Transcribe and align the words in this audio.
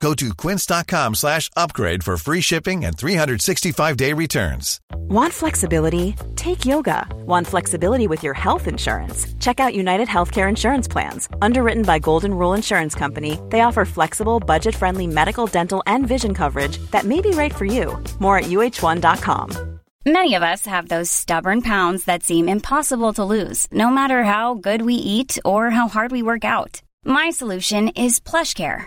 Go 0.00 0.12
to 0.14 0.34
quince.com 0.34 1.14
slash 1.14 1.50
upgrade 1.56 2.04
for 2.04 2.16
free 2.16 2.40
shipping 2.40 2.84
and 2.84 2.96
365-day 2.96 4.12
returns. 4.12 4.80
Want 4.94 5.32
flexibility? 5.32 6.14
Take 6.36 6.66
yoga. 6.66 7.06
Want 7.24 7.46
flexibility 7.46 8.06
with 8.06 8.22
your 8.22 8.34
health 8.34 8.68
insurance? 8.68 9.26
Check 9.40 9.58
out 9.58 9.74
United 9.74 10.06
Healthcare 10.06 10.48
Insurance 10.48 10.86
Plans. 10.86 11.28
Underwritten 11.40 11.82
by 11.82 11.98
Golden 11.98 12.34
Rule 12.34 12.52
Insurance 12.54 12.94
Company, 12.94 13.38
they 13.50 13.62
offer 13.62 13.84
flexible, 13.84 14.38
budget 14.38 14.74
friendly 14.74 15.06
medical, 15.06 15.46
dental, 15.46 15.82
and 15.86 16.06
vision 16.06 16.34
coverage 16.34 16.76
that 16.90 17.04
may 17.04 17.20
be 17.22 17.30
right 17.30 17.54
for 17.54 17.64
you. 17.64 17.96
More 18.18 18.38
at 18.38 18.44
uh1.com. 18.44 19.80
Many 20.04 20.34
of 20.34 20.42
us 20.42 20.66
have 20.66 20.88
those 20.88 21.10
stubborn 21.10 21.62
pounds 21.62 22.04
that 22.04 22.22
seem 22.22 22.48
impossible 22.48 23.12
to 23.14 23.24
lose, 23.24 23.66
no 23.72 23.88
matter 23.90 24.22
how 24.22 24.54
good 24.54 24.82
we 24.82 24.94
eat 24.94 25.38
or 25.44 25.70
how 25.70 25.88
hard 25.88 26.12
we 26.12 26.22
work 26.22 26.44
out. 26.44 26.80
My 27.04 27.30
solution 27.30 27.88
is 27.88 28.20
PlushCare. 28.20 28.86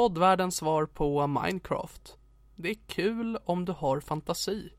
Poddvärldens 0.00 0.56
svar 0.56 0.86
på 0.86 1.26
Minecraft. 1.26 2.16
Det 2.56 2.70
är 2.70 2.76
kul 2.86 3.38
om 3.44 3.64
du 3.64 3.72
har 3.72 4.00
fantasi. 4.00 4.72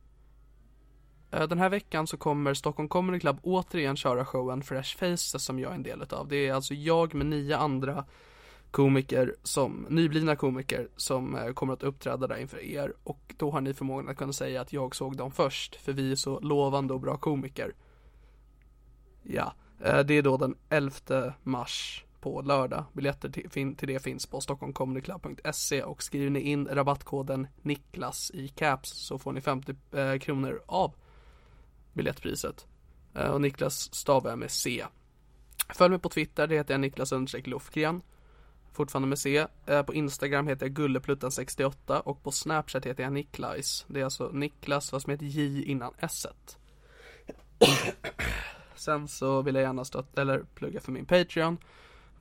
Eh, 1.31 1.47
den 1.47 1.59
här 1.59 1.69
veckan 1.69 2.07
så 2.07 2.17
kommer 2.17 2.53
Stockholm 2.53 2.89
Comedy 2.89 3.19
Club 3.19 3.39
återigen 3.43 3.95
köra 3.95 4.25
showen 4.25 4.63
Fresh 4.63 4.97
Faces 4.97 5.43
som 5.43 5.59
jag 5.59 5.71
är 5.71 5.75
en 5.75 5.83
del 5.83 6.03
av. 6.09 6.27
Det 6.27 6.47
är 6.47 6.53
alltså 6.53 6.73
jag 6.73 7.13
med 7.13 7.25
nio 7.25 7.57
andra 7.57 8.05
komiker 8.71 9.35
som, 9.43 9.85
nyblivna 9.89 10.35
komiker 10.35 10.89
som 10.95 11.35
eh, 11.35 11.53
kommer 11.53 11.73
att 11.73 11.83
uppträda 11.83 12.27
där 12.27 12.37
inför 12.37 12.63
er 12.63 12.93
och 13.03 13.35
då 13.37 13.51
har 13.51 13.61
ni 13.61 13.73
förmågan 13.73 14.09
att 14.09 14.17
kunna 14.17 14.33
säga 14.33 14.61
att 14.61 14.73
jag 14.73 14.95
såg 14.95 15.17
dem 15.17 15.31
först 15.31 15.75
för 15.75 15.93
vi 15.93 16.11
är 16.11 16.15
så 16.15 16.39
lovande 16.39 16.93
och 16.93 16.99
bra 16.99 17.17
komiker. 17.17 17.75
Ja, 19.23 19.53
eh, 19.83 19.99
det 19.99 20.13
är 20.13 20.21
då 20.21 20.37
den 20.37 20.55
11 20.69 21.33
mars 21.43 22.05
på 22.21 22.41
lördag. 22.41 22.85
Biljetter 22.93 23.29
till, 23.29 23.49
fin- 23.49 23.75
till 23.75 23.87
det 23.87 23.99
finns 23.99 24.25
på 24.25 24.41
stockholmcomedyclub.se 24.41 25.83
och 25.83 26.03
skriver 26.03 26.29
ni 26.29 26.39
in 26.39 26.67
rabattkoden 26.67 27.47
Niklas 27.61 28.31
i 28.33 28.47
caps 28.47 28.89
så 28.89 29.19
får 29.19 29.31
ni 29.31 29.41
50 29.41 29.75
eh, 29.91 30.17
kronor 30.17 30.61
av 30.65 30.93
biljettpriset. 31.93 32.65
Eh, 33.15 33.27
och 33.31 33.41
Niklas 33.41 33.93
stavar 33.95 34.29
jag 34.29 34.39
med 34.39 34.51
C. 34.51 34.85
Följ 35.69 35.89
mig 35.89 35.99
på 35.99 36.09
Twitter, 36.09 36.47
det 36.47 36.55
heter 36.55 36.73
jag 36.73 36.81
Niklas 36.81 37.13
Lofgren. 37.43 38.01
Fortfarande 38.73 39.07
med 39.07 39.19
C. 39.19 39.47
Eh, 39.65 39.83
på 39.83 39.93
Instagram 39.93 40.47
heter 40.47 40.65
jag 40.65 40.77
Gullepluttan68 40.77 41.99
och 41.99 42.23
på 42.23 42.31
Snapchat 42.31 42.85
heter 42.85 43.03
jag 43.03 43.13
Niklajs. 43.13 43.85
Det 43.87 43.99
är 43.99 44.03
alltså 44.03 44.29
Niklas 44.33 44.89
fast 44.89 45.07
med 45.07 45.15
ett 45.15 45.21
J 45.21 45.63
innan 45.63 45.93
S. 45.99 46.27
Sen 48.75 49.07
så 49.07 49.41
vill 49.41 49.55
jag 49.55 49.61
gärna 49.61 49.85
stötta, 49.85 50.21
eller 50.21 50.43
plugga 50.55 50.79
för 50.81 50.91
min 50.91 51.05
Patreon. 51.05 51.57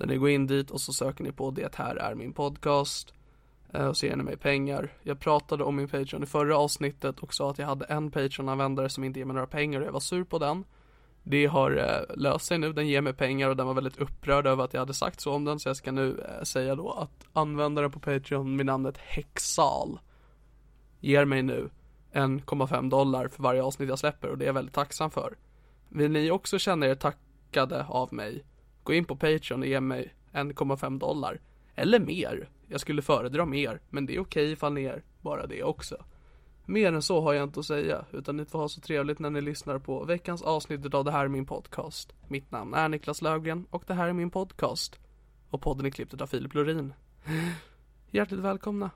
Där 0.01 0.07
ni 0.07 0.17
går 0.17 0.31
in 0.31 0.47
dit 0.47 0.71
och 0.71 0.81
så 0.81 0.93
söker 0.93 1.25
ni 1.25 1.33
på 1.33 1.51
Det 1.51 1.75
här 1.75 1.97
är 1.97 2.15
min 2.15 2.33
podcast. 2.33 3.15
Eh, 3.73 3.87
och 3.87 3.97
så 3.97 4.07
ger 4.07 4.17
ni 4.17 4.23
mig 4.23 4.37
pengar. 4.37 4.93
Jag 5.03 5.21
pratade 5.21 5.65
om 5.65 5.77
min 5.77 5.89
Patreon 5.89 6.23
i 6.23 6.27
förra 6.27 6.59
avsnittet 6.59 7.19
och 7.19 7.35
sa 7.35 7.51
att 7.51 7.59
jag 7.59 7.67
hade 7.67 7.85
en 7.85 8.11
Patreon-användare 8.11 8.89
som 8.89 9.05
inte 9.05 9.19
ger 9.19 9.27
mig 9.27 9.35
några 9.35 9.47
pengar 9.47 9.81
och 9.81 9.87
jag 9.87 9.93
var 9.93 10.01
sur 10.01 10.25
på 10.25 10.39
den. 10.39 10.65
Det 11.23 11.47
har 11.47 11.77
eh, 11.77 12.17
löst 12.17 12.47
sig 12.47 12.59
nu, 12.59 12.73
den 12.73 12.89
ger 12.89 13.01
mig 13.01 13.13
pengar 13.13 13.49
och 13.49 13.57
den 13.57 13.67
var 13.67 13.75
väldigt 13.75 13.99
upprörd 13.99 14.47
över 14.47 14.65
att 14.65 14.75
jag 14.75 14.81
hade 14.81 14.95
sagt 14.95 15.21
så 15.21 15.33
om 15.33 15.45
den 15.45 15.61
så 15.61 15.69
jag 15.69 15.77
ska 15.77 15.93
nu 15.93 16.21
eh, 16.21 16.43
säga 16.43 16.75
då 16.75 16.91
att 16.93 17.27
användaren 17.33 17.91
på 17.91 18.01
Patreon 18.01 18.57
med 18.57 18.67
namnet 18.67 18.99
Hexal 18.99 19.99
ger 21.01 21.25
mig 21.25 21.43
nu 21.43 21.71
1,5 22.13 22.91
dollar 22.91 23.29
för 23.29 23.43
varje 23.43 23.63
avsnitt 23.63 23.89
jag 23.89 23.99
släpper 23.99 24.29
och 24.29 24.39
det 24.39 24.45
är 24.45 24.47
jag 24.47 24.55
väldigt 24.55 24.75
tacksam 24.75 25.11
för. 25.11 25.37
Vill 25.89 26.11
ni 26.11 26.31
också 26.31 26.59
känna 26.59 26.87
er 26.87 26.95
tackade 26.95 27.85
av 27.89 28.15
mig? 28.15 28.45
Gå 28.83 28.93
in 28.93 29.05
på 29.05 29.17
Patreon 29.17 29.61
och 29.61 29.67
ge 29.67 29.81
mig 29.81 30.15
1,5 30.33 30.99
dollar. 30.99 31.41
Eller 31.75 32.01
mer. 32.01 32.49
Jag 32.69 32.81
skulle 32.81 33.03
föredra 33.03 33.47
mer, 33.47 33.81
men 33.91 34.07
det 34.07 34.17
är 34.17 34.21
okej 34.21 34.53
ifall 34.53 34.73
ni 34.73 34.85
är 34.85 35.03
bara 35.21 35.47
det 35.47 35.63
också. 35.63 36.05
Mer 36.67 36.93
än 36.93 37.03
så 37.03 37.21
har 37.21 37.33
jag 37.33 37.43
inte 37.43 37.61
att 37.61 37.67
säga, 37.67 38.05
utan 38.13 38.37
ni 38.37 38.45
får 38.45 38.59
ha 38.59 38.69
så 38.69 38.81
trevligt 38.81 39.19
när 39.19 39.31
ni 39.31 39.41
lyssnar 39.41 39.79
på 39.79 40.05
veckans 40.05 40.43
avsnitt 40.43 40.95
av 40.95 41.05
Det 41.05 41.11
här 41.11 41.25
är 41.25 41.29
min 41.29 41.47
podcast. 41.47 42.13
Mitt 42.29 42.51
namn 42.51 42.75
är 42.75 42.89
Niklas 42.89 43.23
Löfgren 43.23 43.67
och 43.71 43.85
det 43.87 43.95
här 43.95 44.09
är 44.09 44.13
min 44.13 44.31
podcast. 44.31 44.99
Och 45.51 45.63
podden 45.63 45.87
är 45.87 45.91
klippt 45.91 46.21
av 46.21 46.27
Filip 46.27 46.55
Lorin. 46.55 46.93
Hjärtligt 48.11 48.41
välkomna. 48.41 48.91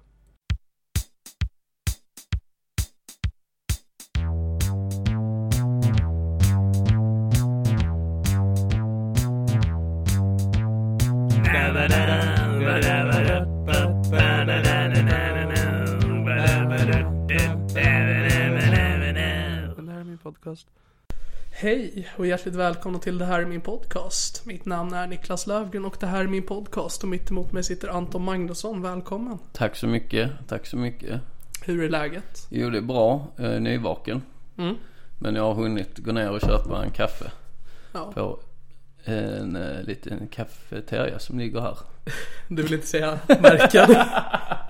Podcast. 20.45 20.67
Hej 21.51 22.09
och 22.17 22.27
hjärtligt 22.27 22.55
välkomna 22.55 22.99
till 22.99 23.19
Det 23.19 23.25
här 23.25 23.41
är 23.41 23.47
min 23.47 23.61
podcast. 23.61 24.47
Mitt 24.47 24.65
namn 24.65 24.93
är 24.95 25.07
Niklas 25.07 25.47
Löfgren 25.47 25.85
och 25.85 25.97
det 26.01 26.07
här 26.07 26.21
är 26.21 26.27
min 26.27 26.43
podcast 26.43 27.03
och 27.03 27.09
mitt 27.09 27.31
emot 27.31 27.53
mig 27.53 27.65
sitter 27.65 27.89
Anton 27.89 28.25
Magnusson. 28.25 28.83
Välkommen. 28.83 29.39
Tack 29.53 29.77
så 29.77 29.87
mycket, 29.87 30.31
tack 30.49 30.67
så 30.67 30.77
mycket. 30.77 31.21
Hur 31.65 31.85
är 31.85 31.89
läget? 31.89 32.47
Jo 32.51 32.71
det 32.71 32.79
är 32.79 32.83
bra, 32.83 33.27
jag 33.37 33.47
är 33.55 33.61
nyvaken. 33.61 34.23
Mm. 34.59 34.75
Men 35.19 35.35
jag 35.35 35.43
har 35.43 35.55
hunnit 35.55 35.99
gå 35.99 36.13
ner 36.13 36.31
och 36.31 36.41
köpa 36.41 36.85
en 36.85 36.91
kaffe 36.91 37.31
Ja, 37.93 38.13
på 38.13 38.41
en 39.05 39.57
eh, 39.57 39.83
liten 39.83 40.29
kafeteria 40.29 41.19
som 41.19 41.39
ligger 41.39 41.61
här. 41.61 41.79
du 42.49 42.63
vill 42.63 42.75
inte 42.75 42.87
säga 42.87 43.19
märken? 43.29 43.97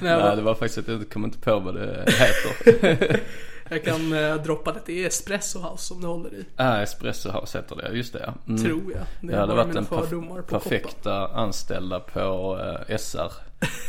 Nej, 0.00 0.22
Nej 0.22 0.36
det 0.36 0.42
var 0.42 0.54
faktiskt 0.54 0.78
att 0.78 0.88
jag 0.88 1.10
kom 1.10 1.24
inte 1.24 1.38
på 1.38 1.58
vad 1.58 1.74
det 1.74 2.04
heter. 2.06 3.20
jag 3.68 3.84
kan 3.84 4.12
eh, 4.12 4.34
droppa 4.34 4.72
det. 4.72 4.80
Det 4.86 5.02
är 5.02 5.06
Espresso 5.06 5.58
House 5.58 5.84
som 5.84 6.00
du 6.00 6.06
håller 6.06 6.34
i. 6.34 6.44
ah, 6.56 6.76
Espresso 6.82 7.30
House 7.30 7.58
heter 7.58 7.76
det, 7.76 7.96
just 7.96 8.12
det 8.12 8.22
ja. 8.26 8.34
Mm. 8.48 8.62
Tror 8.64 8.92
jag. 8.92 9.02
Det 9.20 9.34
är 9.34 9.38
hade 9.40 9.54
varit 9.54 9.72
den 9.74 9.84
perf- 9.84 10.10
på 10.10 10.20
koppen. 10.36 10.44
perfekta 10.60 11.28
anställda 11.28 12.00
på 12.00 12.58
eh, 12.88 12.96
SR, 12.96 13.32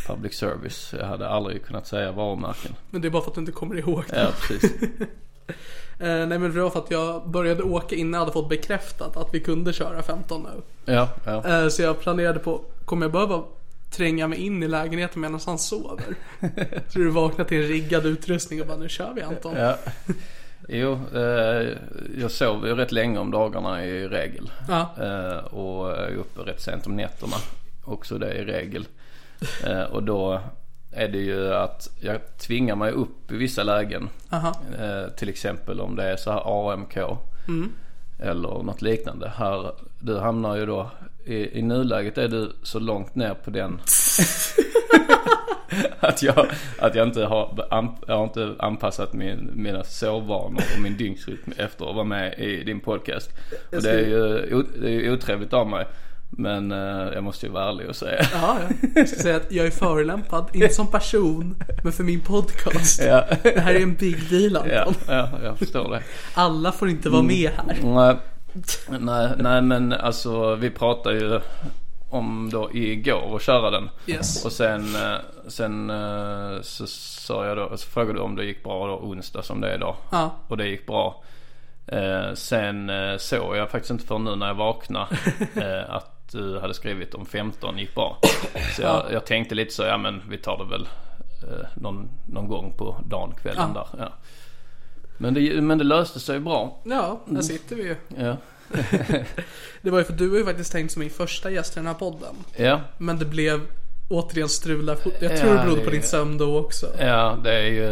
Public 0.08 0.34
Service. 0.36 0.94
Jag 1.00 1.06
hade 1.06 1.28
aldrig 1.30 1.66
kunnat 1.66 1.88
säga 1.88 2.12
varumärken. 2.12 2.76
Men 2.90 3.02
det 3.02 3.08
är 3.08 3.10
bara 3.10 3.22
för 3.24 3.30
att 3.30 3.36
du 3.36 3.42
inte 3.42 3.52
kommer 3.52 3.76
ihåg 3.78 4.04
det. 4.10 4.22
Ja 4.22 4.28
precis. 4.48 4.72
Eh, 6.00 6.08
nej 6.08 6.40
men 6.40 6.54
det 6.54 6.62
var 6.62 6.70
för 6.70 6.80
att 6.80 6.92
jag 6.92 7.30
började 7.30 7.64
åka 7.64 7.96
innan 7.96 8.14
jag 8.14 8.20
hade 8.20 8.32
fått 8.32 8.50
bekräftat 8.50 9.18
att 9.18 9.34
vi 9.34 9.40
kunde 9.40 9.74
köra 9.74 10.02
15 10.04 10.44
nu. 10.44 10.62
Ja, 10.94 11.10
ja. 11.26 11.48
Eh, 11.64 11.68
så 11.68 11.82
jag 11.82 12.00
planerade 12.00 12.40
på, 12.40 12.62
kommer 12.92 13.06
jag 13.06 13.12
behöva 13.12 13.44
tränga 13.90 14.28
mig 14.28 14.40
in 14.40 14.64
i 14.64 14.68
lägenheten 14.68 15.22
medan 15.22 15.40
han 15.46 15.58
sover? 15.58 16.16
så 16.90 17.00
du 17.00 17.10
vaknar 17.10 17.46
till 17.46 17.62
en 17.62 17.68
riggad 17.68 18.06
utrustning 18.06 18.62
och 18.62 18.68
bara 18.68 18.78
nu 18.78 18.90
kör 18.90 19.14
vi 19.14 19.22
Anton. 19.22 19.56
Ja. 19.56 19.78
Jo, 20.68 21.00
eh, 21.16 21.68
jag 22.18 22.32
sover 22.32 22.68
ju 22.68 22.76
rätt 22.76 22.92
länge 22.92 23.20
om 23.20 23.32
dagarna 23.32 23.86
i 23.86 24.08
regel. 24.08 24.52
Ja. 24.68 24.96
Eh, 25.02 25.38
och 25.38 25.98
är 25.98 26.16
uppe 26.16 26.42
rätt 26.42 26.62
sent 26.62 26.88
om 26.88 26.96
nätterna. 26.96 27.36
Också 27.84 28.18
det 28.18 28.34
i 28.34 28.46
regel. 28.46 28.88
Eh, 29.66 29.82
och 29.82 30.04
då 30.04 30.42
är 30.92 31.08
det 31.08 31.20
ju 31.20 31.54
att 31.54 31.90
jag 32.00 32.38
tvingar 32.38 32.76
mig 32.76 32.92
upp 32.92 33.32
i 33.32 33.38
vissa 33.38 33.64
lägen. 33.64 34.10
Eh, 34.80 35.14
till 35.16 35.30
exempel 35.30 35.82
om 35.82 35.96
det 35.96 36.04
är 36.04 36.18
så 36.18 36.32
här 36.32 36.72
AMK. 36.72 36.98
Eller 38.22 38.64
något 38.64 38.82
liknande. 38.82 39.32
Här, 39.36 39.72
du 40.00 40.18
hamnar 40.18 40.56
ju 40.56 40.66
då, 40.66 40.92
i, 41.26 41.60
i 41.60 41.62
nuläget 41.62 42.18
är 42.18 42.28
du 42.28 42.52
så 42.64 42.80
långt 42.80 43.16
ner 43.16 43.34
på 43.34 43.50
den. 43.50 43.80
att, 46.00 46.24
jag, 46.24 46.48
att 46.80 46.96
jag 46.96 47.08
inte 47.08 47.26
har, 47.26 47.68
jag 48.08 48.18
har 48.18 48.24
inte 48.24 48.56
anpassat 48.60 49.14
min, 49.14 49.52
mina 49.54 49.84
sovvanor 49.84 50.64
och 50.76 50.82
min 50.82 50.98
dygnsrytm 50.98 51.52
efter 51.58 51.90
att 51.90 51.96
vara 51.96 52.06
med 52.06 52.40
i 52.40 52.64
din 52.64 52.80
podcast. 52.80 53.30
Och 53.72 53.82
det 53.82 53.92
är 53.92 54.08
ju 54.08 54.64
det 54.82 54.90
är 54.90 55.14
otrevligt 55.14 55.54
av 55.54 55.68
mig. 55.68 55.86
Men 56.38 56.72
eh, 56.72 57.14
jag 57.14 57.24
måste 57.24 57.46
ju 57.46 57.52
vara 57.52 57.70
ärlig 57.70 57.90
och 57.90 57.96
säga. 57.96 58.26
Ja, 58.34 58.58
ja. 58.62 58.90
Jag 58.96 59.10
ska 59.10 59.22
säga 59.22 59.36
att 59.36 59.52
jag 59.52 59.66
är 59.66 59.72
förolämpad, 59.72 60.50
inte 60.54 60.70
som 60.70 60.88
person, 60.92 61.64
men 61.84 61.94
för 61.94 62.04
min 62.04 62.20
podcast. 62.22 63.02
Ja, 63.04 63.24
Det 63.44 63.60
här 63.60 63.74
är 63.76 63.80
en 63.80 63.96
big 63.96 64.30
deal 64.30 64.70
ja, 64.70 64.82
Anton. 64.82 65.04
ja, 65.08 65.30
jag 65.44 65.58
förstår 65.58 65.92
det. 65.92 66.04
Alla 66.34 66.72
får 66.72 66.90
inte 66.90 67.10
vara 67.10 67.22
med 67.22 67.52
här. 67.52 67.78
Nej, 67.84 68.16
nej, 69.00 69.30
nej 69.38 69.62
men 69.62 69.94
alltså 69.94 70.56
vi 70.56 70.70
pratade 70.70 71.20
ju 71.20 71.40
om 72.10 72.50
då 72.52 72.70
igår 72.74 73.36
att 73.36 73.42
köra 73.42 73.70
den. 73.70 73.90
Yes. 74.08 74.46
Och 74.46 74.52
sen, 74.52 74.96
eh, 74.96 75.18
sen 75.48 75.90
eh, 75.90 76.62
så 76.62 76.88
sa 76.88 77.46
jag 77.46 77.58
då, 77.58 77.78
så 77.78 77.90
frågade 77.90 78.14
du 78.20 78.22
om 78.22 78.36
det 78.36 78.46
gick 78.46 78.64
bra 78.64 78.88
då 78.88 78.94
onsdag 78.94 79.42
som 79.44 79.62
det 79.62 79.72
är 79.72 79.76
idag. 79.76 79.96
Ja. 80.10 80.32
Och 80.48 80.58
det 80.58 80.68
gick 80.68 80.86
bra. 80.88 81.24
Eh, 81.88 82.34
sen 82.34 82.90
eh, 82.90 83.18
såg 83.18 83.56
jag 83.56 83.70
faktiskt 83.70 83.92
inte 83.92 84.06
för 84.06 84.20
nu 84.20 84.36
när 84.36 84.48
jag 84.48 84.54
vaknade 84.56 85.08
eh, 85.56 85.96
att 85.96 86.11
du 86.32 86.60
hade 86.60 86.74
skrivit 86.74 87.14
om 87.14 87.26
15 87.26 87.78
gick 87.78 87.96
bra. 87.96 88.20
Så 88.76 88.82
jag, 88.82 89.06
jag 89.12 89.26
tänkte 89.26 89.56
lite 89.56 89.74
så, 89.74 89.84
ja 89.84 89.98
men 89.98 90.22
vi 90.30 90.38
tar 90.38 90.58
det 90.58 90.66
väl 90.66 90.88
eh, 91.44 91.68
någon, 91.76 92.10
någon 92.30 92.48
gång 92.48 92.74
på 92.78 92.98
dagen, 93.06 93.34
kvällen 93.42 93.72
Ja. 93.76 93.88
där. 93.94 94.04
Ja. 94.04 94.14
Men, 95.18 95.34
det, 95.34 95.62
men 95.62 95.78
det 95.78 95.84
löste 95.84 96.20
sig 96.20 96.40
bra. 96.40 96.82
Ja, 96.84 97.22
där 97.26 97.42
sitter 97.42 97.76
vi 97.76 97.84
ju. 97.84 97.96
Ja. 98.18 98.38
Det 99.82 99.90
var 99.90 99.98
ju 100.00 100.04
för 100.04 100.14
du 100.14 100.28
var 100.30 100.38
ju 100.38 100.46
faktiskt 100.46 100.72
tänkt 100.72 100.92
som 100.92 101.00
min 101.00 101.10
första 101.10 101.52
gäst 101.52 101.74
i 101.78 101.80
den 101.80 101.88
här 101.88 101.94
podden. 101.94 102.36
Ja, 102.56 102.82
Men 102.98 103.20
det 103.20 103.26
blev 103.26 103.62
återigen 104.12 104.50
strul 104.50 104.86
där. 104.86 104.98
Jag 105.20 105.32
Ja, 105.32 105.38
tror 105.38 105.54
det 105.54 105.64
berodde 105.64 105.82
på 105.82 105.90
din 105.90 106.04
sömn 106.04 106.38
då 106.38 106.58
också. 106.58 106.88
ja 107.00 107.38
det 107.44 107.54
är 107.54 107.66
ju, 107.68 107.86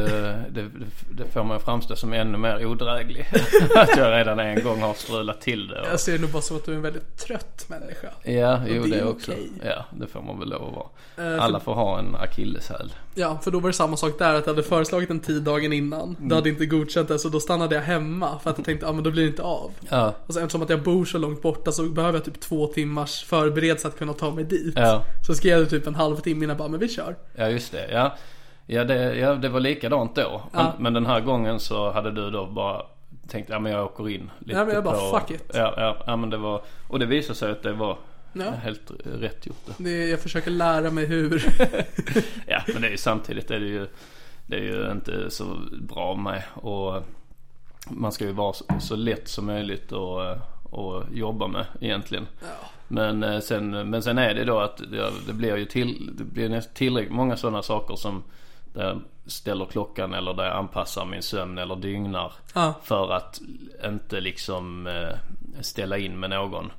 det, 0.49 0.69
det 1.11 1.25
får 1.33 1.43
man 1.43 1.59
framstå 1.59 1.95
som 1.95 2.13
ännu 2.13 2.37
mer 2.37 2.65
odräglig. 2.65 3.27
att 3.75 3.97
jag 3.97 4.11
redan 4.19 4.39
en 4.39 4.63
gång 4.63 4.81
har 4.81 4.93
strulat 4.93 5.41
till 5.41 5.67
det. 5.67 5.81
Och, 5.81 5.87
Jag 5.87 5.99
ser 5.99 6.11
det 6.11 6.19
nog 6.21 6.29
bara 6.31 6.41
som 6.41 6.57
att 6.57 6.65
du 6.65 6.71
är 6.71 6.75
en 6.75 6.81
väldigt 6.81 7.17
trött 7.17 7.65
människa. 7.67 8.07
ja, 8.23 8.61
jo 8.67 8.83
det 8.83 8.89
det, 8.89 9.03
också. 9.03 9.31
okej. 9.31 9.49
Ja, 9.63 9.85
det 9.91 10.07
får 10.07 10.21
man 10.21 10.39
väl 10.39 10.49
lov 10.49 10.63
att 10.67 10.75
vara. 10.75 11.33
Eh, 11.35 11.43
Alla 11.43 11.59
får 11.59 11.73
ha 11.73 11.99
en 11.99 12.15
akilleshäl. 12.15 12.93
Ja, 13.19 13.37
för 13.41 13.51
då 13.51 13.59
var 13.59 13.69
det 13.69 13.73
samma 13.73 13.97
sak 13.97 14.19
där 14.19 14.33
att 14.35 14.45
jag 14.45 14.53
hade 14.53 14.63
föreslagit 14.63 15.09
en 15.09 15.19
tid 15.19 15.43
dagen 15.43 15.73
innan. 15.73 16.15
Du 16.19 16.35
hade 16.35 16.49
inte 16.49 16.65
godkänt 16.65 17.07
det 17.07 17.19
så 17.19 17.29
då 17.29 17.39
stannade 17.39 17.75
jag 17.75 17.81
hemma 17.81 18.39
för 18.43 18.49
att 18.49 18.57
jag 18.57 18.65
tänkte, 18.65 18.85
ja 18.85 18.91
men 18.91 19.03
då 19.03 19.11
blir 19.11 19.23
det 19.23 19.29
inte 19.29 19.43
av. 19.43 19.71
Ja, 19.89 20.13
Och 20.27 20.33
sen 20.33 20.43
eftersom 20.43 20.61
att 20.61 20.69
jag 20.69 20.83
bor 20.83 21.05
så 21.05 21.17
långt 21.17 21.41
borta 21.41 21.71
så 21.71 21.83
behöver 21.83 22.17
jag 22.17 22.25
typ 22.25 22.39
två 22.39 22.67
timmars 22.67 23.23
förberedelse 23.23 23.87
att 23.87 23.97
kunna 23.97 24.13
ta 24.13 24.31
mig 24.31 24.43
dit. 24.43 24.73
Ja. 24.75 25.03
Så 25.27 25.33
skrev 25.33 25.59
jag 25.59 25.69
typ 25.69 25.87
en 25.87 25.95
halvtimme 25.95 26.43
innan 26.45 26.57
bara, 26.57 26.67
men 26.67 26.79
vi 26.79 26.87
kör. 26.89 27.15
ja 27.35 27.49
just 27.49 27.71
det. 27.71 27.87
Ja, 27.91 28.15
ja, 28.65 28.83
det, 28.83 29.15
ja 29.15 29.35
det 29.35 29.49
var 29.49 29.59
likadant 29.59 30.15
då. 30.15 30.41
Men, 30.51 30.65
Ja. 30.65 30.73
men 30.79 30.93
den 30.93 31.05
här 31.05 31.19
gången 31.21 31.59
så 31.59 31.91
hade 31.91 32.11
du 32.11 32.29
då 32.29 32.45
bara 32.45 32.81
tänkt, 33.27 33.49
ja 33.49 33.59
men 33.59 33.71
jag 33.71 33.85
åker 33.85 34.09
in 34.09 34.31
lite 34.39 34.59
Ja, 34.59 34.65
men 34.65 34.73
jag 34.75 34.83
bara, 34.83 34.97
på... 35.11 35.19
fuck 35.19 35.31
it. 35.31 35.51
Ja, 35.53 35.73
ja, 35.77 35.97
ja 36.07 36.15
men 36.15 36.29
det 36.29 36.37
var, 36.37 36.61
och 36.87 36.99
det 36.99 37.05
visade 37.05 37.35
sig 37.35 37.51
att 37.51 37.63
det 37.63 37.73
var 37.73 37.97
Ja. 38.33 38.51
helt 38.51 38.91
rätt 39.03 39.45
gjort 39.45 39.65
det. 39.65 39.83
Det, 39.83 40.07
jag 40.07 40.19
försöker 40.19 40.51
lära 40.51 40.91
mig 40.91 41.05
hur. 41.05 41.45
Ja 42.47 42.61
men 42.67 42.81
det 42.81 42.87
är 42.87 42.91
ju 42.91 42.97
samtidigt 42.97 43.51
är 43.51 43.59
det 43.59 43.65
ju 43.65 43.87
Det 44.45 44.55
är 44.55 44.61
ju 44.61 44.91
inte 44.91 45.31
så 45.31 45.57
bra 45.81 46.15
med 46.15 46.43
och 46.53 47.03
Man 47.89 48.11
ska 48.11 48.25
ju 48.25 48.31
vara 48.31 48.53
så, 48.53 48.65
så 48.79 48.95
lätt 48.95 49.27
som 49.27 49.45
möjligt 49.45 49.91
att, 49.91 50.37
att 50.73 51.11
jobba 51.11 51.47
med 51.47 51.65
egentligen. 51.81 52.27
Men, 52.87 53.23
eh, 53.23 53.39
sen, 53.39 53.89
men 53.89 54.03
sen 54.03 54.17
är 54.17 54.33
det 54.33 54.43
då 54.43 54.59
att 54.59 54.77
det, 54.77 55.11
det 55.27 55.33
blir 55.33 55.57
ju 55.57 55.65
till, 55.65 56.11
det 56.17 56.23
blir 56.23 56.61
tillräckligt 56.73 57.15
många 57.15 57.37
sådana 57.37 57.61
saker 57.61 57.95
som 57.95 58.23
där 58.73 58.83
jag 58.83 59.01
ställer 59.25 59.65
klockan 59.65 60.13
eller 60.13 60.33
där 60.33 60.43
jag 60.43 60.55
anpassar 60.55 61.05
min 61.05 61.21
sömn 61.21 61.57
eller 61.57 61.75
dygnar. 61.75 62.33
Ja. 62.53 62.73
För 62.83 63.11
att 63.11 63.41
inte 63.85 64.21
liksom 64.21 64.87
eh, 64.87 65.17
ställa 65.61 65.97
in 65.97 66.19
med 66.19 66.29
någon. 66.29 66.71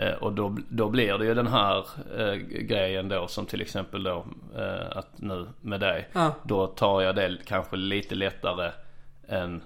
Eh, 0.00 0.12
och 0.12 0.32
då, 0.32 0.56
då 0.68 0.88
blir 0.88 1.18
det 1.18 1.24
ju 1.24 1.34
den 1.34 1.46
här 1.46 1.86
eh, 2.18 2.34
grejen 2.42 3.08
då 3.08 3.26
som 3.26 3.46
till 3.46 3.60
exempel 3.60 4.02
då 4.02 4.24
eh, 4.56 4.96
att 4.96 5.18
nu 5.18 5.46
med 5.60 5.80
dig. 5.80 6.08
Ja. 6.12 6.34
Då 6.42 6.66
tar 6.66 7.02
jag 7.02 7.16
det 7.16 7.36
kanske 7.46 7.76
lite 7.76 8.14
lättare 8.14 8.70
än, 9.28 9.62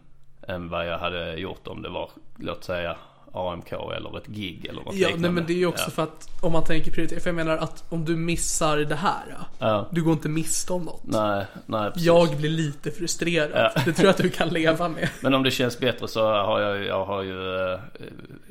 än 0.48 0.68
vad 0.68 0.86
jag 0.86 0.98
hade 0.98 1.34
gjort 1.34 1.66
om 1.66 1.82
det 1.82 1.88
var 1.88 2.10
låt 2.36 2.64
säga 2.64 2.96
AMK 3.34 3.72
eller 3.72 4.18
ett 4.18 4.26
gig 4.26 4.66
eller 4.66 4.82
något 4.82 4.94
Ja, 4.94 5.06
nej, 5.06 5.12
liknande. 5.12 5.30
men 5.30 5.46
det 5.46 5.52
är 5.52 5.56
ju 5.56 5.66
också 5.66 5.84
ja. 5.86 5.90
för 5.90 6.02
att 6.02 6.28
om 6.40 6.52
man 6.52 6.64
tänker 6.64 6.90
prioritera. 6.90 7.20
För 7.20 7.28
jag 7.28 7.34
menar 7.36 7.56
att 7.56 7.84
om 7.88 8.04
du 8.04 8.16
missar 8.16 8.76
det 8.78 8.94
här. 8.94 9.22
ja, 9.30 9.46
Ja. 9.58 9.88
Du 9.90 10.02
går 10.02 10.12
inte 10.12 10.28
miste 10.28 10.72
om 10.72 10.82
något. 10.82 11.00
Nej, 11.04 11.44
nej 11.66 11.90
precis. 11.90 12.06
Jag 12.06 12.36
blir 12.36 12.50
lite 12.50 12.90
frustrerad. 12.90 13.50
Ja. 13.54 13.82
Det 13.84 13.92
tror 13.92 14.06
jag 14.06 14.10
att 14.10 14.16
du 14.22 14.30
kan 14.30 14.48
leva 14.48 14.88
med. 14.88 15.08
Men 15.22 15.34
om 15.34 15.42
det 15.42 15.50
känns 15.50 15.78
bättre 15.78 16.08
så 16.08 16.20
har 16.26 16.60
jag, 16.60 16.84
jag 16.84 17.04
har 17.04 17.22
ju 17.22 17.72
eh, 17.72 17.78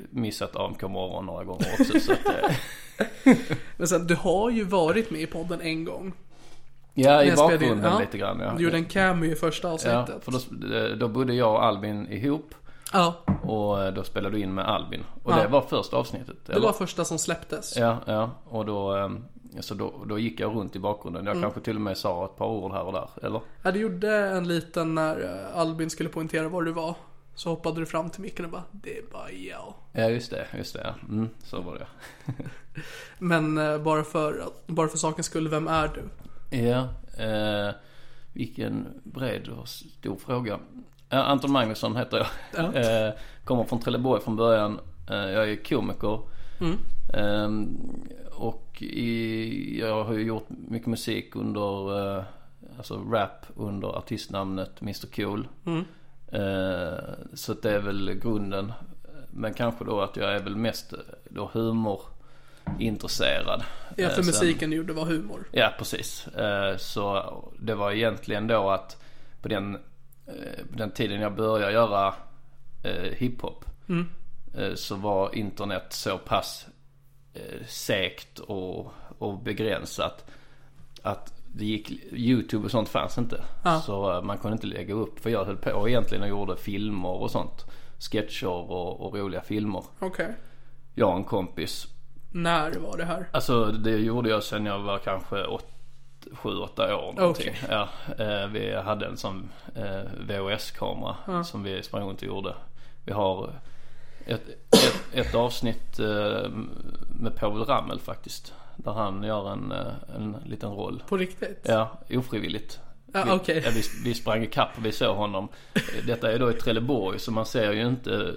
missat 0.09 0.55
AMK 0.55 0.81
morgon 0.81 1.25
några 1.25 1.43
gånger 1.43 1.67
också. 1.79 1.99
så 1.99 2.11
att, 2.11 2.25
eh, 3.25 3.35
Men 3.77 3.87
sen, 3.87 4.07
du 4.07 4.15
har 4.15 4.49
ju 4.49 4.63
varit 4.63 5.11
med 5.11 5.21
i 5.21 5.25
podden 5.27 5.61
en 5.61 5.85
gång. 5.85 6.13
ja, 6.93 7.23
i 7.23 7.31
bakgrunden 7.31 7.91
ja. 7.93 7.99
lite 7.99 8.17
grann. 8.17 8.39
Ja. 8.39 8.53
Du 8.57 8.63
gjorde 8.63 8.77
en 8.77 8.85
cameo 8.85 9.31
i 9.31 9.35
första 9.35 9.67
Ja, 9.67 9.73
avsnittet. 9.73 10.23
för 10.25 10.31
då, 10.31 10.95
då 10.95 11.07
bodde 11.07 11.33
jag 11.33 11.51
och 11.53 11.63
Albin 11.65 12.07
ihop. 12.11 12.55
Ja, 12.93 13.15
Och 13.43 13.83
eh, 13.83 13.93
då 13.93 14.03
spelade 14.03 14.35
du 14.35 14.41
in 14.43 14.53
med 14.53 14.65
Albin. 14.65 15.03
Och 15.23 15.31
Ja. 15.31 15.35
det 15.35 15.47
var 15.47 15.61
första 15.61 15.97
avsnittet. 15.97 16.37
det 16.45 16.53
eller? 16.53 16.65
var 16.65 16.73
första 16.73 17.05
som 17.05 17.19
släpptes. 17.19 17.77
Ja, 17.77 17.97
ja. 18.05 18.29
Och 18.49 18.65
då, 18.65 18.97
eh, 18.97 19.09
så 19.59 19.73
då, 19.73 19.93
då 20.07 20.19
gick 20.19 20.39
jag 20.39 20.55
runt 20.55 20.75
i 20.75 20.79
bakgrunden. 20.79 21.21
Mm. 21.27 21.33
Jag 21.37 21.43
kanske 21.43 21.61
till 21.61 21.75
och 21.75 21.81
med 21.81 21.97
sa 21.97 22.25
ett 22.25 22.35
par 22.37 22.47
ord 22.47 22.71
här 22.71 22.83
och 22.83 22.93
där. 22.93 23.09
Eller? 23.23 23.41
Ja, 23.63 23.71
du 23.71 23.79
gjorde 23.79 24.15
en 24.17 24.47
liten 24.47 24.95
när 24.95 25.21
eh, 25.51 25.57
Albin 25.59 25.89
skulle 25.89 26.09
poängtera 26.09 26.49
var 26.49 26.61
du 26.63 26.71
var. 26.71 26.95
Så 27.35 27.49
hoppade 27.49 27.79
du 27.79 27.85
fram 27.85 28.09
till 28.09 28.21
micken 28.21 28.45
och 28.45 28.51
bara, 28.51 28.63
det 28.71 28.97
är 28.97 29.03
bara 29.11 29.31
jag. 29.31 29.73
Ja, 29.91 30.09
just 30.09 30.31
det. 30.31 30.47
Just 30.57 30.73
det. 30.73 30.95
Mm, 31.09 31.29
så 31.43 31.61
var 31.61 31.75
det. 31.75 31.87
Men 33.19 33.57
eh, 33.57 33.77
bara 33.77 34.03
för, 34.03 34.43
bara 34.67 34.87
för 34.87 34.97
sakens 34.97 35.25
skull, 35.25 35.47
vem 35.47 35.67
är 35.67 35.87
du? 35.87 36.03
Ja, 36.57 36.87
eh, 37.23 37.75
vilken 38.33 38.87
bred 39.03 39.47
och 39.47 39.67
stor 39.67 40.15
fråga. 40.15 40.59
Ja, 41.13 41.23
Anton 41.23 41.51
Magnusson 41.51 41.95
heter 41.95 42.17
jag. 42.17 42.27
Ja. 42.73 42.73
Eh, 42.79 43.13
kommer 43.43 43.63
från 43.63 43.79
Trelleborg 43.79 44.21
från 44.21 44.35
början. 44.35 44.79
Eh, 45.09 45.15
jag 45.15 45.49
är 45.51 45.55
komiker. 45.63 46.19
Mm. 46.59 46.77
Eh, 47.13 47.49
och 48.37 48.81
i, 48.81 49.79
jag 49.79 50.03
har 50.03 50.13
ju 50.13 50.23
gjort 50.23 50.45
mycket 50.49 50.87
musik 50.87 51.35
under, 51.35 52.17
eh, 52.17 52.23
alltså 52.77 53.01
rap 53.11 53.45
under 53.55 53.87
artistnamnet 53.87 54.81
Mr 54.81 55.15
Cool. 55.15 55.47
Mm. 55.65 55.85
Eh, 56.31 56.93
så 57.33 57.53
det 57.53 57.71
är 57.71 57.79
väl 57.79 58.13
grunden. 58.13 58.73
Men 59.31 59.53
kanske 59.53 59.85
då 59.85 60.01
att 60.01 60.17
jag 60.17 60.35
är 60.35 60.39
väl 60.39 60.55
mest 60.55 60.93
då 61.29 61.49
humorintresserad. 61.53 63.63
Ja, 63.95 64.03
Eh, 64.03 64.09
för 64.09 64.15
sen- 64.15 64.25
musiken 64.25 64.71
gjorde 64.71 64.93
var 64.93 65.05
humor. 65.05 65.47
Ja, 65.51 65.69
precis. 65.77 66.27
Eh, 66.27 66.77
Så 66.77 67.33
det 67.59 67.75
var 67.75 67.91
egentligen 67.91 68.47
då 68.47 68.69
att 68.69 69.01
på 69.41 69.47
den, 69.47 69.75
eh, 69.75 69.81
den 70.69 70.91
tiden 70.91 71.21
jag 71.21 71.35
började 71.35 71.73
göra 71.73 72.13
eh, 72.83 73.11
hiphop 73.11 73.65
eh, 74.53 74.73
så 74.75 74.95
var 74.95 75.35
internet 75.35 75.85
så 75.89 76.17
pass 76.17 76.67
eh, 77.33 77.65
segt 77.67 78.39
och, 78.39 78.93
och 79.17 79.37
begränsat 79.39 80.25
att 81.01 81.33
det 81.55 81.65
gick, 81.65 81.91
YouTube 82.13 82.65
och 82.65 82.71
sånt 82.71 82.89
fanns 82.89 83.17
inte. 83.17 83.43
Ja. 83.63 83.81
Så 83.81 84.13
eh, 84.13 84.21
man 84.21 84.37
kunde 84.37 84.53
inte 84.55 84.67
lägga 84.67 84.93
upp, 84.93 85.19
för 85.19 85.29
jag 85.29 85.45
höll 85.45 85.57
på 85.57 85.89
egentligen 85.89 86.23
och 86.23 86.29
gjorde 86.29 86.57
filmer 86.57 87.09
och 87.09 87.31
sånt. 87.31 87.65
Sketcher 87.99 88.47
och, 88.47 89.01
och 89.01 89.15
roliga 89.15 89.41
filmer. 89.41 89.83
Okej. 89.99 90.35
Jag 90.93 91.09
och 91.09 91.15
en 91.15 91.23
kompis 91.23 91.87
När 92.31 92.71
var 92.71 92.97
det 92.97 93.05
här? 93.05 93.29
Alltså 93.31 93.65
det 93.65 93.97
gjorde 93.97 94.29
jag 94.29 94.43
sen 94.43 94.65
jag 94.65 94.79
var 94.79 94.97
kanske 94.97 95.43
7-8 96.31 96.93
år 96.93 97.13
någonting. 97.13 97.25
Okej. 97.27 97.55
Ja, 97.69 97.87
eh, 98.23 98.47
vi 98.47 98.75
hade 98.75 99.05
en 99.05 99.17
sån 99.17 99.49
eh, 99.75 100.01
VHS-kamera 100.27 101.43
som 101.43 101.63
vi 101.63 101.83
sprang 101.83 102.03
runt 102.09 102.21
och 102.21 102.27
gjorde. 102.27 102.55
Vi 103.05 103.11
har 103.13 103.53
ett, 104.25 104.49
ett, 104.49 104.95
ett 105.13 105.35
avsnitt 105.35 105.99
eh, 105.99 106.49
med 107.19 107.35
Povel 107.39 107.63
Ramel 107.65 107.99
faktiskt. 107.99 108.53
Där 108.75 108.91
han 108.91 109.23
gör 109.23 109.51
en, 109.51 109.71
en 110.15 110.37
liten 110.45 110.69
roll. 110.71 111.03
På 111.07 111.17
riktigt? 111.17 111.59
Ja, 111.63 111.91
ofrivilligt. 112.09 112.79
Ja, 113.13 113.23
Vi- 113.25 113.31
okej. 113.31 113.61
Ja, 113.65 113.71
vi, 113.73 113.81
vi 114.03 114.13
sprang 114.13 114.43
ikapp 114.43 114.69
och 114.77 114.85
vi 114.85 114.91
såg 114.91 115.15
honom. 115.17 115.47
Detta 116.07 116.31
är 116.31 116.39
då 116.39 116.51
i 116.51 116.53
Trelleborg 116.53 117.19
så 117.19 117.31
man 117.31 117.45
ser 117.45 117.71
ju 117.71 117.87
inte 117.87 118.33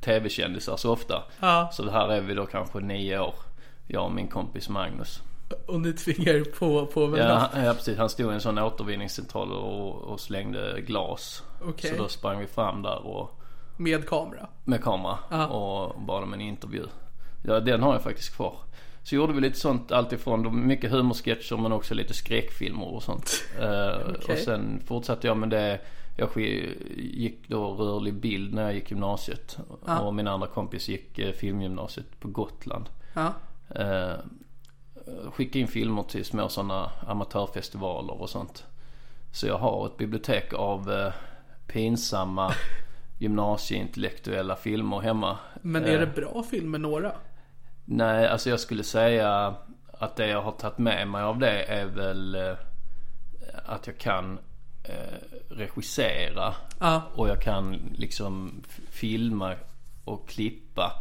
tv-kändisar 0.00 0.76
så 0.76 0.92
ofta. 0.92 1.22
Ja. 1.40 1.70
Så 1.72 1.90
här 1.90 2.08
är 2.08 2.20
vi 2.20 2.34
då 2.34 2.46
kanske 2.46 2.80
nio 2.80 3.18
år. 3.18 3.34
Jag 3.86 4.04
och 4.04 4.12
min 4.12 4.28
kompis 4.28 4.68
Magnus. 4.68 5.22
Och 5.66 5.80
ni 5.80 5.92
tvingar 5.92 6.34
er 6.34 6.44
på, 6.44 6.86
på 6.86 7.06
väl 7.06 7.20
Ja, 7.20 7.48
ja 7.64 7.74
precis. 7.74 7.98
Han 7.98 8.08
stod 8.10 8.30
i 8.32 8.34
en 8.34 8.40
sån 8.40 8.58
återvinningscentral 8.58 9.52
och, 9.52 9.94
och 10.02 10.20
slängde 10.20 10.80
glas. 10.80 11.42
Okej. 11.62 11.90
Så 11.90 12.02
då 12.02 12.08
sprang 12.08 12.38
vi 12.40 12.46
fram 12.46 12.82
där 12.82 13.06
och 13.06 13.40
Med 13.76 14.08
kamera. 14.08 14.46
med 14.64 14.82
kamera 14.82 15.18
Ja. 15.30 15.46
och 15.46 16.00
bad 16.00 16.22
om 16.22 16.32
en 16.32 16.40
intervju. 16.40 16.84
Ja, 17.44 17.60
den 17.60 17.82
har 17.82 17.92
jag 17.92 18.02
faktiskt 18.02 18.36
kvar. 18.36 18.56
Så 19.02 19.14
gjorde 19.14 19.32
vi 19.32 19.40
lite 19.40 19.58
sånt 19.58 19.92
alltifrån 19.92 20.66
mycket 20.66 20.90
humorsketcher 20.90 21.56
men 21.56 21.72
också 21.72 21.94
lite 21.94 22.14
skräckfilmer 22.14 22.94
och 22.94 23.02
sånt. 23.02 23.30
Eh, 23.60 23.96
Okej. 24.18 24.32
Och 24.32 24.38
sen 24.38 24.82
fortsatte 24.86 25.26
jag 25.26 25.36
med 25.36 25.50
det. 25.50 25.80
Jag 26.18 26.28
gick 26.96 27.48
då 27.48 27.74
rörlig 27.74 28.14
bild 28.14 28.54
när 28.54 28.62
jag 28.62 28.74
gick 28.74 28.90
gymnasiet. 28.90 29.58
Ja. 29.86 30.00
Och 30.00 30.14
min 30.14 30.28
andra 30.28 30.46
kompis 30.46 30.88
gick 30.88 31.18
eh, 31.18 31.32
filmgymnasiet 31.32 32.20
på 32.20 32.28
Gotland. 32.28 32.88
Ja. 33.14 33.32
Skicka 35.32 35.58
in 35.58 35.68
filmer 35.68 36.02
till 36.02 36.24
små 36.24 36.48
sådana 36.48 36.90
amatörfestivaler 37.06 38.20
och 38.22 38.30
sånt. 38.30 38.66
Så 39.32 39.46
jag 39.46 39.58
har 39.58 39.86
ett 39.86 39.96
bibliotek 39.96 40.52
av 40.54 40.92
eh, 40.92 41.12
pinsamma 41.66 42.52
gymnasieintellektuella 43.18 44.56
filmer 44.56 45.00
hemma. 45.00 45.38
Men 45.62 45.84
är 45.84 45.94
Eh, 45.94 46.00
det 46.00 46.06
bra 46.06 46.42
filmer 46.50 46.78
några? 46.78 47.12
Nej, 47.84 48.28
alltså 48.28 48.50
jag 48.50 48.60
skulle 48.60 48.82
säga 48.84 49.54
att 49.92 50.16
det 50.16 50.26
jag 50.26 50.42
har 50.42 50.52
tagit 50.52 50.78
med 50.78 51.08
mig 51.08 51.22
av 51.22 51.38
det 51.38 51.62
är 51.62 51.86
väl 51.86 52.34
eh, 52.34 52.54
att 53.64 53.86
jag 53.86 53.98
kan 53.98 54.38
eh, 54.84 54.94
regissera 55.48 56.54
Ja. 56.80 57.02
och 57.14 57.28
jag 57.28 57.42
kan 57.42 57.72
liksom 57.94 58.62
filma 58.90 59.54
och 60.04 60.28
klippa 60.28 60.92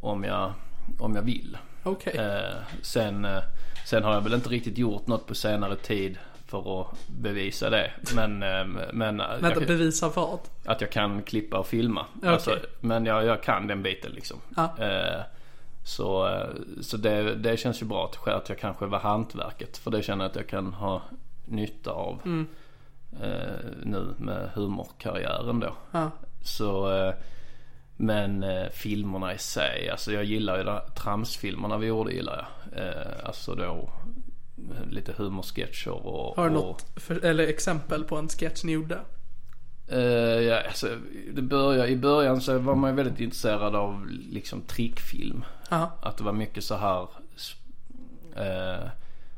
om 0.00 0.24
jag, 0.24 0.52
om 0.98 1.14
jag 1.16 1.22
vill. 1.22 1.58
Okej. 1.82 2.16
Eh, 2.16 2.56
sen, 2.82 3.24
eh, 3.24 3.42
sen 3.86 4.04
har 4.04 4.14
jag 4.14 4.20
väl 4.20 4.34
inte 4.34 4.48
riktigt 4.48 4.78
gjort 4.78 5.06
något 5.06 5.26
på 5.26 5.34
senare 5.34 5.76
tid 5.76 6.18
för 6.46 6.80
att 6.80 6.86
bevisa 7.06 7.70
det. 7.70 7.90
Men, 8.14 8.42
eh, 8.42 8.64
men 8.92 9.20
eh, 9.20 9.26
Vänta, 9.40 9.60
jag, 9.60 9.66
bevisa 9.66 10.08
vad? 10.08 10.38
att 10.64 10.80
jag 10.80 10.90
kan 10.90 11.22
klippa 11.22 11.58
och 11.58 11.66
filma. 11.66 12.06
Okej. 12.16 12.28
Alltså, 12.28 12.58
men 12.80 13.06
jag, 13.06 13.24
jag 13.24 13.42
kan 13.42 13.66
den 13.66 13.82
biten 13.82 14.12
liksom. 14.12 14.36
Ja. 14.56 14.78
Eh, 14.78 15.20
så 15.84 16.40
så 16.80 16.96
det, 16.96 17.34
det 17.34 17.56
känns 17.56 17.82
ju 17.82 17.86
bra 17.86 18.04
att, 18.04 18.28
att 18.28 18.48
jag 18.48 18.58
kanske 18.58 18.86
var 18.86 18.98
hantverket. 18.98 19.78
För 19.78 19.90
det 19.90 20.02
känner 20.02 20.24
jag 20.24 20.30
att 20.30 20.36
jag 20.36 20.46
kan 20.46 20.72
ha 20.72 21.02
nytta 21.44 21.90
av. 21.90 22.20
Mm. 22.24 22.46
Nu 23.82 24.14
med 24.18 24.50
humorkarriären 24.54 25.60
då. 25.60 25.74
Ja. 25.90 26.10
Så 26.42 26.88
men 28.02 28.42
eh, 28.42 28.68
filmerna 28.70 29.34
i 29.34 29.38
sig, 29.38 29.90
alltså 29.90 30.12
jag 30.12 30.24
gillar 30.24 30.58
ju 30.58 30.94
tramsfilmerna 30.94 31.78
vi 31.78 31.86
gjorde 31.86 32.12
gillar 32.12 32.48
jag. 32.72 32.86
Eh, 32.86 33.26
alltså 33.26 33.54
då 33.54 33.90
eh, 34.70 34.86
lite 34.90 35.12
humorsketcher 35.16 36.06
och... 36.06 36.36
Har 36.36 36.50
du 36.50 36.56
och, 36.56 36.64
något 36.64 36.86
för, 36.96 37.24
eller 37.24 37.46
exempel 37.46 38.04
på 38.04 38.16
en 38.16 38.28
sketch 38.28 38.64
ni 38.64 38.72
gjorde? 38.72 39.00
Eh, 39.86 40.00
ja, 40.40 40.62
alltså, 40.66 40.86
det 41.32 41.42
börjar, 41.42 41.86
I 41.86 41.96
början 41.96 42.40
så 42.40 42.58
var 42.58 42.74
man 42.74 42.90
ju 42.90 42.96
väldigt 42.96 43.20
intresserad 43.20 43.76
av 43.76 44.06
liksom 44.08 44.62
trickfilm. 44.62 45.44
Ja. 45.70 45.92
Att 46.02 46.16
det 46.16 46.24
var 46.24 46.32
mycket 46.32 46.64
så 46.64 46.74
här 46.74 47.08
eh, 48.36 48.88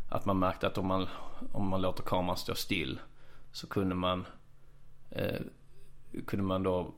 Att 0.08 0.24
man 0.24 0.38
märkte 0.38 0.66
att 0.66 0.78
om 0.78 0.86
man, 0.86 1.06
om 1.52 1.68
man 1.68 1.82
låter 1.82 2.02
kameran 2.02 2.36
stå 2.36 2.54
still 2.54 3.00
så 3.52 3.66
kunde 3.66 3.94
man 3.94 4.26
eh, 5.10 5.40
Kunde 6.26 6.44
man 6.44 6.62
då 6.62 6.94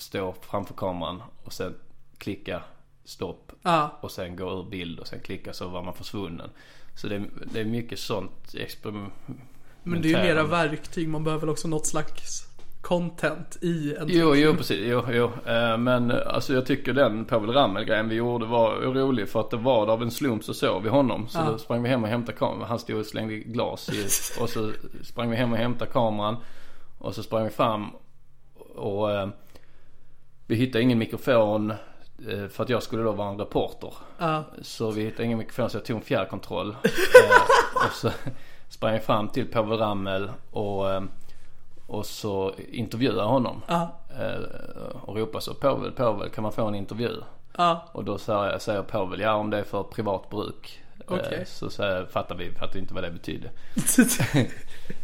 stå 0.00 0.34
framför 0.40 0.74
kameran 0.74 1.22
och 1.44 1.52
sen 1.52 1.74
klicka 2.18 2.62
stopp 3.04 3.52
Ja. 3.62 3.98
och 4.00 4.10
sen 4.10 4.36
gå 4.36 4.50
ur 4.60 4.70
bild 4.70 4.98
och 4.98 5.06
sen 5.06 5.20
klicka 5.20 5.52
så 5.52 5.68
var 5.68 5.82
man 5.82 5.94
försvunnen. 5.94 6.50
Så 6.96 7.06
det, 7.08 7.22
det 7.52 7.60
är 7.60 7.64
mycket 7.64 7.98
sånt 7.98 8.54
experiment. 8.54 9.12
Men 9.82 10.02
det 10.02 10.08
är 10.08 10.10
ju 10.10 10.34
mera 10.34 10.42
verktyg, 10.44 11.08
man 11.08 11.24
behöver 11.24 11.40
väl 11.40 11.50
också 11.50 11.68
något 11.68 11.86
slags 11.86 12.46
content 12.82 13.58
i 13.62 13.94
en 14.00 14.06
Jo, 14.08 14.34
jo 14.34 14.54
precis. 14.54 14.78
Jo, 14.82 15.02
jo. 15.12 15.24
Eh, 15.46 15.78
Men 15.78 16.10
eh, 16.10 16.16
alltså 16.26 16.54
jag 16.54 16.66
tycker 16.66 16.92
den 16.92 17.24
Povel 17.24 17.50
Ramel-grejen 17.50 18.08
vi 18.08 18.14
gjorde 18.14 18.46
var 18.46 18.76
rolig 18.76 19.28
för 19.28 19.40
att 19.40 19.50
det 19.50 19.56
var 19.56 19.86
av 19.86 20.02
en 20.02 20.10
slump 20.10 20.44
så 20.44 20.54
såg 20.54 20.82
vi 20.82 20.88
honom. 20.88 21.28
Så 21.28 21.38
Ja. 21.38 21.44
då 21.50 21.58
sprang 21.58 21.82
vi 21.82 21.88
hem 21.88 22.02
och 22.02 22.08
hämtade 22.08 22.38
kameran. 22.38 22.68
Han 22.68 22.78
stod 22.78 22.96
och 23.00 23.06
slängde 23.06 23.36
glas 23.36 23.88
i, 23.88 24.06
och 24.42 24.48
så 24.50 24.72
sprang 25.02 25.30
vi 25.30 25.36
hem 25.36 25.52
och 25.52 25.58
hämtade 25.58 25.90
kameran. 25.90 26.36
Och 26.98 27.14
så 27.14 27.22
sprang 27.22 27.44
vi 27.44 27.50
fram 27.50 27.90
och 28.74 29.10
eh, 29.12 29.28
vi 30.50 30.56
hittade 30.56 30.84
ingen 30.84 30.98
mikrofon 30.98 31.70
eh, 32.28 32.48
för 32.48 32.62
att 32.62 32.68
jag 32.68 32.82
skulle 32.82 33.02
då 33.02 33.12
vara 33.12 33.28
en 33.28 33.38
reporter. 33.38 33.94
Ja. 34.18 34.44
Så 34.62 34.90
vi 34.90 35.04
hittade 35.04 35.24
ingen 35.24 35.38
mikrofon 35.38 35.70
så 35.70 35.76
jag 35.76 35.84
tog 35.84 35.96
en 35.96 36.02
fjärrkontroll. 36.02 36.70
eh, 36.84 37.86
och 37.86 37.92
så 37.92 38.10
sprang 38.68 38.92
jag 38.92 39.04
fram 39.04 39.28
till 39.28 39.46
Povel 39.46 39.78
Ramel 39.78 40.30
och, 40.50 40.90
eh, 40.90 41.02
och 41.86 42.06
så 42.06 42.52
intervjuade 42.72 43.18
jag 43.18 43.28
honom. 43.28 43.62
Eh, 43.68 44.40
och 45.02 45.16
ropade 45.16 45.42
så 45.42 45.54
Povel, 45.54 45.92
Povel 45.92 46.30
kan 46.30 46.42
man 46.42 46.52
få 46.52 46.66
en 46.66 46.74
intervju? 46.74 47.16
Ja. 47.56 47.88
Och 47.92 48.04
då 48.04 48.18
säger, 48.18 48.58
säger 48.58 48.82
Povel, 48.82 49.20
ja 49.20 49.34
om 49.34 49.50
det 49.50 49.58
är 49.58 49.64
för 49.64 49.82
privat 49.82 50.30
bruk. 50.30 50.80
Okej. 51.06 51.44
Så, 51.46 51.70
så 51.70 52.06
fattar 52.10 52.34
vi, 52.34 52.52
fattar 52.52 52.78
inte 52.78 52.94
vad 52.94 53.04
det 53.04 53.10
betydde. 53.10 53.50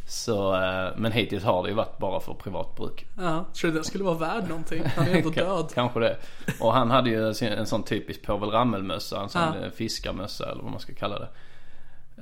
Så, 0.07 0.55
eh, 0.55 0.89
men 0.97 1.13
hittills 1.13 1.45
har 1.45 1.63
det 1.63 1.69
ju 1.69 1.75
varit 1.75 1.99
bara 1.99 2.21
för 2.21 2.35
privat 2.35 2.77
bruk. 2.77 3.07
Ja. 3.19 3.45
Tror 3.55 3.71
du 3.71 3.79
det 3.79 3.85
skulle 3.85 4.05
vara 4.05 4.15
värd 4.19 4.49
någonting? 4.49 4.83
Han 4.97 5.07
är 5.09 5.15
ändå 5.17 5.31
död. 5.35 5.71
Kanske 5.75 6.01
det. 6.01 6.17
Och 6.61 6.73
han 6.73 6.91
hade 6.91 7.11
ju 7.11 7.29
en, 7.43 7.67
sån 7.67 7.83
typisk 7.83 8.23
Povel 8.23 8.51
Ramel-mössa. 8.51 9.21
En 9.23 9.29
sån 9.29 9.43
Ja. 9.43 9.65
eh, 9.67 9.71
fiskarmössa 9.71 10.51
eller 10.51 10.63
vad 10.63 10.71
man 10.71 10.81
ska 10.81 10.95
kalla 10.95 11.19
det. 11.19 11.29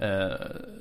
Eh, 0.01 0.37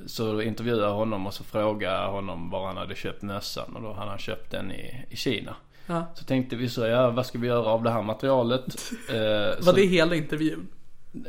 Så 0.08 0.42
intervjuade 0.42 0.82
jag 0.84 0.94
honom 0.94 1.28
och 1.28 1.34
så 1.34 1.44
frågade 1.44 1.96
jag 1.96 2.12
honom 2.12 2.50
var 2.50 2.68
han 2.68 2.78
hade 2.78 2.96
köpt 2.96 3.22
mössan. 3.22 3.75
Och 3.75 3.82
då 3.82 3.94
hade 3.94 4.10
han 4.10 4.20
köpt 4.20 4.52
den 4.52 4.72
i, 4.72 5.06
i 5.10 5.16
Kina. 5.16 5.56
Ja. 5.86 6.06
Så 6.16 6.25
tänkte 6.25 6.56
vi 6.56 6.70
så, 6.70 6.86
ja 6.86 7.10
vad 7.10 7.25
ska 7.25 7.38
vi 7.40 7.48
göra 7.48 7.66
av 7.66 7.84
det 7.84 7.90
här 7.92 8.02
materialet? 8.02 8.63
Så- 8.80 9.66
Var 9.66 9.74
det 9.74 9.86
hela 9.86 10.16
intervjun? 10.16 10.68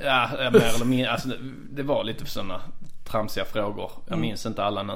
Ja, 0.04 0.28
mer 0.52 0.75
eller 0.75 0.84
mindre. 0.84 1.11
Alltså, 1.11 1.28
det- 1.70 1.82
var 1.82 2.04
lite 2.04 2.26
sådana 2.26 2.61
tramsiga 3.04 3.44
frågor. 3.44 3.90
Jag 4.06 4.18
minns 4.18 4.46
inte 4.46 4.64
alla 4.64 4.82
nu. 4.82 4.92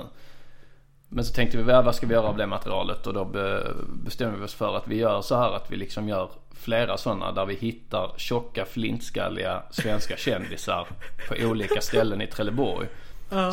Men 1.09 1.25
så 1.25 1.35
tänkte 1.35 1.59
vi, 1.59 1.73
ja, 1.73 1.83
vad 1.83 1.95
ska 1.95 2.07
vi 2.07 2.15
göra 2.15 2.27
av 2.27 2.37
det 2.37 2.47
materialet? 2.47 3.07
Och 3.07 3.15
då 3.15 3.25
be, 3.25 3.67
bestämde 3.87 4.39
vi 4.39 4.45
oss 4.45 4.55
för 4.55 4.77
att 4.77 4.89
vi 4.89 4.97
gör 4.97 5.23
så 5.23 5.37
här 5.37 5.53
att 5.57 5.71
vi 5.71 5.77
liksom 5.77 6.09
gör 6.09 6.31
flera 6.51 6.97
sådana 6.97 7.33
där 7.33 7.47
vi 7.47 7.55
hittar 7.55 8.13
tjocka 8.17 8.65
flintskalliga 8.65 9.63
svenska 9.71 10.17
kändisar 10.17 10.87
på 11.29 11.35
olika 11.47 11.81
ställen 11.81 12.21
i 12.21 12.27
Trelleborg. 12.27 12.89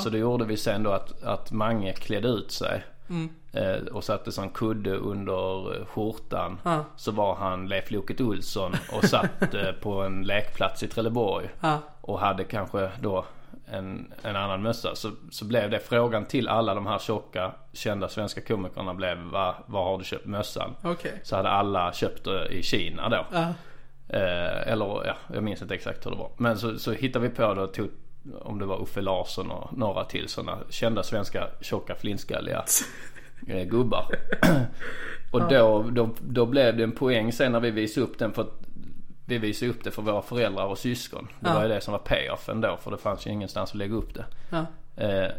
Så 0.03 0.09
då 0.09 0.17
gjorde 0.17 0.45
vi 0.45 0.57
sen 0.57 0.83
då 0.83 0.91
att, 0.91 1.23
att 1.23 1.51
Mange 1.51 1.93
klädde 1.93 2.27
ut 2.27 2.51
sig. 2.51 2.83
Eh, 3.51 3.85
och 3.91 4.03
satte 4.03 4.31
sån 4.31 4.49
kudde 4.49 4.95
under 4.95 5.85
skjortan. 5.85 6.57
Ja. 6.63 6.85
Så 6.95 7.11
var 7.11 7.35
han 7.35 7.67
Leif 7.67 7.91
Loket 7.91 8.21
Olsson 8.21 8.75
och 8.91 9.05
satt 9.05 9.53
eh, 9.53 9.71
på 9.71 10.01
en 10.01 10.23
lekplats 10.23 10.83
i 10.83 10.87
Trelleborg. 10.87 11.49
Ja. 11.61 11.79
Och 12.01 12.19
hade 12.19 12.43
kanske 12.43 12.91
då 13.01 13.25
en, 13.65 14.13
en 14.21 14.35
annan 14.35 14.61
mössa. 14.61 14.95
Så, 14.95 15.11
så 15.31 15.45
blev 15.45 15.69
det 15.69 15.79
frågan 15.79 16.25
till 16.25 16.47
alla 16.47 16.73
de 16.73 16.87
här 16.87 16.99
tjocka 16.99 17.51
kända 17.73 18.07
svenska 18.07 18.41
komikerna 18.41 18.93
blev 18.93 19.17
var, 19.17 19.55
var 19.65 19.83
har 19.83 19.97
du 19.97 20.03
köpt 20.03 20.25
mössan? 20.25 20.75
Okej. 20.81 21.21
Så 21.23 21.35
hade 21.35 21.49
alla 21.49 21.93
köpt 21.93 22.23
det 22.23 22.47
i 22.47 22.63
Kina 22.63 23.09
då. 23.09 23.25
Ja. 23.31 23.53
Eh, 24.07 24.71
eller 24.71 25.05
ja, 25.05 25.15
jag 25.33 25.43
minns 25.43 25.61
inte 25.61 25.75
exakt 25.75 26.05
hur 26.05 26.11
det 26.11 26.17
var. 26.17 26.31
Men 26.37 26.57
så, 26.57 26.79
så 26.79 26.91
hittade 26.91 27.27
vi 27.27 27.35
på 27.35 27.53
det 27.53 27.61
och 27.61 27.73
tog 27.73 27.89
om 28.41 28.59
det 28.59 28.65
var 28.65 28.81
Uffe 28.81 29.01
Larsson 29.01 29.51
och 29.51 29.77
några 29.77 30.03
till 30.03 30.27
sådana 30.27 30.57
kända 30.69 31.03
svenska 31.03 31.47
tjocka 31.61 31.95
flintskalliga 31.95 32.65
eh, 33.47 33.63
gubbar. 33.63 34.05
och 35.31 35.49
då, 35.49 35.85
då, 35.91 36.09
då 36.21 36.45
blev 36.45 36.77
det 36.77 36.83
en 36.83 36.91
poäng 36.91 37.31
sen 37.31 37.51
när 37.51 37.59
vi 37.59 37.71
visade 37.71 38.05
upp 38.05 38.19
den 38.19 38.33
för 38.33 38.41
att 38.41 38.65
vi 39.25 39.37
visade 39.37 39.71
upp 39.71 39.83
det 39.83 39.91
för 39.91 40.01
våra 40.01 40.21
föräldrar 40.21 40.65
och 40.65 40.77
syskon. 40.77 41.27
Det 41.39 41.49
var 41.53 41.61
ju 41.63 41.67
det 41.69 41.81
som 41.81 41.91
var 41.91 41.99
payoffen 41.99 42.61
då 42.61 42.77
för 42.77 42.91
det 42.91 42.97
fanns 42.97 43.27
ju 43.27 43.31
ingenstans 43.31 43.69
att 43.71 43.75
lägga 43.77 43.95
upp 43.95 44.13
det. 44.13 44.25
Ja. 44.49 44.65
Eh, 45.03 45.29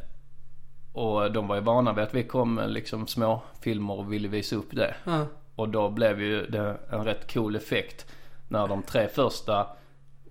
och 0.93 1.33
de 1.33 1.49
var 1.49 1.55
ju 1.57 1.61
vana 1.63 1.93
vid 1.93 2.05
att 2.05 2.15
vi 2.15 2.25
kom 2.25 2.55
med 2.55 2.71
liksom 2.71 3.07
små 3.07 3.43
filmer 3.61 3.95
och 3.99 4.13
ville 4.13 4.29
visa 4.29 4.57
upp 4.57 4.69
det. 4.73 4.95
Ja. 5.05 5.27
Och 5.55 5.69
då 5.69 5.91
blev 5.91 6.21
ju 6.23 6.47
det 6.47 6.77
en 6.91 7.05
rätt 7.05 7.33
cool 7.33 7.57
effekt 7.57 8.07
när 8.49 8.69
de 8.69 8.83
tre 8.83 9.09
första 9.09 9.67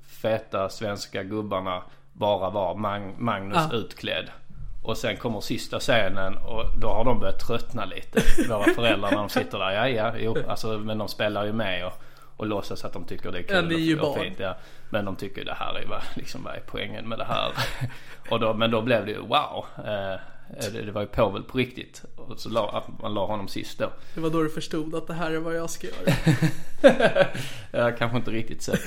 feta 0.03 0.69
svenska 0.69 1.23
gubbarna 1.23 1.81
bara 2.13 2.49
var 2.49 2.75
Mag- 2.75 3.15
Magnus 3.17 3.57
Ja. 3.71 3.77
utklädd. 3.77 4.29
Och 4.83 4.97
sen 4.97 5.17
kommer 5.17 5.41
sista 5.41 5.79
scenen 5.79 6.37
och 6.37 6.79
då 6.79 6.87
har 6.87 7.05
de 7.05 7.19
börjat 7.19 7.39
tröttna 7.39 7.85
lite. 7.85 8.21
Våra 8.49 8.63
föräldrar 8.63 9.09
när 9.11 9.17
de 9.17 9.29
sitter 9.29 9.59
där. 9.59 9.71
Ja, 9.71 9.87
ja, 9.89 10.13
jo. 10.17 10.35
Alltså, 10.47 10.67
men 10.77 10.97
de 10.97 11.07
spelar 11.07 11.45
ju 11.45 11.53
med 11.53 11.85
och, 11.87 11.93
och 12.37 12.47
låtsas 12.47 12.85
att 12.85 12.93
de 12.93 13.03
tycker 13.05 13.31
det 13.31 13.37
är 13.37 13.43
kul 13.43 13.55
Ja, 13.55 13.61
det 13.61 13.75
är 13.75 13.79
ju 13.79 13.99
och, 13.99 14.09
och 14.11 14.17
fint. 14.23 14.39
Ja. 14.39 14.57
Men 14.89 15.05
de 15.05 15.15
tycker 15.15 15.45
det 15.45 15.53
här 15.53 15.79
är 15.79 15.85
vad, 15.87 16.01
liksom, 16.15 16.43
vad 16.43 16.55
är 16.55 16.63
poängen 16.67 17.09
med 17.09 17.17
det 17.17 17.25
här? 17.25 17.51
och 18.29 18.39
då, 18.39 18.53
men 18.53 18.71
då 18.71 18.81
blev 18.81 19.05
det 19.05 19.11
ju 19.11 19.19
wow. 19.19 19.65
Eh, 19.77 20.19
det, 20.73 20.81
det 20.85 20.91
var 20.91 21.01
ju 21.01 21.07
Povel 21.07 21.43
på 21.43 21.57
riktigt. 21.57 22.03
Och 22.15 22.39
så 22.39 22.49
la, 22.49 22.83
man 23.01 23.13
la 23.13 23.25
honom 23.25 23.47
sist 23.47 23.79
då. 23.79 23.89
Det 24.13 24.21
var 24.21 24.29
då 24.29 24.43
du 24.43 24.49
förstod 24.49 24.95
att 24.95 25.07
det 25.07 25.13
här 25.13 25.31
är 25.31 25.37
vad 25.39 25.55
jag 25.55 25.69
ska 25.69 25.87
göra. 25.87 26.15
Jag 27.71 27.97
kanske 27.97 28.17
inte 28.17 28.31
riktigt 28.31 28.61
så. 28.61 28.73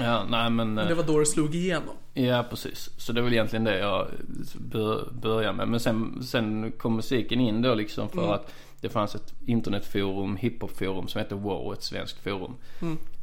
Ja, 0.00 0.24
nej 0.28 0.50
men. 0.50 0.78
eh, 0.78 0.88
Det 0.88 0.94
var 0.94 1.02
då 1.02 1.18
det 1.18 1.26
slog 1.26 1.54
igenom. 1.54 1.94
Ja, 2.14 2.44
precis. 2.50 2.90
Så 2.96 3.12
det 3.12 3.20
är 3.20 3.22
väl 3.22 3.32
egentligen 3.32 3.64
det 3.64 3.78
jag 3.78 4.08
bör, 4.54 5.08
börjar 5.12 5.52
med. 5.52 5.68
Men 5.68 5.80
sen, 5.80 6.22
sen 6.22 6.72
kom 6.72 6.96
musiken 6.96 7.40
in 7.40 7.62
då 7.62 7.74
liksom 7.74 8.08
för 8.08 8.34
att 8.34 8.52
det 8.80 8.88
fanns 8.88 9.14
ett 9.14 9.34
internetforum, 9.46 10.36
hiphopforum 10.36 11.08
som 11.08 11.18
heter 11.18 11.36
Wow, 11.36 11.72
ett 11.72 11.82
svenskt 11.82 12.18
forum. 12.18 12.54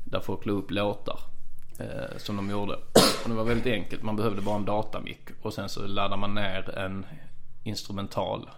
Där 0.04 0.20
folk 0.20 0.46
la 0.46 0.52
upp 0.52 0.72
låtar 0.72 1.20
eh, 1.80 2.18
som 2.18 2.36
de 2.36 2.50
gjorde. 2.50 2.74
Och 3.24 3.30
det 3.30 3.36
var 3.36 3.44
väldigt 3.44 3.74
enkelt. 3.74 4.04
Man 4.04 4.16
behövde 4.16 4.42
bara 4.42 4.56
en 4.56 4.66
datamick. 4.66 5.30
Och 5.42 5.54
sen 5.54 5.70
så 5.70 5.88
laddade 5.88 6.18
man 6.18 6.36
ner 6.36 6.78
en 6.78 7.06
instrumental. 7.64 8.50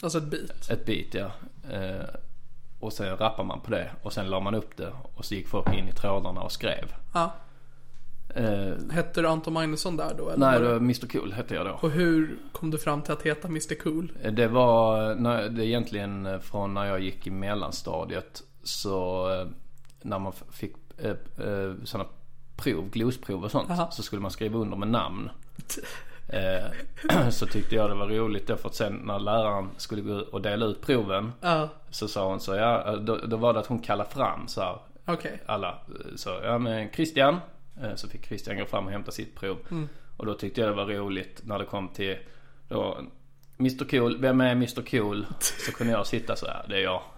Alltså 0.00 0.18
ett 0.18 0.24
beat. 0.30 0.70
Ett 0.70 0.86
beat 0.86 1.14
ja. 1.14 1.30
Eh, 1.72 2.04
och 2.78 2.92
sen 2.92 3.16
rappade 3.16 3.48
man 3.48 3.60
på 3.60 3.70
det. 3.70 3.90
Och 4.02 4.12
sen 4.12 4.30
la 4.30 4.40
man 4.40 4.54
upp 4.54 4.76
det. 4.76 4.92
Och 5.14 5.24
så 5.24 5.34
gick 5.34 5.48
folk 5.48 5.74
in 5.74 5.88
i 5.88 5.92
trådarna 5.92 6.40
och 6.40 6.52
skrev. 6.52 6.94
Ja. 7.12 7.32
Eh, 8.34 8.72
Hette 8.90 9.20
du 9.22 9.28
Anton 9.28 9.52
Magnusson 9.52 9.96
där 9.96 10.14
då? 10.18 10.28
Eller 10.28 10.50
nej, 10.50 10.60
det 10.60 10.68
var 10.68 10.76
Mr 10.76 11.06
Cool 11.06 11.32
hette 11.32 11.54
jag 11.54 11.66
då. 11.66 11.78
Och 11.82 11.90
hur 11.90 12.36
kom 12.52 12.70
du 12.70 12.78
fram 12.78 13.02
till 13.02 13.12
att 13.12 13.22
heta 13.22 13.48
Mr 13.48 13.74
Cool? 13.74 14.12
Det 14.32 14.48
var 14.48 15.14
när, 15.14 15.48
det 15.48 15.64
är 15.64 15.66
egentligen 15.66 16.40
från 16.40 16.74
när 16.74 16.84
jag 16.84 17.00
gick 17.00 17.26
i 17.26 17.30
mellanstadiet. 17.30 18.42
Så 18.62 19.30
eh, 19.32 19.46
när 20.02 20.18
man 20.18 20.32
fick 20.52 20.74
eh, 20.98 21.10
eh, 21.10 21.74
sådana 21.84 22.08
prov, 22.56 22.90
glosprov 22.90 23.44
och 23.44 23.50
sånt. 23.50 23.70
Aha. 23.70 23.90
Så 23.90 24.02
skulle 24.02 24.22
man 24.22 24.30
skriva 24.30 24.58
under 24.58 24.76
med 24.76 24.88
namn. 24.88 25.30
Eh, 26.32 27.28
så 27.30 27.46
tyckte 27.46 27.74
jag 27.74 27.90
det 27.90 27.94
var 27.94 28.06
roligt 28.08 28.46
då 28.46 28.56
för 28.56 28.68
att 28.68 28.74
sen 28.74 28.94
när 29.04 29.18
läraren 29.18 29.70
skulle 29.76 30.02
gå 30.02 30.14
och 30.32 30.42
dela 30.42 30.66
ut 30.66 30.80
proven. 30.80 31.32
Ja, 31.40 31.68
Så 31.90 32.08
sa 32.08 32.28
hon 32.28 32.40
så 32.40 32.54
ja, 32.54 32.96
då, 32.96 33.16
då 33.16 33.36
var 33.36 33.52
det 33.52 33.60
att 33.60 33.66
hon 33.66 33.78
kallade 33.78 34.10
fram 34.10 34.48
så 34.48 34.60
här, 34.60 34.78
okej. 35.04 35.42
alla. 35.46 35.78
Så 36.16 36.30
ja 36.42 36.58
men 36.58 36.90
Christian. 36.90 37.36
Eh, 37.82 37.94
Så 37.94 38.08
fick 38.08 38.26
Christian 38.26 38.56
gå 38.58 38.66
fram 38.66 38.86
och 38.86 38.92
hämta 38.92 39.10
sitt 39.12 39.34
prov. 39.40 39.58
Och 40.16 40.26
då 40.26 40.34
tyckte 40.34 40.60
jag 40.60 40.70
det 40.70 40.74
var 40.74 40.86
roligt 40.86 41.40
när 41.44 41.58
det 41.58 41.64
kom 41.64 41.88
till 41.88 42.16
då, 42.68 42.98
Mr 43.58 43.84
Cool, 43.90 44.18
vem 44.20 44.40
är 44.40 44.52
Mr 44.52 44.82
Cool? 44.90 45.26
Så 45.40 45.72
kunde 45.72 45.92
jag 45.92 46.06
sitta 46.06 46.36
så 46.36 46.46
här, 46.46 46.64
det 46.68 46.76
är 46.76 46.80
jag. 46.82 47.02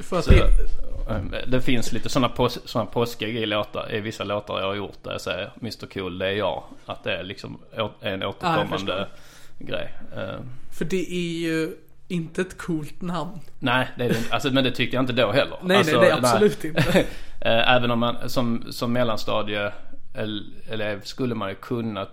Så, 0.00 0.30
det, 0.30 0.36
eh, 1.10 1.48
det 1.48 1.60
finns 1.60 1.92
lite 1.92 2.08
sådana, 2.08 2.28
pås, 2.28 2.58
såna 2.64 2.86
påskiga 2.86 3.28
i 3.28 3.46
låtar, 3.46 3.94
i 3.94 4.00
vissa 4.00 4.24
låtar 4.24 4.60
jag 4.60 4.66
har 4.66 4.74
gjort 4.74 4.98
där 5.04 5.12
jag 5.12 5.20
säger 5.20 5.50
Mr 5.60 5.86
Cool, 5.86 6.18
det 6.18 6.26
är 6.26 6.32
jag. 6.32 6.62
Att 6.86 7.04
det 7.04 7.16
är 7.16 7.22
liksom 7.24 7.58
en 8.00 8.22
återkommande 8.22 9.08
grej. 9.58 9.94
Eh, 10.16 10.40
för 10.78 10.84
det 10.84 11.12
är 11.12 11.38
ju 11.38 11.76
inte 12.08 12.40
ett 12.42 12.58
coolt 12.58 13.02
namn. 13.02 13.40
Nej, 13.58 13.88
det 13.98 14.04
är 14.04 14.08
det 14.08 14.18
inte. 14.18 14.34
Alltså, 14.34 14.50
men 14.50 14.64
det 14.64 14.70
tyckte 14.70 14.96
jag 14.96 15.02
inte 15.02 15.12
då 15.12 15.32
heller. 15.32 15.58
Nej, 15.62 15.76
alltså, 15.76 16.00
nej, 16.00 16.10
det 16.10 16.14
är 16.14 16.18
absolut 16.18 16.64
inte. 16.64 17.04
Eh, 17.40 17.74
Även 17.76 17.90
om 17.90 17.98
man 17.98 18.28
som, 18.30 18.64
som 18.72 18.92
mellanstadie 18.92 19.72
el- 20.14 20.54
elev 20.68 21.02
skulle 21.02 21.34
man 21.34 21.48
ju 21.48 21.54
kunna 21.54 22.06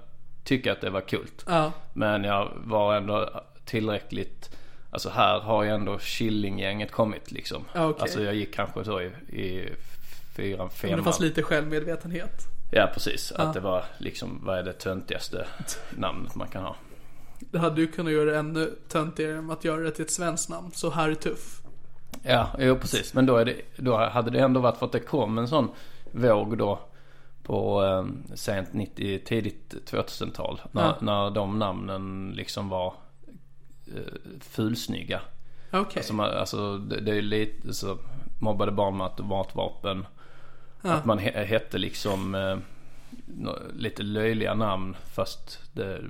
tycka 0.44 0.72
att 0.72 0.82
det 0.82 0.90
var 0.90 1.02
kul. 1.02 1.28
Ja, 1.48 1.72
Men 1.94 2.24
jag 2.24 2.52
var 2.56 2.96
ändå 2.96 3.30
tillräckligt 3.66 4.50
Alltså 4.92 5.10
här 5.10 5.40
har 5.40 5.64
ju 5.64 5.70
ändå 5.70 5.98
Killinggänget 5.98 6.92
kommit 6.92 7.32
liksom. 7.32 7.66
Ja, 7.74 7.88
okej. 7.90 8.02
Alltså 8.02 8.24
jag 8.24 8.36
gick 8.36 8.54
kanske 8.56 8.84
så 8.84 9.02
i, 9.02 9.06
i 9.30 9.70
fyran, 10.36 10.58
men 10.58 10.68
det 10.68 10.74
femman. 10.74 11.04
fanns 11.04 11.20
lite 11.20 11.44
självmedvetenhet. 11.44 12.42
Ja 12.72 12.90
precis. 12.94 13.32
Att 13.32 13.54
det 13.54 13.60
var 13.60 13.84
liksom, 13.98 14.42
vad 14.44 14.58
är 14.60 14.64
det 14.64 14.74
töntigaste 14.74 15.48
namnet 15.98 16.36
man 16.36 16.48
kan 16.48 16.64
ha. 16.64 16.76
Det 17.40 17.60
hade 17.60 17.82
ju 17.82 17.88
kunnat 17.88 18.14
göra 18.14 18.32
det 18.32 18.38
ännu 18.38 18.72
töntigare 18.90 19.42
med 19.42 19.54
att 19.54 19.64
göra 19.64 19.82
det 19.82 19.92
till 19.92 20.06
ett 20.06 20.12
svenskt 20.12 20.50
namn. 20.50 20.72
Så 20.74 20.90
här 20.90 21.10
är 21.10 21.16
tuff. 21.16 21.62
Ja, 22.24 22.50
jo 22.60 22.76
precis. 22.80 23.14
Men 23.14 23.26
då, 23.26 23.38
är 23.38 23.46
det, 23.46 23.62
då 23.78 23.98
hade 23.98 24.32
det 24.32 24.40
ändå 24.40 24.60
varit 24.60 24.78
för 24.78 24.86
att 24.86 24.92
det 24.92 25.00
kom 25.00 25.38
en 25.38 25.48
sån 25.48 25.70
våg 26.12 26.58
då 26.58 26.80
på 27.44 27.84
eh, 27.84 28.36
sent 28.36 28.74
90, 28.74 29.20
tidigt 29.26 29.76
2000-tal. 29.92 30.62
När, 30.72 30.84
Ja. 30.84 30.96
när 31.02 31.30
de 31.30 31.60
namnen 31.60 32.32
liksom 32.36 32.70
var 32.70 32.94
eh, 33.88 34.02
fulsnygga. 34.42 35.22
Okej. 35.72 36.00
Alltså, 36.00 36.14
man, 36.14 36.30
alltså 36.30 36.78
det, 36.78 37.02
det 37.02 37.18
är 37.18 37.22
lite 37.22 37.74
så 37.74 37.98
mobbade 38.42 38.72
barn 38.72 38.98
med 38.98 39.06
automatvapen. 39.08 40.06
Ja. 40.82 40.92
Att 40.92 41.06
man 41.06 41.18
he, 41.18 41.46
hette 41.46 41.78
liksom 41.78 42.36
eh, 42.36 42.58
lite 43.74 44.04
löjliga 44.04 44.54
namn 44.54 44.96
fast 45.14 45.60
det 45.74 46.02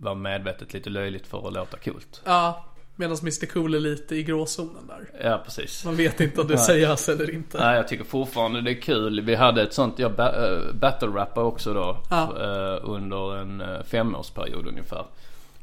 var 0.00 0.14
medvetet 0.14 0.72
lite 0.72 0.90
löjligt 0.90 1.26
för 1.26 1.46
att 1.48 1.54
låta 1.54 1.76
coolt. 1.78 2.22
Ja, 2.24 2.64
medan 2.96 3.16
Mr 3.22 3.46
Cool 3.46 3.74
är 3.74 3.80
lite 3.80 4.16
i 4.16 4.22
gråzonen 4.22 4.86
där. 4.88 5.28
Ja 5.30 5.40
precis. 5.44 5.84
Man 5.84 5.96
vet 5.96 6.20
inte 6.20 6.40
om 6.40 6.46
det 6.46 6.54
är 6.54 6.58
seriöst 6.58 7.08
eller 7.08 7.34
inte. 7.34 7.58
Nej 7.58 7.76
jag 7.76 7.88
tycker 7.88 8.04
fortfarande 8.04 8.60
det 8.60 8.70
är 8.70 8.80
kul. 8.80 9.20
Vi 9.20 9.34
hade 9.34 9.62
ett 9.62 9.72
sånt, 9.74 9.98
jag 9.98 10.12
ba- 10.12 10.46
äh, 10.46 10.72
battle 10.74 11.08
rappar 11.08 11.42
också 11.42 11.74
då. 11.74 11.96
Ja. 12.10 12.22
eh, 12.40 12.78
under 12.82 13.36
en 13.36 13.60
uh, 13.60 13.82
femårsperiod 13.82 14.66
ungefär. 14.66 15.04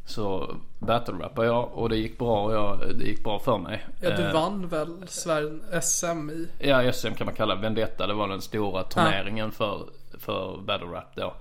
Så 0.06 0.56
battle 0.80 1.14
rappar 1.20 1.44
jag 1.44 1.70
och 1.74 1.90
det 1.90 1.96
gick 1.98 2.18
bra. 2.18 2.44
och 2.44 2.54
Jag, 2.54 2.80
det 3.00 3.06
gick 3.06 3.24
bra 3.24 3.40
för 3.40 3.58
mig. 3.58 3.86
Ja, 4.02 4.10
du 4.10 4.24
Eh, 4.24 4.34
vann 4.34 4.68
väl 4.68 5.04
Sverige 5.08 5.82
SM 5.82 6.30
i... 6.30 6.48
Ja, 6.60 6.92
SM 6.92 7.14
kan 7.14 7.26
man 7.26 7.36
kalla 7.36 7.56
Vendetta. 7.56 8.08
Det 8.08 8.14
var 8.14 8.28
den 8.28 8.42
stora 8.42 8.84
turneringen 8.84 9.52
för, 9.52 9.82
för 10.20 10.58
battle 10.66 10.88
rap 10.88 11.16
då. 11.16 11.34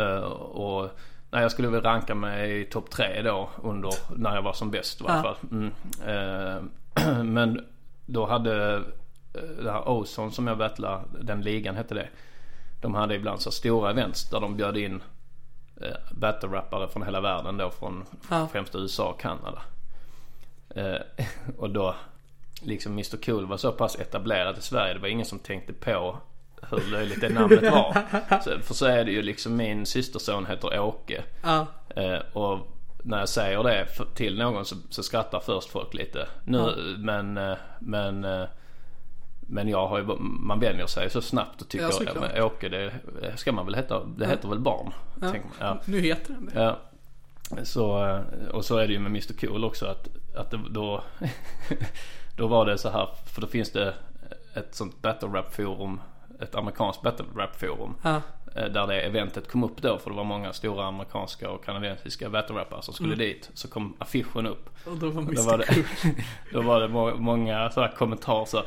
Eh, 0.00 0.16
och 0.40 0.90
nej, 1.36 1.42
jag 1.42 1.52
skulle 1.52 1.68
väl 1.68 1.82
ranka 1.82 2.14
mig 2.14 2.60
i 2.60 2.64
topp 2.64 2.90
tre 2.90 3.22
då 3.22 3.50
under 3.62 3.92
när 4.16 4.34
jag 4.34 4.42
var 4.42 4.52
som 4.52 4.70
bäst 4.70 5.00
i 5.00 5.04
varje 5.04 5.22
fall. 5.22 5.36
Mm. 5.50 5.72
Eh, 6.06 7.22
men 7.24 7.66
då 8.06 8.26
hade 8.26 8.74
eh, 9.34 9.40
det 9.62 9.72
här 9.72 9.88
Ozone 9.88 10.30
som 10.30 10.46
jag 10.46 10.58
battlade, 10.58 11.02
den 11.20 11.42
ligan 11.42 11.76
hette 11.76 11.94
det. 11.94 12.08
De 12.80 12.94
hade 12.94 13.14
ibland 13.14 13.40
så 13.40 13.50
stora 13.50 13.90
events 13.90 14.30
där 14.30 14.40
de 14.40 14.56
bjöd 14.56 14.76
in 14.76 15.02
eh, 15.80 15.96
battle-rappare 16.10 16.88
från 16.88 17.02
hela 17.02 17.20
världen 17.20 17.56
då 17.56 17.70
från 17.70 18.04
Ja. 18.30 18.48
främst 18.52 18.74
USA 18.74 19.08
och 19.08 19.20
Kanada. 19.20 19.62
Eh, 20.68 21.26
och 21.58 21.70
då 21.70 21.94
liksom 22.62 22.92
Mr 22.92 23.16
Cool 23.24 23.46
var 23.46 23.56
så 23.56 23.72
pass 23.72 23.96
etablerad 23.98 24.58
i 24.58 24.60
Sverige. 24.62 24.94
Det 24.94 25.00
var 25.00 25.08
ingen 25.08 25.26
som 25.26 25.38
tänkte 25.38 25.72
på 25.72 26.16
hur 26.70 26.90
löjligt 26.90 27.20
det 27.20 27.28
namnet 27.28 27.62
var. 27.72 27.96
Så, 28.44 28.58
för 28.60 28.74
så 28.74 28.86
är 28.86 29.04
det 29.04 29.10
ju 29.10 29.22
liksom 29.22 29.56
min 29.56 29.86
systerson 29.86 30.46
heter 30.46 30.80
Åke. 30.80 31.24
Ja, 31.42 31.66
Eh, 31.96 32.18
och 32.32 32.58
när 33.02 33.18
jag 33.18 33.28
säger 33.28 33.62
det 33.62 33.86
till 34.14 34.38
någon 34.38 34.64
så, 34.64 34.76
så 34.90 35.02
skrattar 35.02 35.40
först 35.40 35.70
folk 35.70 35.94
lite. 35.94 36.28
Nu, 36.44 36.74
men, 36.98 37.36
eh, 37.36 37.56
men, 37.78 38.24
eh, 38.24 38.44
men 39.40 39.68
jag 39.68 39.86
har 39.86 39.98
ju, 39.98 40.04
man 40.20 40.60
vänjer 40.60 40.86
sig 40.86 41.10
så 41.10 41.20
snabbt 41.22 41.62
och 41.62 41.68
tycker 41.68 41.84
Ja, 41.84 41.90
ja, 41.92 41.96
såklart. 41.98 42.30
men 42.34 42.42
Åke 42.42 42.68
det 42.68 42.92
ska 43.36 43.52
man 43.52 43.66
väl 43.66 43.74
heta, 43.74 44.04
det 44.04 44.26
heter 44.26 44.48
väl 44.48 44.58
barn. 44.60 44.92
man. 45.14 45.36
Ja. 45.60 45.80
nu 45.84 46.00
heter 46.00 46.32
den 46.34 46.46
det. 46.54 46.60
Ja. 46.62 46.78
Så, 47.64 48.06
eh, 48.06 48.48
och 48.50 48.64
så 48.64 48.76
är 48.76 48.86
det 48.86 48.92
ju 48.92 48.98
med 48.98 49.10
Mr 49.10 49.46
Cool 49.46 49.64
också 49.64 49.86
att, 49.86 50.08
att 50.36 50.50
det, 50.50 50.60
då, 50.70 51.02
då 52.36 52.46
var 52.46 52.66
det 52.66 52.78
så 52.78 52.88
här, 52.88 53.08
för 53.26 53.40
då 53.40 53.46
finns 53.46 53.72
det 53.72 53.94
ett 54.54 54.74
sånt 54.74 55.02
battle 55.02 55.28
rap 55.28 55.54
forum, 55.54 56.00
ett 56.40 56.54
amerikanskt 56.54 57.02
battle 57.02 57.24
rap 57.36 57.56
forum. 57.60 57.94
Ja. 58.02 58.20
eh, 58.56 58.64
Där 58.64 58.86
det 58.86 59.00
eventet 59.00 59.50
kom 59.50 59.64
upp 59.64 59.82
då 59.82 59.98
för 59.98 60.10
det 60.10 60.16
var 60.16 60.24
många 60.24 60.52
stora 60.52 60.84
amerikanska 60.86 61.50
och 61.50 61.64
kanadensiska 61.64 62.30
battle 62.30 62.56
rappare 62.56 62.82
som 62.82 62.94
skulle 62.94 63.14
dit. 63.14 63.50
Så 63.54 63.68
kom 63.68 63.94
affischen 63.98 64.46
upp. 64.46 64.70
Och 64.86 64.96
då 64.96 65.10
var 65.10 65.22
Då 65.22 65.42
var 65.42 65.58
det, 65.58 65.64
då 66.52 66.60
var 66.62 66.80
det 66.80 66.88
må- 66.88 67.14
många 67.16 67.70
sådana 67.70 67.92
kommentarer 67.92 68.44
så 68.44 68.62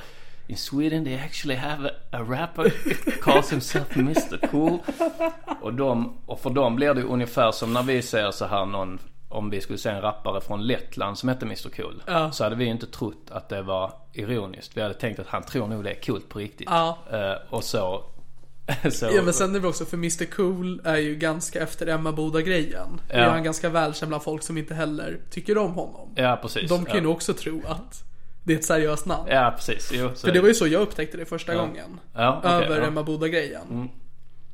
In 0.47 0.58
Sweden 0.58 1.03
they 1.05 1.15
actually 1.15 1.55
have 1.55 1.89
a, 1.89 1.91
a 2.12 2.19
rapper 2.29 2.73
calls 3.21 3.51
himself 3.53 3.97
Mr 3.97 4.47
Cool. 4.47 4.79
Och, 5.62 5.73
de, 5.73 6.17
och 6.25 6.39
för 6.39 6.49
dem 6.49 6.75
blir 6.75 6.93
det 6.93 7.03
ungefär 7.03 7.51
som 7.51 7.73
när 7.73 7.84
vi 7.84 8.01
ser 8.01 8.32
så 8.32 8.45
här 8.45 8.65
någon 8.65 8.99
om 9.29 9.49
vi 9.49 9.61
skulle 9.61 9.79
se 9.79 9.89
en 9.89 10.01
rappare 10.01 10.41
från 10.41 10.67
Lettland 10.67 11.17
som 11.17 11.29
hette 11.29 11.45
Mr 11.45 11.69
Cool. 11.69 12.03
Ja. 12.05 12.31
Så 12.31 12.43
hade 12.43 12.55
vi 12.55 12.65
inte 12.65 12.87
trott 12.87 13.31
att 13.31 13.49
det 13.49 13.61
var 13.61 13.93
ironiskt. 14.13 14.77
Vi 14.77 14.81
hade 14.81 14.93
tänkt 14.93 15.19
att 15.19 15.27
han 15.27 15.43
tror 15.43 15.67
nog 15.67 15.83
det 15.83 15.89
är 15.89 16.01
coolt 16.01 16.29
på 16.29 16.39
riktigt. 16.39 16.67
Ja. 16.69 16.97
Eh, 17.11 17.53
och 17.53 17.63
så... 17.63 18.03
så 18.91 19.05
Ja 19.05 19.21
men 19.21 19.33
sen 19.33 19.55
är 19.55 19.59
det 19.59 19.67
också 19.67 19.85
för 19.85 19.97
Mr 19.97 20.25
Cool 20.25 20.81
är 20.83 20.97
ju 20.97 21.15
ganska 21.15 21.63
efter 21.63 21.87
Emma 21.87 22.11
Boda 22.11 22.41
grejen. 22.41 23.01
Ja. 23.09 23.15
Ja. 23.15 23.23
är 23.23 23.29
han 23.29 23.43
ganska 23.43 23.69
välkänd 23.69 24.09
bland 24.09 24.23
folk 24.23 24.43
som 24.43 24.57
inte 24.57 24.73
heller 24.73 25.19
tycker 25.29 25.57
om 25.57 25.73
honom. 25.73 26.09
Ja 26.15 26.39
precis. 26.41 26.69
De 26.69 26.85
kan 26.85 26.97
ju 26.97 27.03
ja. 27.03 27.09
också 27.09 27.33
tro 27.33 27.61
att 27.67 28.03
det 28.43 28.53
är 28.53 28.57
ett 28.57 28.65
seriöst 28.65 29.05
namn. 29.05 29.27
Ja 29.29 29.53
precis. 29.55 29.91
Jo, 29.93 30.09
För 30.15 30.31
det 30.31 30.41
var 30.41 30.47
ju 30.47 30.53
så 30.53 30.67
jag 30.67 30.81
upptäckte 30.81 31.17
det 31.17 31.25
första 31.25 31.55
gången. 31.55 31.99
Ja, 32.13 32.37
okej, 32.37 32.51
Över 32.51 32.67
ja. 32.69 32.75
Mm. 32.75 32.87
Emma 32.87 33.03
Boda 33.03 33.27
grejen. 33.27 33.89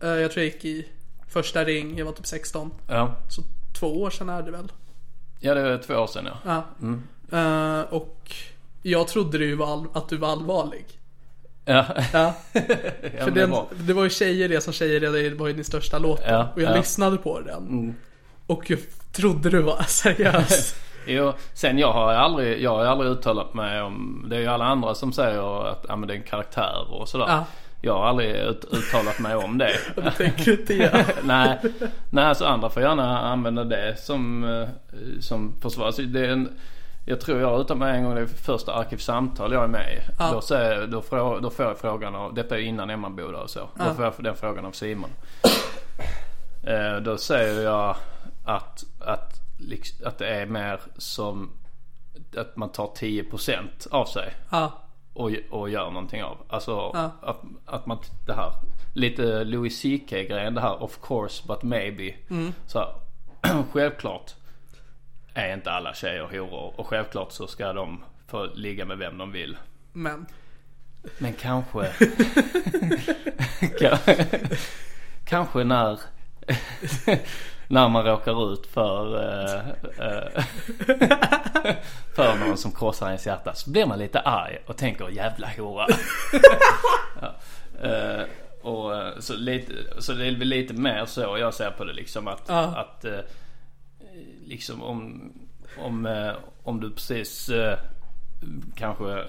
Eh, 0.03 0.09
Jag 0.09 0.31
tror 0.31 0.45
jag 0.45 0.53
gick 0.53 0.65
i 0.65 0.87
första 1.27 1.63
ring, 1.63 1.97
jag 1.97 2.05
var 2.05 2.13
typ 2.13 2.25
16. 2.27 2.71
Ja. 2.87 3.15
Så 3.29 3.41
två 3.75 4.01
år 4.01 4.09
sedan 4.09 4.29
är 4.29 4.41
det 4.41 4.51
väl. 4.51 4.71
ja, 5.39 5.53
det 5.53 5.63
var 5.69 5.77
två 5.77 5.93
år 5.93 6.07
sedan 6.07 6.27
ja. 6.27 6.37
Ja. 6.45 6.63
Mm. 6.81 7.03
Eh, 7.31 7.81
och 7.93 8.31
jag 8.81 9.07
trodde 9.07 9.37
det 9.37 9.55
var 9.55 9.85
att 9.93 10.09
du 10.09 10.17
var 10.17 10.29
allvarlig. 10.29 10.85
Ja, 11.65 11.85
Ja. 12.13 12.33
För 13.23 13.31
den, 13.31 13.51
var. 13.51 13.65
det 13.71 13.93
var 13.93 14.03
ju 14.03 14.09
Tjejer 14.09 14.49
det 14.49 14.61
som 14.61 14.73
Tjejer 14.73 14.99
det 14.99 15.35
var 15.35 15.47
ju 15.47 15.53
din 15.53 15.63
största 15.65 15.99
låt. 15.99 16.21
Ja, 16.27 16.47
och 16.53 16.61
jag 16.61 16.65
ja. 16.65 16.67
Mm. 16.69 16.79
lyssnade 16.79 17.17
på 17.17 17.39
den. 17.39 17.95
Och 18.47 18.69
jag 18.69 18.79
trodde 19.11 19.49
du 19.49 19.61
var 19.61 19.81
seriös. 19.87 20.75
Jo, 21.07 21.33
sen 21.53 21.77
jag 21.77 21.93
har 21.93 22.13
aldrig, 22.13 22.61
jag 22.61 22.75
har 22.75 22.85
aldrig 22.85 23.11
uttalat 23.11 23.53
mig 23.53 23.81
om, 23.81 24.25
det 24.29 24.35
är 24.35 24.39
ju 24.39 24.47
alla 24.47 24.65
andra 24.65 24.95
som 24.95 25.13
säger 25.13 25.67
att 25.71 25.85
ja, 25.87 25.95
men 25.95 26.07
det 26.07 26.13
är 26.13 26.17
en 26.17 26.23
karaktär 26.23 26.87
och 26.89 27.09
sådär. 27.09 27.43
Ja. 27.85 27.91
Jag 27.91 27.99
har 27.99 28.05
aldrig 28.05 28.35
ut, 28.35 28.65
uttalat 28.71 29.19
mig 29.19 29.35
om 29.35 29.57
det. 29.57 29.73
du 29.95 30.11
tänker 30.11 30.51
inte 30.51 30.73
göra. 30.73 31.05
nej, 31.23 31.59
nej, 32.09 32.25
alltså 32.25 32.45
andra 32.45 32.69
får 32.69 32.83
gärna 32.83 33.19
använda 33.19 33.63
det 33.63 33.95
som, 33.99 34.43
eh, 34.43 34.69
som 35.19 35.53
försvar. 35.61 35.85
Alltså, 35.85 36.01
det 36.01 36.25
är 36.25 36.29
en, 36.29 36.59
Jag 37.05 37.21
tror 37.21 37.39
jag 37.39 37.61
utan 37.61 37.77
mig 37.77 37.97
en 37.97 38.03
gång 38.03 38.15
det 38.15 38.27
första 38.27 38.73
arkivsamtal 38.73 39.53
jag 39.53 39.63
är 39.63 39.67
med 39.67 39.93
i. 39.93 40.11
Ja. 40.19 40.31
Då, 40.31 40.41
säger, 40.41 40.87
då, 40.87 41.01
frå, 41.01 41.39
då 41.39 41.49
får 41.49 41.65
jag 41.65 41.77
frågan 41.77 42.15
av, 42.15 42.33
detta 42.33 42.57
är 42.57 42.61
innan 42.61 42.89
Emma 42.89 43.09
bodde 43.09 43.37
och 43.37 43.49
så. 43.49 43.69
Då 43.75 43.93
får 43.93 44.03
jag 44.05 44.13
den 44.17 44.35
frågan 44.35 44.65
av 44.65 44.71
Simon. 44.71 45.09
Eh, 46.67 46.97
då 46.97 47.17
säger 47.17 47.63
jag 47.63 47.95
att, 48.45 48.83
att, 48.99 49.41
att 50.05 50.17
det 50.17 50.27
är 50.27 50.45
mer 50.45 50.79
som 50.97 51.51
att 52.37 52.55
man 52.55 52.69
tar 52.69 52.87
10% 52.87 53.87
av 53.91 54.05
sig 54.05 54.33
Ja, 54.49 54.84
och, 55.15 55.31
och 55.49 55.69
gör 55.69 55.85
någonting 55.91 56.23
av. 56.23 56.37
Alltså 56.49 56.71
Ja. 56.71 57.11
att, 57.21 57.41
att 57.65 57.85
man, 57.85 57.97
det 58.25 58.33
här, 58.33 58.51
lite 58.93 59.43
Louis 59.43 59.81
CK 59.81 60.09
grejen 60.09 60.53
det 60.53 60.61
här 60.61 60.83
of 60.83 60.99
course 61.07 61.43
but 61.47 61.63
maybe. 61.63 62.13
Så 62.67 62.79
här, 62.79 62.93
självklart 63.71 64.33
är 65.33 65.53
inte 65.53 65.71
alla 65.71 65.93
tjejer 65.93 66.23
horor 66.23 66.73
och 66.79 66.87
självklart 66.87 67.31
så 67.31 67.47
ska 67.47 67.73
de 67.73 68.03
få 68.27 68.45
ligga 68.45 68.85
med 68.85 68.97
vem 68.97 69.17
de 69.17 69.31
vill. 69.31 69.57
men. 69.93 70.25
Men 71.17 71.33
kanske, 71.33 71.79
Ka- 73.79 74.57
kanske 75.25 75.63
när 75.63 75.99
när 77.67 77.89
man 77.89 78.05
råkar 78.05 78.53
ut 78.53 78.67
för 78.67 79.15
eh, 79.23 79.59
eh, 79.99 80.43
för 82.15 82.35
någon 82.35 82.57
som 82.57 82.71
krossar 82.71 83.07
ens 83.07 83.25
hjärta 83.27 83.53
så 83.53 83.69
blir 83.71 83.85
man 83.85 83.99
lite 83.99 84.19
arg 84.19 84.57
och 84.65 84.77
tänker 84.77 85.09
jävla 85.09 85.47
hora. 85.57 85.87
ja. 87.21 87.35
eh, 87.87 88.23
och 88.61 88.95
eh, 88.97 89.19
så, 89.19 89.33
lite, 89.35 89.73
så 89.99 90.13
det 90.13 90.25
är 90.27 90.31
väl 90.31 90.47
lite 90.47 90.73
mer 90.73 91.05
så 91.05 91.21
jag 91.21 91.53
ser 91.53 91.71
på 91.71 91.83
det 91.83 91.93
liksom 91.93 92.27
att, 92.27 92.43
Ja. 92.47 92.59
att 92.61 93.05
eh, 93.05 93.19
liksom 94.45 94.83
om, 94.83 95.31
om, 95.79 96.31
om 96.63 96.79
du 96.79 96.91
precis 96.91 97.49
kanske 98.75 99.23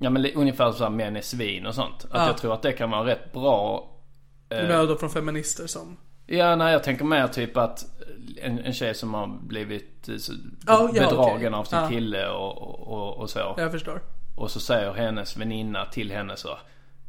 Ja 0.00 0.10
men 0.10 0.26
ungefär 0.26 0.72
så 0.72 0.84
här 0.84 0.90
män 0.90 1.16
är 1.16 1.20
svin 1.20 1.66
och 1.66 1.74
sånt. 1.74 2.04
Att 2.10 2.20
Ja. 2.20 2.26
jag 2.26 2.38
tror 2.38 2.54
att 2.54 2.62
det 2.62 2.72
kan 2.72 2.90
vara 2.90 3.06
rätt 3.06 3.32
bra 3.32 3.90
Du 4.48 4.56
menar 4.56 4.86
då 4.86 4.96
från 4.96 5.10
feminister 5.10 5.66
som? 5.66 5.96
Ja, 6.26 6.56
nej 6.56 6.72
jag 6.72 6.82
tänker 6.82 7.04
mer 7.04 7.28
typ 7.28 7.56
att 7.56 7.84
en, 8.42 8.58
en 8.58 8.72
tjej 8.72 8.94
som 8.94 9.14
har 9.14 9.26
blivit 9.26 10.08
eh, 10.08 10.16
så, 10.16 10.32
Ja, 10.66 10.88
bedragen 10.92 11.54
okej. 11.54 11.58
av 11.60 11.64
sin 11.64 11.78
Ja. 11.78 11.88
kille 11.88 12.28
och, 12.28 12.88
och, 12.88 13.16
och 13.16 13.30
så. 13.30 13.54
Jag 13.58 13.72
förstår. 13.72 14.02
Och 14.34 14.50
så 14.50 14.60
säger 14.60 14.92
hennes 14.92 15.36
väninna 15.36 15.84
till 15.84 16.10
henne 16.12 16.36
så. 16.36 16.58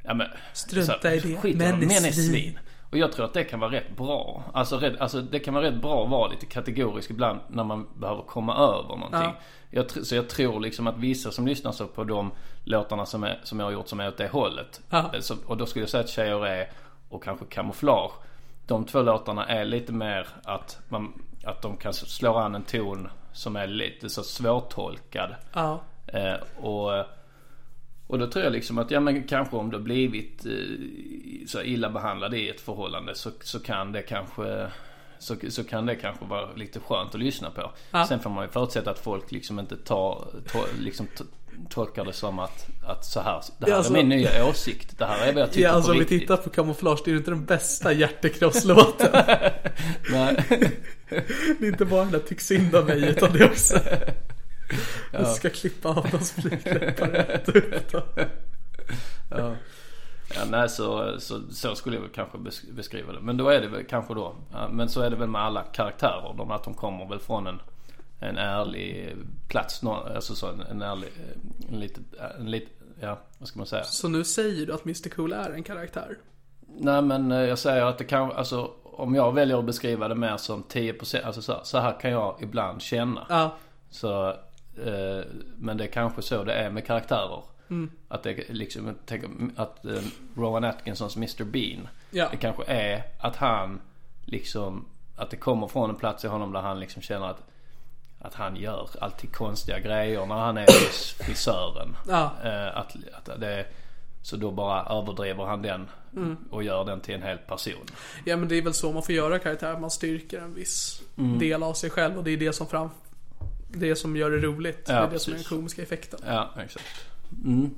Ja 0.04 0.14
men. 0.14 0.28
Strunta 0.54 1.00
så, 1.02 1.08
i 1.08 1.20
det. 1.20 1.38
Skit 1.38 1.58
Män 1.58 1.68
är 1.74 1.78
män 1.78 1.90
är 2.06 2.12
svin. 2.12 2.60
Och 2.90 2.98
jag 2.98 3.12
tror 3.12 3.26
att 3.26 3.34
det 3.34 3.44
kan 3.44 3.60
vara 3.60 3.72
rätt 3.72 3.98
bra. 3.98 4.44
Alltså, 4.54 4.78
rätt, 4.78 5.00
alltså 5.00 5.22
det 5.22 5.40
kan 5.40 5.54
vara 5.54 5.64
rätt 5.64 5.82
bra 5.82 6.04
att 6.04 6.10
vara 6.10 6.28
lite 6.32 6.46
kategorisk 6.46 7.10
ibland 7.10 7.40
när 7.48 7.64
man 7.64 7.88
behöver 8.00 8.22
komma 8.22 8.56
över 8.56 8.84
någonting. 8.96 9.12
Ja. 9.22 9.36
Jag, 9.70 9.92
så 10.06 10.16
jag 10.16 10.30
tror 10.30 10.60
liksom 10.60 10.88
att 10.88 10.98
vissa 10.98 11.32
som 11.32 11.48
lyssnar 11.48 11.72
så 11.72 11.88
på 11.88 12.04
de 12.04 12.32
låtarna 12.64 13.06
som, 13.06 13.24
är, 13.24 13.40
som 13.44 13.60
jag 13.60 13.66
har 13.68 13.72
gjort 13.72 13.88
som 13.88 14.00
är 14.00 14.08
åt 14.08 14.18
det 14.18 14.28
hållet. 14.28 14.82
Ja. 14.90 15.12
Så, 15.20 15.36
och 15.46 15.58
då 15.58 15.66
skulle 15.66 15.84
jag 15.84 15.90
säga 15.90 16.04
att 16.04 16.10
tjejer 16.10 16.46
är 16.46 16.70
och 17.10 17.24
kanske 17.24 17.46
kamouflage. 17.46 18.12
De 18.66 18.86
två 18.86 19.02
låtarna 19.02 19.46
är 19.46 19.66
lite 19.66 19.94
mer 19.94 20.28
att, 20.44 20.80
man, 20.90 21.24
att 21.44 21.62
de 21.62 21.78
kan 21.78 21.94
slå 21.94 22.36
an 22.36 22.56
en 22.56 22.64
ton 22.64 23.08
som 23.32 23.56
är 23.56 23.68
lite 23.68 24.10
så 24.10 24.24
svårtolkad. 24.24 25.36
Ja. 25.54 25.82
Eh, 26.08 26.36
och, 26.58 27.06
och 28.08 28.20
då 28.20 28.28
tror 28.28 28.46
jag 28.46 28.54
liksom 28.54 28.78
att 28.78 28.92
ja 28.92 29.00
men 29.00 29.24
kanske 29.24 29.56
om 29.56 29.72
du 29.72 29.80
blivit 29.80 30.46
eh, 30.46 30.52
så 31.48 31.62
illa 31.62 31.90
behandlad 31.90 32.34
i 32.34 32.50
ett 32.50 32.62
förhållande 32.62 33.16
så, 33.16 33.32
så 33.42 33.60
kan 33.60 33.92
det 33.92 34.02
kanske 34.02 34.72
så, 35.20 35.36
så 35.50 35.64
kan 35.64 35.86
det 35.86 35.96
kanske 35.96 36.26
vara 36.26 36.54
lite 36.54 36.80
skönt 36.80 37.16
att 37.16 37.22
lyssna 37.22 37.52
på. 37.52 37.72
Ja. 37.92 38.06
Sen 38.06 38.20
får 38.20 38.30
man 38.30 38.44
ju 38.44 38.50
förutsätta 38.50 38.92
att 38.92 39.00
folk 39.00 39.32
liksom 39.32 39.60
inte 39.60 39.78
tar, 39.78 40.28
to, 40.52 40.60
liksom 40.80 41.08
tolkar 41.70 42.06
det 42.06 42.14
som 42.14 42.40
att, 42.40 42.68
att 42.84 43.06
så 43.06 43.20
här, 43.20 43.42
det 43.58 43.66
här 43.66 43.72
Ja, 43.72 43.78
alltså- 43.78 43.94
är 43.94 43.98
min 43.98 44.10
nya 44.10 44.46
åsikt. 44.46 44.98
Det 44.98 45.06
här 45.06 45.28
är 45.28 45.34
vad 45.34 45.42
jag 45.42 45.52
tycker 45.52 45.68
Ja, 45.68 45.72
alltså 45.74 45.88
på 45.88 45.92
om 45.92 45.98
vi 45.98 46.04
riktigt. 46.04 46.20
tittar 46.22 46.38
på 46.38 46.50
kamouflage, 46.50 47.00
det 47.06 47.10
är 47.10 47.14
ju 47.14 47.18
inte 47.18 47.32
den 47.32 47.46
bästa 47.46 47.92
hjärtekrosslåten. 47.94 49.12
Nej. 50.12 50.44
Det 51.60 51.66
är 51.66 51.68
inte 51.68 51.86
bara 51.86 52.04
den 52.04 52.12
där 52.12 52.20
tyck 52.20 52.42
synd 52.42 52.76
om 52.76 52.86
mig, 52.86 53.10
utan 53.10 53.34
det 53.34 53.40
är 53.40 53.50
också... 53.50 53.80
Jag 55.12 55.28
ska 55.28 55.50
klippa 55.50 55.90
av 55.90 56.08
de 56.12 56.20
spritläppar 56.20 57.08
rätt 57.08 57.50
ut 57.56 57.92
då. 57.92 58.04
Ja. 59.30 59.56
Ja, 60.36 60.42
nej 60.50 60.70
så, 60.70 61.16
så, 61.20 61.42
så 61.52 61.76
skulle 61.76 61.96
jag 61.96 62.02
väl 62.02 62.12
kanske 62.12 62.38
bes- 62.38 62.74
beskriva 62.74 63.14
det. 63.14 63.20
Men 63.22 63.38
då 63.38 63.50
är 63.50 63.62
det 63.62 63.68
väl 63.68 63.84
kanske 63.90 64.14
då. 64.14 64.36
ja, 64.54 64.68
Men 64.72 64.90
så 64.90 65.02
är 65.02 65.10
det 65.10 65.16
väl 65.16 65.30
med 65.30 65.42
alla 65.42 65.64
karaktärer. 65.64 66.34
De, 66.38 66.52
att 66.52 66.64
de 66.64 66.74
kommer 66.74 67.06
väl 67.10 67.20
från 67.20 67.48
en, 67.48 67.60
en 68.20 68.38
ärlig 68.38 69.16
plats. 69.48 69.84
Alltså 69.84 70.36
så 70.36 70.48
en, 70.48 70.62
en 70.62 70.82
ärlig, 70.82 71.08
eh, 71.08 71.70
en 71.74 71.80
lite, 71.80 72.02
en 72.40 72.52
lite, 72.52 72.68
ja 73.00 73.20
vad 73.38 73.48
ska 73.48 73.60
man 73.60 73.68
säga. 73.68 73.84
Så 73.84 74.08
nu 74.10 74.24
säger 74.24 74.66
du 74.66 74.74
att 74.74 74.86
Mr 74.86 75.10
Cool 75.10 75.34
är 75.34 75.50
en 75.52 75.64
karaktär? 75.64 76.18
Nej 76.80 77.02
men 77.02 77.32
eh, 77.32 77.38
jag 77.42 77.60
säger 77.60 77.86
att 77.86 77.98
det 77.98 78.04
kan, 78.04 78.32
alltså 78.32 78.72
om 78.84 79.16
jag 79.16 79.34
väljer 79.34 79.60
att 79.60 79.66
beskriva 79.66 80.08
det 80.08 80.16
mer 80.16 80.38
som 80.38 80.64
10% 80.64 81.26
alltså 81.26 81.42
så, 81.42 81.54
här- 81.54 81.64
så 81.64 81.78
här 81.80 82.00
kan 82.00 82.12
jag 82.12 82.38
ibland 82.42 82.82
känna. 82.82 83.26
Ja. 83.30 83.56
Så, 83.90 84.28
eh, 84.86 85.26
men 85.58 85.78
det 85.78 85.84
är 85.84 85.88
kanske 85.88 86.22
så 86.22 86.44
det 86.44 86.54
är 86.54 86.70
med 86.70 86.86
karaktärer. 86.86 87.44
Mm. 87.70 87.92
Att 88.08 88.24
det 88.24 88.50
liksom, 88.50 88.96
tänker 89.06 89.30
att 89.56 89.86
eh, 89.86 90.02
Rowan 90.36 90.64
Atkinsons 90.64 91.16
Mr 91.16 91.44
Bean. 91.44 91.88
Ja. 92.12 92.28
Det 92.32 92.38
kanske 92.38 92.64
är 92.66 93.04
att 93.20 93.36
han 93.36 93.80
liksom, 94.26 94.86
att 95.16 95.30
det 95.30 95.38
kommer 95.38 95.68
från 95.68 95.90
en 95.90 95.96
plats 95.96 96.26
i 96.26 96.28
honom 96.28 96.52
där 96.54 96.62
han 96.62 96.80
liksom 96.80 97.02
känner 97.02 97.28
att 97.28 97.44
att 98.28 98.34
han 98.34 98.56
gör 98.56 98.90
alltid 99.02 99.32
konstiga 99.36 99.80
grejer 99.80 100.26
när 100.26 100.36
han 100.36 100.58
är 100.58 100.66
hos 100.66 101.16
frisören. 101.20 101.98
Ja. 102.08 102.32
Eh, 102.44 102.78
att, 102.78 102.96
att 103.14 103.40
det, 103.40 103.66
så 104.22 104.36
då 104.38 104.52
bara 104.52 104.86
överdriver 105.00 105.44
han 105.46 105.62
den 105.62 105.90
Mm. 106.16 106.38
och 106.52 106.64
gör 106.64 106.86
den 106.86 107.02
till 107.02 107.16
en 107.16 107.22
hel 107.24 107.38
person. 107.38 107.86
Ja 108.26 108.38
men 108.38 108.48
det 108.48 108.56
är 108.56 108.62
väl 108.62 108.74
så 108.74 108.92
man 108.92 109.04
får 109.04 109.16
göra 109.16 109.40
karaktärer, 109.40 109.80
man 109.80 109.92
styrker 109.92 110.40
en 110.42 110.54
viss 110.54 111.02
Mm. 111.18 111.40
del 111.40 111.64
av 111.64 111.74
sig 111.74 111.90
själv 111.90 112.18
och 112.18 112.24
det 112.24 112.32
är 112.32 112.38
det 112.38 112.54
som 112.54 112.68
fram... 112.68 112.90
Det 113.70 113.96
som 113.96 114.16
gör 114.16 114.32
det 114.32 114.38
roligt. 114.38 114.86
Ja, 114.88 114.94
det 114.94 115.00
är 115.08 115.10
det 115.10 115.20
som 115.20 115.34
är 115.34 115.38
den 115.38 115.44
komiska 115.46 115.82
effekten. 115.82 116.20
Ja, 116.26 116.50
exakt. 116.64 117.06
Mm. 117.46 117.70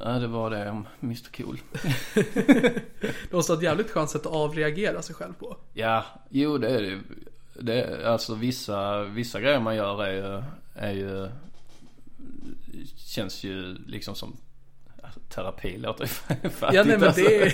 Ja, 0.00 0.08
det 0.10 0.26
var 0.26 0.50
det 0.50 0.70
om 0.70 0.86
Mr 1.02 1.36
Cool. 1.36 1.58
Det 2.14 3.32
måste 3.32 3.52
vara 3.52 3.58
ett 3.58 3.64
jävligt 3.64 3.90
skönt 3.90 4.10
sätt 4.10 4.26
att 4.26 4.32
avreagera 4.32 5.02
sig 5.02 5.14
själv 5.14 5.32
på. 5.32 5.56
Ja, 5.72 6.04
jo 6.30 6.58
det 6.58 6.68
är 6.68 6.82
det. 6.82 6.98
Det 7.60 8.06
alltså 8.06 8.34
vissa, 8.34 9.02
vissa 9.02 9.40
grejer 9.40 9.60
man 9.60 9.76
gör 9.76 10.04
är 10.04 10.12
ju, 10.12 10.42
är 10.74 10.92
ju 10.92 11.28
Känns 12.96 13.44
ju 13.44 13.76
liksom 13.86 14.14
som 14.14 14.36
alltså, 15.02 15.20
Terapi 15.20 15.78
låter 15.78 16.04
ju 16.04 16.08
fattigt 16.50 16.76
Ja 16.76 16.84
nej 16.84 16.98
men 16.98 17.08
alltså. 17.08 17.22
det, 17.22 17.52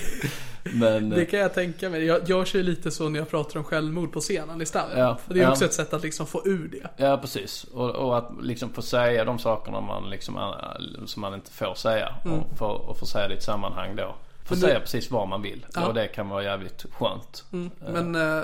Men 0.73 1.09
det 1.09 1.25
kan 1.25 1.39
jag 1.39 1.53
tänka 1.53 1.89
mig. 1.89 2.05
Jag, 2.05 2.47
kör 2.47 2.57
ju 2.57 2.63
lite 2.63 2.91
så 2.91 3.09
när 3.09 3.19
jag 3.19 3.29
pratar 3.29 3.59
om 3.59 3.63
självmord 3.63 4.11
på 4.11 4.19
scenen 4.19 4.61
i 4.61 4.65
stand 4.65 4.91
Ja, 4.95 5.17
För 5.25 5.33
det 5.33 5.39
är 5.39 5.43
ja. 5.43 5.51
också 5.51 5.65
ett 5.65 5.73
sätt 5.73 5.93
att 5.93 6.03
liksom 6.03 6.27
få 6.27 6.41
ur 6.45 6.67
det. 6.67 7.03
Ja 7.03 7.17
precis. 7.17 7.63
Och, 7.63 7.89
och 7.89 8.17
att 8.17 8.31
liksom 8.41 8.73
få 8.73 8.81
säga 8.81 9.25
de 9.25 9.39
sakerna 9.39 9.81
man 9.81 10.09
liksom, 10.09 10.37
äh, 10.37 11.05
som 11.05 11.21
man 11.21 11.33
inte 11.33 11.51
får 11.51 11.75
säga. 11.75 12.15
Och, 12.23 12.57
få, 12.57 12.65
och 12.65 12.97
få 12.97 13.05
säga 13.05 13.27
det 13.27 13.33
i 13.33 13.37
ett 13.37 13.43
sammanhang 13.43 13.95
då. 13.95 14.15
Få 14.45 14.55
säga 14.55 14.79
precis 14.79 15.11
vad 15.11 15.27
man 15.27 15.41
vill. 15.41 15.65
Ja. 15.75 15.87
Och 15.87 15.93
det 15.93 16.07
kan 16.07 16.29
vara 16.29 16.43
jävligt 16.43 16.85
skönt. 16.91 17.45
Men, 17.79 18.15
eh, 18.15 18.43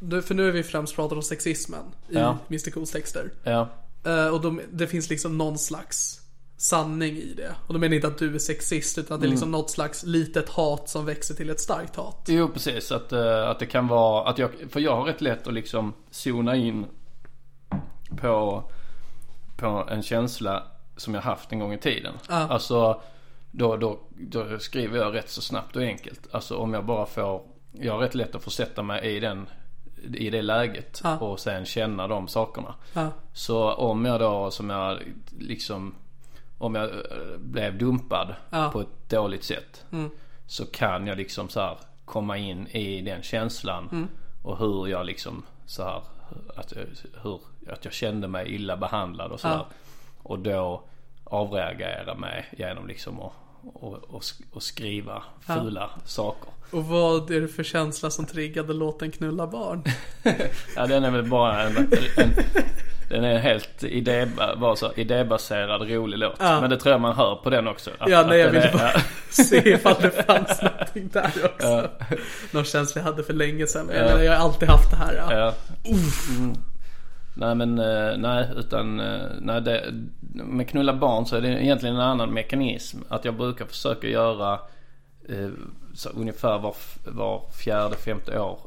nu- 0.00 0.22
för 0.22 0.34
nu 0.34 0.44
har 0.44 0.50
vi 0.52 0.62
främst 0.62 0.94
pratat 0.96 1.16
om 1.16 1.22
sexismen 1.22 1.84
i 2.08 2.14
Ja. 2.14 2.38
Mr 2.48 2.70
Cools 2.70 2.90
texter. 2.90 3.30
Ja. 3.42 3.68
Eh, 4.04 4.26
och 4.26 4.40
de, 4.40 4.60
det 4.72 4.86
finns 4.86 5.10
liksom 5.10 5.38
någon 5.38 5.58
slags 5.58 6.20
sanning 6.56 7.16
i 7.16 7.34
det. 7.36 7.54
Och 7.66 7.74
då 7.74 7.80
menar 7.80 7.94
jag 7.94 7.98
inte 7.98 8.08
att 8.08 8.18
du 8.18 8.34
är 8.34 8.38
sexist 8.38 8.98
utan 8.98 9.14
att 9.14 9.20
det 9.20 9.24
är 9.24 9.26
Mm. 9.28 9.34
liksom 9.34 9.50
något 9.50 9.70
slags 9.70 10.02
litet 10.04 10.48
hat 10.48 10.88
som 10.88 11.04
växer 11.06 11.34
till 11.34 11.50
ett 11.50 11.60
starkt 11.60 11.96
hat. 11.96 12.24
Jo 12.28 12.48
precis. 12.48 12.92
Att, 12.92 13.12
eh, 13.12 13.48
att 13.48 13.58
det 13.58 13.66
kan 13.66 13.88
vara, 13.88 14.28
att 14.30 14.38
jag, 14.38 14.50
för 14.70 14.80
jag 14.80 14.96
har 14.96 15.04
rätt 15.04 15.20
lätt 15.20 15.46
att 15.46 15.54
liksom 15.54 15.92
zona 16.10 16.56
in 16.56 16.86
på, 18.16 18.64
på 19.56 19.86
en 19.90 20.02
känsla 20.02 20.62
som 20.96 21.14
jag 21.14 21.20
haft 21.22 21.52
en 21.52 21.58
gång 21.58 21.72
i 21.72 21.78
tiden. 21.78 22.14
Ja. 22.28 22.34
Alltså 22.34 23.02
då, 23.50 23.76
då, 23.76 24.00
då 24.18 24.58
skriver 24.58 24.98
jag 24.98 25.14
rätt 25.14 25.30
så 25.30 25.40
snabbt 25.42 25.76
och 25.76 25.82
enkelt. 25.82 26.20
Alltså 26.30 26.56
om 26.56 26.74
jag 26.74 26.84
bara 26.86 27.06
får, 27.06 27.42
jag 27.72 27.92
har 27.92 28.00
rätt 28.00 28.14
lätt 28.14 28.34
att 28.34 28.42
få 28.44 28.50
sätta 28.50 28.82
mig 28.82 29.16
i 29.16 29.20
den 29.20 29.46
i 30.14 30.30
det 30.30 30.42
läget 30.42 31.00
Ja. 31.04 31.18
och 31.18 31.40
sen 31.40 31.64
känna 31.64 32.06
de 32.08 32.28
sakerna. 32.28 32.74
Ja. 32.92 33.08
Så 33.32 33.72
om 33.72 34.04
jag 34.04 34.20
då 34.20 34.50
som 34.50 34.70
jag 34.70 34.98
liksom 35.38 35.94
Om 36.58 36.74
jag 36.74 36.84
eh, 36.90 37.36
blev 37.38 37.78
dumpad 37.78 38.34
Ja. 38.50 38.70
på 38.72 38.80
ett 38.80 39.08
dåligt 39.10 39.44
sätt. 39.44 39.84
Så 40.46 40.66
kan 40.66 41.06
jag 41.06 41.16
liksom 41.18 41.48
så 41.48 41.60
här 41.60 41.78
komma 42.04 42.36
in 42.38 42.66
i 42.66 43.00
den 43.00 43.22
känslan. 43.22 44.08
Och 44.42 44.58
hur 44.58 44.86
jag 44.88 45.06
liksom 45.06 45.42
så 45.66 45.82
här 45.84 46.02
att, 46.56 46.72
jag- 46.76 47.20
hur, 47.22 47.40
att 47.68 47.84
jag 47.84 47.94
kände 47.94 48.28
mig 48.28 48.54
illa 48.54 48.76
behandlad 48.76 49.32
och 49.32 49.40
så 49.40 49.48
här. 49.48 49.64
Och 50.22 50.38
då 50.38 50.82
avreagera 51.24 52.14
mig 52.14 52.44
genom 52.58 52.86
liksom 52.86 53.20
att 53.20 53.32
och, 53.62 53.94
och, 53.94 54.22
och 54.52 54.62
skriva 54.62 55.22
fula 55.46 55.90
saker. 56.04 56.50
Och 56.70 56.84
vad 56.84 57.30
är 57.30 57.40
det 57.40 57.48
för 57.48 57.62
känsla 57.62 58.10
som 58.10 58.26
triggade 58.26 58.72
låten 58.72 59.10
Knulla 59.10 59.46
barn? 59.46 59.84
Ja 60.76 60.86
den 60.86 61.04
är 61.04 61.10
väl 61.10 61.28
bara 61.28 61.62
en, 61.62 61.76
en 61.76 62.30
Den 63.08 63.24
är 63.24 63.38
helt 63.38 63.84
idé, 63.84 64.26
bara 64.56 64.76
så, 64.76 64.92
idébaserad 64.96 65.82
rolig 65.90 66.18
låt. 66.18 66.36
Ja. 66.40 66.60
Men 66.60 66.70
det 66.70 66.76
tror 66.76 66.92
jag 66.92 67.00
man 67.00 67.16
hör 67.16 67.34
på 67.34 67.50
den 67.50 67.68
också. 67.68 67.90
Att, 67.98 68.10
Ja, 68.10 68.26
nej 68.28 68.38
jag 68.38 68.50
ville 68.50 68.70
bara 68.72 68.92
ja. 68.94 69.00
se 69.30 69.68
ifall 69.68 69.96
det 70.00 70.10
fanns 70.10 70.62
någonting 70.62 71.08
där 71.12 71.32
också. 71.44 71.90
Någon 72.50 72.64
känsla 72.64 73.00
jag 73.00 73.06
hade 73.06 73.22
för 73.22 73.32
länge 73.32 73.66
sedan. 73.66 73.90
Jag, 73.94 74.04
menar, 74.06 74.22
jag 74.22 74.32
har 74.32 74.44
alltid 74.44 74.68
haft 74.68 74.90
det 74.90 74.96
här. 74.96 75.14
Ja. 75.14 75.34
Ja. 75.34 75.54
Mm. 75.84 76.56
Nej 77.34 77.54
men 77.54 77.78
eh, 77.78 78.16
nej 78.18 78.48
utan 78.56 79.00
eh, 79.00 79.28
nej, 79.40 79.60
det, 79.60 79.94
med 80.32 80.68
knulla 80.68 80.94
barn 80.94 81.26
så 81.26 81.36
är 81.36 81.40
det 81.40 81.48
egentligen 81.48 81.94
en 81.94 82.02
annan 82.02 82.30
mekanism. 82.30 82.98
Att 83.08 83.24
jag 83.24 83.36
brukar 83.36 83.66
försöka 83.66 84.06
göra 84.06 84.52
eh, 85.28 85.50
så 85.94 86.08
ungefär 86.08 86.58
var, 86.58 86.74
var 87.04 87.50
fjärde, 87.50 87.96
femte 87.96 88.40
år. 88.40 88.58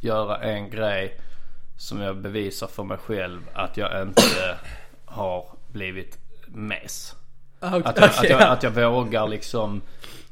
Göra 0.00 0.36
en 0.36 0.70
grej 0.70 1.20
som 1.76 2.00
jag 2.00 2.16
bevisar 2.16 2.66
för 2.66 2.84
mig 2.84 2.98
själv 2.98 3.40
att 3.52 3.76
jag 3.76 4.02
inte 4.02 4.58
har 5.04 5.44
blivit 5.72 6.18
mes. 6.46 7.14
Ah, 7.60 7.66
Att 7.68 7.98
jag, 7.98 8.04
att, 8.04 8.28
jag, 8.28 8.40
ja. 8.40 8.46
att 8.46 8.62
jag 8.62 8.90
vågar 8.90 9.28
liksom 9.28 9.82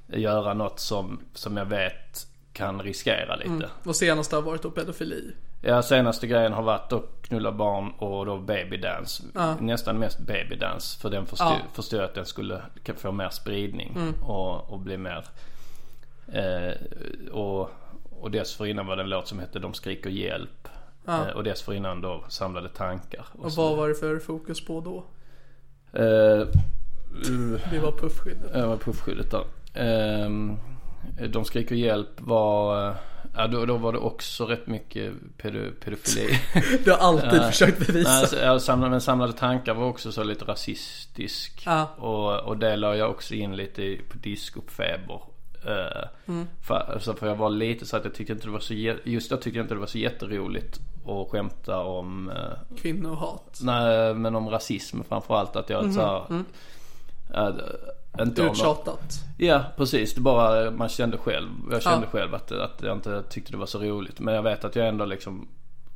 göra 0.06 0.54
något 0.54 0.80
som, 0.80 1.20
som 1.34 1.56
jag 1.56 1.64
vet 1.64 2.26
kan 2.58 2.82
riskera 2.82 3.36
lite. 3.36 3.48
Mm. 3.50 3.68
Och 3.84 3.96
senast 3.96 4.32
har 4.32 4.42
varit 4.42 4.62
då 4.62 4.70
pedofili. 4.70 5.32
Ja, 5.62 5.82
senaste 5.82 6.26
grejen 6.26 6.52
har 6.52 6.62
varit 6.62 6.92
att 6.92 7.04
knulla 7.22 7.52
barn 7.52 7.90
och 7.98 8.26
då 8.26 8.38
babydance. 8.38 9.22
Nästan 9.60 9.98
mest 9.98 10.18
babydance. 10.18 10.98
För 11.00 11.10
den 11.10 11.26
förstod, 11.26 11.46
Ja. 11.48 11.56
förstod 11.72 12.00
att 12.00 12.14
den 12.14 12.26
skulle 12.26 12.62
få 12.96 13.12
mer 13.12 13.28
spridning 13.30 13.92
Mm. 13.96 14.14
och, 14.22 14.70
och 14.72 14.78
bli 14.78 14.96
mer. 14.98 15.24
Eh, 16.32 16.72
och, 17.32 17.70
och 18.10 18.30
dessförinnan 18.30 18.86
var 18.86 18.96
det 18.96 19.02
en 19.02 19.08
låt 19.08 19.28
som 19.28 19.38
hette 19.38 19.58
De 19.58 19.74
skriker 19.74 20.10
hjälp. 20.10 20.68
Ja. 21.04 21.28
Eh, 21.28 21.34
och 21.36 21.44
dessförinnan 21.44 22.00
då 22.00 22.24
Samlade 22.28 22.68
tankar. 22.68 23.26
Och 23.38 23.52
så- 23.52 23.62
vad 23.68 23.76
var 23.76 23.88
det 23.88 23.94
för 23.94 24.18
fokus 24.18 24.64
på 24.64 24.80
då? 24.80 24.96
Eh, 26.00 26.46
Det 27.70 27.78
var 27.82 27.92
puffskyddet. 27.92 28.50
Ja, 28.54 28.76
puffskyddet 28.76 29.30
där. 29.30 29.44
Ehm, 29.74 30.56
de 31.28 31.44
skriker 31.44 31.74
hjälp 31.74 32.20
var... 32.20 32.94
Ja, 33.34 33.46
då, 33.46 33.66
då 33.66 33.76
var 33.76 33.92
det 33.92 33.98
också 33.98 34.46
rätt 34.46 34.66
mycket 34.66 35.12
pedo, 35.36 35.70
pedofili. 35.84 36.38
Du 36.84 36.90
har 36.90 36.98
alltid 36.98 37.42
försökt 37.42 37.86
bevisa. 37.86 38.50
Nej, 38.50 38.60
samlade, 38.60 38.90
men 38.90 39.00
samlade 39.00 39.32
tankar 39.32 39.74
var 39.74 39.86
också 39.86 40.12
så 40.12 40.22
lite 40.22 40.44
rasistisk. 40.44 41.62
Ja. 41.66 41.86
Och, 41.96 42.38
och 42.38 42.56
det 42.56 42.76
la 42.76 42.96
jag 42.96 43.10
också 43.10 43.34
in 43.34 43.56
lite 43.56 43.82
i, 43.82 44.00
på 44.08 44.18
discofeber. 44.18 45.22
Uh, 45.66 46.08
Mm. 46.26 46.46
för, 46.62 46.74
alltså, 46.74 47.14
för 47.14 47.26
jag 47.26 47.36
var 47.36 47.50
lite 47.50 47.86
så 47.86 47.96
att 47.96 48.04
jag 48.04 48.14
tyckte 48.14 48.32
inte 48.32 48.46
det 48.46 48.50
var 48.50 48.60
så 48.60 48.74
Just 49.04 49.30
då 49.30 49.36
tyckte 49.36 49.58
jag 49.58 49.64
inte 49.64 49.74
det 49.74 49.80
var 49.80 49.86
så 49.86 49.98
jätteroligt 49.98 50.80
att 51.06 51.30
skämta 51.30 51.78
om 51.78 52.30
eh, 52.30 52.76
Kvinnohat. 52.76 53.58
Nej 53.62 54.14
men 54.14 54.34
om 54.34 54.48
rasism 54.48 55.00
framförallt 55.08 55.56
att 55.56 55.70
jag 55.70 55.92
så 55.92 56.00
här, 56.00 56.44
äh, 57.34 57.54
inte 58.20 58.42
Uttjatat. 58.42 59.24
Ja 59.38 59.64
precis, 59.76 60.14
det 60.14 60.20
bara 60.20 60.70
man 60.70 60.88
kände 60.88 61.18
själv. 61.18 61.48
Jag 61.70 61.82
kände 61.82 62.06
Ja. 62.12 62.18
själv 62.18 62.34
att, 62.34 62.52
att 62.52 62.82
jag 62.82 62.96
inte 62.96 63.22
tyckte 63.22 63.52
det 63.52 63.58
var 63.58 63.66
så 63.66 63.78
roligt. 63.78 64.20
Men 64.20 64.34
jag 64.34 64.42
vet 64.42 64.64
att 64.64 64.76
jag 64.76 64.88
ändå 64.88 65.04
liksom 65.04 65.48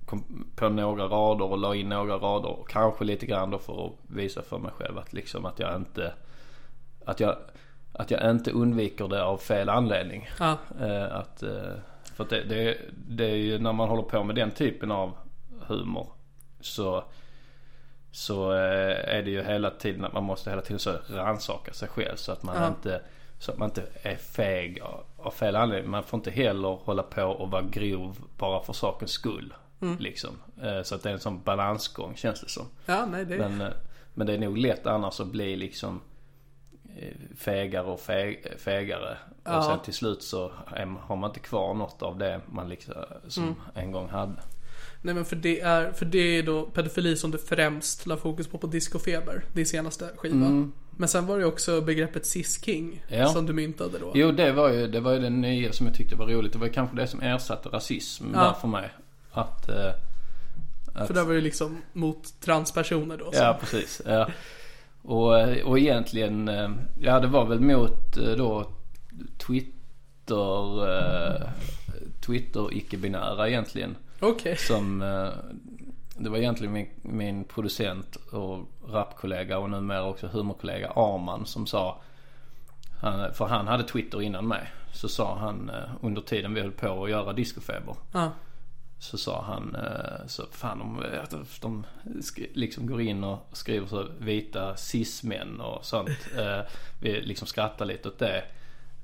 kom 0.07 0.47
på 0.57 0.69
några 0.69 1.05
rader 1.05 1.45
och 1.45 1.59
la 1.59 1.75
in 1.75 1.89
några 1.89 2.15
rader. 2.15 2.49
Och 2.49 2.69
kanske 2.69 3.05
lite 3.05 3.27
grann 3.27 3.51
då 3.51 3.59
för 3.59 3.87
att 3.87 3.93
visa 4.07 4.43
för 4.43 4.59
mig 4.59 4.71
själv 4.79 4.99
att 4.99 5.13
liksom 5.13 5.47
att 5.47 5.59
jag 5.59 5.77
inte 5.77 6.13
Att 7.05 7.21
jag 7.21 7.37
Att 7.93 8.11
jag 8.11 8.31
inte 8.31 8.51
undviker 8.51 9.09
det 9.09 9.25
av 9.25 9.37
fel 9.37 9.69
anledning. 9.69 10.29
Ja. 10.39 10.57
Eh, 10.81 11.17
att, 11.17 11.43
eh, 11.43 11.73
för 12.17 12.25
att 12.25 12.31
det, 12.31 12.43
det, 12.45 12.77
det 13.09 13.25
är 13.25 13.37
ju 13.37 13.59
när 13.59 13.73
man 13.73 13.89
håller 13.89 14.03
på 14.03 14.25
med 14.25 14.37
den 14.37 14.51
typen 14.51 14.91
av 14.91 15.13
humor. 15.67 16.07
Så 16.61 17.05
så 18.15 18.53
eh, 18.53 19.15
är 19.17 19.23
det 19.23 19.31
ju 19.31 19.43
hela 19.43 19.71
tiden 19.71 20.05
att 20.05 20.13
man 20.13 20.25
måste 20.25 20.51
hela 20.51 20.63
tiden 20.63 20.79
så 20.79 20.93
rannsaka 21.09 21.73
sig 21.73 21.89
själv 21.89 22.17
så 22.17 22.33
att 22.33 22.43
man 22.43 22.57
Ja. 22.63 22.67
inte 22.69 23.01
så 23.39 23.53
att 23.53 23.59
man 23.59 23.69
inte 23.69 23.83
är 24.03 24.17
feg 24.17 24.81
av, 25.19 25.31
fel 25.31 25.57
anledning. 25.57 25.91
Man 25.91 26.03
får 26.03 26.19
inte 26.19 26.31
heller 26.31 26.69
hålla 26.69 27.03
på 27.03 27.23
och 27.25 27.51
vara 27.51 27.63
grov 27.63 28.17
bara 28.39 28.63
för 28.63 28.73
sakens 28.73 29.11
skull. 29.11 29.55
Liksom. 29.99 30.31
Eh, 30.63 30.83
Så 30.83 30.95
att 30.95 31.03
det 31.03 31.09
är 31.09 31.13
en 31.13 31.21
sån 31.21 31.43
balansgång 31.43 32.17
känns 32.17 32.41
det 32.41 32.49
som. 32.49 32.67
Ja, 32.87 33.07
nej 33.07 33.25
det 33.25 33.39
Men, 33.39 33.61
eh, 33.61 33.69
men 34.15 34.27
det 34.27 34.33
är 34.35 34.39
nog 34.39 34.59
lätt 34.59 34.87
annars 34.87 35.21
att 35.21 35.27
bli 35.27 35.57
liksom 35.57 36.01
fegare 37.37 37.87
och 37.87 38.01
feg, 38.01 38.47
fegare. 38.59 39.17
Ja. 39.45 39.59
Och 39.59 39.65
sen 39.65 39.79
till 39.81 39.95
slut 39.95 40.23
så 40.23 40.53
har 41.01 41.17
man 41.17 41.31
inte 41.31 41.41
kvar 41.41 41.75
något 41.75 42.03
av 42.03 42.19
det 42.19 42.41
man 42.47 42.69
liksom, 42.69 42.95
som 43.29 43.43
Mm. 43.45 43.55
en 43.75 43.93
gång 43.93 44.09
hade. 44.09 44.33
Nej 45.05 45.15
men 45.15 45.25
för 45.25 45.37
det 45.37 45.61
är, 45.61 45.93
för 45.93 46.05
det 46.07 46.19
är 46.39 46.43
då 46.43 46.63
pedofili 46.63 47.17
som 47.17 47.31
du 47.31 47.39
främst 47.39 48.07
la 48.07 48.17
fokus 48.17 48.47
på 48.49 48.59
på 48.59 48.67
Discofeber, 48.67 49.45
din 49.53 49.67
senaste 49.67 50.09
skiva. 50.17 50.69
Men 50.97 51.09
sen 51.09 51.27
var 51.27 51.39
det 51.39 51.45
också 51.47 51.81
begreppet 51.81 52.27
cis-king 52.27 53.03
Mm. 53.09 53.21
Ja. 53.21 53.29
som 53.29 53.47
du 53.47 53.53
myntade 53.53 53.99
då. 53.99 54.13
Jo 54.15 54.33
det 54.33 54.53
var 54.53 54.69
ju, 54.73 54.87
det 54.87 55.01
var 55.01 55.13
ju 55.13 55.19
det 55.19 55.31
nya 55.31 55.73
som 55.73 55.87
jag 55.87 55.97
tyckte 55.97 56.17
var 56.17 56.27
roligt. 56.27 56.53
Det 56.53 56.59
var 56.59 56.69
kanske 56.69 56.97
det 56.97 57.07
som 57.07 57.21
ersatte 57.23 57.69
rasism 57.69 58.25
Ja. 58.35 58.41
där 58.41 58.53
för 58.53 58.69
mig. 58.69 58.91
Att, 59.33 59.69
eh, 59.69 61.07
För 61.07 61.15
där 61.15 61.25
var 61.25 61.35
det 61.35 61.41
liksom 61.41 61.83
mot 61.93 62.41
transpersoner 62.41 63.17
då. 63.17 63.33
så. 63.33 63.39
ja 63.39 63.57
precis. 63.61 64.03
Ja. 64.07 64.29
Och, 65.03 65.39
eh, 65.39 65.67
och 65.67 65.79
egentligen, 65.79 66.49
eh, 66.49 66.71
ja 67.01 67.21
det 67.21 67.27
var 67.27 67.45
väl 67.47 67.61
mot 67.61 68.17
eh, 68.17 68.33
då 68.37 68.67
Twitter, 69.47 70.89
eh, 70.97 71.49
Twitter 72.27 72.69
icke-binära 72.77 73.49
egentligen. 73.49 73.97
Okej. 74.23 74.57
Som, 74.57 75.03
eh, 75.03 75.29
det 76.17 76.31
var 76.31 76.39
egentligen 76.39 76.73
min, 76.73 76.89
min 77.03 77.45
producent 77.45 78.17
och 78.17 78.67
rapkollega 78.89 79.59
och 79.59 79.71
numera 79.71 80.05
också 80.05 80.27
humorkollega 80.27 80.89
Arman 80.91 81.47
som 81.47 81.67
sa 81.67 82.01
han, 83.01 83.35
För 83.35 83.45
han 83.47 83.67
hade 83.67 83.85
Twitter 83.85 84.23
innan 84.23 84.49
mig. 84.49 84.73
Så 84.93 85.09
sa 85.09 85.39
han 85.39 85.71
eh, 85.71 85.91
under 86.01 86.23
tiden 86.23 86.55
vi 86.55 86.61
höll 86.61 86.73
på 86.73 87.05
att 87.05 87.11
göra 87.11 87.33
discofeber. 87.33 87.97
Ja. 88.13 88.31
Så 88.99 89.19
sa 89.19 89.43
han 89.43 89.75
eh, 89.75 90.27
så 90.27 90.43
fan 90.51 90.79
de, 90.79 91.45
de 91.61 91.87
sk- 92.05 92.51
liksom 92.55 92.87
går 92.87 93.01
in 93.01 93.25
och 93.25 93.49
skriver 93.53 93.87
så 93.87 94.07
vita 94.19 94.77
cis-män 94.77 95.61
och 95.61 95.85
sånt. 95.85 96.11
Vi 97.01 97.21
liksom 97.21 97.47
skrattar 97.47 97.85
lite 97.85 98.09
åt 98.09 98.19
det. 98.19 98.45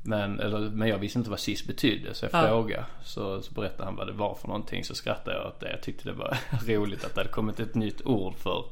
Men, 0.09 0.41
eller, 0.41 0.59
men 0.59 0.89
jag 0.89 0.99
visste 0.99 1.19
inte 1.19 1.31
vad 1.31 1.41
cis 1.41 1.67
betydde 1.67 2.15
så 2.15 2.27
jag 2.33 2.43
Ja. 2.45 2.49
frågade. 2.49 2.85
Så, 3.05 3.43
så 3.43 3.53
berättade 3.55 3.85
han 3.85 3.97
vad 3.97 4.07
det 4.07 4.13
var 4.13 4.35
för 4.35 4.49
någonting. 4.49 4.85
Så 4.85 4.95
skrattade 4.95 5.37
jag 5.37 5.47
åt 5.47 5.61
det. 5.61 5.71
Jag 5.71 5.83
tyckte 5.83 6.09
det 6.09 6.13
var 6.15 6.37
roligt 6.67 7.05
att 7.05 7.15
det 7.15 7.21
hade 7.21 7.31
kommit 7.31 7.61
ett 7.61 7.75
nytt 7.75 8.03
ord 8.07 8.35
för 8.37 8.65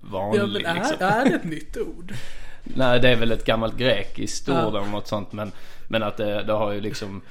vanlig 0.00 0.40
Ja 0.40 0.46
men 0.46 0.66
är, 0.66 0.74
liksom. 0.74 0.96
är 1.06 1.24
det 1.24 1.34
ett 1.34 1.44
nytt 1.44 1.76
ord? 1.76 2.12
Nej 2.64 3.00
det 3.00 3.08
är 3.08 3.16
väl 3.16 3.32
ett 3.32 3.44
gammalt 3.44 3.76
grekiskt 3.76 4.48
Ja. 4.48 4.66
ord 4.66 4.74
eller 4.76 4.86
något 4.90 5.06
sånt. 5.08 5.32
Men, 5.32 5.52
men 5.88 6.02
att 6.02 6.16
det, 6.16 6.42
det 6.42 6.52
har 6.52 6.72
ju 6.72 6.80
liksom 6.80 7.22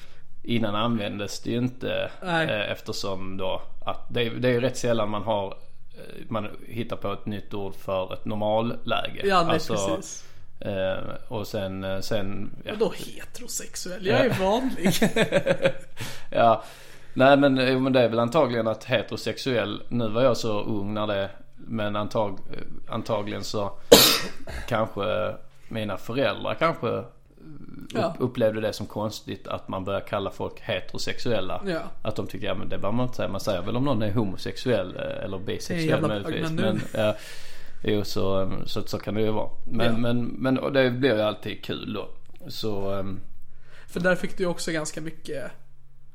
Innan 0.43 0.75
användes 0.75 1.39
det 1.41 1.49
ju 1.51 1.57
inte 1.57 2.11
eh, 2.23 2.71
eftersom 2.71 3.37
då 3.37 3.61
att 3.85 4.05
det, 4.13 4.21
är- 4.23 4.31
det 4.35 4.47
är 4.47 4.51
ju 4.51 4.59
rätt 4.61 4.77
sällan 4.77 5.09
man 5.09 5.23
har 5.23 5.47
eh, 5.93 6.25
Man 6.29 6.47
hittar 6.67 6.95
på 6.95 7.13
ett 7.13 7.25
nytt 7.25 7.53
ord 7.53 7.75
för 7.75 8.13
ett 8.13 8.25
normalläge. 8.25 9.21
Ja 9.25 9.43
nej 9.43 9.53
Alltså, 9.53 9.73
precis. 9.73 10.25
Eh, 10.59 11.13
och 11.27 11.47
sen, 11.47 11.83
eh, 11.83 11.99
sen 11.99 12.51
ja, 12.63 12.71
Vadå 12.79 12.93
heterosexuell? 12.97 14.05
Jag 14.05 14.25
är 14.25 14.29
vanlig. 14.39 14.93
ja. 16.29 16.63
Nej 17.13 17.37
men, 17.37 17.53
men 17.83 17.93
det 17.93 18.01
är 18.01 18.09
väl 18.09 18.19
antagligen 18.19 18.67
att 18.67 18.83
heterosexuell, 18.83 19.83
nu 19.87 20.07
var 20.09 20.21
jag 20.21 20.37
så 20.37 20.61
ung 20.61 20.93
när 20.93 21.07
det, 21.07 21.29
men 21.55 21.95
antag, 21.95 22.39
eh, 22.51 22.93
antagligen 22.93 23.43
så 23.43 23.71
kanske 24.67 25.35
mina 25.67 25.97
föräldrar 25.97 26.53
kanske 26.53 27.03
Ja. 27.93 28.15
upplevde 28.19 28.61
det 28.61 28.73
som 28.73 28.85
konstigt 28.85 29.47
att 29.47 29.67
man 29.67 29.83
börjar 29.85 29.99
kalla 29.99 30.31
folk 30.31 30.59
heterosexuella. 30.61 31.61
Ja. 31.65 31.79
Att 32.01 32.15
de 32.15 32.27
tycker, 32.27 32.47
ja 32.47 32.55
men 32.55 32.69
det 32.69 32.77
behöver 32.77 32.97
man 32.97 33.05
inte 33.05 33.15
säga. 33.15 33.27
Man 33.29 33.39
säger 33.39 33.61
väl 33.61 33.75
om 33.77 33.83
någon 33.83 34.01
är 34.01 34.11
homosexuell 34.11 34.95
eller 34.95 35.37
bisexuell 35.39 36.01
möjligtvis. 36.07 36.51
men 36.51 36.81
ja, 36.93 37.15
jo 37.83 38.03
så, 38.03 38.51
så, 38.65 38.81
så 38.87 38.99
kan 38.99 39.13
det 39.13 39.21
ju 39.21 39.31
vara. 39.31 39.49
Men, 39.65 39.85
Ja. 39.93 39.97
men, 39.97 40.25
men 40.25 40.55
det 40.73 40.91
blir 40.91 41.15
ju 41.15 41.21
alltid 41.21 41.63
kul 41.63 41.93
då. 41.93 42.09
Så 42.47 42.91
ehm, 42.93 43.19
För 43.87 43.99
där 43.99 44.15
fick 44.15 44.37
du 44.37 44.45
också 44.45 44.71
ganska 44.71 45.01
mycket 45.01 45.51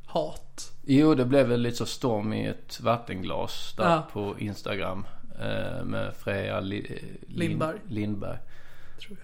hat. 0.06 0.72
Jo, 0.82 1.14
det 1.14 1.24
blev 1.24 1.46
väl 1.48 1.60
lite 1.60 1.76
så 1.76 1.86
storm 1.86 2.32
i 2.32 2.46
ett 2.46 2.80
vattenglas 2.80 3.74
där 3.76 3.84
Ja. 3.84 4.08
på 4.12 4.34
Instagram. 4.38 5.06
Eh, 5.40 5.84
med 5.84 6.14
Freja 6.16 6.60
Li- 6.60 6.86
Lin- 7.28 7.38
Lindberg. 7.48 7.78
Lindberg. 7.88 8.38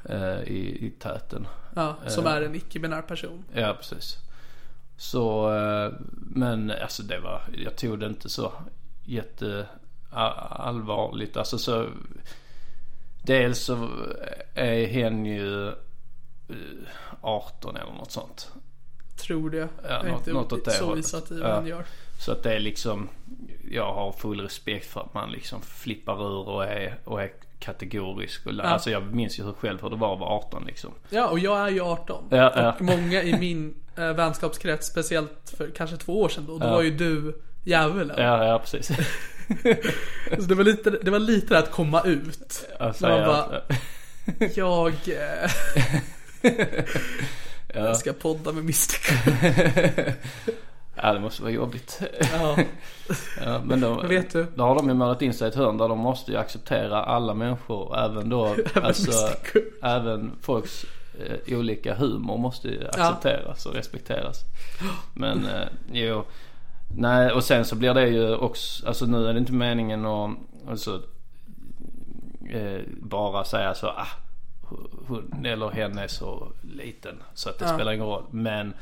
Eh, 0.09 0.40
i, 0.42 0.87
I 0.87 0.90
täten. 0.98 1.46
Ja, 1.74 1.96
som 2.07 2.26
är 2.26 2.42
en 2.42 2.55
icke-binär 2.55 3.03
person. 3.03 3.44
Ja, 3.55 3.74
precis. 3.79 4.16
Så, 4.96 5.55
eh, 5.57 5.92
men 6.12 6.70
alltså 6.83 7.03
det 7.03 7.20
var, 7.20 7.42
jag 7.64 7.76
tog 7.76 7.98
det 8.00 8.07
inte 8.07 8.29
så 8.29 8.53
jätte 9.05 9.66
allvarligt. 10.11 11.37
Alltså 11.37 11.59
så, 11.59 11.87
dels 13.23 13.59
så 13.59 13.88
är 14.55 14.87
hen 14.87 15.27
ju 15.27 15.68
eh, 15.68 15.75
18 17.20 17.77
eller 17.77 17.92
något 17.92 18.11
sånt. 18.11 18.53
tror 19.16 19.51
det. 19.51 19.68
Ja, 19.88 20.03
något- 20.03 20.18
inte 20.18 20.33
något 20.33 20.53
åt 20.53 20.64
det 20.64 20.70
så 20.70 20.96
i 20.96 21.03
Ja. 21.42 21.66
gör. 21.66 21.85
Så 22.20 22.33
att 22.33 22.42
det 22.42 22.55
är 22.55 22.61
liksom, 22.61 23.09
jag 23.70 23.92
har 23.94 24.12
full 24.12 24.40
respekt 24.40 24.87
för 24.87 25.01
att 25.01 25.14
man 25.14 25.31
liksom 25.33 25.61
flippar 25.62 26.14
ur 26.27 26.49
och 26.49 26.64
är, 26.64 26.99
och 27.05 27.23
är 27.23 27.31
kategorisk. 27.59 28.46
Och, 28.46 28.53
Alltså 28.64 28.90
jag 28.90 29.14
minns 29.14 29.38
ju 29.38 29.53
själv 29.53 29.83
hur 29.83 29.90
det 29.90 29.96
var 29.96 30.12
att 30.14 30.20
vara 30.20 30.31
18 30.31 30.64
liksom. 30.66 30.90
Ja, 31.11 31.29
och 31.29 31.38
jag 31.38 31.59
är 31.61 31.68
ju 31.68 31.81
18. 31.81 32.25
Ja, 32.31 32.37
ja. 32.57 32.73
Och 32.73 32.81
många 32.81 33.23
i 33.23 33.38
min 33.38 33.75
äh, 33.96 34.12
vänskapskrets, 34.12 34.87
speciellt 34.87 35.55
för 35.57 35.70
kanske 35.70 35.96
två 35.96 36.20
år 36.20 36.29
sedan 36.29 36.46
då, 36.46 36.59
då 36.59 36.66
Ja. 36.66 36.70
var 36.70 36.83
ju 36.83 36.90
du 36.96 37.40
djävulen. 37.64 38.16
Ja, 38.18 38.46
ja 38.46 38.59
precis. 38.59 38.88
Så 40.38 40.46
det 40.46 40.55
var 40.55 40.64
lite, 40.64 40.90
det 40.90 41.11
var 41.11 41.18
lite 41.18 41.59
att 41.59 41.70
komma 41.70 42.03
ut. 42.03 42.68
Alltså, 42.79 43.09
man 43.09 43.18
ja, 43.18 43.27
bara, 43.27 43.61
jag... 44.55 44.94
Eh, 45.09 45.51
Jag 47.75 47.96
ska 47.96 48.12
podda 48.12 48.53
med 48.53 48.61
Mr. 48.61 48.94
ja, 50.94 51.12
det 51.12 51.20
måste 51.20 51.42
vara 51.42 51.53
jobbigt. 51.53 52.03
Ja. 52.33 52.59
Ja, 53.44 53.61
men 53.64 53.81
då, 53.81 54.03
vet 54.03 54.33
du? 54.33 54.46
då 54.55 54.62
har 54.62 54.75
de 54.75 54.88
ju 54.88 54.94
målat 54.94 55.23
in 55.23 55.35
sig 55.35 55.46
i 55.46 55.51
ett 55.51 55.57
hörn 55.57 55.79
där 55.79 55.88
de 55.88 55.99
måste 55.99 56.33
ju 56.33 56.38
acceptera 56.38 57.03
alla 57.03 57.35
människor. 57.35 57.99
Även 57.99 58.29
då, 58.29 58.57
alltså, 58.75 59.11
Mr. 59.11 59.53
Cool. 59.53 59.62
även 59.83 60.33
folks 60.40 60.85
eh, 61.18 61.59
olika 61.59 61.94
humor 61.94 62.38
måste 62.38 62.68
ju 62.68 62.88
accepteras 62.88 63.66
och 63.66 63.75
respekteras. 63.75 64.44
Men 65.14 65.46
eh, 65.46 65.68
jo, 65.92 66.25
nej 66.94 67.33
och 67.33 67.44
sen 67.44 67.64
så 67.64 67.76
blir 67.76 67.94
det 67.94 68.09
ju 68.09 68.35
också, 68.35 68.87
alltså 68.87 69.07
nu 69.07 69.26
är 69.26 69.33
det 69.33 69.38
inte 69.38 69.53
meningen 69.53 70.07
att, 70.07 70.31
alltså, 70.68 71.03
eh, 72.50 72.81
bara 73.03 73.44
säga 73.44 73.74
så, 73.74 73.87
ah, 73.87 74.07
hon 75.07 75.44
eller 75.46 75.68
henne 75.70 76.03
är 76.03 76.09
så 76.09 76.53
liten 76.62 77.22
så 77.35 77.50
att 77.50 77.59
det 77.59 77.64
Ja. 77.64 77.74
spelar 77.74 77.92
ingen 77.92 78.07
roll. 78.07 78.24
Men, 78.31 78.74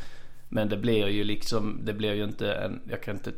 men 0.49 0.69
det 0.69 0.77
blir 0.77 1.07
ju 1.09 1.25
liksom, 1.25 1.81
det 1.85 1.93
blir 1.93 2.15
ju 2.15 2.25
inte 2.25 2.53
en, 2.53 2.81
jag 2.91 3.03
kan 3.03 3.15
inte 3.17 3.33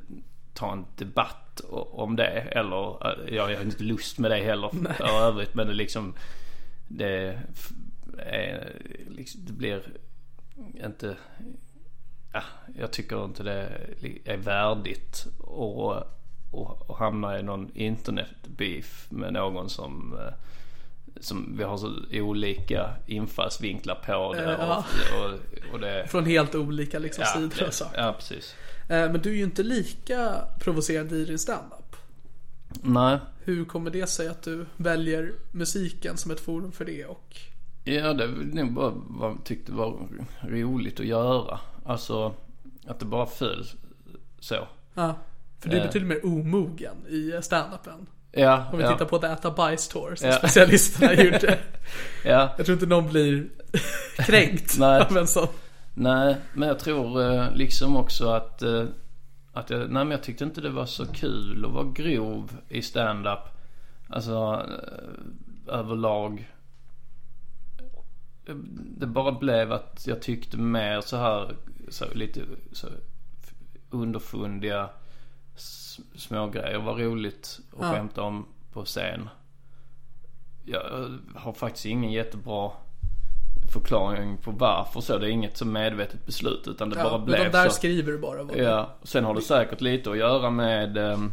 ta 0.55 0.73
en 0.73 0.85
debatt 0.97 1.61
om 1.71 2.17
det. 2.17 2.27
Eller 2.51 3.07
eh, 3.29 3.35
jag 3.35 3.43
har 3.43 3.63
inte 3.63 3.83
lust 3.85 4.19
med 4.19 4.31
det 4.31 4.37
heller 4.37 4.71
för 4.95 5.21
övrigt. 5.29 5.55
Men 5.55 5.67
det 5.67 5.73
liksom, 5.75 6.15
det 6.89 7.39
är, 8.19 8.73
liksom, 9.09 9.41
det 9.47 9.53
blir 9.53 9.83
inte, 10.85 11.17
ja, 12.33 12.43
jag 12.79 12.91
tycker 12.91 13.25
inte 13.25 13.43
det 13.43 13.71
är 14.25 14.37
värdigt 14.37 15.27
att 15.39 16.07
och, 16.51 16.91
och 16.91 16.99
hamna 16.99 17.39
i 17.39 17.43
någon 17.43 17.71
internetbeef 17.75 19.07
med 19.11 19.33
någon 19.33 19.71
som 19.71 20.19
eh, 20.19 20.35
som 21.21 21.57
vi 21.57 21.65
har 21.65 21.77
så 21.77 21.93
olika 22.13 22.91
infallsvinklar 23.07 23.95
på 23.95 24.35
det. 24.35 24.45
Eh, 24.45 24.51
ja. 24.51 24.85
Och, 25.19 25.75
och, 25.75 25.81
det 25.81 26.07
Från 26.11 26.25
helt 26.25 26.55
olika 26.55 26.99
liksom, 26.99 27.25
ja, 27.27 27.41
sidor 27.41 27.67
och 27.67 27.75
så. 27.75 27.85
ja, 27.97 28.15
precis. 28.19 28.55
Eh, 28.89 29.13
Men 29.13 29.21
du 29.21 29.31
är 29.31 29.35
ju 29.35 29.43
inte 29.43 29.63
lika 29.63 30.35
provocerande 30.61 31.17
i 31.17 31.25
din 31.25 31.39
standup. 31.39 31.97
Nej. 32.83 33.19
Hur 33.45 33.65
kommer 33.65 33.91
det 33.91 34.07
sig 34.07 34.29
att 34.29 34.43
du 34.43 34.67
väljer 34.77 35.33
musiken 35.51 36.17
som 36.17 36.31
ett 36.31 36.41
forum 36.41 36.73
för 36.73 36.85
det 36.85 37.05
och 37.05 37.37
Ja, 37.85 38.13
det 38.13 38.27
var 38.27 38.45
nog 38.55 38.73
bara 38.73 38.93
vad 38.95 39.31
jag 39.31 39.45
tyckte 39.45 39.73
var 39.73 40.09
roligt 40.43 41.01
att 41.01 41.07
göra. 41.07 41.61
Alltså 41.91 42.35
att 42.87 42.99
det 42.99 43.05
bara 43.05 43.27
föll 43.27 43.65
så. 44.41 44.69
Ja, 44.95 45.15
för 45.61 45.69
du 45.69 45.77
är 45.77 45.81
Eh. 45.81 45.87
betydligt 45.87 46.09
mer 46.09 46.27
omogen 46.27 47.07
i 47.09 47.33
standupen. 47.43 48.07
Ja, 48.33 48.65
Om 48.73 48.79
vi 48.79 48.85
ja, 48.85 48.93
tittar 48.93 49.05
på 49.05 49.19
The 49.19 49.27
Äta 49.27 49.51
Bajs 49.51 49.89
Tour 49.89 50.15
som 50.15 50.29
Ja. 50.29 50.35
specialisterna 50.39 51.15
gjorde. 51.25 51.59
ja. 52.25 52.55
Jag 52.57 52.67
tror 52.67 52.73
inte 52.75 52.87
någon 52.87 53.09
blir 53.11 53.47
kränkt 54.19 54.79
Nej. 54.79 55.01
av 55.03 55.17
en 55.17 55.27
sån. 55.27 55.47
Nej, 55.95 56.37
men 56.55 56.69
jag 56.69 56.79
tror 56.79 57.23
eh, 57.23 57.55
liksom 57.55 57.97
också 57.97 58.29
att, 58.31 58.63
eh, 58.63 58.85
att 59.53 59.71
jag, 59.71 59.79
nej 59.81 59.89
men 59.89 60.11
jag 60.11 60.23
tyckte 60.23 60.45
inte 60.45 60.61
det 60.61 60.71
var 60.71 60.87
så 60.87 61.07
kul 61.07 61.65
att 61.65 61.73
vara 61.73 61.85
grov 61.85 62.53
i 62.69 62.83
stand-up. 62.83 63.39
Alltså 64.09 64.67
överlag. 65.69 66.51
Det 68.99 69.07
bara 69.07 69.33
blev 69.33 69.73
att 69.73 70.07
jag 70.07 70.23
tyckte 70.23 70.57
mer 70.57 71.01
så 71.01 71.17
här, 71.17 71.55
så 71.89 72.05
lite 72.15 72.41
så 72.73 72.87
underfundiga 73.91 74.91
s- 75.57 76.01
små 76.17 76.47
grejer 76.49 76.79
var 76.79 76.95
roligt 76.95 77.61
att 77.73 77.79
Ja. 77.81 77.93
skämta 77.93 78.23
om 78.23 78.47
på 78.73 78.85
scen. 78.85 79.29
Jag 80.65 81.09
har 81.35 81.53
faktiskt 81.53 81.87
ingen 81.87 82.13
jättebra 82.13 82.73
förklaring 83.73 84.37
på 84.37 84.51
varför 84.51 85.01
så. 85.01 85.19
Det 85.19 85.27
är 85.27 85.31
inget 85.31 85.57
så 85.57 85.65
medvetet 85.67 86.27
beslut 86.27 86.69
utan 86.69 86.91
det 86.91 86.97
bara 86.97 87.09
Ja, 87.13 87.19
blev 87.19 87.39
men 87.43 87.53
de 87.53 87.59
där 87.59 87.69
så. 87.69 87.75
skriver 87.75 88.13
du 88.13 88.19
bara 88.19 88.43
vad 88.43 88.57
Ja, 88.57 88.95
sen 89.03 89.25
har 89.25 89.35
det 89.35 89.43
säkert 89.43 89.81
lite 89.81 90.11
att 90.11 90.17
göra 90.19 90.51
med 90.51 90.97
ehm, 90.97 91.33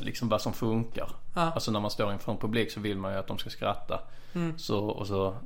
liksom 0.00 0.28
vad 0.28 0.40
som 0.40 0.52
funkar. 0.52 1.08
Ja. 1.34 1.40
Alltså 1.40 1.70
när 1.70 1.80
man 1.80 1.90
står 1.90 2.12
inför 2.12 2.32
en 2.32 2.38
publik 2.38 2.70
så 2.70 2.80
vill 2.80 2.98
man 2.98 3.12
ju 3.12 3.18
att 3.18 3.26
de 3.26 3.38
ska 3.38 3.50
skratta. 3.50 4.00
Mm. 4.34 4.58
Så, 4.58 4.84
och 4.86 5.06
så 5.06 5.36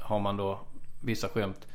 har 0.00 0.18
man 0.20 0.36
då 0.36 0.60
vissa 1.00 1.28
skämt 1.28 1.66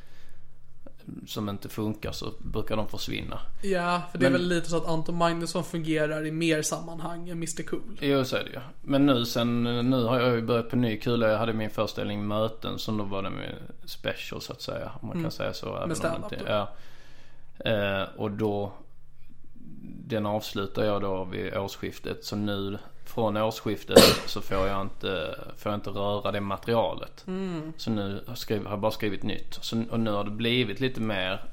som 1.26 1.48
inte 1.48 1.68
funkar 1.68 2.12
så 2.12 2.32
brukar 2.38 2.76
de 2.76 2.88
försvinna. 2.88 3.38
Ja, 3.62 4.02
för 4.12 4.18
det 4.18 4.26
är 4.26 4.30
Men- 4.30 4.40
väl 4.40 4.48
lite 4.48 4.68
så 4.70 4.76
att 4.76 4.86
Anton 4.88 5.16
Magnusson 5.16 5.64
fungerar 5.64 6.26
i 6.26 6.30
mer 6.32 6.62
sammanhang 6.62 7.28
än 7.28 7.36
Mr 7.36 7.62
Cool. 7.62 7.98
Jo 8.00 8.24
så 8.24 8.36
är 8.36 8.44
det 8.44 8.50
ju. 8.50 8.60
Men 8.82 9.06
nu 9.06 9.24
sen, 9.24 9.62
nu 9.90 10.04
har 10.04 10.20
jag 10.20 10.34
ju 10.34 10.42
börjat 10.42 10.70
på 10.70 10.76
ny 10.76 10.96
kula. 10.96 11.28
Jag 11.28 11.38
hade 11.38 11.52
min 11.52 11.70
föreställning 11.70 12.26
Möten 12.26 12.78
som 12.78 12.96
då 12.98 13.04
var 13.04 13.22
det 13.22 13.30
med 13.30 13.54
special 13.84 14.40
så 14.40 14.52
att 14.52 14.62
säga. 14.62 14.92
Om 15.00 15.08
man 15.08 15.22
kan 15.22 15.30
säga 15.30 15.52
så. 15.52 15.68
även 15.68 15.82
om 15.82 15.88
det 15.88 15.94
stand-up 15.94 16.32
inte-. 16.32 16.44
Ja. 16.52 16.68
Eh, 17.70 18.08
och 18.16 18.30
då, 18.30 18.72
den 20.06 20.26
avslutar 20.26 20.84
jag 20.84 21.02
då 21.02 21.24
vid 21.24 21.56
årsskiftet. 21.56 22.24
Så 22.24 22.36
nu 22.36 22.78
från 23.04 23.36
årsskiftet 23.36 23.98
så 24.26 24.40
får 24.40 24.66
jag 24.66 24.82
inte, 24.82 25.38
får 25.56 25.72
jag 25.72 25.76
inte 25.76 25.90
röra 25.90 26.32
det 26.32 26.40
materialet. 26.40 27.24
Så 27.76 27.90
nu 27.90 28.12
har 28.12 28.22
jag, 28.26 28.38
skrivit, 28.38 28.64
har 28.64 28.72
jag 28.72 28.80
bara 28.80 28.92
skrivit 28.92 29.22
nytt. 29.22 29.58
Så, 29.60 29.84
och 29.90 30.00
nu 30.00 30.10
har 30.10 30.24
det 30.24 30.30
blivit 30.30 30.80
lite 30.80 31.00
mer 31.00 31.44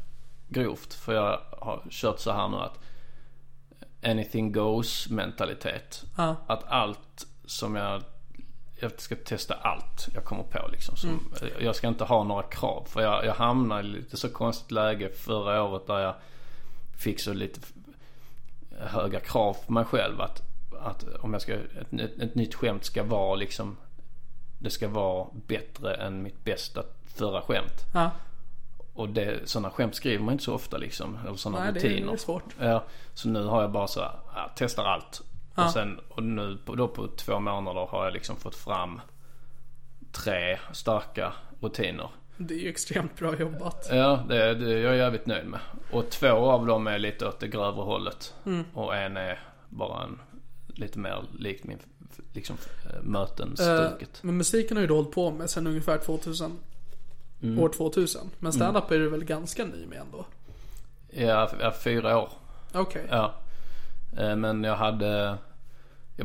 grovt. 0.50 0.94
För 0.94 1.14
jag 1.14 1.40
har 1.60 1.82
kört 1.90 2.20
så 2.20 2.32
här 2.32 2.48
nu 2.48 2.58
att 2.58 2.80
anything 4.04 4.52
goes 4.52 5.10
mentalitet. 5.10 6.04
Ja. 6.18 6.36
Att 6.48 6.64
allt 6.68 7.28
som 7.46 7.76
jag 7.76 8.04
jag 8.82 9.02
ska 9.02 9.16
testa 9.16 9.54
allt 9.54 10.08
jag 10.14 10.24
kommer 10.24 10.44
på 10.44 10.68
liksom. 10.72 10.96
Som, 10.96 11.34
Jag 11.60 11.76
ska 11.76 11.88
inte 11.88 12.04
ha 12.04 12.24
några 12.24 12.44
krav. 12.44 12.86
För 12.90 13.02
jag, 13.02 13.26
jag 13.26 13.34
hamnade 13.34 13.82
i 13.82 13.92
lite 13.92 14.18
så 14.18 14.30
konstigt 14.30 14.72
läge 14.72 15.10
förra 15.10 15.64
året 15.64 15.88
där 15.88 16.00
jag 16.00 16.16
fick 16.98 17.20
så 17.20 17.34
lite 17.34 17.60
höga 18.80 19.20
krav 19.20 19.58
på 19.66 19.74
mig 19.74 19.86
själv. 19.86 20.22
Att, 20.22 20.42
att 20.82 21.04
om 21.20 21.34
jag 21.34 21.42
ska, 21.42 21.54
ett, 21.54 21.94
ett, 21.94 22.20
ett 22.20 22.36
nytt 22.36 22.56
skämt 22.56 22.86
ska 22.86 23.04
vara 23.04 23.36
liksom 23.36 23.78
Det 24.60 24.70
ska 24.70 24.88
vara 24.88 25.28
bättre 25.48 25.94
än 25.96 26.24
mitt 26.24 26.44
bästa 26.44 26.84
förra 27.06 27.42
skämt. 27.42 27.86
Ja. 27.94 28.12
Och 28.94 29.10
det, 29.10 29.50
sådana 29.50 29.70
skämt 29.70 29.96
skriver 29.96 30.24
man 30.24 30.32
inte 30.32 30.44
så 30.44 30.54
ofta 30.54 30.78
liksom. 30.78 31.18
Eller 31.26 31.36
sådana 31.36 31.64
Nej, 31.64 31.74
det 31.74 31.80
rutiner. 31.80 32.14
är 32.14 32.18
svårt. 32.18 32.56
Ja, 32.60 32.84
så 33.14 33.30
nu 33.30 33.44
har 33.46 33.62
jag 33.62 33.72
bara 33.72 33.88
så 33.88 34.00
här, 34.02 34.12
ja, 34.36 34.52
testar 34.56 34.84
allt. 34.86 35.22
Ja. 35.56 35.66
Och 35.66 35.72
sen, 35.72 36.00
och 36.10 36.24
nu 36.24 36.58
på, 36.66 36.76
då 36.76 36.88
på 36.88 37.08
två 37.08 37.40
månader 37.40 37.88
har 37.90 38.04
jag 38.04 38.14
liksom 38.14 38.36
fått 38.36 38.56
fram 38.56 39.02
tre 40.12 40.60
starka 40.72 41.34
rutiner. 41.60 42.10
Det 42.38 42.54
är 42.54 42.60
ju 42.60 42.70
extremt 42.70 43.18
bra 43.20 43.36
jobbat. 43.36 43.88
Ja, 43.92 44.24
det, 44.28 44.56
det 44.56 44.80
jag 44.80 44.94
är 44.94 44.98
jävligt 44.98 45.26
nöjd 45.26 45.48
med. 45.48 45.60
Och 45.92 46.10
två 46.10 46.28
av 46.28 46.66
dem 46.66 46.88
är 46.88 47.00
lite 47.00 47.28
åt 47.28 47.40
det 47.40 47.48
grövre 47.48 47.84
hållet. 47.84 48.34
Mm. 48.46 48.64
Och 48.74 48.96
en 48.96 49.18
är 49.18 49.40
bara 49.70 50.04
en, 50.04 50.20
lite 50.76 51.00
mer 51.00 51.24
likt 51.40 51.64
min, 51.64 51.78
liksom, 52.34 52.58
Eh, 52.86 53.02
möten-stuket. 53.04 54.20
men 54.24 54.38
musiken 54.38 54.78
har 54.78 54.82
ju 54.82 54.88
du 54.88 54.94
hållit 54.94 55.12
på 55.12 55.32
med 55.32 55.50
sen 55.50 55.68
ungefär 55.68 55.98
2000. 55.98 56.52
Mm. 57.42 57.60
År 57.60 57.70
2000. 57.70 58.22
Men 58.40 58.54
stand-up 58.54 58.92
är 58.92 59.00
du 59.00 59.10
väl 59.10 59.24
ganska 59.24 59.66
ny 59.66 59.86
med 59.86 60.00
ändå? 60.02 60.26
Ja, 61.10 61.74
fyra 61.84 62.18
år. 62.18 62.30
Okej. 62.74 63.06
Ja. 63.10 63.34
Eh, 64.18 64.36
Men 64.36 64.64
jag 64.64 64.76
hade, 64.76 65.38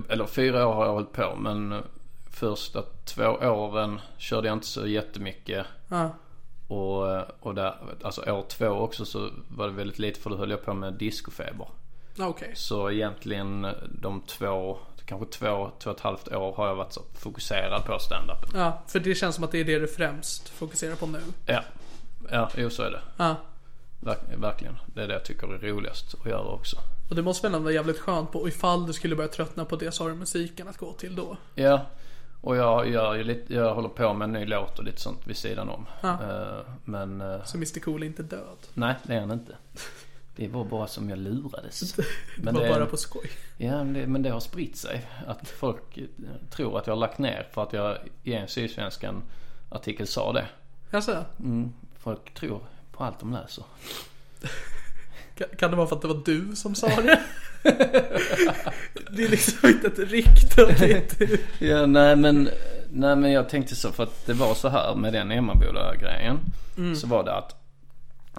eller 0.09 0.27
fyra 0.27 0.67
år 0.69 0.75
har 0.75 0.87
jag 0.87 0.93
hållit 0.93 1.13
på 1.13 1.37
men 1.37 1.83
första 2.31 2.83
två 3.05 3.25
åren 3.27 4.01
körde 4.19 4.49
jag 4.49 4.57
inte 4.57 4.67
så 4.67 4.87
jättemycket. 4.87 5.67
Ja. 5.89 6.11
Och, 6.69 7.21
och 7.41 7.55
där, 7.55 7.75
alltså 8.03 8.31
år 8.33 8.45
två 8.49 8.66
också 8.68 9.05
så 9.05 9.31
var 9.49 9.66
det 9.66 9.73
väldigt 9.75 9.99
lite 9.99 10.20
för 10.20 10.31
då 10.31 10.37
höll 10.37 10.51
jag 10.51 10.64
på 10.64 10.75
med 10.75 10.95
discofeber. 10.95 11.68
Okej. 12.19 12.53
Så 12.55 12.91
egentligen 12.91 13.67
de 14.01 14.21
två, 14.21 14.79
kanske 15.05 15.27
två, 15.27 15.71
två 15.79 15.91
och 15.91 15.97
ett 15.97 16.03
halvt 16.03 16.29
år 16.29 16.53
har 16.53 16.67
jag 16.67 16.75
varit 16.75 16.93
så 16.93 17.03
fokuserad 17.14 17.85
på 17.85 17.99
stand-up. 17.99 18.39
Ja, 18.55 18.83
för 18.87 19.01
det 19.01 19.14
känns 19.14 19.35
som 19.35 19.45
att 19.45 19.53
det 19.53 19.61
är 19.61 19.64
det 19.64 19.79
du 19.79 19.89
främst 19.89 20.49
fokuserar 20.49 20.95
på 20.97 21.07
nu. 21.07 21.21
Ja, 21.47 21.62
ja 22.31 22.51
jo 22.57 22.71
så 22.71 22.83
är 22.83 22.91
det. 22.91 23.01
Ja. 23.17 23.37
Verk, 24.01 24.19
verkligen. 24.37 24.77
Det 24.95 25.03
är 25.03 25.07
det 25.09 25.12
jag 25.14 25.25
tycker 25.25 25.55
är 25.55 25.59
roligast 25.59 26.14
att 26.21 26.27
göra 26.27 26.49
också. 26.49 26.77
Och 27.09 27.17
det 27.17 27.23
måste 27.23 27.47
väl 27.47 27.55
ändå 27.55 27.64
vara 27.64 27.75
jävligt 27.75 27.99
skönt 27.99 28.33
på, 28.33 28.39
och 28.39 28.49
ifall 28.49 28.87
du 28.87 28.93
skulle 28.93 29.17
börja 29.17 29.29
tröttna 29.29 29.64
på 29.64 29.77
det 29.77 29.93
så 29.93 30.05
har 30.05 30.11
du 30.11 30.17
musiken 30.17 30.69
att 30.69 30.77
gå 30.79 30.93
till 30.93 31.17
då. 31.17 31.37
Ja, 31.55 31.87
Och 32.41 32.57
jag 32.57 32.89
gör 32.91 33.14
ju 33.14 33.25
lite, 33.25 33.55
jag 33.55 33.75
håller 33.75 33.89
på 33.89 34.14
med 34.14 34.25
en 34.27 34.33
ny 34.33 34.47
låt 34.47 34.79
och 34.79 34.85
lite 34.85 35.01
sånt 35.01 35.27
vid 35.27 35.37
sidan 35.37 35.69
om. 35.69 35.87
Ja. 36.01 36.09
Eh, 36.12 36.62
Men 36.85 37.21
eh, 37.21 37.45
Så 37.45 37.57
Mr 37.57 37.81
Cool 37.81 38.03
är 38.03 38.07
inte 38.07 38.23
död. 38.23 38.59
nej, 38.75 38.95
det 39.03 39.14
är 39.14 39.21
han 39.21 39.31
inte. 39.31 39.57
Det 40.37 40.49
var 40.49 40.64
bara 40.64 40.87
som 40.87 41.11
jag 41.11 41.18
lurades. 41.18 41.93
Det 41.93 42.05
Men 42.37 42.55
var 42.55 42.62
det, 42.62 42.68
bara 42.68 42.87
på 42.87 42.97
skoj. 42.97 43.30
ja, 43.57 43.84
men 43.84 43.93
det, 43.93 44.07
men 44.07 44.22
det 44.22 44.30
har 44.30 44.41
spritt 44.41 44.76
sig. 44.76 45.07
Att 45.26 45.49
folk 45.49 45.99
eh, 45.99 46.05
tror 46.51 46.78
att 46.78 46.87
jag 46.87 46.95
har 46.95 47.01
lagt 47.01 47.18
ner 47.18 47.47
för 47.53 47.62
att 47.62 47.72
jag 47.72 47.99
i 48.22 48.34
en 48.34 48.49
Sydsvenskan 48.49 49.22
artikel 49.68 50.07
sa 50.07 50.32
det. 50.32 50.47
Alltså, 50.91 51.24
Mm, 51.41 51.72
folk 51.99 52.34
tror 52.34 52.61
på 52.93 53.05
allt 53.05 53.20
de 53.20 53.32
läser. 53.32 53.64
kan, 55.59 55.70
det 55.70 55.76
vara 55.76 55.87
för 55.87 55.97
att 55.97 56.03
det 56.03 56.09
var 56.09 56.22
du 56.24 56.57
som 56.57 56.74
sa 56.74 56.87
det? 57.01 57.22
det 59.11 59.24
är 59.24 59.28
liksom 59.28 59.68
inte 59.68 59.87
ett 59.87 59.99
rykte 59.99 60.62
att 60.62 60.78
det 60.78 60.93
är 60.93 61.05
du. 61.59 61.66
Ja, 61.66 61.87
nej 61.87 62.16
men, 62.16 62.49
nej 62.91 63.16
men 63.16 63.32
jag 63.32 63.49
tänkte 63.49 63.76
så 63.76 63.93
för 63.93 64.03
att 64.03 64.26
det 64.26 64.32
var 64.32 64.55
så 64.55 64.68
här 64.68 64.95
med 64.95 65.12
den 65.12 65.30
Emmaboda-grejen. 65.30 66.39
Så 66.97 67.07
var 67.07 67.24
det 67.24 67.34
att, 67.34 67.57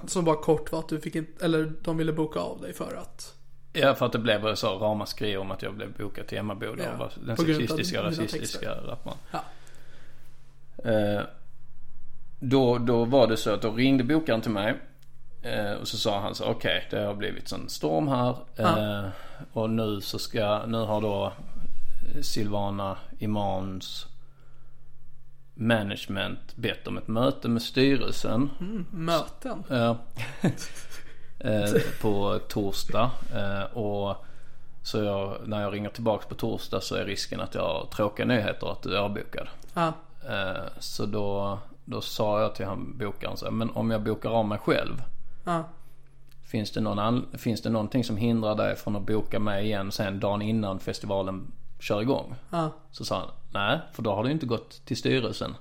Som 0.06 0.26
bara 0.26 0.36
kort 0.36 0.72
var 0.72 0.80
att 0.80 0.90
du 0.90 1.02
fick 1.02 1.16
inte, 1.16 1.46
eller 1.46 1.74
de 1.82 1.98
ville 1.98 2.14
boka 2.14 2.40
av 2.40 2.62
dig 2.62 2.74
för 2.74 2.96
att. 2.96 3.36
ja 3.74 3.96
för 3.96 4.06
att 4.06 4.12
det 4.12 4.20
blev 4.20 4.56
så 4.56 4.78
ramaskri 4.78 5.38
om 5.38 5.52
att 5.52 5.62
jag 5.62 5.74
blev 5.74 5.94
bokad 5.94 6.28
till 6.28 6.38
Emmaboda 6.38 6.84
Ja, 6.84 6.98
var 6.98 7.12
den 7.16 7.32
av 7.32 7.36
sexistiska, 7.36 8.04
rasistiska 8.04 8.72
rapparen. 8.72 9.18
Ja. 9.32 9.44
Eh, 10.92 11.22
då, 12.40 12.78
då 12.78 13.06
var 13.06 13.28
det 13.28 13.38
så 13.38 13.54
att 13.54 13.62
då 13.62 13.72
ringde 13.72 14.04
bokaren 14.04 14.42
till 14.42 14.52
mig. 14.52 14.76
Eh, 15.42 15.72
och 15.72 15.88
så 15.88 15.98
sa 15.98 16.20
han 16.20 16.36
så 16.36 16.46
okej 16.46 16.88
det 16.90 17.00
har 17.00 17.14
blivit 17.14 17.48
sån 17.48 17.70
storm 17.70 18.08
här. 18.08 18.36
Eh, 18.56 19.10
och 19.54 19.70
nu 19.70 20.02
så 20.02 20.20
ska, 20.20 20.66
nu 20.66 20.78
har 20.78 21.02
då 21.02 21.34
Silvana 22.22 22.98
Imams 23.20 24.08
management 25.58 26.56
bett 26.56 26.88
om 26.88 26.98
ett 26.98 27.08
möte 27.08 27.48
med 27.48 27.62
styrelsen. 27.62 28.50
Möten. 28.92 29.64
Ja. 29.70 29.98
eh, 31.40 31.74
på 32.02 32.40
torsdag. 32.48 33.12
Eh, 33.36 33.78
och 33.78 34.26
så 34.84 35.04
jag, 35.04 35.38
när 35.46 35.62
jag 35.62 35.74
ringer 35.74 35.90
tillbaks 35.90 36.26
på 36.26 36.36
torsdag 36.36 36.82
så 36.82 36.96
är 36.96 37.06
risken 37.06 37.42
att 37.42 37.56
jag 37.56 37.62
har 37.62 37.88
tråkiga 37.96 38.26
nyheter 38.26 38.72
att 38.72 38.84
du 38.84 38.96
är 38.96 39.00
avbokad. 39.00 39.48
Ja. 39.74 39.94
Eh, 40.30 40.64
så 40.80 41.06
då, 41.06 41.60
då 41.86 42.02
sa 42.02 42.42
jag 42.42 42.56
till 42.56 42.66
han 42.66 42.98
bokaren 42.98 43.38
så 43.38 43.46
här, 43.46 43.52
men 43.52 43.70
om 43.70 43.92
jag 43.92 44.04
bokar 44.04 44.30
av 44.30 44.46
mig 44.46 44.58
själv. 44.58 45.04
Ja. 45.44 45.64
Finns 46.44 46.72
det, 46.72 46.82
någon 46.82 47.26
finns 47.38 47.62
det 47.62 47.70
någonting 47.70 48.04
som 48.04 48.18
hindrar 48.18 48.56
dig 48.56 48.76
från 48.76 48.96
att 48.96 49.06
boka 49.06 49.40
mig 49.40 49.66
igen 49.66 49.92
sen 49.92 50.20
dagen 50.20 50.42
innan 50.42 50.80
festivalen 50.80 51.52
kör 51.80 52.02
igång? 52.02 52.36
Ja. 52.50 52.70
Så 52.92 53.06
sa 53.06 53.20
han, 53.20 53.30
nej 53.50 53.80
för 53.94 54.02
då 54.04 54.14
har 54.16 54.24
du 54.24 54.32
inte 54.32 54.46
gått 54.46 54.86
till 54.86 54.98
styrelsen. 54.98 55.56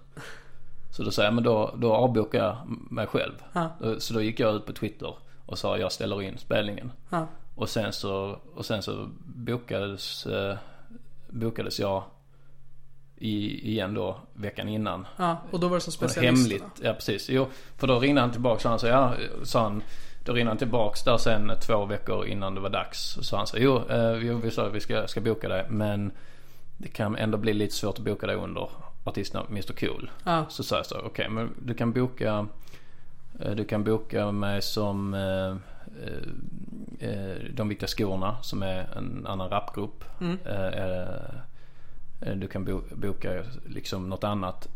Så 0.91 1.03
då 1.03 1.11
sa 1.11 1.25
jag, 1.25 1.35
men 1.35 1.45
då, 1.45 1.75
då 1.77 1.95
avbokar 1.95 2.39
jag 2.45 2.57
mig 2.91 3.07
själv. 3.07 3.33
Ja. 3.53 3.69
Då- 3.81 4.01
Så 4.01 4.15
då 4.15 4.23
gick 4.23 4.41
jag 4.41 4.55
ut 4.55 4.67
på 4.67 4.73
Twitter 4.73 5.15
och 5.47 5.59
sa 5.59 5.79
jag 5.79 5.93
ställer 5.93 6.23
in 6.23 6.39
spelningen. 6.39 6.93
Ja. 7.11 7.27
Och 7.55 7.69
sen 7.69 7.93
så, 7.93 8.39
och 8.55 8.67
sen 8.67 8.83
så 8.83 9.09
bokades, 9.27 10.27
eh, 10.27 10.57
bokades 11.29 11.81
jag 11.81 12.03
i, 13.17 13.69
igen 13.71 13.95
då 13.95 14.17
veckan 14.35 14.69
innan. 14.69 15.07
Ja. 15.17 15.37
Och 15.51 15.61
då 15.61 15.69
var 15.69 15.77
det 15.77 15.81
som 15.81 15.89
Och 16.05 16.11
specialisterna. 16.11 16.39
Hemligt, 16.65 16.81
ja 16.85 16.93
precis. 16.95 17.29
Jo, 17.31 17.47
för 17.77 17.87
då 17.87 17.99
ringde 18.01 18.21
han 18.21 18.31
tillbaka 18.31 18.61
så 18.61 18.69
han 18.69 18.79
sa, 18.79 18.87
ja, 18.87 19.15
sa 19.43 19.63
han, 19.63 19.83
då 20.25 20.33
ringde 20.33 20.51
han 20.51 20.59
tillbaks 20.59 21.05
där 21.05 21.17
sen 21.17 21.53
två 21.67 21.85
veckor 21.85 22.27
innan 22.27 22.55
det 22.55 22.61
var 22.61 22.71
dags. 22.71 23.19
Så 23.21 23.37
han 23.37 23.47
sa, 23.47 23.57
jo, 23.59 23.77
eh, 23.89 24.11
vi 24.13 24.51
sa 24.51 24.67
att 24.67 24.73
vi 24.75 24.81
ska, 24.81 25.07
ska 25.07 25.21
boka 25.21 25.49
dig 25.49 25.67
men 25.71 26.13
det 26.77 26.89
kan 26.89 27.17
ändå 27.17 27.39
bli 27.39 27.53
lite 27.53 27.75
svårt 27.75 27.99
att 27.99 28.05
boka 28.05 28.27
dig 28.27 28.37
under 28.37 28.71
artistnamn 29.05 29.49
Mr 29.51 29.73
Cool. 29.73 30.11
Ja. 30.25 30.47
Så 30.49 30.65
sa 30.65 30.77
jag 30.77 30.87
så, 30.87 30.99
okej 30.99 31.29
men 31.29 31.55
du 31.63 31.75
kan 31.75 31.93
boka, 31.93 32.47
eh, 33.41 33.51
du 33.51 33.65
kan 33.65 33.85
boka 33.85 34.33
mig 34.33 34.63
som 34.63 35.15
eh, 35.15 35.57
eh, 36.05 37.11
eh, 37.11 37.37
De 37.51 37.69
Viktiga 37.69 37.89
Skorna 37.89 38.37
som 38.43 38.63
är 38.63 38.97
en 38.97 39.27
annan 39.27 39.51
rapgrupp. 39.51 40.05
Eh, 40.45 40.67
eh, 40.67 41.25
eh, 42.21 42.37
du 42.37 42.49
kan 42.49 42.65
bo, 42.65 42.81
boka 42.95 43.45
liksom 43.67 44.09
något 44.09 44.25
annat. 44.25 44.69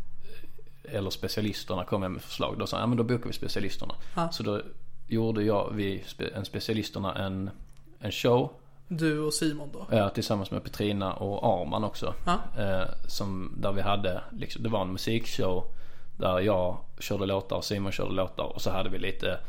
Eller 0.83 1.09
specialisterna 1.09 1.83
kom 1.83 2.01
jag 2.01 2.11
med 2.11 2.21
förslag. 2.21 2.55
Då 2.59 2.67
sa 2.67 2.77
jag, 2.77 2.83
ja 2.83 2.87
men 2.87 2.97
då 2.97 3.03
bokar 3.03 3.27
vi 3.27 3.33
specialisterna. 3.33 3.95
Så 4.31 4.43
då 4.43 4.61
gjorde 5.07 5.43
jag, 5.43 5.71
vi, 5.73 6.03
en 6.35 6.45
specialisterna 6.45 7.15
en, 7.15 7.49
en 7.99 8.11
show. 8.11 8.51
Du 8.93 9.19
och 9.19 9.33
Simon 9.33 9.69
då. 9.73 9.87
Ja, 9.91 10.09
tillsammans 10.09 10.51
med 10.51 10.63
Petrina 10.63 11.13
och 11.13 11.61
Arman 11.61 11.83
också. 11.83 12.13
Ja. 12.25 12.39
Eh, 12.57 12.89
som, 13.07 13.53
där 13.57 13.71
vi 13.71 13.81
hade, 13.81 14.21
liksom, 14.31 14.63
det 14.63 14.69
var 14.69 14.81
en 14.81 14.91
musikshow. 14.91 15.63
Där 16.17 16.39
jag 16.39 16.77
körde 16.99 17.25
låtar 17.25 17.55
och 17.55 17.65
Simon 17.65 17.91
körde 17.91 18.13
låtar. 18.13 18.43
Och 18.43 18.61
så 18.61 18.71
hade 18.71 18.89
vi 18.89 18.97
lite 18.97 19.39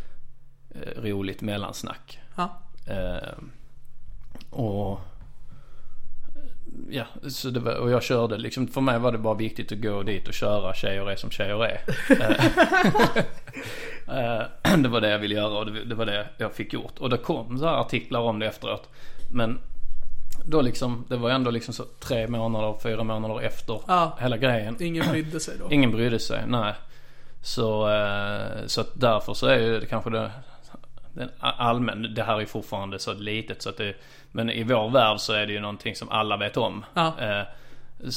eh, 0.70 1.02
roligt 1.02 1.40
mellansnack. 1.40 2.20
Ja. 2.36 2.48
Eh, 2.86 3.32
och 4.50 5.00
Ja, 6.90 7.04
så 7.28 7.50
det 7.50 7.60
var, 7.60 7.74
och 7.74 7.90
jag 7.90 8.02
körde 8.02 8.38
liksom, 8.38 8.68
för 8.68 8.80
mig 8.80 8.98
var 8.98 9.12
det 9.12 9.18
bara 9.18 9.34
viktigt 9.34 9.72
att 9.72 9.80
gå 9.80 10.02
dit 10.02 10.28
och 10.28 10.34
köra 10.34 10.74
tjejer 10.74 11.10
är 11.10 11.16
som 11.16 11.30
tjejer 11.30 11.64
är. 11.64 11.80
Eh, 14.06 14.40
eh, 14.72 14.76
det 14.78 14.88
var 14.88 15.00
det 15.00 15.10
jag 15.10 15.18
ville 15.18 15.34
göra 15.34 15.58
och 15.58 15.66
det, 15.66 15.84
det 15.84 15.94
var 15.94 16.06
det 16.06 16.28
jag 16.38 16.54
fick 16.54 16.72
gjort. 16.72 16.98
Och 16.98 17.10
det 17.10 17.18
kom 17.18 17.58
så 17.58 17.66
artiklar 17.66 18.20
om 18.20 18.38
det 18.38 18.46
efteråt. 18.46 18.88
Men 19.32 19.58
då 20.44 20.60
liksom, 20.60 21.04
det 21.08 21.16
var 21.16 21.30
ändå 21.30 21.50
liksom 21.50 21.74
så 21.74 21.84
tre 22.00 22.28
månader, 22.28 22.74
fyra 22.82 23.04
månader 23.04 23.40
efter 23.40 23.80
Ja. 23.86 24.16
hela 24.20 24.36
grejen. 24.36 24.76
Ingen 24.80 25.08
brydde 25.10 25.40
sig 25.40 25.54
då. 25.58 25.72
Ingen 25.72 25.90
brydde 25.90 26.18
sig, 26.18 26.42
nej. 26.46 26.74
Så, 27.42 27.90
eh, 27.90 28.66
så 28.66 28.80
att 28.80 28.90
därför 28.94 29.34
så 29.34 29.46
är 29.46 29.58
ju 29.58 29.80
det 29.80 29.86
kanske 29.86 30.10
det 30.10 30.30
den 31.14 31.30
allmän, 31.40 32.14
det 32.14 32.22
här 32.22 32.40
är 32.40 32.46
fortfarande 32.46 32.98
så 32.98 33.12
litet 33.12 33.62
så 33.62 33.68
att 33.68 33.76
det, 33.76 33.94
men 34.30 34.50
i 34.50 34.62
vår 34.62 34.90
värld 34.90 35.18
så 35.18 35.32
är 35.32 35.46
det 35.46 35.52
ju 35.52 35.60
någonting 35.60 35.94
som 35.96 36.08
alla 36.08 36.36
vet 36.36 36.56
om. 36.56 36.84
Ja. 36.94 37.14
Eh, 37.20 37.42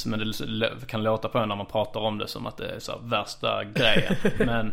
men 0.06 0.32
det 0.60 0.86
kan 0.86 1.02
låta 1.02 1.28
på 1.28 1.38
en 1.38 1.48
när 1.48 1.56
man 1.56 1.66
pratar 1.66 2.00
om 2.00 2.18
det 2.18 2.28
som 2.28 2.46
att 2.46 2.56
det 2.56 2.68
är 2.68 2.78
så 2.78 2.98
värsta 3.02 3.64
grejen. 3.64 4.16
men, 4.38 4.72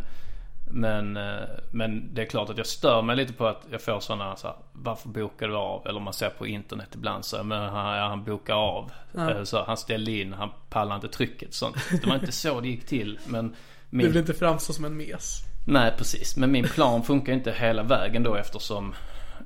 men, 0.70 1.16
eh, 1.16 1.42
men 1.70 2.14
det 2.14 2.22
är 2.22 2.26
klart 2.26 2.50
att 2.50 2.58
jag 2.58 2.66
stör 2.66 3.02
mig 3.02 3.16
lite 3.16 3.32
på 3.32 3.46
att 3.46 3.62
jag 3.70 3.82
får 3.82 4.00
sådana 4.00 4.36
så 4.36 4.46
här, 4.46 4.56
varför 4.72 5.08
bokar 5.08 5.48
du 5.48 5.56
av? 5.56 5.86
Eller 5.86 6.00
man 6.00 6.12
ser 6.12 6.30
på 6.30 6.46
internet 6.46 6.88
ibland 6.94 7.24
så 7.24 7.42
men 7.44 7.62
han, 7.62 7.96
ja, 7.96 8.08
han 8.08 8.24
bokar 8.24 8.54
av. 8.54 8.90
Eh, 9.18 9.42
Så 9.44 9.64
han 9.64 9.76
ställde 9.76 10.10
in, 10.12 10.32
han 10.32 10.50
pallar 10.70 10.94
inte 10.94 11.08
trycket 11.08 11.54
sånt. 11.54 11.76
Det 11.90 12.06
var 12.06 12.14
inte 12.14 12.32
så 12.32 12.60
det 12.60 12.68
gick 12.68 12.86
till. 12.86 13.18
Men 13.26 13.48
Du 13.48 13.96
min, 13.96 14.06
vill 14.06 14.16
inte 14.16 14.34
framstå 14.34 14.72
som 14.72 14.84
en 14.84 14.96
mes. 14.96 15.40
Nej 15.66 15.92
precis, 15.98 16.36
men 16.36 16.52
min 16.52 16.64
plan 16.64 17.02
funkar 17.02 17.32
inte 17.32 17.52
hela 17.52 17.82
vägen 17.82 18.22
då 18.22 18.34
eftersom 18.34 18.94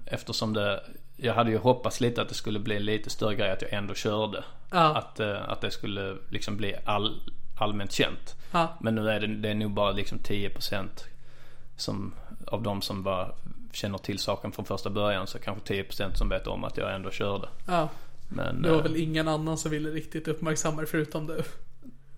Eftersom 0.06 0.52
det 0.52 0.80
Jag 1.16 1.34
hade 1.34 1.50
ju 1.50 1.58
hoppats 1.58 2.00
lite 2.00 2.22
att 2.22 2.28
det 2.28 2.34
skulle 2.34 2.58
bli 2.58 2.80
lite 2.80 3.10
större 3.10 3.34
grej 3.34 3.50
att 3.50 3.62
jag 3.62 3.72
ändå 3.72 3.94
körde. 3.94 4.44
Ja. 4.70 4.94
Att, 4.96 5.20
eh, 5.20 5.48
att 5.50 5.60
det 5.60 5.70
skulle 5.70 6.16
liksom 6.30 6.56
bli 6.56 6.74
all, 6.84 7.20
allmänt 7.62 7.92
känt. 7.92 8.36
Ja. 8.50 8.76
Men 8.80 8.94
nu 8.94 9.10
är 9.10 9.20
det, 9.20 9.26
det 9.26 9.48
är 9.48 9.54
nog 9.54 9.70
bara 9.70 9.90
liksom 9.92 10.18
10% 10.18 10.86
som, 11.76 12.14
av 12.46 12.62
de 12.62 12.82
som 12.82 13.02
bara 13.02 13.28
känner 13.72 13.98
till 13.98 14.18
saken 14.18 14.52
från 14.52 14.64
första 14.64 14.90
början 14.90 15.26
så 15.26 15.38
kanske 15.38 15.74
10% 15.82 16.14
som 16.14 16.28
vet 16.28 16.46
om 16.46 16.64
att 16.64 16.76
jag 16.76 16.94
ändå 16.94 17.10
körde. 17.10 17.48
Ja. 17.66 17.88
Men 18.28 18.62
Det 18.62 18.70
var 18.70 18.76
eh, 18.76 18.82
väl 18.82 18.96
ingen 18.96 19.28
annan 19.28 19.58
som 19.58 19.70
ville 19.70 19.90
riktigt 19.90 20.28
uppmärksamma 20.28 20.80
det 20.80 20.86
förutom 20.86 21.26
du. 21.26 21.42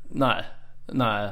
nej, 0.03 0.45
nej. 0.87 1.31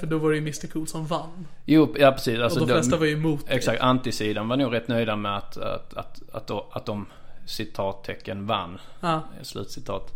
För 0.00 0.06
då 0.06 0.18
var 0.18 0.30
det 0.30 0.36
ju 0.36 0.42
Mr 0.42 0.66
Cool 0.72 0.86
som 0.86 1.06
vann. 1.06 1.46
Jo, 1.64 1.94
ja 1.98 2.12
precis. 2.12 2.40
Alltså, 2.40 2.60
Och 2.60 2.66
de 2.66 2.72
de- 2.72 2.78
flesta 2.80 2.96
var 2.96 3.06
ju 3.06 3.12
emot. 3.12 3.44
Exakt, 3.48 3.80
antisidan 3.82 4.48
var 4.48 4.56
nog 4.56 4.72
rätt 4.72 4.88
nöjda 4.88 5.16
med 5.16 5.36
att, 5.36 5.56
att, 5.56 5.94
att, 5.94 6.22
att, 6.32 6.46
då, 6.46 6.66
att 6.72 6.86
de 6.86 7.06
citattecken 7.46 8.46
vann. 8.46 8.78
Ja. 9.00 9.22
Slutcitat. 9.42 10.12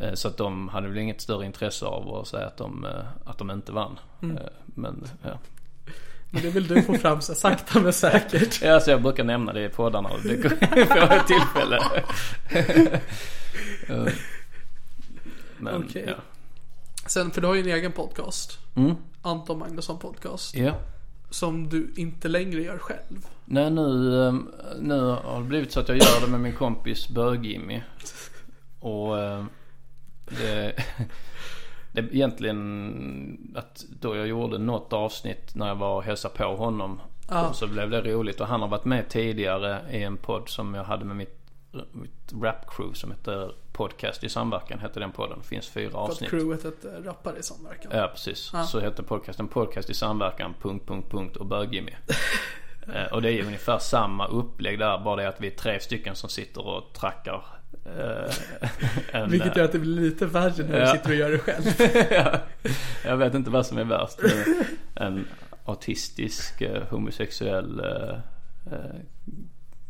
Eh, 0.00 0.14
Så 0.14 0.28
att 0.28 0.36
de 0.36 0.68
hade 0.68 0.88
väl 0.88 0.98
inget 0.98 1.20
större 1.20 1.46
intresse 1.46 1.86
av 1.86 2.14
att 2.14 2.28
säga 2.28 2.46
att 2.46 2.56
de, 2.56 2.84
eh, 2.84 3.04
att 3.30 3.38
de 3.38 3.50
inte 3.50 3.72
vann. 3.72 3.98
Mm. 4.22 4.36
Eh, 4.36 4.42
Men 4.64 5.04
ja. 5.22 5.38
Men 6.32 6.42
det 6.42 6.50
vill 6.50 6.66
du 6.68 6.82
få 6.82 6.94
fram 6.94 7.20
så 7.20 7.34
sakta 7.34 7.80
men 7.80 7.92
säkert. 7.92 8.62
ja, 8.62 8.80
så 8.80 8.90
jag 8.90 9.02
brukar 9.02 9.24
nämna 9.24 9.52
det 9.52 9.64
i 9.64 9.68
poddarna 9.68 10.08
och 10.08 10.20
det 10.22 10.38
får 10.88 11.12
ett 11.12 11.26
tillfälle. 11.26 11.78
Men 15.58 15.84
Okej. 15.84 16.04
ja. 16.06 16.14
Sen, 17.06 17.30
för 17.30 17.40
du 17.40 17.46
har 17.46 17.54
ju 17.54 17.60
en 17.60 17.66
egen 17.78 17.92
podcast. 17.92 18.58
Mm. 18.74 18.94
Anton 19.22 19.58
Magnusson 19.58 19.98
podcast. 19.98 20.54
ja. 20.54 20.74
Som 21.30 21.68
du 21.68 21.92
inte 21.96 22.28
längre 22.28 22.62
gör 22.62 22.78
själv. 22.78 23.26
Nej 23.44 23.70
nu, 23.70 24.14
eh, 24.26 24.34
nu 24.80 25.00
har 25.00 25.38
det 25.40 25.44
blivit 25.46 25.72
så 25.72 25.80
att 25.80 25.88
jag 25.88 25.96
gör 25.96 26.20
det 26.20 26.26
med 26.26 26.40
min 26.40 26.52
kompis 26.56 27.08
Bög-Jimmy. 27.08 27.80
Och 28.80 29.18
eh, 29.18 29.44
det, 30.38 30.72
det 31.92 32.00
är 32.00 32.14
egentligen 32.14 33.54
att 33.56 33.84
då 34.00 34.16
jag 34.16 34.26
gjorde 34.26 34.58
något 34.58 34.92
avsnitt 34.92 35.54
när 35.54 35.68
jag 35.68 35.76
var 35.76 35.96
och 35.96 36.02
hälsade 36.02 36.34
på 36.34 36.56
honom. 36.56 37.00
Ja. 37.28 37.52
Så 37.52 37.66
blev 37.66 37.90
det 37.90 38.00
roligt 38.00 38.40
och 38.40 38.46
han 38.46 38.60
har 38.60 38.68
varit 38.68 38.84
med 38.84 39.08
tidigare 39.08 39.80
i 39.90 40.02
en 40.02 40.16
podd 40.16 40.48
som 40.48 40.74
jag 40.74 40.84
hade 40.84 41.04
med 41.04 41.16
mitt 41.16 41.40
mitt 41.92 42.32
rap-crew 42.32 42.94
som 42.94 43.10
heter 43.10 43.54
Podcast 43.72 44.24
i 44.24 44.28
samverkan. 44.28 44.78
Heter 44.78 45.00
den 45.00 45.12
podden. 45.12 45.38
Det 45.38 45.48
finns 45.48 45.68
fyra 45.68 45.90
För 45.90 46.04
att 46.04 46.10
avsnitt. 46.10 46.30
crewet 46.30 46.64
hette 46.64 47.02
Rappare 47.04 47.38
i 47.38 47.42
samverkan. 47.42 47.92
Ja 47.94 48.08
precis. 48.08 48.52
Så 48.66 48.80
heter 48.80 49.02
podcasten 49.02 49.48
Podcast 49.48 49.90
i 49.90 49.94
samverkan. 49.94 50.54
Punkt, 50.62 50.86
punkt, 50.86 51.10
punkt 51.10 51.36
och 51.36 51.46
bög-Jimmy. 51.46 51.92
Eh, 52.94 53.12
och 53.12 53.22
det 53.22 53.32
är 53.32 53.44
ungefär 53.44 53.78
samma 53.78 54.26
upplägg 54.26 54.78
där. 54.78 54.98
Bara 54.98 55.16
det 55.16 55.28
att 55.28 55.40
vi 55.40 55.46
är 55.46 55.50
tre 55.50 55.80
stycken 55.80 56.16
som 56.16 56.30
sitter 56.30 56.66
och 56.66 56.92
trackar. 56.92 57.44
Eh, 57.84 58.34
en, 59.20 59.30
Vilket 59.30 59.56
gör 59.56 59.64
att 59.64 59.72
det 59.72 59.78
blir 59.78 60.00
lite 60.00 60.26
värre 60.26 60.62
när 60.64 60.72
du 60.72 60.78
Ja. 60.78 60.92
sitter 60.92 61.10
och 61.10 61.16
gör 61.16 61.30
det 61.30 61.38
själv. 61.38 61.64
ja, 62.10 62.38
jag 63.04 63.16
vet 63.16 63.34
inte 63.34 63.50
vad 63.50 63.66
som 63.66 63.78
är 63.78 63.84
värst. 63.84 64.18
En 64.94 65.26
autistisk 65.64 66.60
eh, 66.60 66.82
homosexuell 66.90 67.80
eh, 67.80 68.16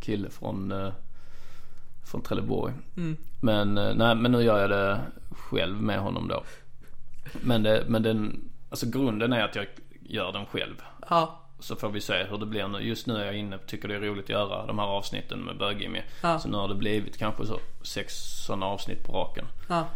kille 0.01 0.31
från, 0.31 0.73
eh, 0.73 0.93
från 2.05 2.23
Trelleborg. 2.23 2.75
Men, 3.41 3.79
eh, 3.79 3.95
nej, 3.95 4.15
men 4.15 4.33
nu 4.33 4.43
gör 4.43 4.61
jag 4.61 4.71
det 4.71 5.01
själv 5.31 5.83
med 5.83 5.99
honom 6.01 6.29
då. 6.29 6.43
Men, 7.41 7.63
det, 7.63 7.85
men 7.89 8.03
den, 8.03 8.51
alltså 8.71 8.87
grunden 8.87 9.33
är 9.33 9.45
att 9.45 9.57
jag 9.57 9.67
gör 10.01 10.33
den 10.33 10.47
själv. 10.47 10.75
Ja. 11.11 11.41
Så 11.61 11.77
får 11.77 11.89
vi 11.89 12.01
se 12.01 12.25
hur 12.31 12.39
det 12.39 12.47
blir 12.47 12.69
nu. 12.69 12.79
Just 12.79 13.07
nu 13.07 13.17
är 13.17 13.25
jag 13.25 13.37
inne 13.37 13.59
tycker 13.67 13.89
det 13.89 13.95
är 13.95 14.01
roligt 14.01 14.25
att 14.25 14.29
göra 14.31 14.67
de 14.67 14.79
här 14.79 14.87
avsnitten 14.87 15.39
med 15.41 15.59
bög 15.59 16.03
Ja. 16.23 16.39
Så 16.39 16.49
nu 16.49 16.57
har 16.57 16.69
det 16.69 16.75
blivit 16.75 17.19
kanske 17.19 17.47
så 17.47 17.61
sex 17.83 18.15
sådana 18.47 18.67
avsnitt 18.67 19.05
på 19.05 19.13
raken. 19.13 19.45
Ja. 19.69 19.87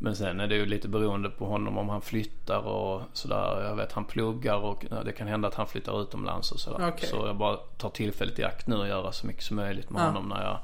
Men 0.00 0.16
sen 0.16 0.40
är 0.40 0.46
det 0.46 0.54
ju 0.54 0.66
lite 0.66 0.88
beroende 0.88 1.30
på 1.30 1.46
honom 1.46 1.78
om 1.78 1.88
han 1.88 2.00
flyttar 2.02 2.58
och 2.66 3.02
sådär. 3.12 3.64
Jag 3.64 3.76
vet 3.76 3.92
han 3.92 4.04
pluggar 4.04 4.56
och 4.56 4.84
det 5.04 5.12
kan 5.12 5.28
hända 5.28 5.48
att 5.48 5.54
han 5.54 5.66
flyttar 5.66 6.02
utomlands 6.02 6.52
och 6.52 6.60
sådär. 6.60 6.88
Okej. 6.88 7.08
Så 7.08 7.16
jag 7.16 7.36
bara 7.36 7.56
tar 7.56 7.90
tillfället 7.90 8.38
i 8.38 8.44
akt 8.44 8.66
nu 8.66 8.76
och 8.76 8.88
göra 8.88 9.12
så 9.12 9.26
mycket 9.26 9.42
som 9.44 9.56
möjligt 9.56 9.90
med 9.90 10.00
Ja. 10.02 10.06
honom 10.06 10.28
när 10.28 10.42
jag, 10.44 10.58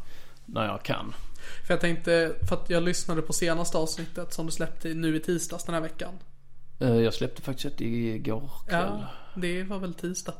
när 0.44 0.66
jag 0.66 0.82
kan. 0.82 1.14
För 1.66 1.74
jag 1.74 1.80
tänkte, 1.80 2.34
för 2.48 2.56
att 2.56 2.70
jag 2.70 2.82
lyssnade 2.82 3.22
på 3.22 3.32
senaste 3.32 3.78
avsnittet 3.78 4.32
som 4.32 4.46
du 4.46 4.52
släppte 4.52 4.88
nu 4.88 5.16
i 5.16 5.20
tisdags 5.20 5.64
den 5.64 5.74
här 5.74 5.82
veckan. 5.82 6.14
Eh, 6.80 6.94
Jag 6.96 7.14
släppte 7.14 7.42
faktiskt 7.42 7.74
ett 7.74 7.80
igår 7.80 8.50
kväll. 8.68 8.88
Ja, 9.00 9.06
det 9.34 9.62
var 9.62 9.78
väl 9.78 9.94
tisdag. 9.94 10.34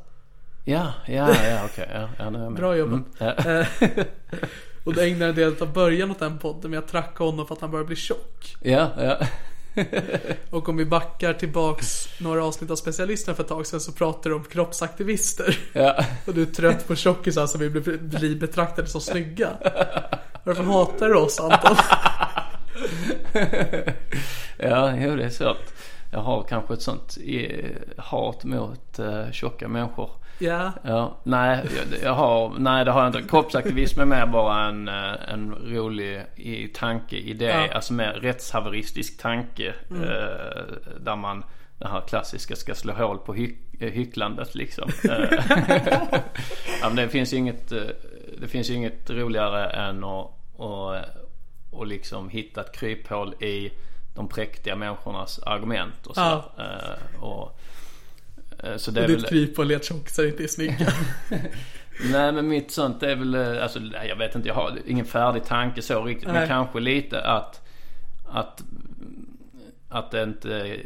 Ja, 0.63 0.93
ja, 1.07 1.35
ja, 1.49 1.65
okej. 1.65 1.89
Ja, 1.93 2.09
ja, 2.17 2.23
jag 2.23 2.33
med. 2.33 2.53
Bra 2.53 2.75
jobbat. 2.75 3.01
Mm, 3.19 3.35
ja. 3.45 3.65
Och 4.83 4.93
du 4.93 5.03
ägnade 5.03 5.29
en 5.29 5.35
del 5.35 5.61
av 5.61 5.73
början 5.73 6.11
åt 6.11 6.19
den 6.19 6.39
podden 6.39 6.71
med 6.71 6.79
att 6.79 6.87
tracka 6.87 7.23
honom 7.23 7.47
för 7.47 7.55
att 7.55 7.61
han 7.61 7.71
börjar 7.71 7.85
bli 7.85 7.95
tjock. 7.95 8.55
ja, 8.61 8.89
ja. 8.97 9.17
Och 10.49 10.69
om 10.69 10.77
vi 10.77 10.85
backar 10.85 11.33
tillbaks 11.33 12.07
några 12.19 12.43
avsnitt 12.43 12.71
av 12.71 12.75
specialisterna 12.75 13.35
för 13.35 13.43
ett 13.43 13.49
tag 13.49 13.67
sedan 13.67 13.79
så 13.79 13.91
pratar 13.91 14.29
du 14.29 14.35
om 14.35 14.43
kroppsaktivister. 14.43 15.59
ja. 15.73 16.05
Och 16.25 16.33
du 16.33 16.41
är 16.41 16.45
trött 16.45 16.87
på 16.87 16.95
tjockisar 16.95 17.47
som 17.47 17.59
vill 17.59 17.71
bli, 17.71 17.97
bli 17.97 18.35
betraktade 18.35 18.87
som 18.87 19.01
snygga. 19.01 19.49
Varför 20.43 20.63
hatar 20.63 21.07
du 21.07 21.15
oss 21.15 21.39
Anton? 21.39 21.77
Ja, 24.57 24.95
jo 24.97 25.15
det 25.15 25.23
är 25.23 25.29
svårt. 25.29 25.73
Jag 26.15 26.21
har 26.21 26.43
kanske 26.43 26.73
ett 26.73 26.81
sånt 26.81 27.17
eh, 27.27 27.69
hat 27.97 28.43
mot 28.43 28.99
eh, 28.99 29.31
tjocka 29.31 29.67
människor. 29.67 30.09
Ja. 30.39 30.71
Ja, 30.83 31.17
nej, 31.23 31.65
jag, 31.75 32.03
jag 32.03 32.13
har, 32.13 32.53
nej 32.59 32.85
det 32.85 32.91
har 32.91 33.03
jag 33.03 33.09
inte. 33.09 33.29
Kroppsaktivism 33.29 33.99
är 33.99 34.05
mer 34.05 34.25
bara 34.25 34.67
en, 34.67 34.87
eh, 34.87 35.33
en 35.33 35.55
rolig 35.55 36.21
i 36.35 36.67
tanke, 36.67 37.15
idé. 37.15 37.45
Ja. 37.45 37.73
Alltså 37.73 37.93
mer 37.93 38.13
rättshaveristisk 38.13 39.21
tanke. 39.21 39.73
Eh, 39.91 40.63
där 40.99 41.15
man, 41.15 41.43
det 41.77 41.87
här 41.87 42.01
klassiska, 42.01 42.55
ska 42.55 42.75
slå 42.75 42.93
hål 42.93 43.17
på 43.17 43.33
hy, 43.33 43.55
eh, 43.79 43.91
hycklandet 43.91 44.55
liksom. 44.55 44.89
Ja, 46.81 46.87
men 46.87 46.95
det 46.95 47.09
finns 47.09 47.33
ju 47.33 47.37
inget, 47.37 47.69
det 48.41 48.47
finns 48.47 48.69
ju 48.69 48.73
inget 48.73 49.09
roligare 49.09 49.65
än 49.65 50.03
att, 50.03 50.31
och, 50.55 50.95
och 51.71 51.87
liksom 51.87 52.29
hitta 52.29 52.61
ett 52.61 52.75
kryphål 52.75 53.33
i 53.43 53.71
de 54.15 54.27
präktiga 54.27 54.75
människornas 54.75 55.39
argument 55.39 56.07
och 56.07 56.15
så. 56.15 56.21
Ja. 56.21 56.51
Eh, 56.57 57.23
och, 57.23 57.59
eh, 58.63 58.77
så 58.77 58.91
det 58.91 58.99
Och 58.99 59.03
är 59.03 59.07
ditt 59.07 59.23
väl... 59.23 59.29
kryphål 59.29 59.79
tjockisar 59.81 60.27
inte 60.27 60.43
är 60.43 60.47
snygga. 60.47 60.87
Nej 62.11 62.31
men 62.31 62.47
mitt 62.47 62.71
sånt 62.71 63.03
är 63.03 63.15
väl, 63.15 63.35
eh, 63.35 63.63
alltså 63.63 63.79
jag 64.09 64.15
vet 64.15 64.35
inte, 64.35 64.47
jag 64.47 64.55
har 64.55 64.77
ingen 64.85 65.05
färdig 65.05 65.45
tanke 65.45 65.81
så 65.81 66.03
riktigt. 66.03 66.27
Nej. 66.27 66.33
Men 66.33 66.47
kanske 66.47 66.79
lite 66.79 67.21
att, 67.21 67.61
att, 68.25 68.63
att 69.89 70.11
det 70.11 70.23
inte, 70.23 70.79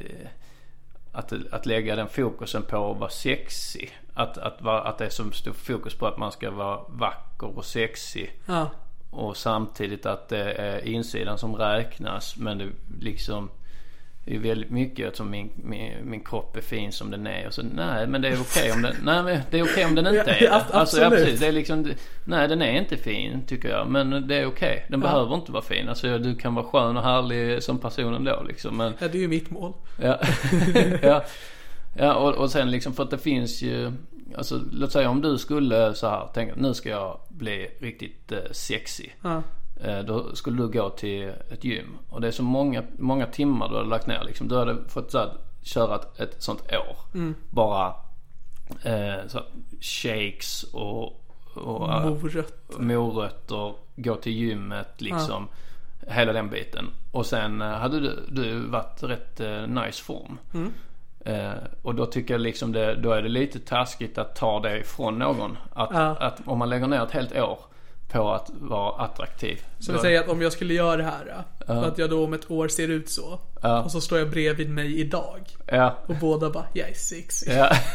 att, 1.11 1.33
att 1.51 1.65
lägga 1.65 1.95
den 1.95 2.07
fokusen 2.07 2.63
på 2.63 2.91
att 2.91 2.97
vara 2.97 3.09
sexig. 3.09 3.99
Att, 4.13 4.37
att, 4.37 4.65
att 4.65 4.97
det 4.97 5.05
är 5.05 5.09
så 5.09 5.31
stor 5.31 5.53
fokus 5.53 5.95
på 5.95 6.07
att 6.07 6.17
man 6.17 6.31
ska 6.31 6.51
vara 6.51 6.79
vacker 6.87 7.57
och 7.57 7.65
sexig. 7.65 8.39
Ja. 8.45 8.71
Och 9.09 9.37
samtidigt 9.37 10.05
att 10.05 10.29
det 10.29 10.51
är 10.53 10.87
insidan 10.87 11.37
som 11.37 11.55
räknas. 11.55 12.37
Men 12.37 12.57
det 12.57 12.67
liksom 13.01 13.49
det 14.29 14.35
är 14.35 14.39
väldigt 14.39 14.69
mycket 14.69 15.05
eftersom 15.05 15.29
min, 15.29 15.49
min, 15.55 15.91
min 16.03 16.19
kropp 16.19 16.57
är 16.57 16.61
fin 16.61 16.91
som 16.91 17.11
den 17.11 17.27
är. 17.27 17.47
Och 17.47 17.53
så 17.53 17.61
nej 17.61 18.07
men 18.07 18.21
det 18.21 18.27
är 18.27 18.41
okej 18.41 18.71
om 18.71 18.81
den, 18.81 18.95
nej 19.03 19.23
men 19.23 19.41
det 19.51 19.59
är 19.59 19.63
okej 19.63 19.85
om 19.85 19.95
den 19.95 20.07
inte 20.15 20.31
är 20.31 20.43
Ja, 20.43 20.51
Alltså 20.71 20.97
ja, 21.01 21.05
absolut. 21.05 21.25
precis. 21.25 21.39
Det 21.39 21.47
är 21.47 21.51
liksom, 21.51 21.93
nej 22.23 22.47
den 22.47 22.61
är 22.61 22.79
inte 22.79 22.97
fin 22.97 23.45
tycker 23.47 23.69
jag. 23.69 23.87
Men 23.87 24.27
det 24.27 24.35
är 24.35 24.45
okej. 24.45 24.85
Den 24.89 24.99
behöver 24.99 25.35
inte 25.35 25.51
vara 25.51 25.63
fin. 25.63 25.89
Alltså 25.89 26.17
du 26.17 26.35
kan 26.35 26.55
vara 26.55 26.65
skön 26.65 26.97
och 26.97 27.03
härlig 27.03 27.63
som 27.63 27.79
person 27.79 28.13
ändå 28.13 28.43
liksom. 28.47 28.77
Men 28.77 28.93
ja, 28.99 29.07
det 29.07 29.17
är 29.17 29.21
ju 29.21 29.27
mitt 29.27 29.49
mål. 29.49 29.73
Ja, 30.01 30.19
ja. 31.01 31.23
ja 31.97 32.13
och, 32.15 32.35
och 32.35 32.51
sen 32.51 32.71
liksom 32.71 32.93
för 32.93 33.03
att 33.03 33.11
det 33.11 33.17
finns 33.17 33.61
ju 33.61 33.91
Alltså 34.37 34.61
låt 34.71 34.91
säga 34.91 35.09
om 35.09 35.21
du 35.21 35.37
skulle 35.37 35.93
så 35.93 36.07
här 36.07 36.27
tänka 36.33 36.53
nu 36.57 36.73
ska 36.73 36.89
jag 36.89 37.19
bli 37.29 37.71
riktigt 37.79 38.31
eh, 38.31 38.39
sexig. 38.51 39.15
Ja. 39.21 39.41
Eh, 39.83 39.99
då 39.99 40.35
skulle 40.35 40.57
du 40.57 40.67
gå 40.67 40.89
till 40.89 41.31
ett 41.49 41.63
gym. 41.63 41.97
Och 42.09 42.21
det 42.21 42.27
är 42.27 42.31
så 42.31 42.43
många, 42.43 42.83
många 42.97 43.25
timmar 43.25 43.69
du 43.69 43.75
hade 43.75 43.89
lagt 43.89 44.07
ner 44.07 44.23
liksom. 44.23 44.47
Du 44.47 44.57
hade 44.57 44.77
fått 44.87 45.11
så 45.11 45.17
här, 45.17 45.31
köra 45.61 45.95
ett, 45.95 46.19
ett 46.19 46.43
sånt 46.43 46.61
år. 46.61 46.97
Bara 47.49 47.87
eh, 48.83 49.27
så 49.27 49.37
här, 49.37 49.45
shakes 49.81 50.63
och, 50.63 51.03
och 51.53 51.93
eh, 51.93 52.05
Morot. 52.05 52.79
morötter, 52.79 53.73
gå 53.95 54.15
till 54.15 54.33
gymmet 54.33 55.01
liksom. 55.01 55.47
Hela 56.07 56.33
den 56.33 56.49
biten. 56.49 56.85
Och 57.11 57.25
sen 57.25 57.61
eh, 57.61 57.67
hade 57.67 57.99
du, 57.99 58.25
du 58.29 58.59
varit 58.59 59.03
rätt 59.03 59.41
nice 59.67 60.03
form. 60.03 60.37
Eh, 61.25 61.51
och 61.81 61.95
då 61.95 62.05
tycker 62.05 62.33
jag 62.33 62.41
liksom 62.41 62.71
det, 62.71 62.95
då 62.95 63.11
är 63.11 63.21
det 63.21 63.29
lite 63.29 63.59
taskigt 63.59 64.17
att 64.17 64.35
ta 64.35 64.59
det 64.59 64.77
ifrån 64.79 65.19
någon. 65.19 65.57
Att, 65.73 65.89
Ja. 65.93 66.15
att 66.19 66.41
om 66.45 66.57
man 66.59 66.69
lägger 66.69 66.87
ner 66.87 67.03
ett 67.03 67.11
helt 67.11 67.35
år 67.37 67.59
på 68.11 68.31
att 68.31 68.49
vara 68.59 69.03
attraktiv. 69.03 69.61
Så 69.79 69.91
vi 69.93 69.99
säger 69.99 70.19
att 70.19 70.29
om 70.29 70.41
jag 70.41 70.51
skulle 70.51 70.73
göra 70.73 70.97
det 70.97 71.03
här. 71.03 71.43
För 71.65 71.87
att 71.87 71.97
jag 71.97 72.09
då 72.09 72.23
om 72.23 72.33
ett 72.33 72.51
år 72.51 72.67
ser 72.67 72.87
ut 72.87 73.09
så. 73.09 73.39
Ja. 73.61 73.83
Och 73.83 73.91
så 73.91 74.01
står 74.01 74.19
jag 74.19 74.29
bredvid 74.29 74.69
mig 74.69 74.99
idag. 74.99 75.39
Ja, 75.65 75.97
Och 76.07 76.15
båda 76.15 76.49
bara, 76.49 76.65
jag 76.73 76.89
är 76.89 76.93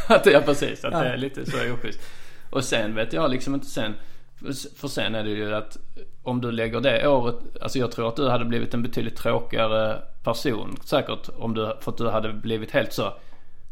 att, 0.09 0.27
ja 0.27 0.41
precis. 0.45 0.85
Att 0.85 0.93
det 0.93 1.09
är 1.09 1.16
lite 1.16 1.51
så 1.51 1.57
oschysst. 1.75 2.01
Och 2.51 2.64
sen 2.64 2.95
vet 2.95 3.12
jag 3.12 3.31
liksom 3.31 3.55
inte 3.55 3.66
sen. 3.66 3.95
för- 4.76 4.88
sen 4.88 5.14
är 5.14 5.24
det 5.24 5.30
ju 5.30 5.55
att 5.55 5.76
om 6.22 6.40
du 6.40 6.51
lägger 6.53 6.80
det 6.80 7.09
året. 7.09 7.34
Alltså 7.62 7.78
jag 7.78 7.92
tror 7.92 8.09
att 8.09 8.16
du 8.16 8.28
hade 8.28 8.45
blivit 8.45 8.74
en 8.74 8.82
betydligt 8.82 9.16
tråkigare 9.16 10.03
person. 10.22 10.76
Säkert 10.84 11.28
om 11.38 11.55
du, 11.55 11.72
för 11.80 11.90
att 11.92 11.99
du 11.99 12.09
hade 12.09 12.32
blivit 12.32 12.70
helt 12.70 12.92
så 12.92 13.12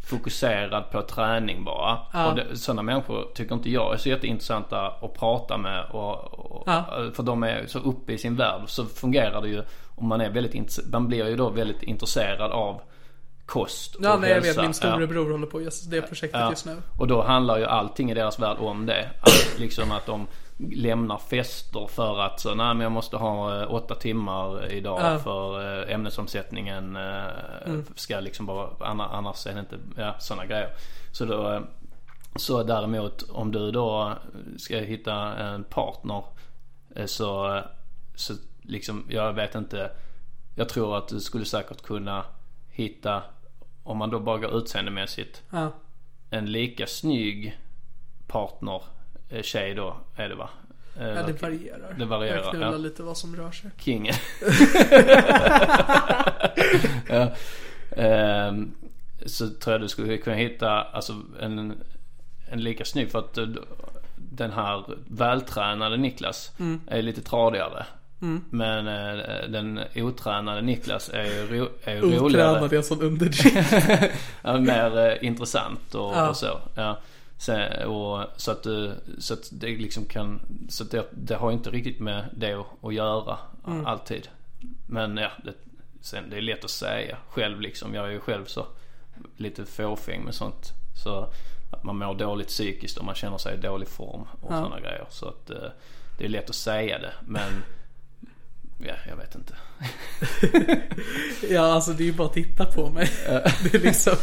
fokuserad 0.06 0.90
på 0.90 1.02
träning 1.02 1.64
bara. 1.64 1.98
Ja. 2.12 2.30
Och 2.30 2.36
det, 2.36 2.56
sådana 2.56 2.82
människor 2.82 3.26
tycker 3.34 3.54
inte 3.54 3.70
jag 3.70 3.94
är 3.94 3.98
så 3.98 4.08
jätteintressanta 4.08 4.86
att 4.86 5.14
prata 5.14 5.56
med. 5.56 5.84
Och, 5.90 6.14
och, 6.34 6.62
Ja. 6.66 6.84
För 7.14 7.22
de 7.22 7.42
är 7.42 7.66
så 7.66 7.78
uppe 7.78 8.12
i 8.12 8.18
sin 8.18 8.36
värld. 8.36 8.60
Så 8.66 8.84
fungerar 8.86 9.40
det 9.42 9.48
ju 9.48 9.62
om 9.94 10.06
man 10.08 10.20
är 10.20 10.30
väldigt 10.30 10.78
Man 10.92 11.08
blir 11.08 11.28
ju 11.28 11.36
då 11.36 11.50
väldigt 11.50 11.82
intresserad 11.82 12.52
av 12.52 12.80
kost 13.46 13.94
och 13.94 14.04
Ja, 14.04 14.16
nej 14.20 14.30
jag 14.30 14.36
vet. 14.36 14.44
hälsa. 14.44 14.60
Min 14.62 14.68
Ja. 14.70 14.72
storebror 14.72 15.32
håller 15.32 15.46
på 15.46 15.60
just 15.62 15.90
det 15.90 16.02
projektet 16.02 16.40
Ja, 16.40 16.50
just 16.50 16.66
nu. 16.66 16.76
och 16.98 17.06
då 17.06 17.22
handlar 17.22 17.58
ju 17.58 17.64
allting 17.64 18.10
i 18.10 18.14
deras 18.14 18.38
värld 18.38 18.56
om 18.60 18.86
det. 18.86 19.10
Att, 19.20 19.58
liksom 19.58 19.92
att 19.92 20.06
de 20.06 20.26
lämnar 20.58 21.18
fester 21.18 21.86
för 21.86 22.18
att 22.20 22.40
så, 22.40 22.54
nej 22.54 22.74
men 22.74 22.80
jag 22.80 22.92
måste 22.92 23.16
ha 23.16 23.60
eh, 23.62 23.74
åtta 23.74 23.94
timmar 23.94 24.72
idag 24.72 25.00
Ja. 25.02 25.18
för 25.18 25.60
eh, 25.88 25.94
ämnesomsättningen 25.94 26.96
eh, 26.96 27.78
ska 27.94 28.20
liksom 28.20 28.46
bara, 28.46 28.68
anna- 28.80 29.08
annars 29.08 29.46
är 29.46 29.54
det 29.54 29.60
inte, 29.60 29.78
ja 29.96 30.14
sådana 30.18 30.46
grejer. 30.46 30.68
Så 31.12 31.24
då, 31.24 31.62
så 32.36 32.62
däremot 32.62 33.22
om 33.30 33.52
du 33.52 33.70
då 33.70 34.12
ska 34.58 34.76
hitta 34.78 35.14
en 35.36 35.64
partner 35.64 36.22
så, 37.06 37.60
så 38.14 38.34
liksom, 38.62 39.06
jag 39.08 39.32
vet 39.32 39.54
inte. 39.54 39.90
Jag 40.54 40.68
tror 40.68 40.96
att 40.96 41.08
du 41.08 41.20
skulle 41.20 41.44
säkert 41.44 41.82
kunna 41.82 42.24
hitta, 42.70 43.22
om 43.82 43.98
man 43.98 44.10
då 44.10 44.20
bara 44.20 44.38
går 44.38 44.56
utseendemässigt, 44.56 45.42
Ja. 45.50 45.70
en 46.30 46.52
lika 46.52 46.86
snygg 46.86 47.58
partner, 48.26 48.82
tjej 49.42 49.74
då 49.74 49.96
är 50.16 50.28
det 50.28 50.34
va? 50.34 50.48
Eh, 51.00 51.06
Ja, 51.08 51.22
det 51.22 51.42
varierar. 51.42 51.94
Det 51.98 52.04
varierar, 52.04 52.36
Jag 52.36 52.50
knullar 52.50 52.72
ja. 52.72 52.78
lite 52.78 53.02
vad 53.02 53.16
som 53.16 53.36
rör 53.36 53.50
sig. 53.50 53.70
Kingen. 53.78 54.14
ja. 57.08 57.28
Ehm, 57.96 58.72
så 59.26 59.48
tror 59.48 59.72
jag 59.74 59.80
du 59.80 59.88
skulle 59.88 60.16
kunna 60.16 60.36
hitta 60.36 60.70
alltså 60.70 61.12
en, 61.40 61.74
en 62.48 62.60
lika 62.60 62.84
snygg 62.84 63.10
för 63.10 63.18
att 63.18 63.38
eh, 63.38 63.46
den 64.16 64.52
här 64.52 64.84
vältränade 65.08 65.96
Niklas 65.96 66.52
är 66.86 67.02
lite 67.02 67.22
tradigare. 67.22 67.86
Men 68.50 68.86
eh, 68.86 69.48
den 69.48 69.80
otränade 69.96 70.62
Niklas 70.62 71.08
är 71.14 71.24
ju 71.24 71.46
ro, 71.58 71.68
är 71.84 71.94
ju 71.94 72.00
roligare. 72.00 72.50
Otränad 72.50 72.72
är 72.72 72.82
sån 72.82 73.02
underdrift. 73.02 73.72
Mer 74.60 74.98
eh, 74.98 75.26
intressant 75.26 75.94
och, 75.94 76.12
Ja. 76.14 76.28
och 76.28 76.36
så. 76.36 76.60
Ja. 76.74 76.98
Sen, 77.42 77.86
och, 77.86 78.24
så 78.36 78.50
att, 78.50 78.62
du- 78.62 78.94
så 79.18 79.34
att 79.34 79.48
det 79.52 79.66
liksom 79.66 80.04
kan, 80.04 80.40
så 80.68 80.84
det, 80.84 81.06
det 81.12 81.34
har 81.34 81.52
inte 81.52 81.70
riktigt 81.70 82.00
med 82.00 82.24
det 82.36 82.52
att, 82.52 82.66
att 82.84 82.94
göra 82.94 83.38
Mm. 83.66 83.86
alltid. 83.86 84.28
Men 84.86 85.16
ja, 85.16 85.30
det, 85.44 85.54
sen 86.00 86.30
det 86.30 86.36
är 86.36 86.40
lätt 86.40 86.64
att 86.64 86.70
säga 86.70 87.16
själv 87.28 87.60
liksom. 87.60 87.94
Jag 87.94 88.06
är 88.06 88.10
ju 88.10 88.20
själv 88.20 88.44
så 88.44 88.66
lite 89.36 89.64
fåfäng 89.66 90.24
med 90.24 90.34
sånt. 90.34 90.72
Så 91.04 91.28
att 91.70 91.84
man 91.84 91.98
mår 91.98 92.14
dåligt 92.14 92.48
psykiskt 92.48 92.98
och 92.98 93.04
man 93.04 93.14
känner 93.14 93.38
sig 93.38 93.54
i 93.54 93.60
dålig 93.60 93.88
form 93.88 94.20
och 94.40 94.52
Ja. 94.52 94.56
sådana 94.56 94.80
grejer. 94.80 95.06
Så 95.10 95.28
att 95.28 95.50
eh, 95.50 95.56
det 96.18 96.24
är 96.24 96.28
lätt 96.28 96.50
att 96.50 96.56
säga 96.56 96.98
det. 96.98 97.12
Men 97.26 97.62
ja, 98.86 98.94
jag 99.08 99.16
vet 99.16 99.34
inte. 99.34 99.54
Ja, 101.50 101.60
alltså 101.60 101.92
det 101.92 102.02
är 102.02 102.06
ju 102.06 102.12
bara 102.12 102.26
att 102.26 102.34
titta 102.34 102.64
på 102.64 102.90
mig. 102.90 103.10
Det 103.62 103.74
är 103.74 103.78
liksom... 103.78 104.16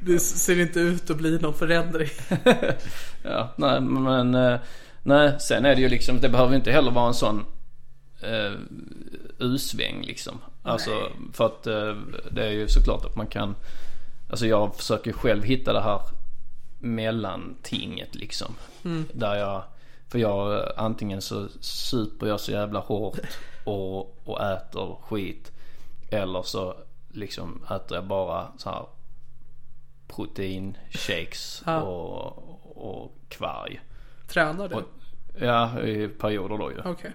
Det 0.00 0.18
ser 0.18 0.60
inte 0.60 0.80
ut 0.80 1.10
att 1.10 1.16
bli 1.16 1.38
någon 1.38 1.54
förändring. 1.54 2.08
Ja, 3.22 3.54
nej 3.56 3.80
men 3.80 4.34
eh, 4.34 4.60
nej, 5.02 5.36
sen 5.40 5.64
är 5.64 5.74
det 5.74 5.80
ju 5.80 5.88
liksom, 5.88 6.20
det 6.20 6.28
behöver 6.28 6.56
inte 6.56 6.72
heller 6.72 6.90
vara 6.90 7.08
en 7.08 7.14
sån 7.14 7.44
eh, 8.20 8.52
U-sväng 9.38 10.02
liksom. 10.02 10.38
Alltså 10.62 10.90
för 11.32 11.46
att 11.46 11.66
eh, 11.66 11.96
det 12.30 12.44
är 12.44 12.50
ju 12.50 12.68
såklart 12.68 13.04
att 13.04 13.16
man 13.16 13.26
kan, 13.26 13.54
alltså 14.30 14.46
jag 14.46 14.76
försöker 14.76 15.12
själv 15.12 15.44
hitta 15.44 15.72
det 15.72 15.80
här 15.80 16.00
mellantinget 16.78 18.14
liksom. 18.14 18.54
Där 19.12 19.36
jag, 19.36 19.62
för 20.14 20.18
jag 20.20 20.72
antingen 20.76 21.22
så 21.22 21.48
super 21.60 22.26
jag 22.26 22.40
så 22.40 22.52
jävla 22.52 22.80
hårt 22.80 23.18
och, 23.64 24.28
och 24.28 24.42
äter 24.42 24.96
skit. 25.02 25.52
Eller 26.10 26.42
så 26.42 26.74
liksom 27.08 27.64
äter 27.70 27.96
jag 27.96 28.04
bara 28.06 28.48
så 28.58 28.70
här 28.70 28.86
proteinshakes 30.08 31.62
Ja. 31.66 31.80
och, 31.82 33.02
och 33.02 33.12
kvarg. 33.28 33.80
Tränar 34.28 34.68
du? 34.68 34.74
Och, 34.74 34.82
ja, 35.40 35.80
i 35.80 36.08
perioder 36.08 36.58
då 36.58 36.72
ju. 36.72 36.78
Okej. 36.84 37.12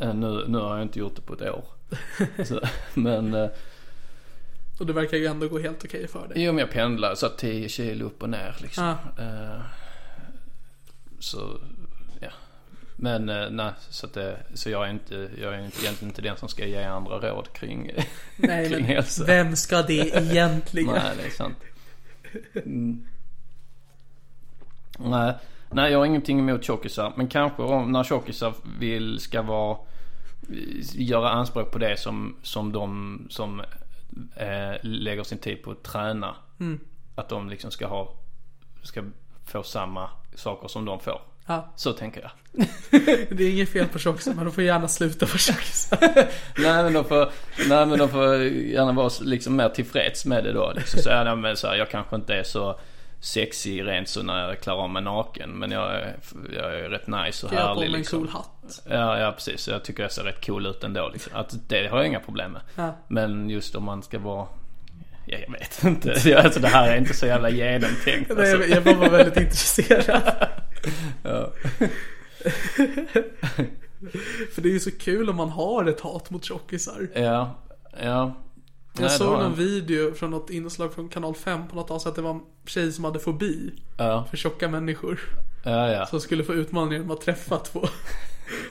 Eh, 0.00 0.14
Nu, 0.14 0.44
nu 0.48 0.58
har 0.58 0.74
jag 0.76 0.82
inte 0.82 0.98
gjort 0.98 1.16
det 1.16 1.22
på 1.22 1.34
ett 1.34 1.42
år. 1.42 1.64
så, 2.44 2.60
men, 2.94 3.34
eh, 3.34 3.48
Och 4.80 4.86
det 4.86 4.92
verkar 4.92 5.16
ju 5.16 5.26
ändå 5.26 5.48
gå 5.48 5.58
helt 5.58 5.84
okej 5.84 6.08
för 6.08 6.28
dig. 6.28 6.44
jo 6.44 6.52
men 6.52 6.58
jag 6.58 6.70
pendlar 6.70 7.14
så 7.14 7.28
10 7.28 7.68
kilo 7.68 8.06
upp 8.06 8.22
och 8.22 8.30
ner 8.30 8.56
liksom. 8.60 8.84
Ja. 8.84 9.22
Eh, 9.24 9.60
så, 11.24 11.60
ja. 12.20 12.28
Men 12.96 13.28
eh, 13.28 13.50
nej, 13.50 13.72
så 13.90 14.06
att 14.06 14.12
det, 14.12 14.42
så 14.54 14.70
jag 14.70 14.86
är 14.86 14.90
inte, 14.90 15.30
jag 15.40 15.54
är 15.54 15.64
inte, 15.64 15.82
egentligen 15.82 16.10
inte 16.10 16.22
den 16.22 16.36
som 16.36 16.48
ska 16.48 16.66
ge 16.66 16.84
andra 16.84 17.18
råd 17.18 17.52
kring, 17.52 17.90
Nej, 18.36 18.68
kring 18.68 18.80
men 18.80 18.84
hälsa. 18.84 19.24
vem 19.24 19.56
ska 19.56 19.82
det 19.82 19.92
egentligen? 20.16 20.94
Nej, 20.94 21.16
det 21.16 21.26
är 21.26 21.30
sant. 21.30 21.56
Mm. 22.54 23.06
Nej, 24.98 25.34
nej, 25.70 25.92
jag 25.92 25.98
har 25.98 26.06
ingenting 26.06 26.38
emot 26.38 26.64
tjockisar. 26.64 27.12
Men 27.16 27.28
kanske 27.28 27.62
om, 27.62 27.92
när 27.92 28.04
tjockisar 28.04 28.54
vill, 28.78 29.20
ska 29.20 29.42
vara, 29.42 29.78
göra 30.94 31.30
anspråk 31.30 31.70
på 31.70 31.78
det 31.78 32.00
som, 32.00 32.36
som 32.42 32.72
de 32.72 33.26
som 33.30 33.60
eh, 34.36 34.74
lägger 34.82 35.22
sin 35.22 35.38
tid 35.38 35.62
på 35.62 35.70
att 35.70 35.82
träna. 35.82 36.36
Att 37.14 37.28
de 37.28 37.48
liksom 37.48 37.70
ska 37.70 37.86
ha, 37.86 38.14
ska 38.82 39.04
få 39.44 39.62
samma 39.62 40.10
saker 40.34 40.68
som 40.68 40.84
de 40.84 41.00
får. 41.00 41.20
Ja. 41.46 41.72
Så 41.76 41.92
tänker 41.92 42.20
jag. 42.20 42.30
Det 43.30 43.44
är 43.44 43.50
inget 43.50 43.68
fel 43.68 43.86
på 43.88 43.98
tjockisar, 43.98 44.34
men 44.34 44.44
de 44.44 44.52
får 44.52 44.64
gärna 44.64 44.88
sluta 44.88 45.26
på 45.26 45.38
tjockisar. 45.38 45.98
nej 46.58 46.84
men 46.84 46.92
de 46.92 47.04
får, 47.04 47.30
nej 47.68 47.86
men 47.86 47.98
de 47.98 48.08
får 48.08 48.36
gärna 48.44 48.92
vara 48.92 49.10
liksom 49.20 49.56
mer 49.56 49.68
tillfreds 49.68 50.24
med 50.24 50.44
det 50.44 50.52
då. 50.52 50.72
Liksom. 50.76 51.00
Så, 51.02 51.08
ja, 51.08 51.34
men 51.34 51.56
så 51.56 51.66
här, 51.66 51.74
jag 51.76 51.90
kanske 51.90 52.16
inte 52.16 52.34
är 52.34 52.42
så 52.42 52.78
sexig 53.20 53.86
rent 53.86 54.08
så 54.08 54.22
när 54.22 54.48
jag 54.48 54.60
klarar 54.60 54.82
av 54.82 54.90
mig 54.90 55.02
naken. 55.02 55.50
Men 55.50 55.70
jag 55.70 55.94
är, 55.94 56.16
jag 56.54 56.74
är 56.74 56.88
rätt 56.88 57.06
nice 57.06 57.46
och 57.46 57.52
Jag 57.52 57.60
har 57.60 57.74
på 57.74 57.80
härlig 57.80 57.80
mig 57.80 57.86
en 57.86 57.92
liksom. 57.92 58.18
cool 58.18 58.28
hatt. 58.28 58.82
Ja, 58.90 59.18
ja 59.18 59.32
precis. 59.32 59.60
Så 59.60 59.70
Jag 59.70 59.84
tycker 59.84 60.02
jag 60.02 60.12
ser 60.12 60.22
rätt 60.22 60.46
cool 60.46 60.66
ut 60.66 60.84
ändå 60.84 61.10
liksom. 61.12 61.32
Att 61.34 61.68
det 61.68 61.86
har 61.86 61.98
jag 61.98 62.06
inga 62.06 62.20
problem 62.20 62.52
med. 62.52 62.62
Ja. 62.74 62.94
Men 63.08 63.50
just 63.50 63.74
om 63.74 63.84
man 63.84 64.02
ska 64.02 64.18
vara 64.18 64.46
Ja, 65.26 65.38
jag 65.38 65.52
vet 65.52 65.84
inte. 65.84 66.36
Alltså 66.44 66.60
det 66.60 66.68
här 66.68 66.88
är 66.92 66.96
inte 66.96 67.14
så 67.14 67.26
jävla 67.26 67.50
genomtänkt. 67.50 68.32
Nej, 68.36 68.52
Alltså. 68.52 68.68
jag, 68.68 68.68
jag 68.68 68.84
bara 68.84 68.94
var 68.94 69.10
väldigt 69.10 69.36
intresserad. 69.36 70.32
Ja. 71.22 71.52
För 74.54 74.62
det 74.62 74.68
är 74.68 74.72
ju 74.72 74.80
så 74.80 74.90
kul 74.90 75.30
om 75.30 75.36
man 75.36 75.48
har 75.48 75.84
ett 75.86 76.00
hat 76.00 76.30
mot 76.30 76.44
tjockisar. 76.44 77.08
Ja, 77.14 77.20
ja. 78.00 78.00
Jag 78.02 78.32
Nej, 79.00 79.04
det 79.04 79.08
såg 79.10 79.32
någon 79.32 79.42
jag. 79.42 79.50
video 79.50 80.14
från 80.14 80.30
något 80.30 80.50
inslag 80.50 80.94
från 80.94 81.08
kanal 81.08 81.34
5 81.34 81.68
på 81.68 81.76
något 81.76 81.90
avsnitt 81.90 82.10
att 82.10 82.16
det 82.16 82.22
var 82.22 82.30
en 82.30 82.40
tjej 82.66 82.92
som 82.92 83.04
hade 83.04 83.18
fobi 83.18 83.72
Ja, 83.98 84.26
för 84.30 84.36
tjocka 84.36 84.68
människor. 84.68 85.20
ja, 85.64 85.92
ja. 85.92 86.06
Som 86.06 86.20
skulle 86.20 86.44
få 86.44 86.54
utmaningen 86.54 86.92
genom 87.02 87.10
att 87.16 87.20
träffa 87.20 87.58
två. 87.58 87.88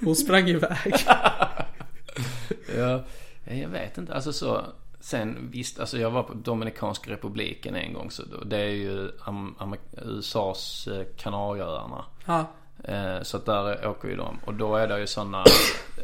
Hon 0.01 0.15
sprang 0.15 0.47
iväg. 0.49 0.93
Ja, 2.77 3.03
jag 3.43 3.69
vet 3.69 3.97
inte. 3.97 4.13
Alltså 4.13 4.33
så. 4.33 4.65
Sen 5.03 5.49
visst, 5.51 5.79
alltså 5.79 5.97
jag 5.97 6.11
var 6.11 6.23
på 6.23 6.33
Dominikanska 6.33 7.11
republiken 7.11 7.75
en 7.75 7.93
gång. 7.93 8.11
Så 8.11 8.23
det 8.45 8.57
är 8.57 8.69
ju 8.69 9.11
USAs 9.91 10.87
eh, 10.87 11.05
Kanarieöarna. 11.17 12.05
Ja, 12.25 12.45
Eh, 12.83 13.21
så 13.21 13.37
att 13.37 13.45
där 13.45 13.87
åker 13.87 14.07
ju 14.07 14.15
de. 14.15 14.39
Och 14.45 14.53
då 14.53 14.75
är 14.75 14.87
det 14.87 14.99
ju 14.99 15.07
sådana, 15.07 15.43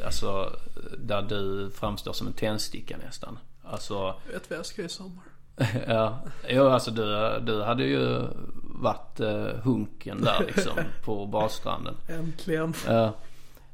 alltså 0.04 0.52
där 0.98 1.22
du 1.22 1.70
framstår 1.70 2.12
som 2.12 2.26
en 2.26 2.32
tändsticka 2.32 2.96
nästan. 3.04 3.38
Alltså, 3.64 4.14
jag 4.26 4.32
vet 4.32 4.50
vad 4.50 4.58
jag 4.58 4.66
ska 4.66 4.82
i 4.82 4.88
sommar. 4.88 5.24
ja. 5.86 6.18
Jo, 6.48 6.68
alltså 6.68 6.90
du, 6.90 7.38
du 7.40 7.62
hade 7.62 7.84
ju 7.84 8.22
varit 8.62 9.20
eh, 9.20 9.46
hunken 9.62 10.22
där 10.22 10.44
liksom 10.46 10.72
på 11.04 11.26
badstranden. 11.26 11.94
Äntligen. 12.08 12.74
Ja. 12.86 13.12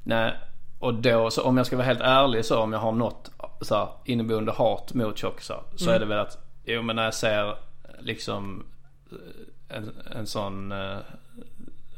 Nej, 0.02 0.34
och 0.78 0.94
då 0.94 1.30
så 1.30 1.42
om 1.42 1.56
jag 1.56 1.66
ska 1.66 1.76
vara 1.76 1.86
helt 1.86 2.00
ärlig 2.00 2.44
så 2.44 2.58
om 2.58 2.72
jag 2.72 2.80
har 2.80 2.92
något 2.92 3.30
så 3.60 3.74
här, 3.74 3.88
inneboende 4.04 4.52
hat 4.52 4.94
mot 4.94 5.18
tjockisar 5.18 5.62
så 5.76 5.90
är 5.90 6.00
det 6.00 6.06
väl 6.06 6.18
att, 6.18 6.38
jo 6.64 6.82
men 6.82 6.96
när 6.96 7.04
jag 7.04 7.14
ser 7.14 7.56
liksom 7.98 8.66
eh, 9.12 9.76
en, 9.76 9.92
en 10.16 10.26
sån, 10.26 10.72
eh, 10.72 10.96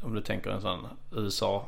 om 0.01 0.15
du 0.15 0.21
tänker 0.21 0.49
en 0.49 0.61
sån 0.61 0.87
USA 1.11 1.67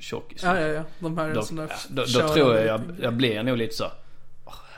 tjockis. 0.00 0.42
Ja, 0.42 0.60
ja, 0.60 0.66
ja. 0.66 0.82
De 0.98 1.18
här 1.18 1.34
Då, 1.34 1.40
här 1.40 1.68
då, 1.88 2.02
då 2.02 2.06
körande 2.06 2.34
tror 2.34 2.54
jag, 2.54 2.66
jag 2.66 2.80
jag 3.02 3.14
blir 3.14 3.42
nog 3.42 3.58
lite 3.58 3.74
så 3.74 3.84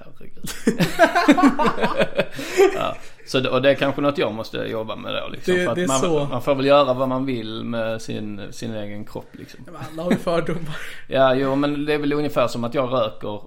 herregud. 0.00 0.50
ja, 2.74 2.96
så 3.26 3.40
det, 3.40 3.50
och 3.50 3.62
det 3.62 3.70
är 3.70 3.74
kanske 3.74 4.00
något 4.00 4.18
jag 4.18 4.34
måste 4.34 4.58
jobba 4.58 4.96
med 4.96 5.14
då 5.14 5.28
liksom. 5.28 5.54
Det- 5.54 5.64
för 5.64 5.70
att 5.70 5.76
det 5.76 5.82
är 5.82 5.88
man, 5.88 6.00
så. 6.00 6.24
man 6.24 6.42
får 6.42 6.54
väl 6.54 6.66
göra 6.66 6.94
vad 6.94 7.08
man 7.08 7.26
vill 7.26 7.64
med 7.64 8.02
sin, 8.02 8.52
sin 8.52 8.74
egen 8.74 9.04
kropp 9.04 9.28
liksom. 9.32 9.60
Men 9.66 9.76
Alla 9.76 10.02
har 10.02 10.10
ju 10.10 10.16
fördomar. 10.18 10.76
Ja, 11.08 11.34
jo 11.34 11.54
men 11.54 11.84
det 11.84 11.94
är 11.94 11.98
väl 11.98 12.12
ungefär 12.12 12.48
som 12.48 12.64
att 12.64 12.74
jag 12.74 12.92
röker. 12.92 13.42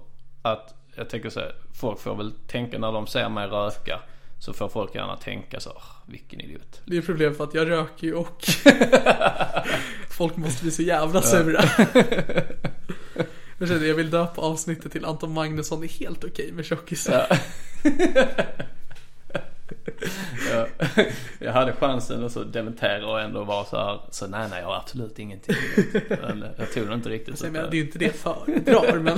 Att 0.46 0.74
jag 0.96 1.10
tänker 1.10 1.30
så 1.30 1.39
här, 1.39 1.56
folk 1.74 2.00
får 2.00 2.16
väl 2.16 2.32
tänka 2.48 2.78
när 2.80 2.91
de 2.91 3.08
ser 3.08 3.30
mig 3.30 3.48
röka. 3.48 4.00
Så 4.39 4.54
får 4.54 4.70
folk 4.70 4.96
gärna 4.96 5.18
tänka 5.18 5.60
så, 5.60 5.70
"Åh, 5.76 5.84
vilken 6.08 6.41
idiot. 6.41 6.82
Det 6.86 6.98
är 6.98 7.02
problem 7.02 7.36
för 7.36 7.44
att 7.44 7.54
jag 7.54 7.70
röker 7.70 8.08
ju 8.08 8.14
och 8.16 8.44
folk 10.10 10.36
måste 10.38 10.64
bli 10.64 10.72
så 10.72 10.82
jävla 10.82 11.22
sura. 11.22 11.64
Jag 13.58 13.68
känner, 13.70 13.86
jag 13.86 13.96
vill 13.96 14.10
döpa 14.10 14.41
avsnittet 14.41 14.91
till 14.91 15.06
Anton 15.06 15.34
Magnusson 15.34 15.84
är 15.84 15.88
helt 15.88 16.24
okej 16.24 16.52
med 16.52 16.66
tjockisar. 16.66 17.39
Ja. 20.54 20.68
Jag 21.39 21.51
hade 21.54 21.74
chansen 21.74 22.26
att 22.26 22.32
så 22.32 22.43
dementera 22.43 23.08
och 23.08 23.22
ändå 23.22 23.43
vara 23.43 23.66
så 23.66 23.78
här, 23.78 23.99
så 24.10 24.28
nej 24.28 24.47
nej 24.49 24.60
jag 24.62 24.68
har 24.68 24.76
absolut 24.76 25.20
ingenting. 25.20 25.56
Men 26.10 26.45
jag 26.58 26.74
tog 26.74 26.88
det 26.88 26.93
inte 26.93 27.10
riktigt. 27.10 27.38
Så 27.39 27.43
Nej, 27.43 27.51
men 27.51 27.66
att, 27.66 27.72
det 27.72 27.78
är 27.78 27.80
ju 27.80 27.86
inte 27.86 27.99
det 27.99 28.06
jag 28.06 28.16
föredrar 28.16 28.99
men 28.99 29.18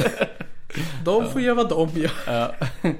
de 1.05 1.29
får 1.29 1.41
göra 1.41 1.55
vad 1.55 1.69
de 1.69 1.89
gör. 2.01 2.11
ja. 2.27 2.51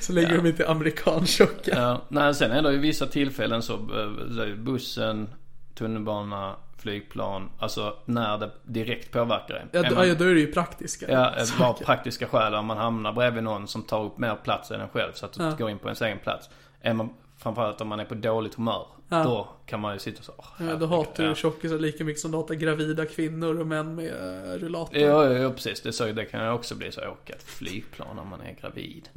Så 0.00 0.12
länge 0.12 0.36
de 0.36 0.46
inte 0.46 0.64
är 0.64 0.68
amerikansjocka. 0.70 1.70
Ja, 1.74 2.02
nej 2.08 2.34
sen 2.34 2.50
är 2.52 2.62
det 2.62 2.72
ju 2.72 2.78
vissa 2.78 3.06
tillfällen 3.06 3.62
så, 3.62 3.72
eh, 3.74 4.54
bussen, 4.56 5.28
tunnelbana, 5.74 6.56
flygplan. 6.78 7.50
Alltså 7.58 7.96
när 8.04 8.38
det 8.38 8.50
direkt 8.64 9.12
påverkar 9.12 9.54
en. 9.54 9.68
Ja, 9.72 9.94
man- 9.94 10.08
ja, 10.08 10.14
då 10.14 10.24
är 10.24 10.34
det 10.34 10.40
ju 10.40 10.52
praktiska 10.52 11.06
Ja, 11.12 11.34
saker. 11.44 11.58
bara 11.60 11.72
praktiska 11.72 12.26
skäl 12.26 12.54
om 12.54 12.66
man 12.66 12.76
hamnar 12.76 13.12
bredvid 13.12 13.42
någon 13.42 13.68
som 13.68 13.82
tar 13.82 14.04
upp 14.04 14.18
mer 14.18 14.34
plats 14.44 14.70
än 14.70 14.80
en 14.80 14.88
själv 14.88 15.12
så 15.14 15.26
att 15.26 15.32
du 15.32 15.42
Ja. 15.44 15.50
går 15.58 15.70
in 15.70 15.78
på 15.78 15.88
ens 15.88 16.02
egen 16.02 16.18
plats. 16.18 16.50
Är 16.86 16.92
man, 16.94 17.10
framförallt 17.38 17.80
om 17.80 17.88
man 17.88 18.00
är 18.00 18.04
på 18.04 18.14
dåligt 18.14 18.54
humör. 18.54 18.86
Ja. 19.08 19.22
Då 19.24 19.48
kan 19.66 19.80
man 19.80 19.92
ju 19.92 19.98
sitta 19.98 20.22
så. 20.22 20.32
"Åh, 20.36 20.44
Ja, 20.58 20.64
då 20.64 20.66
herregud." 20.66 20.88
hatar 20.88 21.22
Ja. 21.24 21.28
du 21.28 21.34
tjockisar 21.36 21.78
lika 21.78 22.04
mycket 22.04 22.20
som 22.20 22.30
du 22.30 22.36
hatar 22.36 22.54
gravida 22.54 23.06
kvinnor 23.06 23.60
och 23.60 23.66
män 23.66 23.94
med 23.94 24.04
uh, 24.04 24.58
rullator. 24.58 24.96
Ja, 24.98 25.24
ja, 25.24 25.32
ja, 25.38 25.50
precis. 25.50 25.80
Det, 25.80 25.92
så, 25.92 26.04
det 26.12 26.24
kan 26.24 26.44
ju 26.44 26.50
också 26.50 26.74
bli 26.74 26.92
så. 26.92 27.00
Åka 27.08 27.32
ett 27.32 27.42
flygplan 27.42 28.18
om 28.18 28.28
man 28.28 28.40
är 28.40 28.56
gravid. 28.60 29.08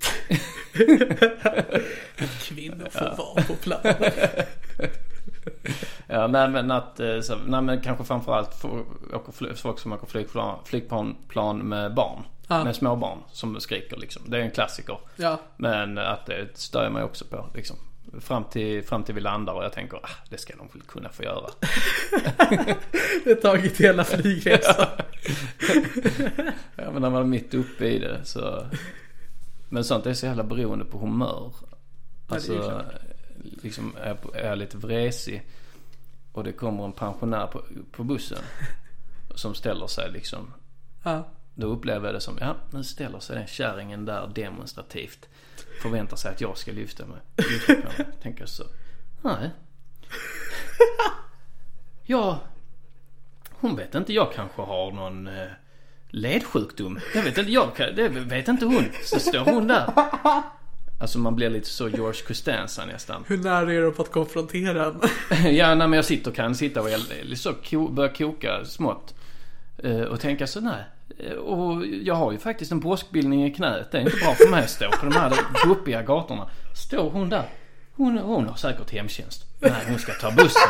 Kvinnor 2.41 2.87
får 2.91 3.17
vara 3.17 3.43
på 3.47 3.53
plats. 3.55 3.87
Ja, 6.07 6.27
nej 6.27 6.49
men 6.49 6.71
att, 6.71 6.99
eh, 6.99 7.19
så, 7.21 7.35
nej 7.47 7.61
men 7.61 7.81
kanske 7.81 8.03
framförallt 8.03 8.55
folk 9.55 9.79
som 9.79 9.93
åker 9.93 10.07
flygplan, 10.07 10.59
flygplan 10.65 11.15
plan 11.27 11.57
med 11.57 11.93
barn. 11.93 12.23
Ja. 12.51 12.63
Med 12.63 12.75
små 12.75 12.95
barn 12.95 13.19
som 13.31 13.59
skriker 13.59 13.97
liksom. 13.97 14.21
Det 14.25 14.37
är 14.37 14.41
en 14.41 14.51
klassiker. 14.51 14.97
Ja. 15.15 15.39
Men 15.57 15.97
att 15.97 16.25
det 16.25 16.57
stör 16.57 16.83
jag 16.83 16.91
mig 16.91 17.03
också 17.03 17.25
på 17.25 17.49
liksom. 17.53 17.75
Fram 18.19 18.43
till, 18.43 18.83
fram 18.83 19.03
till 19.03 19.15
vi 19.15 19.21
landar 19.21 19.53
och 19.53 19.63
jag 19.63 19.73
tänker, 19.73 19.97
ah, 19.97 20.09
det 20.29 20.37
ska 20.37 20.55
de 20.55 20.67
väl 20.73 20.81
kunna 20.81 21.09
få 21.09 21.23
göra. 21.23 21.49
Det 23.23 23.29
har 23.29 23.41
tagit 23.41 23.77
hela 23.81 24.03
flygresan. 24.03 24.85
Ja 26.75 26.91
men 26.91 27.01
när 27.01 27.09
man 27.09 27.21
är 27.21 27.27
mitt 27.27 27.53
uppe 27.53 27.85
i 27.85 27.99
det 27.99 28.25
så. 28.25 28.65
Men 29.69 29.83
sånt 29.83 30.05
är 30.05 30.13
så 30.13 30.25
jävla 30.25 30.43
beroende 30.43 30.85
på 30.85 30.97
humör. 30.97 31.53
Alltså, 32.27 32.53
klart. 32.53 32.85
liksom 33.37 33.95
är 34.33 34.45
jag 34.45 34.57
lite 34.57 34.77
vresig 34.77 35.45
och 36.31 36.43
det 36.43 36.51
kommer 36.51 36.85
en 36.85 36.91
pensionär 36.91 37.47
på, 37.47 37.63
på 37.91 38.03
bussen. 38.03 38.43
Som 39.35 39.55
ställer 39.55 39.87
sig 39.87 40.11
liksom. 40.11 40.53
Ja. 41.03 41.27
Då 41.59 41.67
upplever 41.67 42.05
jag 42.07 42.15
det 42.15 42.21
som, 42.21 42.37
ja 42.41 42.55
nu 42.71 42.83
ställer 42.83 43.19
sig 43.19 43.35
den 43.37 43.47
kärringen 43.47 44.05
där 44.05 44.31
demonstrativt. 44.35 45.29
Förväntar 45.81 46.17
sig 46.17 46.31
att 46.31 46.41
jag 46.41 46.57
ska 46.57 46.71
lyfta 46.71 47.05
mig. 47.05 47.17
Lyfta 47.37 47.73
på 47.75 48.03
mig. 48.03 48.07
Tänker 48.21 48.45
så. 48.45 48.63
Nej. 49.21 49.49
Ja. 52.05 52.39
Hon 53.49 53.75
vet 53.75 53.95
inte, 53.95 54.13
jag 54.13 54.33
kanske 54.33 54.61
har 54.61 54.91
någon 54.91 55.27
eh, 55.27 55.47
ledsjukdom. 56.09 56.99
Jag 57.15 57.23
vet 57.23 57.37
inte, 57.37 57.51
jag 57.51 57.75
kan, 57.75 57.95
det 57.95 58.09
vet 58.09 58.47
inte 58.47 58.65
hon. 58.65 58.85
Så 59.03 59.19
står 59.19 59.39
hon 59.45 59.67
där. 59.67 59.93
Alltså 61.01 61.19
man 61.19 61.35
blir 61.35 61.49
lite 61.49 61.67
så 61.69 61.89
George 61.89 62.21
Costanza 62.27 62.85
nästan. 62.85 63.23
Hur 63.27 63.37
nära 63.37 63.73
är 63.73 63.81
du 63.81 63.91
på 63.91 64.01
att 64.01 64.11
konfrontera 64.11 64.85
en? 64.85 65.01
Ja, 65.55 65.75
när 65.75 65.95
jag 65.95 66.05
sitter 66.05 66.31
kan 66.31 66.55
sitta 66.55 66.81
och 66.81 66.89
el- 66.89 67.37
så 67.37 67.53
ko, 67.53 67.87
börja 67.87 68.13
koka 68.13 68.65
smått. 68.65 69.13
Eh, 69.83 70.01
och 70.01 70.19
tänka 70.19 70.47
så 70.47 70.61
nej. 70.61 70.83
Eh, 71.19 71.33
och 71.33 71.85
jag 71.85 72.15
har 72.15 72.31
ju 72.31 72.37
faktiskt 72.37 72.71
en 72.71 72.81
påskbildning 72.81 73.45
i 73.45 73.51
knät. 73.53 73.91
Det 73.91 73.97
är 73.97 74.01
inte 74.01 74.17
bra 74.17 74.33
för 74.33 74.49
mig 74.51 74.63
att 74.63 74.69
stå 74.69 74.91
på 74.91 75.05
de 75.05 75.15
här 75.15 75.33
guppiga 75.65 76.01
gatorna. 76.01 76.49
Står 76.75 77.09
hon 77.09 77.29
där. 77.29 77.43
Hon, 77.95 78.17
hon 78.17 78.47
har 78.47 78.55
säkert 78.55 78.91
hemtjänst. 78.91 79.45
Nej, 79.59 79.71
hon 79.87 79.99
ska 79.99 80.13
ta 80.13 80.31
bussen. 80.31 80.69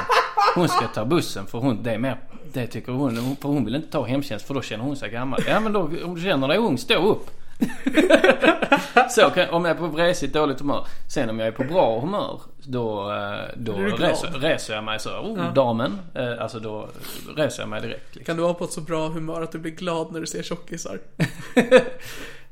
Hon 0.56 0.70
ska 0.70 0.88
ta 0.88 1.06
bussen 1.06 1.46
för 1.46 1.58
hon, 1.58 1.84
det 1.84 1.92
är 1.92 1.98
mer, 1.98 2.18
det 2.54 2.68
tycker 2.68 2.92
hon. 2.92 3.36
För 3.36 3.50
hon 3.50 3.66
vill 3.66 3.76
inte 3.76 3.92
ta 3.92 4.06
hemtjänst 4.06 4.48
för 4.48 4.54
då 4.54 4.62
känner 4.62 4.84
hon 4.84 4.96
sig 4.96 5.10
gammal. 5.10 5.44
Ja 5.48 5.60
men 5.60 5.74
då, 5.74 5.80
om 5.82 6.16
du 6.16 6.22
känner 6.22 6.48
dig 6.48 6.58
ung, 6.58 6.78
stå 6.78 7.12
upp. 7.12 7.30
Så 9.10 9.30
kan, 9.30 9.50
om 9.50 9.66
jag 9.66 9.76
är 9.76 9.80
på 9.80 9.88
vresigt 9.88 10.34
dåligt 10.34 10.60
humör. 10.60 10.88
Sen 11.08 11.30
om 11.30 11.40
jag 11.40 11.48
är 11.48 11.52
på 11.52 11.64
bra 11.64 12.00
humör 12.00 12.42
då, 12.64 13.12
eh, 13.12 13.40
då 13.58 13.74
reser, 13.74 14.28
reser 14.40 14.74
jag 14.76 14.84
mig 14.84 15.00
så. 15.00 15.10
Oh, 15.10 15.54
damen. 15.54 16.00
Eh, 16.16 16.42
Alltså 16.42 16.60
då 16.60 16.88
reser 17.36 17.62
jag 17.62 17.70
mig 17.70 17.82
direkt. 17.82 18.16
Liksom. 18.16 18.24
Kan 18.26 18.36
du 18.38 18.44
vara 18.44 18.54
på 18.54 18.64
ett 18.64 18.72
så 18.72 18.82
bra 18.82 19.08
humör 19.10 19.42
att 19.42 19.52
du 19.52 19.60
blir 19.60 19.72
glad 19.72 20.12
när 20.12 20.20
du 20.20 20.26
ser 20.28 20.44
tjockisar? 20.44 21.00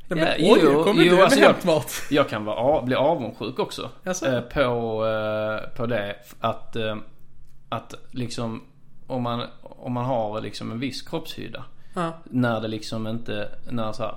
Nej 0.09 0.19
men 0.19 0.19
Ja, 0.19 0.53
oj, 0.53 0.59
jo, 0.63 0.83
kommer 0.83 1.03
jo, 1.03 1.09
du 1.09 1.15
med 1.15 1.23
alltså 1.23 1.39
jag- 1.39 1.47
hämtmat? 1.47 1.91
Jag 2.09 2.29
kan 2.29 2.45
vara, 2.45 2.81
bli 2.81 2.95
avundsjuk 2.95 3.59
också. 3.59 3.89
Eh, 4.05 4.41
på, 4.41 5.05
eh, 5.05 5.75
på 5.77 5.85
det. 5.85 6.15
Att, 6.39 6.75
eh, 6.75 6.95
att 7.69 7.93
liksom 8.11 8.63
om 9.07 9.23
man, 9.23 9.43
om 9.61 9.93
man 9.93 10.05
har 10.05 10.41
liksom 10.41 10.71
en 10.71 10.79
viss 10.79 11.01
kroppshydda. 11.01 11.63
Ja. 11.93 12.11
När 12.23 12.61
det 12.61 12.67
liksom 12.67 13.07
inte, 13.07 13.49
när 13.69 13.91
så 13.91 14.03
här 14.03 14.15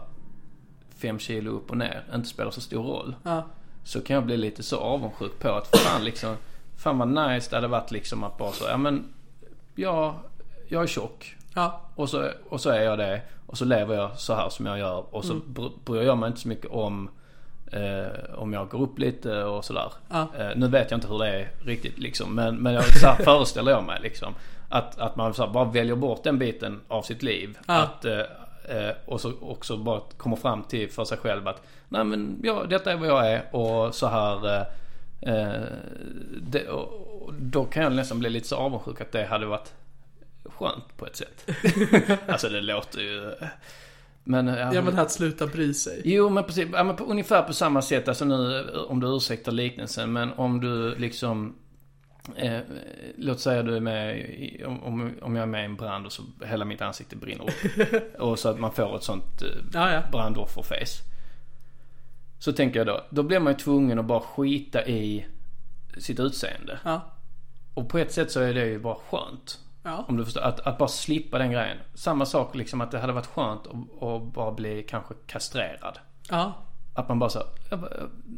fem 1.03 1.19
kilo 1.19 1.51
upp 1.51 1.71
och 1.71 1.77
ner 1.77 2.03
inte 2.15 2.29
spelar 2.29 2.51
så 2.51 2.61
stor 2.61 2.83
roll. 2.83 3.15
Ja. 3.23 3.47
Så 3.85 4.01
kan 4.01 4.15
jag 4.15 4.25
bli 4.27 4.37
lite 4.37 4.63
så 4.63 4.77
avundsjuk 4.81 5.39
på 5.39 5.49
att 5.53 5.77
fan 5.77 6.05
liksom, 6.05 6.37
fan 6.77 6.99
vad 6.99 7.09
nice 7.09 7.51
det 7.51 7.57
hade 7.57 7.69
varit 7.69 7.91
liksom 7.91 8.25
att 8.25 8.39
bara 8.39 8.53
så, 8.53 8.65
ja 8.69 8.77
men, 8.77 9.05
ja, 9.75 10.15
jag 10.69 10.83
är 10.83 10.87
tjock. 10.87 11.37
Ja. 11.55 11.81
Och 11.95 12.09
så, 12.09 12.29
och 12.49 12.61
så 12.61 12.71
är 12.71 12.81
jag 12.83 12.99
det. 12.99 13.21
Och 13.47 13.59
så 13.59 13.65
lever 13.65 13.95
jag 13.95 14.19
så 14.19 14.35
här 14.35 14.49
som 14.49 14.67
jag 14.67 14.79
gör. 14.79 15.15
Och 15.15 15.25
så 15.25 15.33
Mm. 15.33 15.45
br- 15.55 15.73
bryr 15.85 16.03
jag 16.03 16.19
mig 16.19 16.27
inte 16.29 16.41
så 16.41 16.49
mycket 16.49 16.71
om 16.71 17.11
eh, 17.73 18.35
om 18.35 18.53
jag 18.53 18.69
går 18.69 18.81
upp 18.83 18.99
lite 18.99 19.43
och 19.45 19.65
sådär. 19.65 19.93
Ja. 20.11 20.27
Eh, 20.39 20.49
nu 20.57 20.69
vet 20.69 20.91
jag 20.91 20.99
inte 20.99 21.09
hur 21.09 21.19
det 21.19 21.29
är 21.29 21.51
riktigt 21.65 21.99
liksom. 21.99 22.35
Men, 22.35 22.57
men 22.57 22.73
jag, 22.75 22.85
så 22.85 23.07
här 23.07 23.15
föreställer 23.25 23.73
jag 23.73 23.85
mig 23.85 23.99
liksom. 24.03 24.35
Att, 24.69 24.99
att 24.99 25.17
man 25.17 25.35
så 25.35 25.45
här, 25.47 25.53
bara 25.53 25.65
väljer 25.65 25.97
bort 25.97 26.23
den 26.25 26.39
biten 26.39 26.81
av 26.89 27.03
sitt 27.03 27.23
liv. 27.23 27.59
Ja. 27.67 27.75
Att, 27.83 28.05
eh, 28.05 28.21
och 29.05 29.21
så 29.21 29.33
också 29.41 29.77
bara 29.77 30.01
kommer 30.17 30.37
fram 30.37 30.63
till 30.63 30.91
för 30.91 31.05
sig 31.05 31.19
själv 31.19 31.49
att 31.49 31.63
Nej 31.89 32.05
men 32.05 32.41
ja, 32.43 32.65
detta 32.69 32.93
är 32.93 32.97
vad 32.97 33.09
jag 33.09 33.33
är 33.33 33.55
och 33.55 33.95
så 33.95 34.07
här 34.07 34.57
eh, 34.57 34.65
eh, 35.21 35.63
det, 36.43 36.69
och, 36.69 37.35
då 37.35 37.65
kan 37.65 37.83
jag 37.83 37.93
nästan 37.93 38.19
bli 38.19 38.31
lite 38.31 38.49
så 38.49 38.57
avundsjuk 38.57 39.01
att 39.01 39.13
det 39.13 39.25
hade 39.25 39.47
varit 39.47 39.73
skönt 40.45 40.97
på 40.97 41.07
ett 41.07 41.17
sätt. 41.17 41.51
alltså 42.29 42.49
det 42.49 42.61
låter 42.61 43.01
ju... 43.01 43.33
Men, 44.25 44.47
ja, 44.47 44.75
Ja 44.75 44.83
men 44.83 44.99
att 44.99 45.11
sluta 45.11 45.47
bry 45.47 45.75
sig. 45.75 46.03
Jo 46.05 46.29
men 46.29 46.45
precis, 46.45 46.69
ja, 46.73 46.85
men 46.85 46.97
på, 46.97 47.05
ungefär 47.05 47.43
på 47.43 47.53
samma 47.53 47.83
sätt. 47.83 48.09
Alltså 48.09 48.25
nu 48.25 48.69
om 48.89 49.01
du 49.01 49.17
ursäktar 49.17 49.53
liknelsen. 49.53 50.13
Men 50.13 50.33
om 50.33 50.61
du 50.61 50.95
liksom 50.95 51.55
eh, 52.37 52.61
Låt 53.17 53.41
säga 53.41 53.63
du 53.63 53.77
är 53.77 53.81
med 53.81 54.19
i, 54.19 54.65
om, 54.65 54.83
om- 55.23 55.37
jag 55.37 55.43
är 55.43 55.47
med 55.47 55.63
i 55.63 55.65
en 55.65 55.77
brand 55.77 56.07
och 56.07 56.13
så 56.13 56.23
hela 56.45 56.65
mitt 56.65 56.83
ansikte 56.83 57.17
brinner 57.17 57.45
upp. 57.45 57.91
och 58.21 58.39
så 58.39 58.49
att 58.49 58.59
man 58.59 58.73
får 58.73 58.97
ett 58.97 59.03
sånt 59.03 59.43
eh, 59.43 59.49
Ja, 59.75 59.93
ja. 59.93 60.03
brandofferface. 60.13 61.03
Så 62.39 62.53
tänker 62.53 62.81
jag 62.81 62.87
då, 62.87 63.05
då 63.11 63.23
blir 63.23 63.41
man 63.41 63.53
ju 63.53 63.59
tvungen 63.59 63.99
att 63.99 64.05
bara 64.05 64.21
skita 64.21 64.87
i 64.87 65.27
sitt 65.99 66.21
utseende. 66.21 66.79
Ja. 66.85 67.01
Och 67.75 67.89
på 67.89 67.99
ett 67.99 68.13
sätt 68.13 68.31
så 68.33 68.41
är 68.41 68.55
det 68.55 68.67
ju 68.67 68.79
bara 68.79 68.95
skönt. 69.11 69.59
Ja. 69.83 70.05
Om 70.09 70.17
du 70.17 70.25
förstår, 70.25 70.41
att, 70.41 70.61
att 70.61 70.79
bara 70.79 70.89
slippa 70.89 71.39
den 71.39 71.51
grejen. 71.51 71.77
Samma 71.95 72.27
sak 72.27 72.55
liksom 72.55 72.81
att 72.81 72.91
det 72.91 72.99
hade 72.99 73.13
varit 73.13 73.27
skönt 73.27 73.61
att, 73.67 74.03
att 74.03 74.23
bara 74.23 74.53
bli 74.53 74.83
kanske 74.83 75.15
kastrerad. 75.27 75.99
Ja. 76.31 76.55
Att 76.95 77.09
man 77.09 77.19
bara 77.19 77.31
så, 77.31 77.43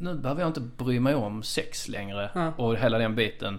nu 0.01 0.15
behöver 0.15 0.41
jag 0.41 0.49
inte 0.49 0.61
bry 0.61 1.01
mig 1.01 1.15
om 1.15 1.43
sex 1.43 1.89
längre 1.89 2.31
Ja. 2.35 2.53
och 2.57 2.77
hela 2.77 2.99
den 2.99 3.15
biten. 3.15 3.59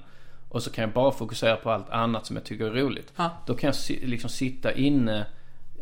Och 0.50 0.64
så 0.64 0.70
kan 0.72 0.82
jag 0.82 0.91
bara 0.94 1.12
fokusera 1.12 1.56
på 1.56 1.72
allt 1.72 1.89
annat 1.89 2.26
som 2.26 2.36
jag 2.36 2.46
tycker 2.46 2.66
är 2.66 2.72
roligt. 2.72 3.14
Ja. 3.16 3.30
Då 3.46 3.54
kan 3.56 3.68
jag 3.89 3.98
liksom 4.10 4.30
sitta 4.30 4.74
inne 4.74 5.26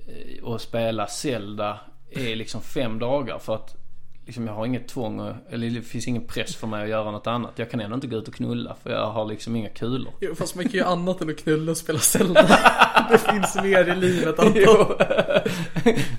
eh, 0.08 0.44
och 0.44 0.62
spela 0.62 1.08
Zelda 1.08 1.80
i 2.10 2.36
liksom 2.36 2.62
fem 2.62 3.00
dagar 3.00 3.40
för 3.40 3.56
att 3.56 3.76
liksom 4.26 4.48
jag 4.48 4.54
har 4.54 4.66
inget 4.66 4.88
tvång 4.88 5.34
eller 5.50 5.70
det 5.70 5.82
finns 5.82 6.08
ingen 6.08 6.28
press 6.28 6.56
för 6.56 6.68
mig 6.68 6.84
att 6.84 6.90
göra 6.90 7.12
något 7.12 7.28
annat. 7.28 7.52
Jag 7.56 7.72
kan 7.72 7.80
ändå 7.80 7.96
inte 7.96 8.08
gå 8.08 8.18
ut 8.18 8.28
och 8.28 8.34
knulla 8.34 8.76
för 8.84 8.90
jag 8.90 9.12
har 9.12 9.26
liksom 9.26 9.56
inga 9.56 9.70
kulor. 9.70 10.14
Jo, 10.22 10.36
fast 10.36 10.56
man 10.56 10.64
kan 10.64 10.74
ju 10.74 10.84
annat 10.84 11.22
än 11.22 11.30
att 11.30 11.38
knulla 11.38 11.72
och 11.72 11.78
spela 11.78 12.00
Zelda. 12.00 12.42
det 13.12 13.18
finns 13.18 13.56
mer 13.56 13.90
i 13.90 13.96
livet 13.96 14.40
Anton. 14.40 14.96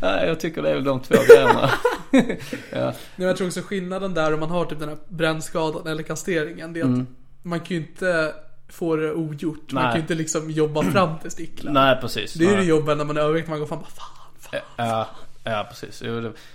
Nej, 0.00 0.26
jag 0.28 0.40
tycker 0.40 0.62
det 0.62 0.70
är 0.70 0.74
väl 0.74 0.84
de 0.84 1.00
två 1.00 1.14
grejerna. 1.28 1.70
ja. 2.72 2.92
Men 3.16 3.26
jag 3.26 3.36
tror 3.36 3.46
också 3.46 3.60
skillnaden 3.60 4.14
där 4.14 4.34
om 4.34 4.40
man 4.40 4.50
har 4.50 4.64
typ 4.64 4.78
den 4.78 4.88
här 4.88 4.98
brännskadan 5.08 5.86
eller 5.86 6.02
kastreringen. 6.02 6.72
Det 6.72 6.80
är 6.80 6.84
att 6.84 7.06
man 7.42 7.60
kan 7.60 7.76
ju 7.76 7.82
inte 7.82 8.34
få 8.68 8.96
det 8.96 9.12
ogjort. 9.12 9.72
Man 9.72 9.82
Nej. 9.82 9.92
kan 9.92 9.98
ju 9.98 10.02
inte 10.02 10.14
liksom 10.14 10.50
jobba 10.50 10.82
fram 10.82 11.18
till 11.18 11.30
sticklan. 11.30 11.74
Nej, 11.74 11.98
precis. 12.00 12.34
Det 12.34 12.44
är 12.44 12.50
ju 12.50 12.56
det 12.56 12.64
jobben 12.64 12.98
när 12.98 13.04
man 13.04 13.16
är 13.16 13.20
övervikt. 13.20 13.48
Man 13.48 13.58
går 13.58 13.66
fram 13.66 13.78
bara 13.78 13.88
fan, 13.88 14.06
fan. 14.38 14.60
Ja, 14.76 15.08
ja 15.44 15.66
precis. 15.70 16.02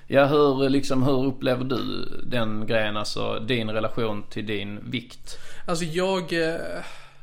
Ja, 0.08 0.26
hur, 0.26 0.70
liksom, 0.70 1.04
hur 1.04 1.26
upplever 1.26 1.64
du 1.64 2.06
den 2.26 2.66
grejen? 2.68 2.98
Alltså 2.98 3.40
din 3.40 3.70
relation 3.70 4.24
till 4.30 4.46
din 4.46 4.80
vikt? 4.90 5.38
Alltså 5.66 5.86
jag, 5.86 6.34
eh, 6.34 6.60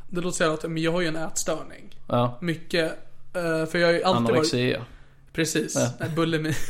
det 0.09 0.21
låter 0.21 0.57
så 0.57 0.69
men 0.69 0.83
jag 0.83 0.93
har 0.93 1.01
ju 1.01 1.07
en 1.07 1.17
ätstörning. 1.17 1.99
Ja, 2.07 2.39
Mycket, 2.41 2.93
eh, 3.35 3.67
för 3.67 3.79
jag 3.79 3.89
har 3.89 3.93
ju 3.93 4.03
alltid 4.03 4.23
varit, 4.23 4.31
anorexia. 4.31 4.85
precis, 5.33 5.75
Ja. 6.01 6.07
bulimi. 6.17 6.55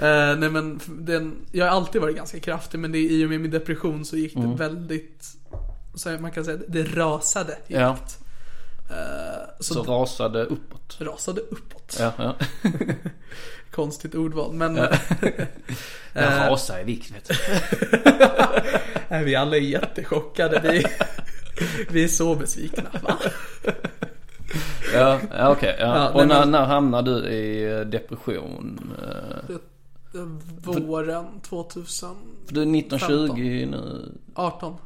Eh, 0.00 0.36
nej 0.36 0.50
men 0.50 0.80
den, 0.86 1.36
jag 1.52 1.64
har 1.64 1.70
alltid 1.72 2.00
varit 2.00 2.16
ganska 2.16 2.40
kraftig 2.40 2.78
men 2.78 2.92
det, 2.92 2.98
i 2.98 3.24
och 3.24 3.28
med 3.30 3.40
min 3.40 3.50
depression 3.50 4.04
så 4.04 4.16
gick 4.16 4.34
det 4.34 4.40
Mm. 4.40 4.56
väldigt, 4.56 5.24
så 5.94 6.10
man 6.10 6.30
kan 6.30 6.44
säga 6.44 6.58
det 6.68 6.82
rasade 6.82 7.52
i 7.66 7.74
Ja. 7.74 7.96
så, 9.60 9.74
Så 9.74 9.82
rasade 9.82 10.44
uppåt. 10.44 10.96
rasade 11.00 11.40
uppåt. 11.40 11.96
Ja, 11.98 12.12
ja. 12.18 12.34
Konstigt 13.80 14.14
ordval 14.14 14.52
men 14.52 14.76
Jag 14.76 14.90
rasar 16.50 16.80
i 16.80 16.84
vikt 16.84 17.10
vet 17.14 17.28
du. 17.28 17.34
Vi 19.24 19.36
alla 19.36 19.56
är 19.56 19.60
jättechockade. 19.60 20.60
Vi, 20.62 20.86
vi 21.90 22.04
är 22.04 22.08
så 22.08 22.34
besvikna. 22.34 22.82
Va? 23.02 23.16
Ja, 24.94 25.20
ja 25.36 25.50
okej. 25.52 25.76
ja. 25.80 25.86
Ja, 25.96 26.10
Och 26.10 26.28
när, 26.28 26.40
men- 26.40 26.50
när 26.50 26.64
hamnar 26.64 27.02
du 27.02 27.28
i 27.28 27.72
eh, 27.72 27.80
depression? 27.80 28.94
Eh, 29.48 30.20
Våren 30.62 31.40
2018. 31.40 32.16
För 32.46 32.54
du 32.54 32.60
är 32.62 32.78
1920 32.78 33.66
nu? 33.70 34.12
18? 34.34 34.76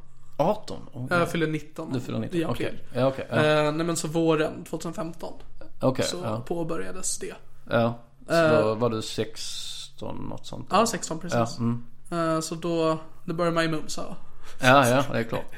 Oh, 0.92 1.06
Jag 1.10 1.30
fyller 1.30 1.46
19. 1.46 1.92
Du 1.92 2.00
fyller 2.00 2.18
19? 2.18 2.40
i 2.40 2.44
Okej. 2.44 2.66
april. 2.66 2.80
Ja, 2.94 3.06
okej. 3.06 3.26
Ja. 3.30 3.36
Eh, 3.36 3.72
nej 3.72 3.86
men 3.86 3.96
så 3.96 4.08
våren 4.08 4.64
2015 4.64 5.32
Okej, 5.80 6.04
så 6.04 6.16
ja. 6.24 6.40
påbörjades 6.46 7.18
det. 7.18 7.34
ja. 7.70 7.98
Så 8.28 8.34
Eh, 8.34 8.60
då 8.60 8.74
var 8.74 8.90
du 8.90 9.02
16, 9.02 10.16
något 10.28 10.46
sånt? 10.46 10.66
Ja, 10.70 10.86
16 10.86 11.18
precis. 11.18 11.38
Ja, 11.38 11.48
mm. 11.58 11.84
Eh, 12.10 12.40
så 12.40 12.54
då, 12.54 12.98
det 13.24 13.34
började 13.34 13.54
med 13.54 13.70
mumsa. 13.70 14.16
Ja, 14.60 14.88
ja, 14.88 15.04
det 15.12 15.18
är 15.18 15.22
klart. 15.22 15.52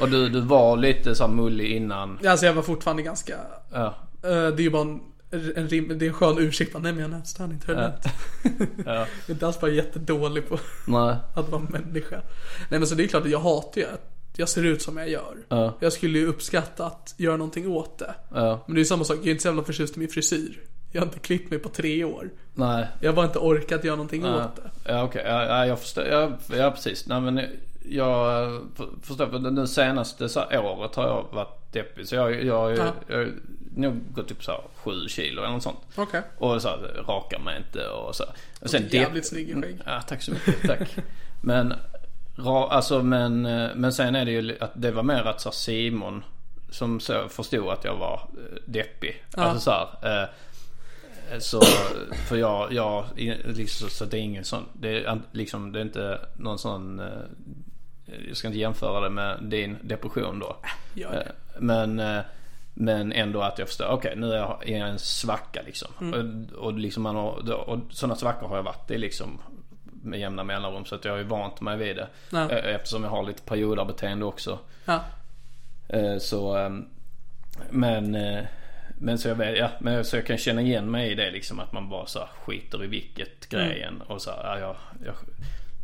Och 0.00 0.08
du, 0.08 0.28
du 0.28 0.40
var 0.40 0.76
lite 0.76 1.14
så 1.14 1.28
mullig 1.28 1.72
innan. 1.76 2.18
Alltså 2.26 2.46
jag 2.46 2.52
var 2.54 2.62
fortfarande 2.62 3.02
ganska, 3.02 3.36
Ja. 3.72 3.86
eh, 4.22 4.30
det 4.30 4.32
är 4.32 4.60
ju 4.60 4.70
bara 4.70 4.82
en, 4.82 5.00
en, 5.56 5.68
rim, 5.68 5.98
det 5.98 6.04
är 6.04 6.08
en 6.08 6.14
skön 6.14 6.38
ursäkt. 6.38 6.72
Nej 6.74 6.92
men 6.92 6.98
jag 6.98 7.08
har 7.08 7.18
nätstörning, 7.18 7.60
det 7.66 7.72
lugnt. 7.72 8.04
Ja. 8.86 8.94
Jag 8.94 8.96
är 9.26 9.30
inte 9.30 9.46
alls 9.46 9.60
bara 9.60 9.70
jättedålig 9.70 10.48
på 10.48 10.58
Nej. 10.86 11.16
att 11.34 11.48
vara 11.48 11.62
människa. 11.68 12.16
Nej 12.70 12.80
men 12.80 12.86
så 12.86 12.94
det 12.94 13.04
är 13.04 13.08
klart 13.08 13.22
att 13.24 13.30
jag 13.30 13.40
hatar 13.40 13.80
ju 13.80 13.86
att 13.86 14.14
jag 14.36 14.48
ser 14.48 14.64
ut 14.64 14.82
som 14.82 14.96
jag 14.96 15.08
gör. 15.08 15.36
Ja. 15.48 15.76
Jag 15.80 15.92
skulle 15.92 16.18
ju 16.18 16.26
uppskatta 16.26 16.86
att 16.86 17.14
göra 17.16 17.36
någonting 17.36 17.68
åt 17.68 17.98
det. 17.98 18.14
Ja. 18.34 18.64
Men 18.66 18.74
det 18.74 18.78
är 18.78 18.82
ju 18.82 18.84
samma 18.84 19.04
sak, 19.04 19.16
jag 19.16 19.26
är 19.26 19.30
inte 19.30 19.42
så 19.42 19.48
jävla 19.48 19.64
förtjust 19.64 19.96
i 19.96 20.00
min 20.00 20.08
frisyr. 20.08 20.60
Jag 20.92 21.00
har 21.00 21.06
inte 21.06 21.18
klippt 21.18 21.50
mig 21.50 21.58
på 21.58 21.68
tre 21.68 22.04
år. 22.04 22.30
Nej. 22.54 22.86
Jag 23.00 23.08
har 23.10 23.16
bara 23.16 23.26
inte 23.26 23.38
orkat 23.38 23.84
göra 23.84 23.96
någonting 23.96 24.26
åt 24.26 24.56
det. 24.56 24.70
Ja 24.92 25.02
okej, 25.02 25.22
ja, 25.26 25.44
ja, 25.44 25.66
jag 25.66 25.78
förstår. 25.80 26.04
Ja, 26.04 26.30
ja 26.56 26.70
precis. 26.70 27.06
Nej 27.06 27.20
men 27.20 27.40
jag 27.88 28.22
för- 28.76 28.88
förstår. 29.02 29.26
För 29.26 29.38
nu 29.38 29.66
senaste 29.66 30.28
så 30.28 30.40
här 30.40 30.64
året 30.64 30.94
har 30.94 31.06
jag 31.06 31.26
varit 31.32 31.72
deppig. 31.72 32.08
Så 32.08 32.14
jag, 32.14 32.44
jag, 32.44 32.78
Ja. 32.78 32.92
jag 33.08 33.16
har 33.16 33.32
nog 33.76 34.12
gått 34.14 34.30
upp 34.30 34.44
så 34.44 34.50
här 34.52 34.60
sju 34.76 35.08
kilo 35.08 35.42
eller 35.42 35.52
något 35.52 35.62
sånt. 35.62 35.78
Okej. 35.96 36.22
Och 36.38 36.62
så 36.62 36.68
här, 36.68 37.04
rakar 37.08 37.38
mig 37.38 37.56
inte 37.58 37.88
och 37.88 38.14
så. 38.16 38.24
Och 38.60 38.70
sen 38.70 38.88
Jävligt 38.90 39.26
snygg 39.26 39.48
i 39.50 39.54
skägg. 39.54 39.78
Ja 39.86 40.00
tack 40.08 40.22
så 40.22 40.30
mycket, 40.30 40.62
tack. 40.66 40.96
men, 41.40 41.74
ra, 42.36 42.68
alltså 42.68 43.02
men, 43.02 43.42
men 43.74 43.92
sen 43.92 44.14
är 44.14 44.24
det 44.24 44.30
ju 44.30 44.56
att 44.60 44.72
det 44.74 44.90
var 44.90 45.02
mer 45.02 45.22
att 45.26 45.40
så 45.40 45.48
här, 45.48 45.54
Simon 45.54 46.24
som 46.70 47.00
så 47.00 47.28
förstod 47.28 47.68
att 47.68 47.84
jag 47.84 47.96
var 47.96 48.14
eh, 48.14 48.58
deppig. 48.64 49.24
Ja. 49.36 49.42
Alltså 49.42 49.60
så 49.60 49.70
här, 50.02 50.22
eh, 50.22 50.28
så, 51.38 51.60
för 52.28 52.36
jag, 52.36 52.72
jag, 52.72 53.04
liksom, 53.44 53.88
så 53.88 54.04
det 54.04 54.18
är 54.18 54.20
ingen 54.20 54.44
sån, 54.44 54.64
det 54.72 55.04
är 55.04 55.20
liksom, 55.32 55.72
det 55.72 55.78
är 55.78 55.82
inte 55.82 56.20
någon 56.36 56.58
sån, 56.58 57.00
eh, 57.00 57.06
jag 58.28 58.36
ska 58.36 58.48
inte 58.48 58.58
jämföra 58.58 59.00
det 59.00 59.10
med 59.10 59.38
din 59.42 59.76
depression 59.82 60.38
då. 60.38 60.56
Gör 60.94 61.12
det. 61.12 61.20
Eh, 61.20 61.60
Men, 61.60 61.98
eh, 61.98 62.20
men 62.74 63.12
ändå 63.12 63.42
att 63.42 63.58
jag 63.58 63.68
förstår, 63.68 63.86
okej 63.86 64.16
nu 64.16 64.32
är 64.32 64.36
jag 64.36 64.62
i 64.66 64.74
en 64.74 64.98
svacka 64.98 65.62
liksom. 65.66 65.88
Och, 66.54 66.64
och, 66.64 66.72
liksom 66.72 67.02
man 67.02 67.16
har, 67.16 67.50
och 67.68 67.78
sådana 67.90 68.16
svackor 68.16 68.48
har 68.48 68.56
jag 68.56 68.62
varit 68.62 68.90
i 68.90 68.98
liksom 68.98 69.40
med 70.02 70.20
jämna 70.20 70.44
mellanrum. 70.44 70.84
Så 70.84 70.94
att 70.94 71.04
jag 71.04 71.12
har 71.12 71.18
ju 71.18 71.24
vant 71.24 71.60
mig 71.60 71.76
vid 71.76 71.96
det. 71.96 72.08
Ja. 72.30 72.50
Eftersom 72.50 73.04
jag 73.04 73.10
har 73.10 73.22
lite 73.22 73.42
perioderbeteende 73.42 74.24
också. 74.24 74.58
Ja. 74.84 75.00
Så, 76.20 76.70
men, 77.70 78.16
men 79.00 79.18
så 79.18 79.28
jag 79.28 79.56
ja, 79.56 79.70
men 79.80 80.04
så 80.04 80.16
jag 80.16 80.26
kan 80.26 80.38
känna 80.38 80.60
igen 80.62 80.90
mig 80.90 81.12
i 81.12 81.14
det 81.14 81.30
liksom 81.30 81.60
att 81.60 81.72
man 81.72 81.88
bara 81.88 82.06
så 82.06 82.28
skiter 82.44 82.84
i 82.84 82.86
vilket 82.86 83.48
grejen 83.48 84.02
och 84.06 84.22
så 84.22 84.30
ja, 84.30 84.58
jag, 84.58 84.76
jag, 85.04 85.14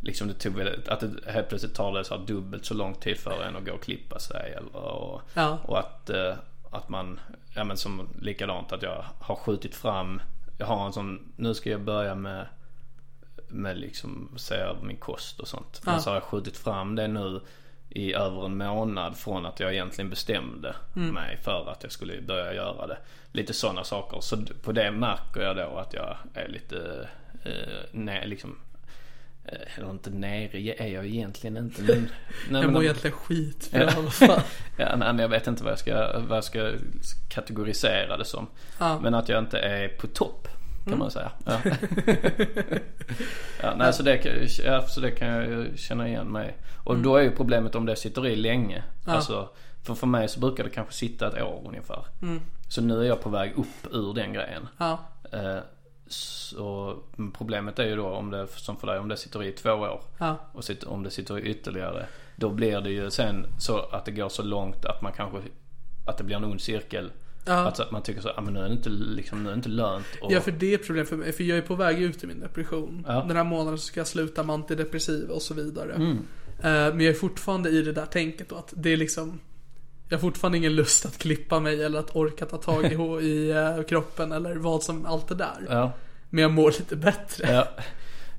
liksom 0.01 0.27
det 0.27 0.33
tog 0.33 0.61
att 0.61 0.99
det 0.99 1.31
helt 1.31 1.49
plötsligt 1.49 1.75
tar 1.75 1.93
det 1.93 2.03
så 2.05 2.17
dubbelt 2.17 2.65
så 2.65 2.73
lång 2.73 2.93
tid 2.95 3.17
för 3.17 3.43
en 3.43 3.55
att 3.55 3.65
gå 3.65 3.73
och 3.73 3.83
klippa 3.83 4.19
sig 4.19 4.53
eller 4.57 4.75
och, 4.75 5.21
Ja. 5.33 5.57
och 5.63 5.79
att, 5.79 6.09
eh, 6.09 6.33
att 6.71 6.89
man, 6.89 7.19
ja 7.55 7.63
men 7.63 7.77
som 7.77 8.09
likadant 8.21 8.71
att 8.71 8.81
jag 8.81 9.05
har 9.19 9.35
skjutit 9.35 9.75
fram, 9.75 10.21
jag 10.57 10.65
har 10.65 10.85
en 10.85 10.93
sån, 10.93 11.33
nu 11.35 11.53
ska 11.53 11.69
jag 11.69 11.81
börja 11.81 12.15
med 12.15 12.45
med 13.47 13.77
liksom 13.77 14.29
se 14.37 14.55
över 14.55 14.81
min 14.81 14.97
kost 14.97 15.39
och 15.39 15.47
sånt. 15.47 15.81
Men 15.85 15.93
Ja. 15.93 15.99
så 15.99 16.09
har 16.09 16.15
jag 16.15 16.23
skjutit 16.23 16.57
fram 16.57 16.95
det 16.95 17.07
nu 17.07 17.41
i 17.95 18.13
över 18.13 18.45
en 18.45 18.57
månad 18.57 19.17
från 19.17 19.45
att 19.45 19.59
jag 19.59 19.73
egentligen 19.73 20.09
bestämde 20.09 20.75
mig 20.93 21.37
för 21.43 21.69
att 21.71 21.83
jag 21.83 21.91
skulle 21.91 22.21
börja 22.21 22.53
göra 22.53 22.87
det. 22.87 22.97
Lite 23.31 23.53
sådana 23.53 23.83
saker. 23.83 24.21
Så 24.21 24.37
på 24.63 24.71
det 24.71 24.91
märker 24.91 25.41
jag 25.41 25.55
då 25.55 25.77
att 25.77 25.93
jag 25.93 26.17
är 26.33 26.47
lite, 26.47 27.09
eh, 27.43 27.51
nej, 27.91 28.27
liksom, 28.27 28.59
eh, 29.45 29.77
eller 29.77 29.89
inte 29.89 30.09
nere 30.09 30.57
är 30.83 30.87
jag 30.87 31.05
egentligen 31.05 31.57
inte. 31.57 31.81
Men, 31.81 31.95
nej, 32.49 32.61
Jag 32.61 32.63
men- 32.63 32.73
mår 32.73 32.83
egentligen 32.83 33.15
skit 33.17 33.67
för 33.71 33.79
Ja. 33.79 34.41
Ja, 34.77 34.95
nej, 34.95 35.13
men 35.13 35.19
jag 35.19 35.29
vet 35.29 35.47
inte 35.47 35.63
vad 35.63 35.71
jag 35.71 35.79
ska, 35.79 36.19
vad 36.19 36.37
jag 36.37 36.43
ska 36.43 36.71
kategorisera 37.29 38.17
det 38.17 38.25
som. 38.25 38.47
Mm. 38.81 39.01
Men 39.01 39.13
att 39.13 39.29
jag 39.29 39.39
inte 39.39 39.59
är 39.59 39.87
på 39.87 40.07
topp. 40.07 40.47
Kan 40.85 40.99
man 40.99 41.11
säga. 41.11 41.31
Ja. 41.45 41.59
ja, 43.61 43.75
nej, 43.77 43.93
så, 43.93 44.03
det, 44.03 44.25
ja, 44.65 44.87
så 44.87 44.99
det 44.99 45.11
kan 45.11 45.27
jag 45.27 45.79
känna 45.79 46.07
igen 46.07 46.27
mig. 46.27 46.57
Och 46.83 46.97
då 46.97 47.15
är 47.15 47.21
ju 47.21 47.31
problemet 47.31 47.75
om 47.75 47.85
det 47.85 47.95
sitter 47.95 48.27
i 48.27 48.35
länge. 48.35 48.75
Mm. 48.75 48.87
Ja. 49.05 49.11
Alltså, 49.11 49.49
för 49.83 49.93
för 49.93 50.07
mig 50.07 50.27
så 50.27 50.39
brukar 50.39 50.63
det 50.63 50.69
kanske 50.69 50.93
sitta 50.93 51.27
ett 51.27 51.43
år 51.43 51.63
ungefär. 51.67 52.05
Så 52.69 52.81
nu 52.81 52.99
är 52.99 53.03
jag 53.03 53.21
på 53.21 53.29
väg 53.29 53.53
upp 53.57 53.93
ur 53.93 54.13
den 54.13 54.33
grejen. 54.33 54.67
Ja. 54.77 54.99
Eh, 55.31 55.57
så 56.07 56.97
problemet 57.37 57.79
är 57.79 57.85
ju 57.85 57.95
då 57.95 58.07
om 58.07 58.31
det, 58.31 58.47
som 58.47 58.77
för 58.77 58.87
dig, 58.87 58.99
om 58.99 59.07
det 59.07 59.17
sitter 59.17 59.43
i 59.43 59.51
två 59.51 59.71
år. 59.71 60.01
Ja. 60.17 60.35
Och 60.53 60.63
sitter, 60.63 60.89
om 60.89 61.03
det 61.03 61.09
sitter 61.09 61.39
i 61.39 61.41
ytterligare. 61.41 62.05
Då 62.35 62.49
blir 62.49 62.81
det 62.81 62.89
ju 62.89 63.11
sen 63.11 63.45
så 63.59 63.79
att 63.79 64.05
det 64.05 64.11
går 64.11 64.29
så 64.29 64.43
långt 64.43 64.85
att 64.85 65.01
man 65.01 65.11
kanske, 65.11 65.41
att 66.05 66.17
det 66.17 66.23
blir 66.23 66.35
en 66.35 66.43
ond 66.43 66.61
cirkel. 66.61 67.11
Ja. 67.45 67.53
Alltså 67.53 67.83
att 67.83 67.91
man 67.91 68.03
tycker 68.03 68.21
så, 68.21 68.29
ah, 68.29 68.41
men 68.41 68.53
nu 68.53 68.59
är 68.59 68.67
det 68.67 68.73
inte, 68.73 68.89
liksom, 68.89 69.43
nu 69.43 69.49
är 69.49 69.53
inte 69.53 69.69
lönt. 69.69 70.05
Och, 70.21 70.31
Ja 70.31 70.41
för 70.41 70.51
det 70.51 70.71
är 70.73 70.75
ett 70.77 70.85
problem 70.87 71.05
för 71.05 71.15
mig, 71.17 71.31
för 71.31 71.43
jag 71.43 71.57
är 71.57 71.61
på 71.61 71.75
väg 71.75 72.01
ut 72.01 72.23
ur 72.23 72.27
min 72.27 72.39
depression. 72.39 73.05
Ja. 73.07 73.25
Den 73.27 73.37
här 73.37 73.43
månaden 73.43 73.79
så 73.79 73.85
ska 73.85 73.99
jag 73.99 74.07
sluta 74.07 74.43
med 74.43 74.53
antidepressiva 74.53 75.33
och 75.33 75.41
så 75.41 75.53
vidare. 75.53 75.93
Mm. 75.93 76.11
Eh, 76.59 76.93
Men 76.95 76.99
jag 77.01 77.09
är 77.09 77.13
fortfarande 77.13 77.69
i 77.69 77.81
det 77.81 77.91
där 77.91 78.05
tänket 78.05 78.49
då 78.49 78.55
att 78.55 78.73
det 78.77 78.93
är 78.93 78.97
liksom 78.97 79.39
Jag 80.09 80.17
har 80.17 80.21
fortfarande 80.21 80.57
ingen 80.57 80.75
lust 80.75 81.05
att 81.05 81.17
klippa 81.17 81.59
mig 81.59 81.83
eller 81.83 81.99
att 81.99 82.15
orka 82.15 82.45
ta 82.45 82.57
tag 82.57 82.85
i, 82.85 82.95
i 83.25 83.51
eh, 83.51 83.83
kroppen 83.83 84.31
eller 84.31 84.55
vad 84.55 84.83
som, 84.83 85.05
allt 85.05 85.27
det 85.27 85.35
där. 85.35 85.65
Ja, 85.69 85.91
Men 86.29 86.41
jag 86.41 86.51
mår 86.51 86.71
lite 86.71 86.95
bättre. 86.95 87.51
ja. 87.53 87.67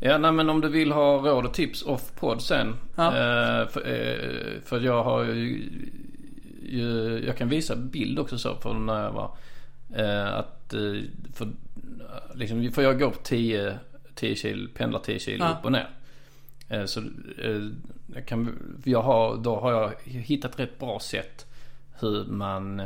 Ja, 0.00 0.18
nej 0.18 0.32
men 0.32 0.48
om 0.50 0.60
du 0.60 0.68
vill 0.68 0.92
ha 0.92 1.16
råd 1.16 1.46
och 1.46 1.54
tips 1.54 1.82
off 1.82 2.12
podd 2.20 2.42
sen. 2.42 2.74
Ja. 2.96 3.06
Eh, 3.06 3.68
för, 3.68 3.80
eh, 3.86 4.60
för 4.64 4.80
jag 4.80 5.04
har 5.04 5.24
ju, 5.24 5.70
jag 7.26 7.36
kan 7.36 7.48
visa 7.48 7.76
bild 7.76 8.18
också 8.18 8.38
så 8.38 8.56
från 8.56 8.86
när 8.86 9.02
jag 9.04 9.12
var. 9.12 9.36
Eh, 9.94 10.34
att, 10.34 10.74
eh, 10.74 11.00
för, 11.34 11.48
liksom, 12.34 12.70
för 12.72 12.82
jag 12.82 12.98
går 12.98 13.10
på 13.10 13.18
10, 13.22 13.78
10 14.14 14.34
kilo, 14.34 14.68
pendlar 14.74 15.00
10 15.00 15.18
kilo 15.18 15.44
Ja. 15.44 15.56
upp 15.58 15.64
och 15.64 15.72
ner. 15.72 15.88
Eh, 16.68 16.84
så 16.84 17.02
jag 18.14 18.26
kan, 18.26 18.58
jag 18.84 19.02
har, 19.02 19.36
då 19.36 19.60
har 19.60 19.72
jag 19.72 19.92
hittat 20.04 20.58
rätt 20.58 20.78
bra 20.78 21.00
sätt 21.00 21.46
hur 22.00 22.24
man 22.24 22.82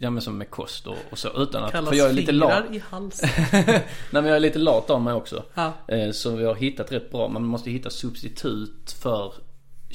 Ja 0.00 0.10
men 0.10 0.22
som 0.22 0.38
med 0.38 0.50
kost 0.50 0.86
och, 0.86 0.96
och 1.10 1.18
så 1.18 1.42
utan 1.42 1.64
att, 1.64 1.72
Kallas 1.72 1.90
för 1.90 1.96
jag 1.96 2.08
är 2.08 2.12
lite 2.12 2.32
lat. 2.32 2.64
i 2.72 2.78
halsen. 2.78 3.28
Nej 3.52 3.82
men 4.10 4.24
jag 4.24 4.36
är 4.36 4.40
lite 4.40 4.58
lat 4.58 4.90
av 4.90 5.00
mig 5.02 5.14
också. 5.14 5.44
Ja. 5.54 5.72
Så 6.12 6.36
vi 6.36 6.44
har 6.44 6.54
hittat 6.54 6.92
rätt 6.92 7.10
bra. 7.10 7.28
Man 7.28 7.44
måste 7.44 7.70
hitta 7.70 7.90
substitut 7.90 8.96
för 9.02 9.32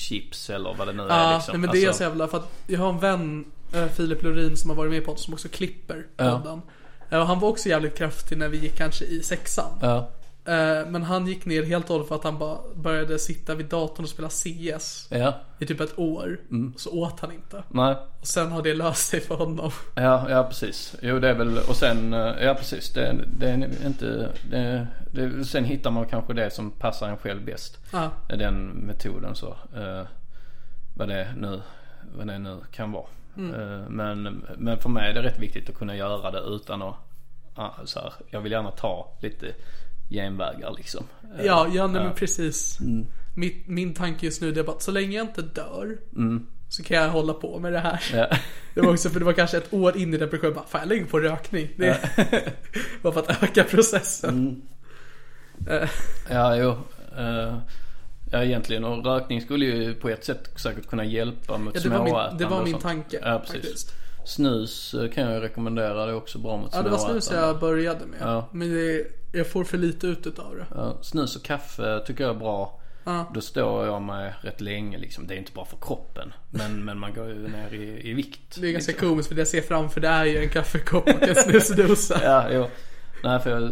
chips 0.02 0.50
eller 0.50 0.74
vad 0.74 0.88
det 0.88 0.94
nu 0.94 1.04
är 1.04 1.08
Ja, 1.08 1.36
liksom. 1.36 1.52
nej, 1.52 1.62
men 1.62 1.72
det 1.72 1.84
är 1.84 1.88
Alltså, 1.88 1.98
så 1.98 2.04
jävla 2.04 2.28
för 2.28 2.38
att 2.38 2.52
jag 2.68 2.80
har 2.80 2.90
en 2.90 3.00
vän, 3.00 3.46
eh, 3.74 3.88
Filip 3.88 4.24
Lorin 4.24 4.58
som 4.58 4.70
har 4.70 4.78
varit 4.78 4.92
med 4.92 4.98
i 5.02 5.06
podden 5.06 5.20
som 5.20 5.34
också 5.34 5.48
klipper 5.50 6.06
Ja. 6.18 6.38
podden. 6.40 6.62
Eh, 7.10 7.20
och 7.20 7.28
han 7.28 7.40
var 7.40 7.50
också 7.50 7.70
jävligt 7.70 7.98
kraftig 7.98 8.38
när 8.38 8.48
vi 8.50 8.58
gick 8.58 8.78
kanske 8.78 9.06
i 9.06 9.24
sexan. 9.24 9.72
Ja, 9.82 10.10
Men 10.88 11.04
han 11.04 11.28
gick 11.28 11.46
ner 11.46 11.64
helt 11.64 11.86
och 11.86 11.90
hållet 11.90 12.08
för 12.08 12.16
att 12.16 12.24
han 12.24 12.38
bara 12.38 12.58
började 12.76 13.20
sitta 13.20 13.56
vid 13.56 13.66
datorn 13.66 14.04
och 14.04 14.10
spela 14.10 14.30
CS 14.30 15.08
ja, 15.12 15.34
i 15.60 15.66
typ 15.66 15.80
ett 15.80 16.00
år. 16.00 16.40
Mm. 16.52 16.74
Så 16.78 16.92
åt 16.92 17.20
han 17.20 17.32
inte. 17.32 17.64
nej. 17.68 17.96
Och 18.22 18.28
sen 18.28 18.52
har 18.52 18.62
det 18.62 18.74
löst 18.74 19.08
sig 19.08 19.20
för 19.20 19.36
honom. 19.36 19.72
Ja, 19.96 20.30
ja 20.30 20.44
precis. 20.44 20.96
Jo 21.02 21.20
det 21.20 21.30
är 21.30 21.34
väl, 21.34 21.58
och 21.58 21.76
sen, 21.76 22.14
eh, 22.14 22.44
ja 22.44 22.56
precis. 22.56 22.94
Det, 22.94 23.16
det 23.38 23.50
är 23.50 23.86
inte, 23.86 24.30
det, 24.50 24.88
det, 25.12 25.46
sen 25.46 25.66
hittar 25.66 25.92
man 25.92 26.06
kanske 26.06 26.34
det 26.34 26.50
som 26.50 26.72
passar 26.72 27.10
en 27.10 27.18
själv 27.18 27.46
bäst. 27.46 27.80
Ja. 27.92 28.12
Den 28.28 28.66
metoden 28.68 29.36
så. 29.36 29.56
Eh, 29.76 30.04
vad 30.94 31.08
det 31.08 31.28
nu, 31.38 31.62
vad 32.16 32.28
det 32.28 32.40
nu 32.40 32.58
kan 32.72 32.92
vara. 32.92 33.06
Mm. 33.38 33.54
Eh, 33.54 33.90
men, 33.90 34.46
men 34.58 34.78
för 34.78 34.90
mig 34.90 35.10
är 35.10 35.14
det 35.14 35.24
rätt 35.24 35.40
viktigt 35.40 35.70
att 35.70 35.76
kunna 35.76 35.96
göra 35.96 36.32
det 36.32 36.40
utan 36.40 36.82
att, 36.82 36.96
så 37.86 38.00
här, 38.00 38.14
jag 38.30 38.42
vill 38.42 38.52
gärna 38.52 38.72
ta 38.72 39.18
lite 39.22 39.54
genvägar 40.12 40.74
liksom. 40.78 41.04
Ja, 41.44 41.68
ja 41.74 41.88
nej, 41.88 42.04
men 42.04 42.14
precis. 42.16 42.80
Mm. 42.80 43.06
Mitt, 43.36 43.68
min 43.68 43.94
tanke 43.94 44.26
just 44.26 44.42
nu 44.42 44.50
är 44.50 44.64
bara 44.64 44.76
att 44.76 44.82
så 44.82 44.92
länge 44.92 45.18
jag 45.18 45.26
inte 45.28 45.42
dör 45.42 45.98
så 46.70 46.84
kan 46.84 46.98
jag 46.98 47.10
hålla 47.10 47.34
på 47.34 47.60
med 47.60 47.74
det 47.74 47.80
här. 47.80 48.04
Mm. 48.14 48.28
Ja. 48.32 48.38
Det 48.74 48.82
var 48.82 48.94
också 48.94 49.10
för 49.10 49.20
det 49.20 49.26
var 49.26 49.34
kanske 49.34 49.58
ett 49.58 49.74
år 49.74 49.98
in 49.98 50.14
i 50.14 50.18
depressionen. 50.18 50.54
Bara, 50.56 50.66
fan 50.68 50.82
jag 50.82 50.90
lägger 50.90 51.06
på 51.06 51.20
rökning. 51.20 51.70
Det 51.78 51.88
är 51.88 52.54
bara 53.02 53.14
för 53.14 53.20
att 53.20 53.44
öka 53.44 53.64
processen. 53.64 54.62
Mm. 55.68 55.82
Eh, 55.84 55.90
Ja, 56.30 56.56
jo. 56.56 56.70
eh, 57.18 57.58
ja, 58.32 58.44
egentligen. 58.44 58.84
Och 58.84 59.06
rökning 59.06 59.42
skulle 59.42 59.66
ju 59.66 59.94
på 59.96 60.10
ett 60.10 60.26
sätt 60.26 60.50
säkert 60.56 60.88
kunna 60.88 61.06
hjälpa 61.06 61.58
mot 61.58 61.76
Ja, 61.76 61.82
min- 61.90 61.98
småätande 62.08 62.44
det 62.44 62.50
var 62.50 62.64
min 62.64 62.80
tanke, 62.80 63.20
Ja, 63.24 63.40
precis. 63.46 63.62
faktiskt. 63.62 63.94
Snus 64.26 64.94
eh, 64.94 65.10
kan 65.12 65.32
jag 65.32 65.42
rekommendera. 65.44 66.06
Det 66.06 66.12
är 66.12 66.16
också 66.16 66.40
bra 66.40 66.58
mot 66.58 66.70
Ja, 66.74 66.82
det 66.82 66.90
var 66.90 66.98
småätande. 66.98 67.22
snus 67.22 67.38
jag 67.40 67.60
började 67.60 68.06
med. 68.06 68.20
Ja. 68.22 68.50
Men 68.52 68.70
det, 68.74 69.06
jag 69.32 69.48
får 69.48 69.64
för 69.64 69.78
lite 69.78 70.08
ut 70.08 70.28
utav 70.28 70.56
det. 70.56 70.66
Ja, 70.76 70.98
snus 71.02 71.36
och 71.36 71.44
kaffe 71.44 72.04
tycker 72.06 72.24
jag 72.24 72.36
är 72.36 72.40
bra. 72.40 72.80
Ja. 73.04 73.32
Då 73.34 73.42
står 73.42 73.86
jag 73.86 74.02
mig 74.02 74.34
rätt 74.42 74.62
länge 74.62 74.98
liksom. 74.98 75.28
Det 75.28 75.34
är 75.34 75.38
inte 75.38 75.52
bra 75.52 75.66
för 75.66 75.78
kroppen. 75.82 76.34
Men, 76.50 76.86
men 76.86 77.00
man 77.00 77.14
går 77.14 77.28
ju 77.28 77.48
ner 77.48 77.74
i, 77.74 78.10
i 78.10 78.14
vikt. 78.14 78.58
Det 78.62 78.68
är 78.68 78.72
ganska 78.72 78.92
liksom. 78.92 79.10
komiskt 79.10 79.28
för 79.28 79.36
det 79.36 79.42
jag 79.42 79.48
ser 79.48 79.62
framför 79.62 80.02
det 80.02 80.08
är 80.08 80.26
ju 80.26 80.38
en 80.38 80.50
kaffekopp 80.50 81.08
och 81.08 81.24
en 81.24 81.36
snusdosa. 81.36 82.20
Ja, 82.24 82.48
jo. 82.52 82.68
Nej, 83.24 83.40
för 83.40 83.50
jag 83.50 83.72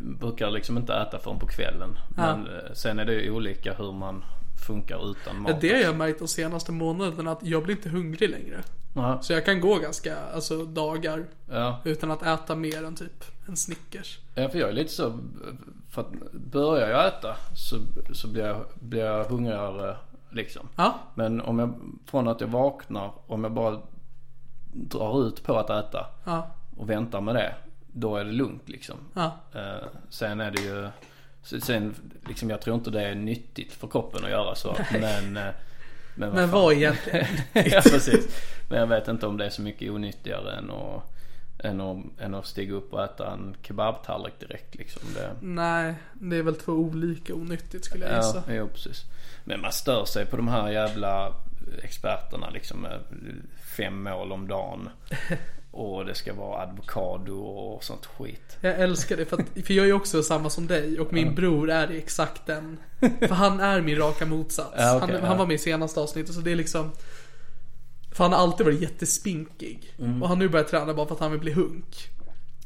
brukar 0.00 0.50
liksom 0.50 0.78
inte 0.78 0.94
äta 0.94 1.18
förrän 1.18 1.38
på 1.38 1.46
kvällen. 1.46 1.98
Men 2.16 2.46
eh, 2.46 2.72
sen 2.74 2.98
är 2.98 3.04
det 3.04 3.14
ju 3.14 3.30
olika 3.30 3.74
hur 3.74 3.92
man 3.92 4.24
funkar 4.66 5.10
utan 5.10 5.42
mat. 5.42 5.60
Det 5.60 5.72
har 5.74 5.80
jag 5.80 5.96
märkt 5.96 6.18
de 6.18 6.28
senaste 6.28 6.72
månaderna 6.72 7.32
att 7.32 7.42
jag 7.42 7.62
blir 7.62 7.74
inte 7.74 7.88
hungrig 7.88 8.30
längre. 8.30 8.62
Ja, 8.94 9.22
Så 9.22 9.32
jag 9.32 9.44
kan 9.44 9.60
gå 9.60 9.78
ganska, 9.78 10.16
alltså 10.34 10.64
dagar 10.64 11.24
ja. 11.50 11.80
utan 11.84 12.10
att 12.10 12.22
äta 12.22 12.54
mer 12.54 12.84
än 12.84 12.96
typ 12.96 13.24
en 13.46 13.56
Snickers. 13.56 14.18
Ja, 14.34 14.48
för 14.48 14.58
jag 14.58 14.68
är 14.68 14.72
lite 14.72 14.92
så, 14.92 15.18
för 15.90 16.00
att 16.00 16.32
börjar 16.32 16.90
jag 16.90 17.06
äta 17.06 17.36
så, 17.54 17.76
så 18.12 18.28
blir, 18.28 18.46
jag, 18.46 18.64
blir 18.80 19.04
jag 19.04 19.24
hungrigare 19.24 19.96
liksom. 20.30 20.68
Ja, 20.76 20.98
Men 21.14 21.40
om 21.40 21.58
jag, 21.58 21.74
från 22.06 22.28
att 22.28 22.40
jag 22.40 22.48
vaknar, 22.48 23.12
om 23.26 23.44
jag 23.44 23.52
bara 23.52 23.80
drar 24.72 25.26
ut 25.26 25.42
på 25.42 25.56
att 25.58 25.70
äta 25.70 26.06
ja, 26.24 26.54
och 26.76 26.90
väntar 26.90 27.20
med 27.20 27.34
det, 27.34 27.54
då 27.92 28.16
är 28.16 28.24
det 28.24 28.32
lugnt 28.32 28.68
liksom. 28.68 28.96
ja. 29.14 29.36
Eh, 29.54 29.86
sen 30.08 30.40
är 30.40 30.50
det 30.50 30.62
ju, 30.62 30.88
sen 31.60 31.94
liksom 32.28 32.50
jag 32.50 32.60
tror 32.60 32.76
inte 32.76 32.90
det 32.90 33.02
är 33.02 33.14
nyttigt 33.14 33.72
för 33.72 33.88
kroppen 33.88 34.24
att 34.24 34.30
göra 34.30 34.54
så. 34.54 34.76
Men, 34.92 35.36
eh, 35.36 35.52
men 36.14 36.30
vad 36.30 36.34
Men 36.34 36.50
vad 36.50 36.72
egentligen? 36.72 37.26
ja 37.52 37.80
precis. 37.84 38.46
Men 38.70 38.80
jag 38.80 38.86
vet 38.86 39.08
inte 39.08 39.26
om 39.26 39.36
det 39.36 39.46
är 39.46 39.50
så 39.50 39.62
mycket 39.62 39.90
onyttigare 39.90 40.52
än 40.52 40.70
att, 40.70 41.02
än 41.62 41.80
att, 41.80 41.98
än 42.18 42.34
att 42.34 42.46
stiga 42.46 42.74
upp 42.74 42.92
och 42.92 43.04
äta 43.04 43.32
en 43.32 43.56
kebabtallrik 43.62 44.40
direkt 44.40 44.74
liksom. 44.74 45.02
Det, 45.14 45.32
Nej, 45.40 45.94
det 46.14 46.36
är 46.36 46.42
väl 46.42 46.56
två 46.56 46.72
olika 46.72 47.34
onyttigt 47.34 47.84
skulle 47.84 48.04
jag 48.04 48.14
Ja, 48.14 48.16
gissa. 48.16 48.42
jo 48.48 48.68
precis. 48.68 49.04
Men 49.44 49.60
man 49.60 49.72
stör 49.72 50.04
sig 50.04 50.26
på 50.26 50.36
de 50.36 50.48
här 50.48 50.70
jävla 50.70 51.34
experterna 51.82 52.50
liksom 52.50 52.80
med 52.80 53.00
fem 53.76 54.02
mål 54.02 54.32
om 54.32 54.48
dagen. 54.48 54.88
Och 55.70 56.04
det 56.04 56.14
ska 56.14 56.34
vara 56.34 56.62
avokado 56.62 57.40
och 57.40 57.84
sånt 57.84 58.06
skit. 58.06 58.58
Jag 58.60 58.80
älskar 58.80 59.16
det 59.16 59.24
för, 59.24 59.36
att, 59.36 59.66
för 59.66 59.74
jag 59.74 59.88
är 59.88 59.92
också 59.92 60.22
samma 60.22 60.50
som 60.50 60.66
dig 60.66 61.00
och 61.00 61.12
min 61.12 61.34
bror 61.34 61.70
är 61.70 61.90
exakt 61.90 62.46
den. 62.46 62.78
För 63.18 63.34
han 63.34 63.60
är 63.60 63.80
min 63.80 63.98
raka 63.98 64.26
motsats. 64.26 64.74
Ja, 64.76 64.96
okej, 64.96 65.14
han, 65.14 65.22
ja. 65.22 65.28
han 65.28 65.38
var 65.38 65.46
med 65.46 65.54
i 65.54 65.58
senaste 65.58 66.00
avsnittet 66.00 66.34
så 66.34 66.40
det 66.40 66.52
är 66.52 66.56
liksom 66.56 66.92
För 68.12 68.24
han 68.24 68.32
har 68.32 68.40
alltid 68.40 68.66
varit 68.66 68.80
jättespinkig. 68.80 69.94
Och 70.22 70.28
han 70.28 70.38
nu 70.38 70.48
börjat 70.48 70.68
träna 70.68 70.94
bara 70.94 71.06
för 71.06 71.14
att 71.14 71.20
han 71.20 71.30
vill 71.30 71.40
bli 71.40 71.52
hunk. 71.52 72.08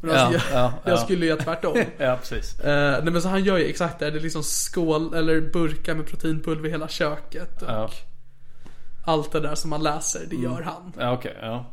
Men 0.00 0.10
Mm. 0.10 0.16
Ja, 0.16 0.26
alltså, 0.26 0.50
jag, 0.52 0.62
ja, 0.64 0.72
jag 0.84 0.92
ja. 0.92 0.96
skulle 0.96 1.26
göra 1.26 1.42
tvärtom. 1.42 1.76
Ja 1.98 2.16
precis. 2.16 2.60
Eh, 2.60 3.04
nej 3.04 3.12
men 3.12 3.22
så 3.22 3.28
han 3.28 3.44
gör 3.44 3.58
ju 3.58 3.64
exakt 3.64 3.98
det. 3.98 4.10
Det 4.10 4.18
är 4.18 4.22
liksom 4.22 4.42
skål 4.42 5.14
eller 5.14 5.40
burkar 5.40 5.94
med 5.94 6.06
proteinpulver 6.06 6.68
i 6.68 6.70
hela 6.70 6.88
köket. 6.88 7.62
Och 7.62 7.68
Ja. 7.68 7.78
Mm. 7.84 7.90
allt 9.04 9.32
det 9.32 9.40
där 9.40 9.54
som 9.54 9.70
man 9.70 9.82
läser, 9.82 10.26
det 10.30 10.36
gör 10.36 10.62
han. 10.62 10.92
Ja 10.98 11.12
okej, 11.12 11.36
ja. 11.40 11.64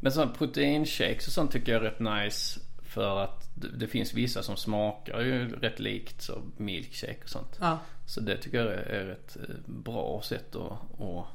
Men 0.00 0.12
sådana 0.12 0.32
proteinshakes 0.32 1.26
och 1.26 1.32
sånt 1.32 1.52
tycker 1.52 1.72
jag 1.72 1.80
är 1.84 1.90
rätt 1.90 2.24
nice. 2.24 2.60
För 2.82 3.24
att 3.24 3.50
det, 3.54 3.86
finns 3.86 4.14
vissa 4.14 4.42
som 4.42 4.56
smakar 4.56 5.20
ju 5.20 5.56
rätt 5.56 5.80
likt 5.80 6.22
så 6.22 6.42
milkshake 6.56 7.18
och 7.22 7.28
sånt. 7.28 7.58
Ja. 7.60 7.78
Så 8.06 8.20
det 8.20 8.36
tycker 8.36 8.58
jag 8.58 8.66
är, 8.66 8.78
är 8.78 9.10
ett 9.10 9.36
eh, 9.36 9.54
bra 9.66 10.22
sätt 10.24 10.56
att, 10.56 11.00
att, 11.00 11.26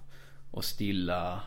att 0.57 0.65
stilla 0.65 1.41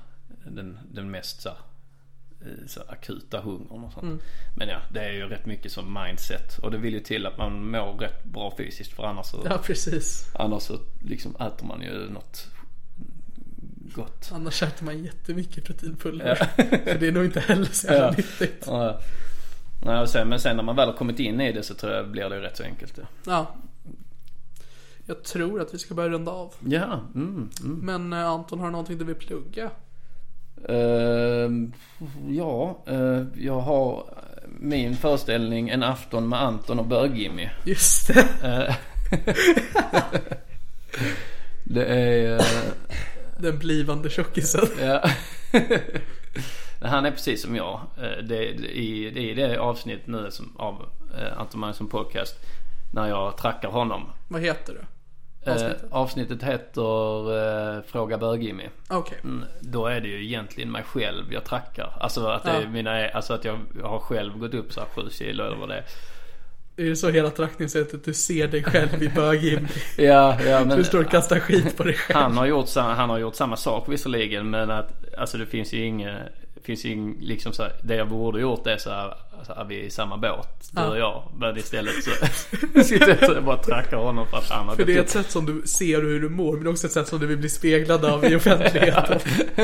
den, 0.51 0.79
den 0.93 1.11
mest 1.11 1.41
så, 1.41 1.49
eh, 1.49 2.67
så 2.67 2.81
akuta 2.89 3.41
hungern 3.41 3.85
och 3.85 3.93
sånt. 3.93 4.23
Men 4.57 4.69
ja, 4.69 4.79
det 4.93 5.01
är 5.01 5.13
ju 5.13 5.29
rätt 5.29 5.47
mycket 5.47 5.73
som 5.73 5.93
mindset. 6.05 6.59
Och 6.59 6.71
det 6.71 6.79
vill 6.79 6.95
ju 6.95 7.01
till 7.01 7.27
att 7.27 7.39
man 7.39 7.71
mår 7.71 7.93
rätt 7.99 8.25
bra 8.25 8.55
fysiskt 8.57 8.93
för 8.93 9.03
annars 9.05 9.27
så, 9.27 9.43
Ja 9.45 9.59
precis. 9.65 10.31
annars 10.35 10.63
så 10.63 10.79
liksom 11.05 11.37
äter 11.37 11.67
man 11.67 11.83
ju 11.83 12.11
något 12.11 12.47
gott. 13.95 14.31
Annars 14.33 14.63
äter 14.63 14.85
man 14.85 15.05
jättemycket 15.05 15.65
proteinpulver. 15.65 16.35
För 16.35 16.99
det 17.01 17.09
är 17.09 17.13
nog 17.13 17.25
inte 17.25 17.41
heller 17.41 17.65
så 17.67 17.87
jävla 17.87 18.07
Ja. 18.07 18.11
nyttigt. 18.17 18.65
Ja. 18.67 19.01
Nej, 19.85 20.09
sen, 20.09 20.29
men 20.29 20.41
sen 20.41 20.57
när 20.57 20.63
man 20.63 20.77
väl 20.77 20.89
har 20.89 20.97
kommit 20.97 21.19
in 21.21 21.41
i 21.41 21.53
det 21.53 21.63
så 21.63 21.75
tror 21.75 21.93
jag 21.93 22.11
blir 22.11 22.29
det 22.31 22.41
rätt 22.41 22.57
så 22.57 22.63
enkelt. 22.63 22.99
Ja, 22.99 23.05
Ja. 23.27 23.55
Jag 25.09 25.25
tror 25.25 25.61
att 25.61 25.75
vi 25.75 25.79
ska 25.79 25.95
börja 25.95 26.09
runda 26.11 26.33
av. 26.33 26.55
ja 26.65 27.01
mm, 27.15 27.51
mm. 27.61 27.79
Men 27.83 28.13
eh, 28.13 28.27
Anton, 28.29 28.59
har 28.59 28.67
du 28.67 28.73
någonting 28.73 28.99
du 28.99 29.05
vill 29.05 29.15
plugga? 29.15 29.71
Ehm, 30.69 31.73
ja 32.29 32.79
eh, 32.87 33.23
jag 33.35 33.61
har 33.61 34.05
min 34.61 34.97
föreställning 34.97 35.69
En 35.69 35.83
afton 35.83 36.29
med 36.29 36.43
Anton 36.43 36.79
och 36.79 36.87
Bög-Jimmy. 36.87 37.49
Just 37.65 38.07
det. 38.15 38.21
Eh, 38.45 38.75
det 41.65 41.85
är... 41.85 42.35
eh, 42.35 42.45
Den 43.39 43.59
blivande 43.59 44.11
tjockisen. 44.11 44.67
Ja. 44.81 45.03
Han 46.81 47.05
är 47.07 47.11
precis 47.11 47.43
som 47.43 47.57
jag. 47.57 47.81
Det, 47.97 48.25
det, 48.25 48.79
i, 48.79 49.11
det 49.15 49.31
är 49.31 49.35
det 49.49 49.59
avsnitt 49.61 50.07
nu 50.07 50.31
som, 50.31 50.57
av 50.57 50.87
Anton 51.37 51.61
Magnusson 51.61 51.89
podcast. 51.89 52.35
När 52.93 53.09
jag 53.09 53.37
trackar 53.39 53.69
honom. 53.69 54.11
Vad 54.29 54.43
heter 54.43 54.75
det? 54.75 54.87
Avsnittet, 55.49 55.73
Avsnittet? 55.73 55.93
eh, 55.93 55.99
avsnittet 55.99 56.43
heter 56.43 57.77
eh, 57.77 57.83
Fråga 57.83 58.19
Bög-Jimmy. 58.19 58.69
Okej. 58.89 59.19
Mm, 59.25 59.45
Då 59.61 59.87
är 59.87 60.01
det 60.01 60.09
ju 60.09 60.25
egentligen 60.25 60.73
mig 60.73 60.83
själv 60.83 61.33
jag 61.33 61.45
trackar. 61.45 61.97
Alltså 62.01 62.27
att, 62.27 62.45
det 62.45 62.51
är 62.51 62.61
Ja. 62.63 62.69
mina, 62.69 63.09
alltså 63.09 63.33
att 63.35 63.45
jag 63.45 63.59
har 63.83 63.99
själv 63.99 64.39
gått 64.39 64.55
upp 64.55 64.73
så 64.73 64.81
här 64.81 64.89
7 64.95 65.11
kilo 65.11 65.45
eller 65.45 65.57
vad 65.57 65.69
det 65.69 65.75
är. 65.75 65.85
Är 66.79 66.85
det 66.91 66.97
så 66.97 67.11
hela 67.11 67.31
trackningssättet? 67.31 68.05
Du 68.05 68.15
ser 68.15 68.49
dig 68.49 68.65
själv 68.65 69.03
i 69.03 69.09
bög 69.09 69.59
Ja, 69.99 70.39
ja 70.47 70.65
men 70.65 70.77
Du 70.79 70.85
står 70.85 71.05
och 71.05 71.11
kastar 71.11 71.39
skit 71.41 71.77
på 71.77 71.83
dig 71.83 71.95
själv. 71.95 72.21
han 72.21 72.37
har, 72.37 72.47
gjort, 72.47 72.69
samma- 72.69 72.95
han 72.95 73.11
har 73.11 73.19
gjort 73.19 73.35
samma 73.35 73.57
sak 73.57 73.89
visserligen 73.89 74.51
men 74.51 74.71
att 74.71 75.15
alltså 75.19 75.39
det 75.39 75.47
finns 75.47 75.73
ju 75.73 75.85
inget 75.85 76.19
finns 76.67 76.85
ju 76.85 77.15
liksom 77.21 77.53
så 77.53 77.63
här, 77.63 77.73
det 77.83 77.95
jag 77.97 78.09
borde 78.09 78.41
gjort 78.41 78.67
är 78.67 78.77
så 78.77 78.91
här, 78.91 79.15
alltså, 79.39 79.53
är 79.53 79.65
vi 79.65 79.85
i 79.85 79.91
samma 79.91 80.17
båt, 80.17 80.69
du 80.73 80.81
Ja. 80.83 80.89
och 80.89 80.99
jag. 80.99 81.23
Men 81.39 81.57
istället 81.57 81.95
så 82.05 82.11
sitter 82.85 83.09
jag 83.09 83.19
så 83.19 83.37
och 83.37 83.43
bara 83.45 83.57
trackar 83.63 83.97
honom 83.97 84.27
för 84.27 84.37
att 84.37 84.51
han 84.51 84.69
har 84.69 84.77
För 84.77 84.85
det 84.85 84.95
är 84.97 85.01
ett 85.01 85.11
sätt 85.11 85.31
som 85.31 85.47
du 85.47 85.63
ser 85.67 86.03
hur 86.03 86.21
du 86.21 86.29
mår, 86.29 86.57
men 86.57 86.67
också 86.67 86.87
ett 86.87 86.93
sätt 86.93 87.09
som 87.09 87.19
du 87.19 87.27
vill 87.27 87.39
bli 87.39 87.49
speglad 87.49 88.05
av 88.05 88.25
i 88.25 88.37
offentligheten. 88.37 89.21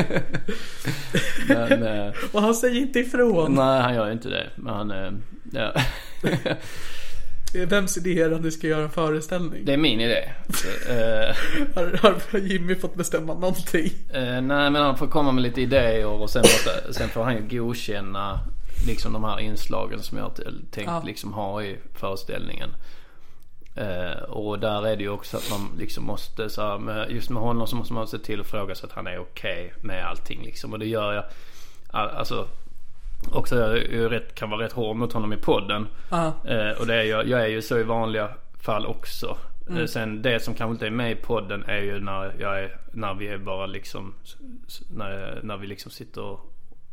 Men, 1.49 1.83
eh, 1.83 2.13
Och 2.33 2.43
han 2.43 2.55
säger 2.55 2.81
inte 2.81 2.99
ifrån. 3.01 3.55
nej 3.55 3.81
han 3.83 3.95
gör 3.95 4.13
inte 4.13 4.29
det. 4.29 4.47
Men 4.57 4.75
han, 4.75 4.91
eh, 4.91 5.13
ja. 5.53 5.73
Vems 7.55 7.97
idé 7.97 8.21
är 8.23 8.31
det 8.31 8.37
att 8.37 8.43
du 8.43 8.51
ska 8.51 8.67
göra 8.67 8.83
en 8.83 8.91
föreställning? 8.91 9.65
Det 9.65 9.73
är 9.73 9.77
min 9.77 10.01
idé. 10.01 10.29
Eh, 10.89 11.37
Har, 11.75 12.33
har 12.33 12.39
Jimmy 12.39 12.75
fått 12.75 12.95
bestämma 12.95 13.35
någonting? 13.35 13.91
Eh, 14.13 14.23
nej 14.23 14.71
men 14.71 14.77
han 14.77 14.99
får 14.99 15.07
komma 15.07 15.33
med 15.33 15.43
lite 15.43 15.61
idéer 15.61 16.07
och 16.07 16.31
sen, 16.31 16.43
måste, 16.43 16.93
sen 16.93 17.09
får 17.09 17.25
han 17.25 17.37
ju 17.37 17.59
godkänna 17.59 18.41
liksom 18.87 19.13
de 19.13 19.25
här 19.25 19.41
inslagen 19.41 20.03
som 20.03 20.19
jag 20.19 20.37
tänkt 20.71 20.91
Ja. 20.91 21.03
liksom 21.07 21.33
ha 21.33 21.63
i 21.63 21.79
föreställningen. 21.95 22.71
Eh, 23.75 24.23
och 24.23 24.59
där 24.59 24.87
är 24.87 24.97
det 24.97 25.03
ju 25.03 25.09
också 25.09 25.37
att 25.37 25.51
man 25.51 25.79
liksom 25.79 26.05
måste 26.05 26.51
så 26.51 26.63
här, 26.63 26.79
med, 26.79 27.11
just 27.11 27.31
med 27.31 27.43
honom 27.43 27.67
så 27.67 27.77
måste 27.77 27.93
man 27.95 28.09
se 28.09 28.19
till 28.19 28.41
att 28.41 28.47
fråga 28.47 28.75
så 28.75 28.87
att 28.87 28.93
han 28.93 29.07
är 29.07 29.19
okej 29.19 29.73
med 29.81 30.07
allting 30.07 30.43
liksom. 30.43 30.73
Och 30.73 30.79
det 30.79 30.87
gör 30.87 31.13
jag. 31.13 31.25
All, 31.91 32.09
alltså 32.09 32.49
också 33.33 33.57
jag 33.57 33.71
är 33.71 33.77
ju 33.77 34.09
rätt, 34.09 34.35
kan 34.35 34.51
vara 34.51 34.65
rätt 34.65 34.73
hård 34.73 34.97
mot 34.97 35.13
honom 35.13 35.33
i 35.33 35.37
podden. 35.37 35.89
Ja. 36.11 36.27
Eh, 36.27 36.81
och 36.81 36.87
det 36.87 36.95
är 36.95 37.03
jag, 37.03 37.29
jag 37.29 37.43
är 37.43 37.47
ju 37.49 37.63
så 37.63 37.79
i 37.79 37.83
vanliga 37.83 38.29
fall 38.61 38.87
också. 38.87 39.37
Eh, 39.71 39.87
sen 39.87 40.23
det 40.23 40.43
som 40.43 40.55
kanske 40.55 40.73
inte 40.73 40.87
är 40.87 40.91
med 40.91 41.13
i 41.13 41.15
podden 41.15 41.65
är 41.65 41.81
ju 41.81 42.01
när 42.01 42.35
jag 42.39 42.61
är, 42.65 42.77
när 42.93 43.15
vi 43.15 43.29
är 43.29 43.39
bara 43.39 43.67
liksom, 43.67 44.15
när, 44.91 45.41
när 45.43 45.57
vi 45.57 45.67
liksom 45.67 45.91
sitter 45.91 46.23
och, 46.23 46.41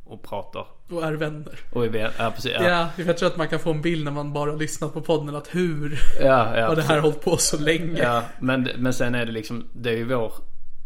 och 0.05 0.23
pratar. 0.23 0.65
Och 0.89 1.03
är 1.03 1.13
vänner. 1.13 1.59
Och 1.71 1.83
vi 1.83 1.87
vet, 1.87 2.13
ja 2.17 2.31
precis. 2.35 2.51
Ja, 2.55 2.63
ja, 2.63 2.89
Ja, 2.97 3.03
jag 3.03 3.17
tror 3.17 3.29
att 3.29 3.37
man 3.37 3.47
kan 3.47 3.59
få 3.59 3.71
en 3.71 3.81
bild 3.81 4.05
när 4.05 4.11
man 4.11 4.33
bara 4.33 4.55
lyssnat 4.55 4.93
på 4.93 5.01
podden 5.01 5.35
att 5.35 5.55
hur 5.55 5.99
ja, 6.21 6.57
ja, 6.57 6.67
har 6.67 6.75
det 6.75 6.81
här 6.81 6.99
hållit 6.99 7.21
på 7.21 7.37
så 7.37 7.57
länge. 7.59 8.03
Ja, 8.03 8.23
men, 8.39 8.69
men 8.77 8.93
sen 8.93 9.15
är 9.15 9.25
det 9.25 9.31
liksom, 9.31 9.69
det 9.73 9.89
är 9.89 9.97
ju 9.97 10.05
vår 10.05 10.33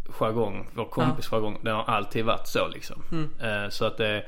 jargong, 0.09 0.69
vår 0.73 0.85
kompis 0.85 1.27
jargong. 1.27 1.59
Den 1.63 1.75
har 1.75 1.83
alltid 1.83 2.25
varit 2.25 2.47
så 2.47 2.67
liksom. 2.67 3.29
Eh, 3.39 3.69
så 3.69 3.85
att 3.85 3.97
det, 3.97 4.25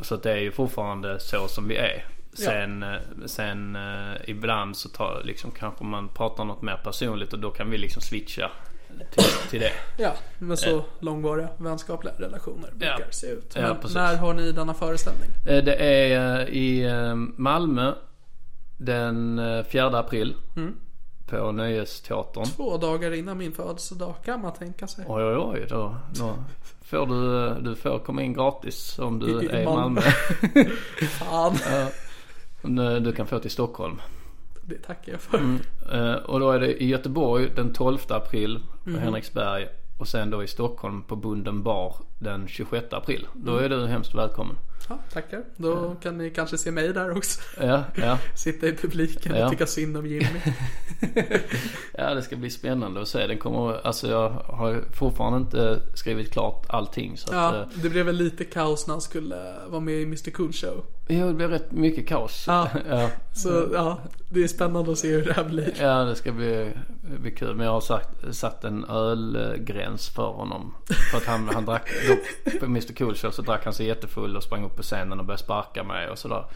så 0.00 0.14
att 0.14 0.22
det 0.22 0.30
är 0.32 0.36
ju 0.40 0.52
fortfarande 0.52 1.20
så 1.20 1.48
som 1.48 1.68
vi 1.68 1.76
är. 1.76 2.04
Sen, 2.32 2.82
eh, 2.82 2.96
sen 3.26 3.76
eh, 3.76 4.16
ibland 4.30 4.76
så 4.76 4.88
tar, 4.88 5.22
liksom, 5.24 5.50
kanske 5.50 5.84
man 5.84 6.08
pratar 6.08 6.44
något 6.44 6.62
mer 6.62 6.80
personligt 6.84 7.32
och 7.32 7.38
då 7.38 7.50
kan 7.50 7.70
vi 7.70 7.78
liksom 7.78 8.02
switcha 8.02 8.50
till, 9.10 9.24
till 9.50 9.60
det. 9.60 9.72
Ja, 9.98 10.12
men 10.38 10.56
så 10.56 10.84
långvariga 11.00 11.48
vänskapliga 11.56 12.14
relationer 12.18 12.70
brukar 12.70 13.00
Ja. 13.00 13.06
se 13.10 13.26
ut. 13.26 13.52
Ja, 13.56 13.62
Men 13.62 13.76
precis. 13.80 13.94
när 13.94 14.16
har 14.16 14.34
ni 14.34 14.52
denna 14.52 14.74
föreställning? 14.74 15.28
Eh, 15.46 15.64
Det 15.64 15.74
är 15.74 16.40
eh, 16.40 16.48
i 16.48 16.82
eh, 16.84 17.14
Malmö 17.36 17.92
den 18.76 19.38
eh, 19.38 19.64
4 19.64 19.98
april. 19.98 20.34
På 21.26 21.52
Nöjesteatern. 21.52 22.44
Två 22.44 22.76
dagar 22.76 23.12
innan 23.14 23.38
min 23.38 23.52
födelsedag 23.52 24.14
kan 24.24 24.40
man 24.40 24.52
tänka 24.54 24.86
sig. 24.86 25.04
Oj 25.08 25.22
oj 25.24 25.36
oj 25.36 25.66
då, 25.68 25.96
då 26.18 26.34
får 26.90 27.06
du, 27.06 27.54
du 27.70 27.76
får 27.76 27.98
komma 27.98 28.22
in 28.22 28.32
gratis 28.32 28.98
om 28.98 29.18
du 29.18 29.42
I- 29.42 29.46
är 29.48 29.60
i 29.60 29.64
Malmö. 29.64 30.00
Fan, 31.18 31.56
Nu, 32.62 33.00
Du 33.00 33.12
kan 33.12 33.26
få 33.26 33.38
till 33.38 33.50
Stockholm. 33.50 34.00
det 34.62 34.74
tackar 34.82 35.12
jag 35.12 35.20
för. 35.20 35.38
Eh, 35.92 36.14
Och 36.14 36.40
då 36.40 36.50
är 36.50 36.60
det 36.60 36.82
i 36.82 36.86
Göteborg 36.86 37.50
den 37.56 37.72
12 37.72 37.98
april 38.08 38.60
på 38.84 38.90
Mhm. 38.90 38.98
Henriksberg. 38.98 39.66
och 39.98 40.08
sen 40.08 40.30
då 40.30 40.42
i 40.42 40.46
Stockholm 40.46 41.02
på 41.02 41.16
Bunden 41.16 41.62
bar 41.62 41.94
den 42.18 42.48
26 42.48 42.86
april. 42.92 43.26
Då 43.34 43.56
är 43.56 43.68
du 43.68 43.86
hemskt 43.86 44.14
välkommen. 44.14 44.56
Ja, 44.88 44.98
tackar. 45.12 45.42
Då 45.56 45.94
kan 46.02 46.18
ni 46.18 46.30
kanske 46.30 46.58
se 46.58 46.70
mig 46.70 46.92
där 46.92 47.16
också. 47.16 47.40
Ja, 47.60 47.84
ja. 47.94 48.18
Sitta 48.36 48.66
i 48.66 48.72
publiken 48.76 49.32
och 49.32 49.38
Ja. 49.38 49.50
tycka 49.50 49.66
synd 49.66 49.96
om 49.96 50.06
Jimmy. 50.06 50.26
Ja, 51.98 52.14
det 52.14 52.22
ska 52.22 52.36
bli 52.36 52.50
spännande 52.50 53.00
att 53.02 53.08
se. 53.08 53.26
Den 53.26 53.38
kommer, 53.38 53.86
alltså 53.86 54.08
jag 54.10 54.28
har 54.30 54.84
fortfarande 54.92 55.38
inte 55.38 55.80
skrivit 55.94 56.32
klart 56.32 56.66
allting. 56.68 57.16
Så 57.16 57.28
att, 57.28 57.34
Ja, 57.34 57.60
eh, 57.60 57.66
det 57.82 57.90
blev 57.90 58.06
väl 58.06 58.16
lite 58.16 58.44
kaos 58.44 58.86
när 58.86 58.94
han 58.94 59.00
skulle 59.00 59.36
vara 59.68 59.80
med 59.80 59.94
i 59.94 60.02
Mr 60.02 60.30
Cool 60.30 60.52
Show. 60.52 60.84
ja, 61.08 61.26
det 61.26 61.34
blir 61.34 61.48
rätt 61.48 61.72
mycket 61.72 62.08
kaos. 62.08 62.44
Ja. 62.46 62.68
ja. 62.88 63.10
Så 63.34 63.68
ja, 63.72 63.98
det 64.28 64.44
är 64.44 64.48
spännande 64.48 64.92
att 64.92 64.98
se 64.98 65.08
hur 65.12 65.24
det 65.24 65.32
här 65.32 65.44
blir. 65.44 65.74
Ja, 65.80 66.04
det 66.04 66.14
ska 66.14 66.32
bli, 66.32 66.72
bli 67.20 67.30
kul. 67.30 67.54
Men 67.54 67.66
jag 67.66 67.72
har 67.72 67.80
sagt, 67.80 68.08
satt 68.36 68.64
en 68.64 68.84
ölgräns 68.84 70.08
för 70.08 70.26
honom. 70.32 70.74
För 71.10 71.16
att 71.18 71.24
han, 71.26 71.48
han 71.48 71.64
drack, 71.64 71.88
då, 72.08 72.58
på 72.58 72.64
Mr 72.64 72.94
Cool 72.94 73.14
Show 73.14 73.30
så 73.30 73.42
drack 73.42 73.64
han 73.64 73.74
sig 73.74 73.86
jättefull 73.86 74.36
och 74.36 74.42
sprang 74.42 74.64
upp 74.64 74.76
på 74.76 74.82
scenen 74.82 75.20
och 75.20 75.24
började 75.24 75.42
sparka 75.42 75.84
mig 75.84 76.08
och 76.10 76.18
sådär. 76.18 76.44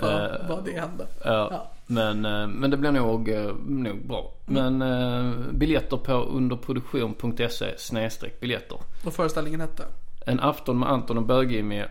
Vad, 0.00 0.24
Eh, 0.24 0.48
vad 0.48 0.64
det 0.64 0.80
hände. 0.80 1.06
Ja, 1.24 1.48
Ja. 1.50 1.70
Men, 1.90 2.24
eh, 2.24 2.46
men 2.48 2.70
det 2.70 2.76
blir 2.76 2.92
nog, 2.92 3.28
eh, 3.28 3.54
nog 3.66 4.06
bra. 4.06 4.32
Men 4.46 4.82
eh, 4.82 5.32
biljetter 5.52 5.96
på 5.96 6.12
underproduktion.se 6.12 7.78
snedstreck 7.78 8.40
biljetter. 8.40 8.78
Vad 9.04 9.14
föreställningen 9.14 9.60
hette. 9.60 9.84
En 10.26 10.40
afton 10.40 10.78
med 10.78 10.88
Anton 10.88 11.18
och 11.18 11.24
Bög-Jimmy. 11.24 11.84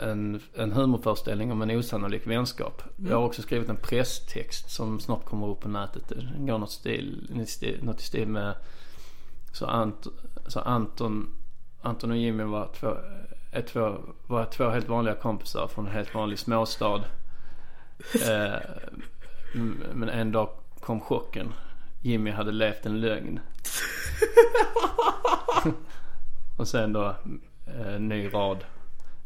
En, 0.00 0.40
en 0.54 0.72
humorföreställning 0.72 1.52
om 1.52 1.62
en 1.62 1.70
osannolik 1.70 2.26
vänskap. 2.26 2.82
Jag 2.96 3.16
har 3.16 3.24
också 3.24 3.42
skrivit 3.42 3.68
en 3.68 3.76
presstext 3.76 4.70
som 4.70 5.00
snart 5.00 5.24
kommer 5.24 5.46
upp 5.48 5.60
på 5.60 5.68
nätet. 5.68 6.02
Den 6.08 6.46
går 6.46 6.58
något, 6.58 6.70
stil, 6.70 7.28
något 7.82 8.00
i 8.00 8.04
stil 8.04 8.28
med 8.28 8.54
så, 9.52 9.66
Ant, 9.66 10.06
så 10.46 10.60
Anton, 10.60 11.36
Anton 11.82 12.10
och 12.10 12.16
Jimmy 12.16 12.42
var 12.42 12.68
två, 12.80 12.96
är 13.50 13.62
två, 13.62 13.98
var 14.26 14.44
två 14.44 14.68
helt 14.68 14.88
vanliga 14.88 15.14
kompisar 15.14 15.68
från 15.68 15.86
en 15.86 15.92
helt 15.92 16.14
vanlig 16.14 16.38
småstad. 16.38 17.04
Eh, 18.28 18.58
men 19.94 20.08
en 20.08 20.32
dag 20.32 20.48
kom 20.80 21.00
chocken. 21.00 21.52
Jimmy 22.02 22.30
hade 22.30 22.52
levt 22.52 22.86
en 22.86 23.00
lögn. 23.00 23.40
Och 26.58 26.68
sen 26.68 26.92
då 26.92 27.14
eh, 27.66 28.00
ny 28.00 28.28
rad. 28.28 28.64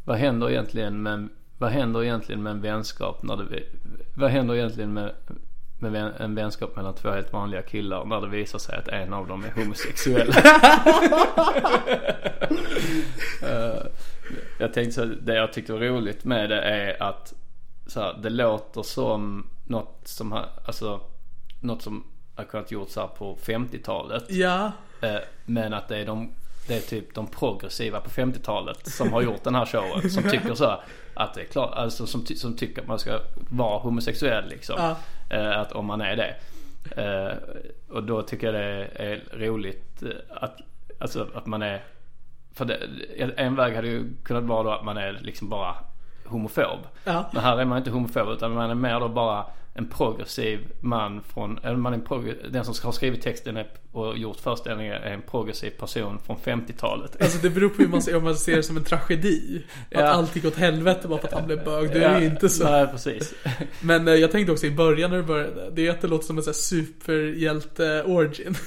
Vad 0.05 0.17
händer 0.17 0.51
egentligen 0.51 1.03
med, 1.03 1.29
vad 1.59 1.71
händer 1.71 2.03
egentligen 2.03 2.43
med 2.43 2.51
en 2.51 2.61
vänskap 2.61 3.23
när 3.23 3.37
det, 3.37 3.63
vad 4.15 4.31
händer 4.31 4.55
egentligen 4.55 4.93
med, 4.93 5.15
med 5.79 6.13
en 6.21 6.35
vänskap 6.35 6.77
mellan 6.77 6.95
två 6.95 7.11
helt 7.11 7.33
vanliga 7.33 7.63
killar 7.63 8.05
när 8.05 8.21
det 8.21 8.29
visar 8.29 8.59
sig 8.59 8.77
att 8.79 8.89
en 8.89 9.13
av 9.13 9.27
dem 9.27 9.45
är 9.45 9.51
homosexuell? 9.51 10.33
Eh, 13.43 13.83
jag 14.59 14.73
tänkte 14.75 14.93
så 14.93 15.05
det 15.05 15.35
jag 15.35 15.53
tyckte 15.53 15.73
var 15.73 15.81
roligt 15.81 16.25
med 16.25 16.51
det 16.51 16.61
är 16.63 17.03
att 17.03 17.35
så 17.87 18.01
här, 18.01 18.19
det 18.23 18.31
låter 18.31 18.83
som 18.83 19.51
något 19.65 20.01
som 20.05 20.33
har, 20.33 20.47
alltså 20.65 21.01
något 21.61 21.83
som 21.83 22.05
har 22.35 22.45
kunnat 22.45 22.71
gjort 22.71 22.91
så 22.91 23.01
här 23.01 23.09
på 23.09 23.39
50-talet. 23.43 24.25
Ja, 24.29 24.73
Eh, 25.05 25.21
Men 25.45 25.73
att 25.75 25.89
det 25.89 25.99
är 25.99 26.07
de 26.07 26.31
det 26.69 26.77
är 26.77 26.81
typ 26.81 27.15
de 27.15 27.27
progressiva 27.27 28.01
på 28.01 28.11
50-talet 28.11 28.87
som 28.87 29.13
har 29.13 29.23
gjort 29.23 29.45
den 29.45 29.55
här 29.55 29.67
showen. 29.67 30.11
Som 30.11 30.23
tycker 30.23 30.55
så 30.55 30.81
att 31.15 31.35
det 31.35 31.41
är 31.41 31.45
klart, 31.45 31.75
alltså 31.75 32.07
som, 32.07 32.27
som 32.27 32.57
tycker 32.57 32.83
att 32.83 32.89
man 32.89 32.99
ska 32.99 33.21
vara 33.35 33.79
homosexuell 33.79 34.49
liksom. 34.49 34.75
Ja. 34.79 34.97
Eh, 35.31 35.59
Att 35.61 35.73
om 35.73 35.87
man 35.87 36.01
är 36.01 36.17
det. 36.17 36.35
Eh, 37.03 37.37
Och 37.89 38.03
då 38.03 38.23
tycker 38.23 38.47
jag 38.47 38.55
det 38.55 38.89
är 38.95 39.23
roligt 39.39 40.03
eh, 40.03 40.09
att, 40.31 40.57
alltså 40.99 41.29
att 41.35 41.47
man 41.47 41.63
är 41.63 41.83
för 42.55 42.65
det, 42.65 42.79
en 43.37 43.57
väg 43.57 43.75
hade 43.75 43.89
ju 43.89 44.15
kunnat 44.23 44.45
vara 44.45 44.63
då 44.63 44.71
att 44.71 44.85
man 44.85 44.97
är 44.97 45.13
liksom 45.23 45.49
bara 45.49 45.75
homofob. 46.25 46.79
Ja. 47.05 47.25
Men 47.33 47.43
här 47.43 47.57
är 47.59 47.65
man 47.65 47.79
inte 47.79 47.91
homofob 47.91 48.29
utan 48.29 48.53
man 48.55 48.71
är 48.71 48.75
mer 48.75 49.01
då 49.01 49.09
bara 49.09 49.47
en 49.77 49.89
progressiv 49.89 50.59
man 50.81 51.23
från, 51.35 51.59
eller 51.63 51.77
man 51.77 51.93
är 51.93 51.97
en 51.99 52.05
progr- 52.05 52.49
den 52.51 52.65
som 52.65 52.75
har 52.85 52.93
skrivit 52.93 53.23
texten 53.23 53.57
är, 53.57 53.67
och 53.93 54.19
gjort 54.19 54.41
föreställningen 54.41 54.93
är 54.95 55.11
en 55.11 55.23
progressiv 55.23 55.71
person 55.71 56.19
från 56.27 56.37
50-talet. 56.37 57.23
alltså 57.23 57.39
det 57.39 57.51
beror 57.51 57.69
på 57.69 57.83
hur 57.83 57.89
man 57.89 58.03
ser, 58.03 58.17
om 58.17 58.25
man 58.25 58.37
ser 58.37 58.57
det 58.57 58.63
som 58.63 58.77
en 58.77 58.85
tragedi. 58.85 59.63
Att 59.95 60.01
Ja. 60.01 60.07
allt 60.07 60.37
gick 60.37 60.45
åt 60.45 60.57
helvete 60.57 61.09
bara 61.09 61.19
för 61.19 61.29
att 61.29 61.35
han 61.35 61.47
blev 61.47 61.65
bög. 61.65 61.91
Det 61.93 62.05
är 62.05 62.21
ju 62.21 62.27
inte 62.27 62.49
så. 62.49 62.71
Nej 62.71 62.87
precis. 62.87 63.35
Men 63.81 64.09
eh, 64.09 64.15
jag 64.15 64.33
tänkte 64.33 64.53
också 64.53 64.67
i 64.67 64.71
början 64.71 65.11
när 65.11 65.17
det 65.17 65.23
började. 65.23 65.71
Det 65.73 65.87
är 65.87 65.91
att 65.91 66.01
det 66.01 66.09
låter 66.09 66.27
som 66.27 66.39
en 66.39 66.45
sån 66.45 66.55
superhjälte-origin. 66.55 68.55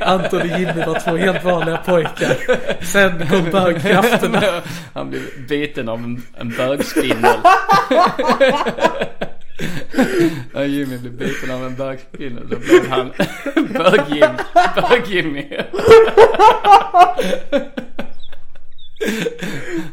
Anton 0.00 0.40
och 0.40 0.46
Jimmy 0.46 0.84
var 0.86 1.00
två 1.00 1.16
helt 1.16 1.44
vanliga 1.44 1.76
pojkar. 1.76 2.36
Sen 2.84 3.26
kom 3.28 3.50
bögkrafterna. 3.50 4.42
Han 4.94 5.10
blev 5.10 5.22
biten 5.48 5.88
av 5.88 5.98
en, 5.98 6.22
en 6.38 6.50
bögspindel. 6.50 7.34
När 10.52 10.64
Jimmy 10.64 10.98
blev 10.98 11.12
biten 11.12 11.50
av 11.50 11.66
en 11.66 11.74
bögspindel 11.74 12.48
då 12.48 12.56
blev 12.56 12.88
han 12.88 13.10
bög-Jimmy. 13.54 14.38
Bög-Jimmy. 14.76 15.62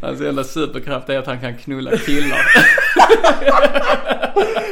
Hans 0.02 0.22
enda 0.22 0.44
superkraft 0.44 1.10
är 1.10 1.18
att 1.18 1.28
han 1.28 1.40
kan 1.40 1.58
knulla 1.58 1.98
killar. 1.98 2.46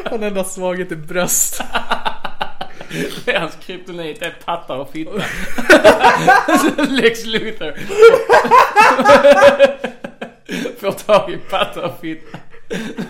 Han 0.10 0.24
enda 0.24 0.44
svaghet 0.44 0.92
är 0.92 0.96
bröst. 0.96 1.64
Det 3.26 3.36
är 3.36 3.40
hans 3.40 3.58
kryptonit, 3.66 4.20
det 4.20 4.26
är 4.26 4.36
pattar 4.46 4.78
och 4.78 4.92
fitta. 4.92 5.12
Lex 6.90 7.26
Luthor. 7.26 7.74
Får 10.80 10.92
tag 10.92 11.32
i 11.32 11.38
pattar 11.38 11.82
och 11.82 12.00
fitta. 12.02 12.38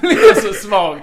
Blir 0.01 0.34
så 0.41 0.53
svag. 0.53 0.99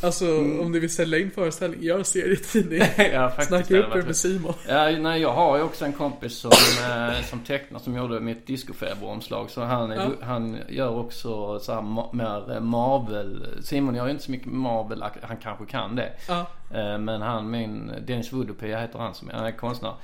Alltså 0.00 0.38
om 0.38 0.72
ni 0.72 0.78
vill 0.78 0.94
sälja 0.94 1.18
in 1.18 1.30
föreställning, 1.30 1.82
gör 1.82 2.02
serietidning. 2.02 2.80
ja. 3.12 3.30
Snacka 3.30 3.64
det 3.68 3.78
upp 3.78 3.84
er 3.86 3.88
varit 3.90 4.06
med 4.06 4.16
Simon. 4.16 4.54
Ja, 4.68 4.90
nej, 4.90 5.20
jag 5.20 5.32
har 5.32 5.56
ju 5.56 5.62
också 5.62 5.84
en 5.84 5.92
kompis 5.92 6.32
som, 6.38 6.50
eh, 6.90 7.22
som 7.24 7.40
tecknar, 7.40 7.78
som 7.78 7.96
gjorde 7.96 8.20
mitt 8.20 8.46
discofeberomslag. 8.46 9.50
Så 9.50 9.62
han, 9.62 9.90
är, 9.90 9.96
Ja. 9.96 10.10
han 10.26 10.58
gör 10.68 10.98
också 10.98 11.58
så 11.60 11.72
här 11.72 11.82
mer 12.16 12.52
eh, 12.54 12.60
Marvel. 12.60 13.46
Simon 13.62 13.94
gör 13.94 14.04
ju 14.04 14.10
inte 14.10 14.24
så 14.24 14.30
mycket 14.30 14.52
Marvel, 14.52 15.04
han 15.22 15.36
kanske 15.36 15.66
kan 15.66 15.96
det. 15.96 16.12
Ja. 16.28 16.46
Eh, 16.74 16.98
Men 16.98 17.22
han, 17.22 17.50
min, 17.50 17.92
Dennis 18.06 18.32
Voodoo-Pia 18.32 18.80
heter 18.80 18.98
han 18.98 19.14
som 19.14 19.28
är, 19.30 19.32
han 19.34 19.46
är 19.46 19.52
konstnär. 19.52 19.94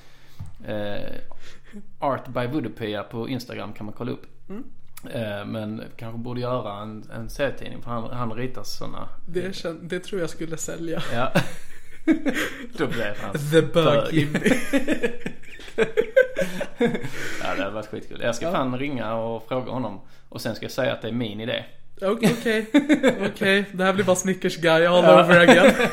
Art 1.99 2.29
by 2.29 2.41
Voodoo-Pia 2.41 3.03
på 3.03 3.29
Instagram 3.29 3.73
kan 3.73 3.87
man 3.87 3.95
kolla 3.95 4.11
upp. 4.13 4.27
Eh, 5.13 5.45
Men 5.47 5.83
kanske 5.97 6.19
borde 6.19 6.41
göra 6.41 6.83
en, 6.83 7.05
en 7.15 7.31
serietidning 7.31 7.83
för 7.83 7.91
han, 7.91 8.11
han 8.11 8.33
ritar 8.35 8.63
sådana. 8.63 9.09
Det, 9.27 9.49
kän- 9.49 9.79
det 9.83 10.01
tror 10.01 10.21
jag 10.21 10.31
skulle 10.31 10.57
sälja. 10.57 11.03
Ja. 11.13 11.33
Då 12.79 12.87
blev 12.87 13.17
han 13.21 13.33
The 13.51 13.63
Bug. 13.63 14.29
Ja 17.43 17.55
det 17.57 17.63
hade 17.63 17.71
varit 17.75 17.87
skitkul. 17.87 18.21
Jag 18.23 18.35
ska 18.35 18.53
fan 18.53 18.79
ringa 18.79 19.15
och 19.15 19.49
fråga 19.49 19.73
honom. 19.73 20.01
Och 20.29 20.41
sen 20.41 20.55
ska 20.55 20.65
jag 20.65 20.73
säga 20.73 20.93
att 20.93 21.03
det 21.03 21.09
är 21.09 21.13
min 21.13 21.41
idé. 21.41 21.65
Okej, 22.03 22.35
okej. 22.41 22.67
Okej, 23.33 23.65
det 23.73 23.85
här 23.85 23.93
blir 23.93 24.05
bara 24.05 24.17
Snickers 24.17 24.57
guy 24.57 24.87
all 24.87 25.05
over 25.05 25.41
again. 25.41 25.73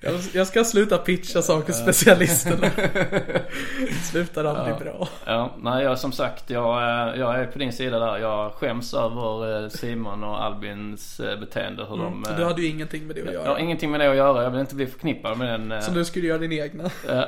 Jag, 0.00 0.14
jag 0.32 0.46
ska 0.46 0.64
sluta 0.64 0.98
pitcha 0.98 1.42
saker 1.42 1.64
till 1.72 1.74
specialisterna. 1.82 2.70
Slutar 4.10 4.44
aldrig 4.44 4.76
bra. 4.76 5.08
Ja, 5.26 5.54
nej 5.62 5.84
jag 5.84 5.98
som 5.98 6.12
sagt 6.12 6.50
jag, 6.50 6.82
är- 6.82 7.14
jag 7.14 7.34
är 7.40 7.46
på 7.46 7.58
din 7.58 7.72
sida 7.72 7.98
där. 7.98 8.18
Jag 8.18 8.52
skäms 8.52 8.94
över 8.94 9.62
eh, 9.62 9.68
Simon 9.68 10.24
och 10.24 10.42
Albins 10.44 11.20
eh, 11.20 11.40
beteende. 11.40 11.84
Hur 11.84 11.96
de... 11.96 12.26
Du 12.36 12.42
eh, 12.42 12.48
hade 12.48 12.62
ju 12.62 12.68
ingenting 12.68 13.06
med 13.06 13.16
det 13.16 13.22
att 13.22 13.32
Jag 13.34 13.40
har 13.40 13.46
göra. 13.46 13.60
ingenting 13.60 13.90
med 13.90 14.00
det 14.00 14.10
att 14.10 14.16
göra. 14.16 14.42
Jag 14.42 14.50
vill 14.50 14.60
inte 14.60 14.74
bli 14.74 14.86
förknippad 14.86 15.38
med 15.38 15.48
den. 15.48 15.72
eh, 15.72 15.80
Så 15.80 15.92
nu 15.92 16.04
ska 16.04 16.20
du 16.20 16.26
göra 16.26 16.38
din 16.38 16.52
egna. 16.52 16.84
eh, 17.08 17.24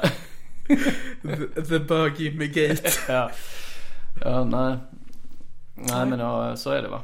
The, 1.68 1.78
the 1.78 2.22
Jimmy 2.24 2.46
Gate. 2.46 2.88
ja. 3.08 3.30
ja, 4.20 4.44
nej. 4.44 4.76
Nej 5.74 6.06
men 6.06 6.18
ja, 6.18 6.56
så 6.56 6.70
är 6.70 6.82
det 6.82 6.88
va. 6.88 7.00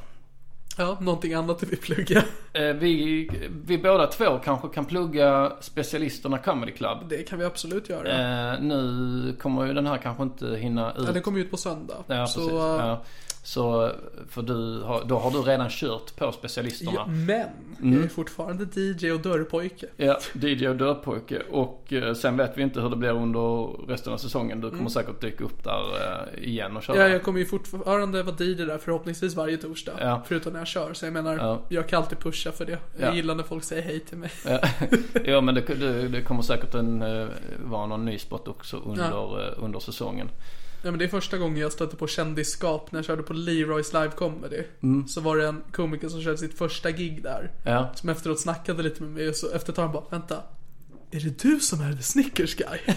Ja, 0.79 0.99
någonting 1.01 1.35
annat 1.35 1.59
du 1.59 1.67
vill 1.67 1.79
plugga. 1.79 2.25
Eh, 2.53 2.63
Vi, 2.63 3.29
vi 3.67 3.79
båda 3.79 4.07
två 4.07 4.39
kanske 4.45 4.69
kan 4.69 4.85
plugga 4.85 5.53
specialisterna 5.61 6.39
Comedy 6.39 6.73
Club. 6.73 6.99
Det 7.09 7.23
kan 7.23 7.39
vi 7.39 7.45
absolut 7.45 7.89
göra. 7.89 8.53
Eh, 8.53 8.61
nu 8.63 9.37
kommer 9.41 9.65
ju 9.67 9.75
den 9.75 9.87
här 9.87 9.99
kanske 9.99 10.23
inte 10.23 10.47
hinna 10.57 10.91
ut. 10.93 11.05
Ja, 11.07 11.13
det 11.13 11.21
kommer 11.21 11.41
ut 11.41 11.51
på 11.51 11.57
söndag. 11.57 11.95
Ja, 12.07 12.27
så 12.27 12.41
precis. 12.41 12.55
Ja. 12.55 13.03
Så, 13.47 13.93
för 14.29 14.43
du 14.43 14.83
har, 14.83 15.05
då 15.05 15.19
har 15.19 15.31
du 15.31 15.39
redan 15.39 15.69
kört 15.71 16.17
på 16.17 16.33
specialisterna. 16.33 16.93
Ja, 16.95 17.07
men 17.07 17.93
jag 17.93 18.05
är 18.05 18.09
fortfarande 18.09 18.81
DJ 18.81 19.11
och 19.13 19.21
dörrpojke. 19.21 19.87
Ja, 19.97 20.19
DJ 20.33 20.69
och 20.69 20.77
dörrpojke. 20.77 21.43
Och 21.51 21.93
eh, 21.93 22.15
sen 22.15 22.37
vet 22.37 22.59
vi 22.59 22.63
inte 22.63 22.81
hur 22.81 22.91
det 22.91 22.97
blir 22.97 23.11
under 23.11 23.67
resten 23.89 24.13
av 24.13 24.17
säsongen. 24.19 24.61
Du 24.61 24.71
kommer 24.71 24.91
säkert 24.91 25.21
dyka 25.21 25.45
upp 25.45 25.65
där 25.65 25.81
eh, 25.81 26.45
igen 26.49 26.77
och 26.77 26.83
köra. 26.83 26.97
Ja, 26.97 27.09
jag 27.09 27.23
kommer 27.23 27.39
ju 27.39 27.47
fortfarande 27.47 28.23
vara 28.23 28.37
DJ 28.45 28.55
där 28.55 28.79
förhoppningsvis 28.79 29.35
varje 29.35 29.57
torsdag. 29.57 29.93
Ja. 30.01 30.23
Förutom 30.27 30.53
när 30.53 30.61
jag 30.61 30.69
kör. 30.69 30.95
Så 30.95 31.07
jag 31.07 31.13
menar, 31.13 31.37
Ja. 31.37 31.61
jag 31.69 31.89
kan 31.89 32.03
alltid 32.03 32.19
pusha 32.19 32.53
för 32.53 32.65
det. 32.65 32.79
Jag 32.99 33.11
Ja. 33.11 33.15
gillar 33.15 33.35
när 33.35 33.45
folk 33.45 33.65
säger 33.65 33.83
hej 33.83 34.01
till 34.01 34.19
mig. 34.19 34.31
Ja, 34.47 34.61
ja 35.25 35.41
men 35.41 35.55
det, 35.55 35.61
det, 35.61 36.09
det 36.09 36.23
kommer 36.23 36.43
säkert 36.43 36.75
en, 36.75 37.03
eh, 37.03 37.27
vara 37.65 37.87
någon 37.87 38.05
ny 38.05 38.19
spot 38.19 38.49
också 38.49 38.77
under, 38.77 39.55
under 39.59 39.81
säsongen. 39.81 40.29
Ja 40.85 40.91
men 40.91 40.99
det 40.99 41.05
är 41.05 41.09
första 41.09 41.39
gången 41.39 41.59
jag 41.59 41.73
stötte 41.73 41.97
på 41.97 42.07
kändisskap 42.07 42.93
när 42.93 42.99
jag 42.99 43.07
körde 43.07 43.23
på 43.23 43.33
Leroys 43.33 43.93
live 43.93 44.11
comedy. 44.11 44.63
Mm. 44.83 45.09
Så 45.09 45.21
var 45.21 45.37
det 45.37 45.47
en 45.47 45.63
komiker 45.73 46.09
som 46.09 46.23
körde 46.23 46.39
sitt 46.39 46.59
första 46.59 46.91
gig 46.91 47.23
där. 47.23 47.51
Ja. 47.65 47.93
Som 47.95 48.09
efteråt 48.09 48.41
snackade 48.41 48.83
lite 48.83 49.03
med 49.03 49.13
mig 49.13 49.29
och 49.29 49.37
så 49.37 49.51
efter 49.53 49.73
ett 49.73 49.77
tag 49.77 49.93
bara, 49.93 50.05
vänta. 50.11 50.43
Är 51.11 51.21
det 51.21 51.43
du 51.43 51.61
som 51.61 51.81
är 51.81 51.93
the 51.93 52.03
Snickers 52.03 52.55
guy? 52.55 52.79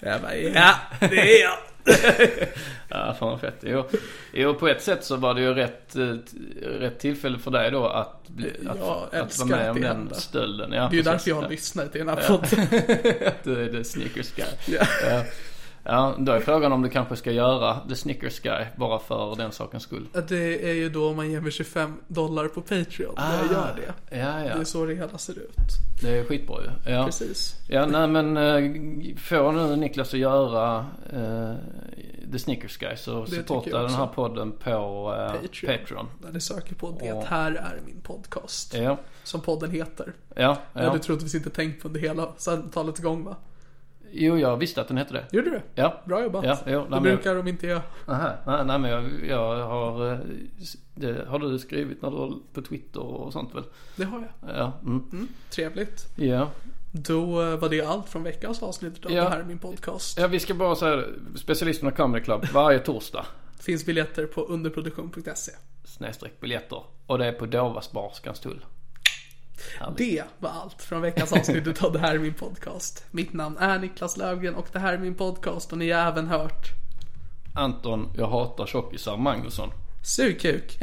jag 0.00 0.20
bara, 0.22 0.36
ja 0.36 0.74
det 1.00 1.40
är 1.40 1.42
jag. 1.42 1.58
Ja, 2.88 3.16
fan 3.18 3.28
vad 3.28 3.40
fett. 3.40 3.58
Jo, 3.60 3.88
jo, 4.32 4.54
på 4.54 4.68
ett 4.68 4.82
sätt 4.82 5.04
så 5.04 5.16
var 5.16 5.34
det 5.34 5.40
ju 5.40 5.54
rätt, 5.54 5.96
eh, 5.96 6.14
rätt 6.62 6.98
tillfälle 6.98 7.38
för 7.38 7.50
dig 7.50 7.70
då 7.70 7.86
att, 7.86 8.28
bli, 8.28 8.52
att, 8.66 9.14
att 9.14 9.38
vara 9.38 9.48
med 9.48 9.70
om 9.70 9.80
den 9.80 9.96
händer. 9.96 10.14
stölden. 10.14 10.72
Ja, 10.72 10.88
Det 10.90 10.94
är 10.94 10.96
ju 10.96 11.02
därför 11.02 11.30
jag 11.30 11.50
lyssnar 11.50 11.86
till 11.86 12.06
den 12.06 12.08
här 12.08 12.28
podden. 12.28 12.66
Du 13.42 13.64
är 13.64 13.72
the 13.72 13.84
Snickers 13.84 14.32
guy. 14.32 14.78
Ja. 15.04 15.24
Ja. 15.86 16.14
då 16.18 16.32
är 16.32 16.40
frågan 16.40 16.72
om 16.72 16.82
du 16.82 16.88
kanske 16.88 17.16
ska 17.16 17.32
göra 17.32 17.80
the 17.88 17.94
Snickers 17.96 18.40
guy 18.40 18.64
bara 18.76 18.98
för 18.98 19.36
den 19.36 19.52
sakens 19.52 19.82
skull. 19.82 20.08
Det 20.28 20.70
är 20.70 20.74
ju 20.74 20.88
då 20.88 21.08
om 21.10 21.16
man 21.16 21.30
ger 21.30 21.40
mig 21.40 21.52
25 21.52 21.94
dollar 22.08 22.48
på 22.48 22.60
Patreon. 22.60 23.14
när 23.16 23.36
jag 23.38 23.52
gör 23.52 23.76
det. 23.76 24.16
Ja, 24.18 24.44
ja. 24.44 24.54
Det 24.54 24.60
är 24.60 24.64
så 24.64 24.84
det 24.86 24.94
hela 24.94 25.18
ser 25.18 25.32
ut. 25.38 25.56
Det 26.02 26.18
är 26.18 26.24
skitbra 26.24 26.56
ju. 26.62 26.92
Ja. 26.92 27.04
Precis. 27.04 27.54
Ja, 27.68 27.86
nej 27.86 28.08
men 28.08 28.36
eh, 28.36 29.16
få 29.16 29.52
nu 29.52 29.76
Niklas 29.76 30.14
att 30.14 30.20
göra 30.20 30.86
eh, 31.12 31.54
The 32.32 32.38
Snickers 32.38 32.76
Guy 32.76 32.96
så 32.96 33.26
supporta 33.26 33.70
jag 33.70 33.80
den 33.82 33.94
här 33.94 34.06
podden 34.06 34.52
på 34.52 34.70
eh, 35.18 35.32
Patreon. 35.40 35.78
Patreon. 35.78 36.06
Där 36.22 36.32
ni 36.32 36.40
söker 36.40 36.74
på 36.74 36.90
Det 37.00 37.06
Ja. 37.06 37.24
här 37.28 37.50
är 37.50 37.78
min 37.86 38.00
podcast. 38.00 38.74
Ja, 38.74 38.96
Som 39.24 39.40
podden 39.40 39.70
heter. 39.70 40.12
ja, 40.34 40.58
Jag 40.72 40.82
ja. 40.84 40.88
hade 40.88 40.98
troligtvis 41.02 41.34
inte 41.34 41.50
tänkt 41.50 41.82
på 41.82 41.88
det 41.88 41.98
hela 42.00 42.28
samtalets 42.36 43.00
gång 43.00 43.24
va? 43.24 43.36
Jo, 44.18 44.38
jag 44.38 44.56
visste 44.56 44.80
att 44.80 44.88
den 44.88 44.96
hette 44.96 45.12
det. 45.12 45.24
Gjorde 45.32 45.50
du? 45.50 45.60
Ja. 45.74 46.02
Bra 46.04 46.22
jobbat. 46.22 46.44
Ja, 46.44 46.58
jo, 46.66 46.86
nej, 46.90 47.00
det 47.00 47.10
brukar 47.10 47.34
de 47.34 47.48
inte 47.48 47.66
göra. 47.66 47.82
Aha, 48.06 48.30
nej, 48.46 48.64
nej 48.64 48.78
men 48.78 48.90
jag, 48.90 49.04
jag 49.28 49.66
har, 49.66 50.12
eh, 50.12 50.18
det 50.94 51.28
har 51.28 51.38
du 51.38 51.58
skrivit 51.58 52.02
när 52.02 52.10
du 52.10 52.34
på 52.52 52.62
Twitter 52.62 53.00
och 53.00 53.32
sånt 53.32 53.54
väl? 53.54 53.64
Det 53.96 54.04
har 54.04 54.18
jag. 54.18 54.56
Ja, 54.56 54.72
mm. 54.82 55.04
Mm, 55.12 55.28
trevligt. 55.50 56.06
ja. 56.16 56.48
Då 56.92 57.42
eh, 57.42 57.58
var 57.58 57.68
det 57.68 57.82
allt 57.82 58.08
från 58.08 58.22
veckans 58.22 58.62
avsnitt 58.62 59.06
av 59.06 59.12
Ja. 59.12 59.24
Det 59.24 59.30
här 59.30 59.40
är 59.40 59.44
min 59.44 59.58
podcast. 59.58 60.18
Ja, 60.18 60.26
vi 60.26 60.40
ska 60.40 60.54
bara 60.54 60.76
säga 60.76 61.02
Specialisterna 61.34 61.90
Comedy 61.90 62.24
Club 62.24 62.44
varje 62.54 62.78
torsdag. 62.78 63.26
Finns 63.60 63.86
biljetter 63.86 64.26
på 64.26 64.40
underproduktion.se. 64.44 65.52
Snedstreck 65.84 66.40
biljetter. 66.40 66.82
Och 67.06 67.18
det 67.18 67.26
är 67.26 67.32
på 67.32 67.46
Dovas 67.46 67.92
bar, 67.92 68.10
Skanstull. 68.14 68.64
Det 69.96 70.22
var 70.38 70.50
allt 70.50 70.82
från 70.82 71.00
veckans 71.00 71.32
avsnitt 71.32 71.82
av 71.82 71.92
Det 71.92 71.98
här 71.98 72.14
är 72.14 72.18
min 72.18 72.34
podcast. 72.34 73.04
Mitt 73.10 73.32
namn 73.32 73.56
är 73.58 73.78
Niklas 73.78 74.16
Löfgren 74.16 74.54
och 74.54 74.66
det 74.72 74.78
här 74.78 74.92
är 74.92 74.98
min 74.98 75.14
podcast 75.14 75.72
och 75.72 75.78
ni 75.78 75.90
har 75.90 76.08
även 76.08 76.26
hört 76.26 76.72
Anton, 77.54 78.12
jag 78.16 78.26
hatar 78.26 78.66
tjockisar, 78.66 79.16
Magnusson. 79.16 79.70
Sug 80.02 80.40
kuk. 80.40 80.78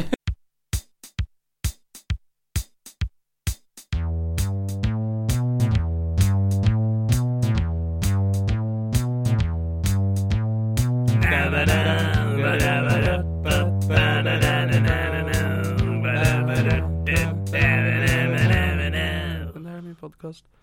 Podcast. 20.23 20.62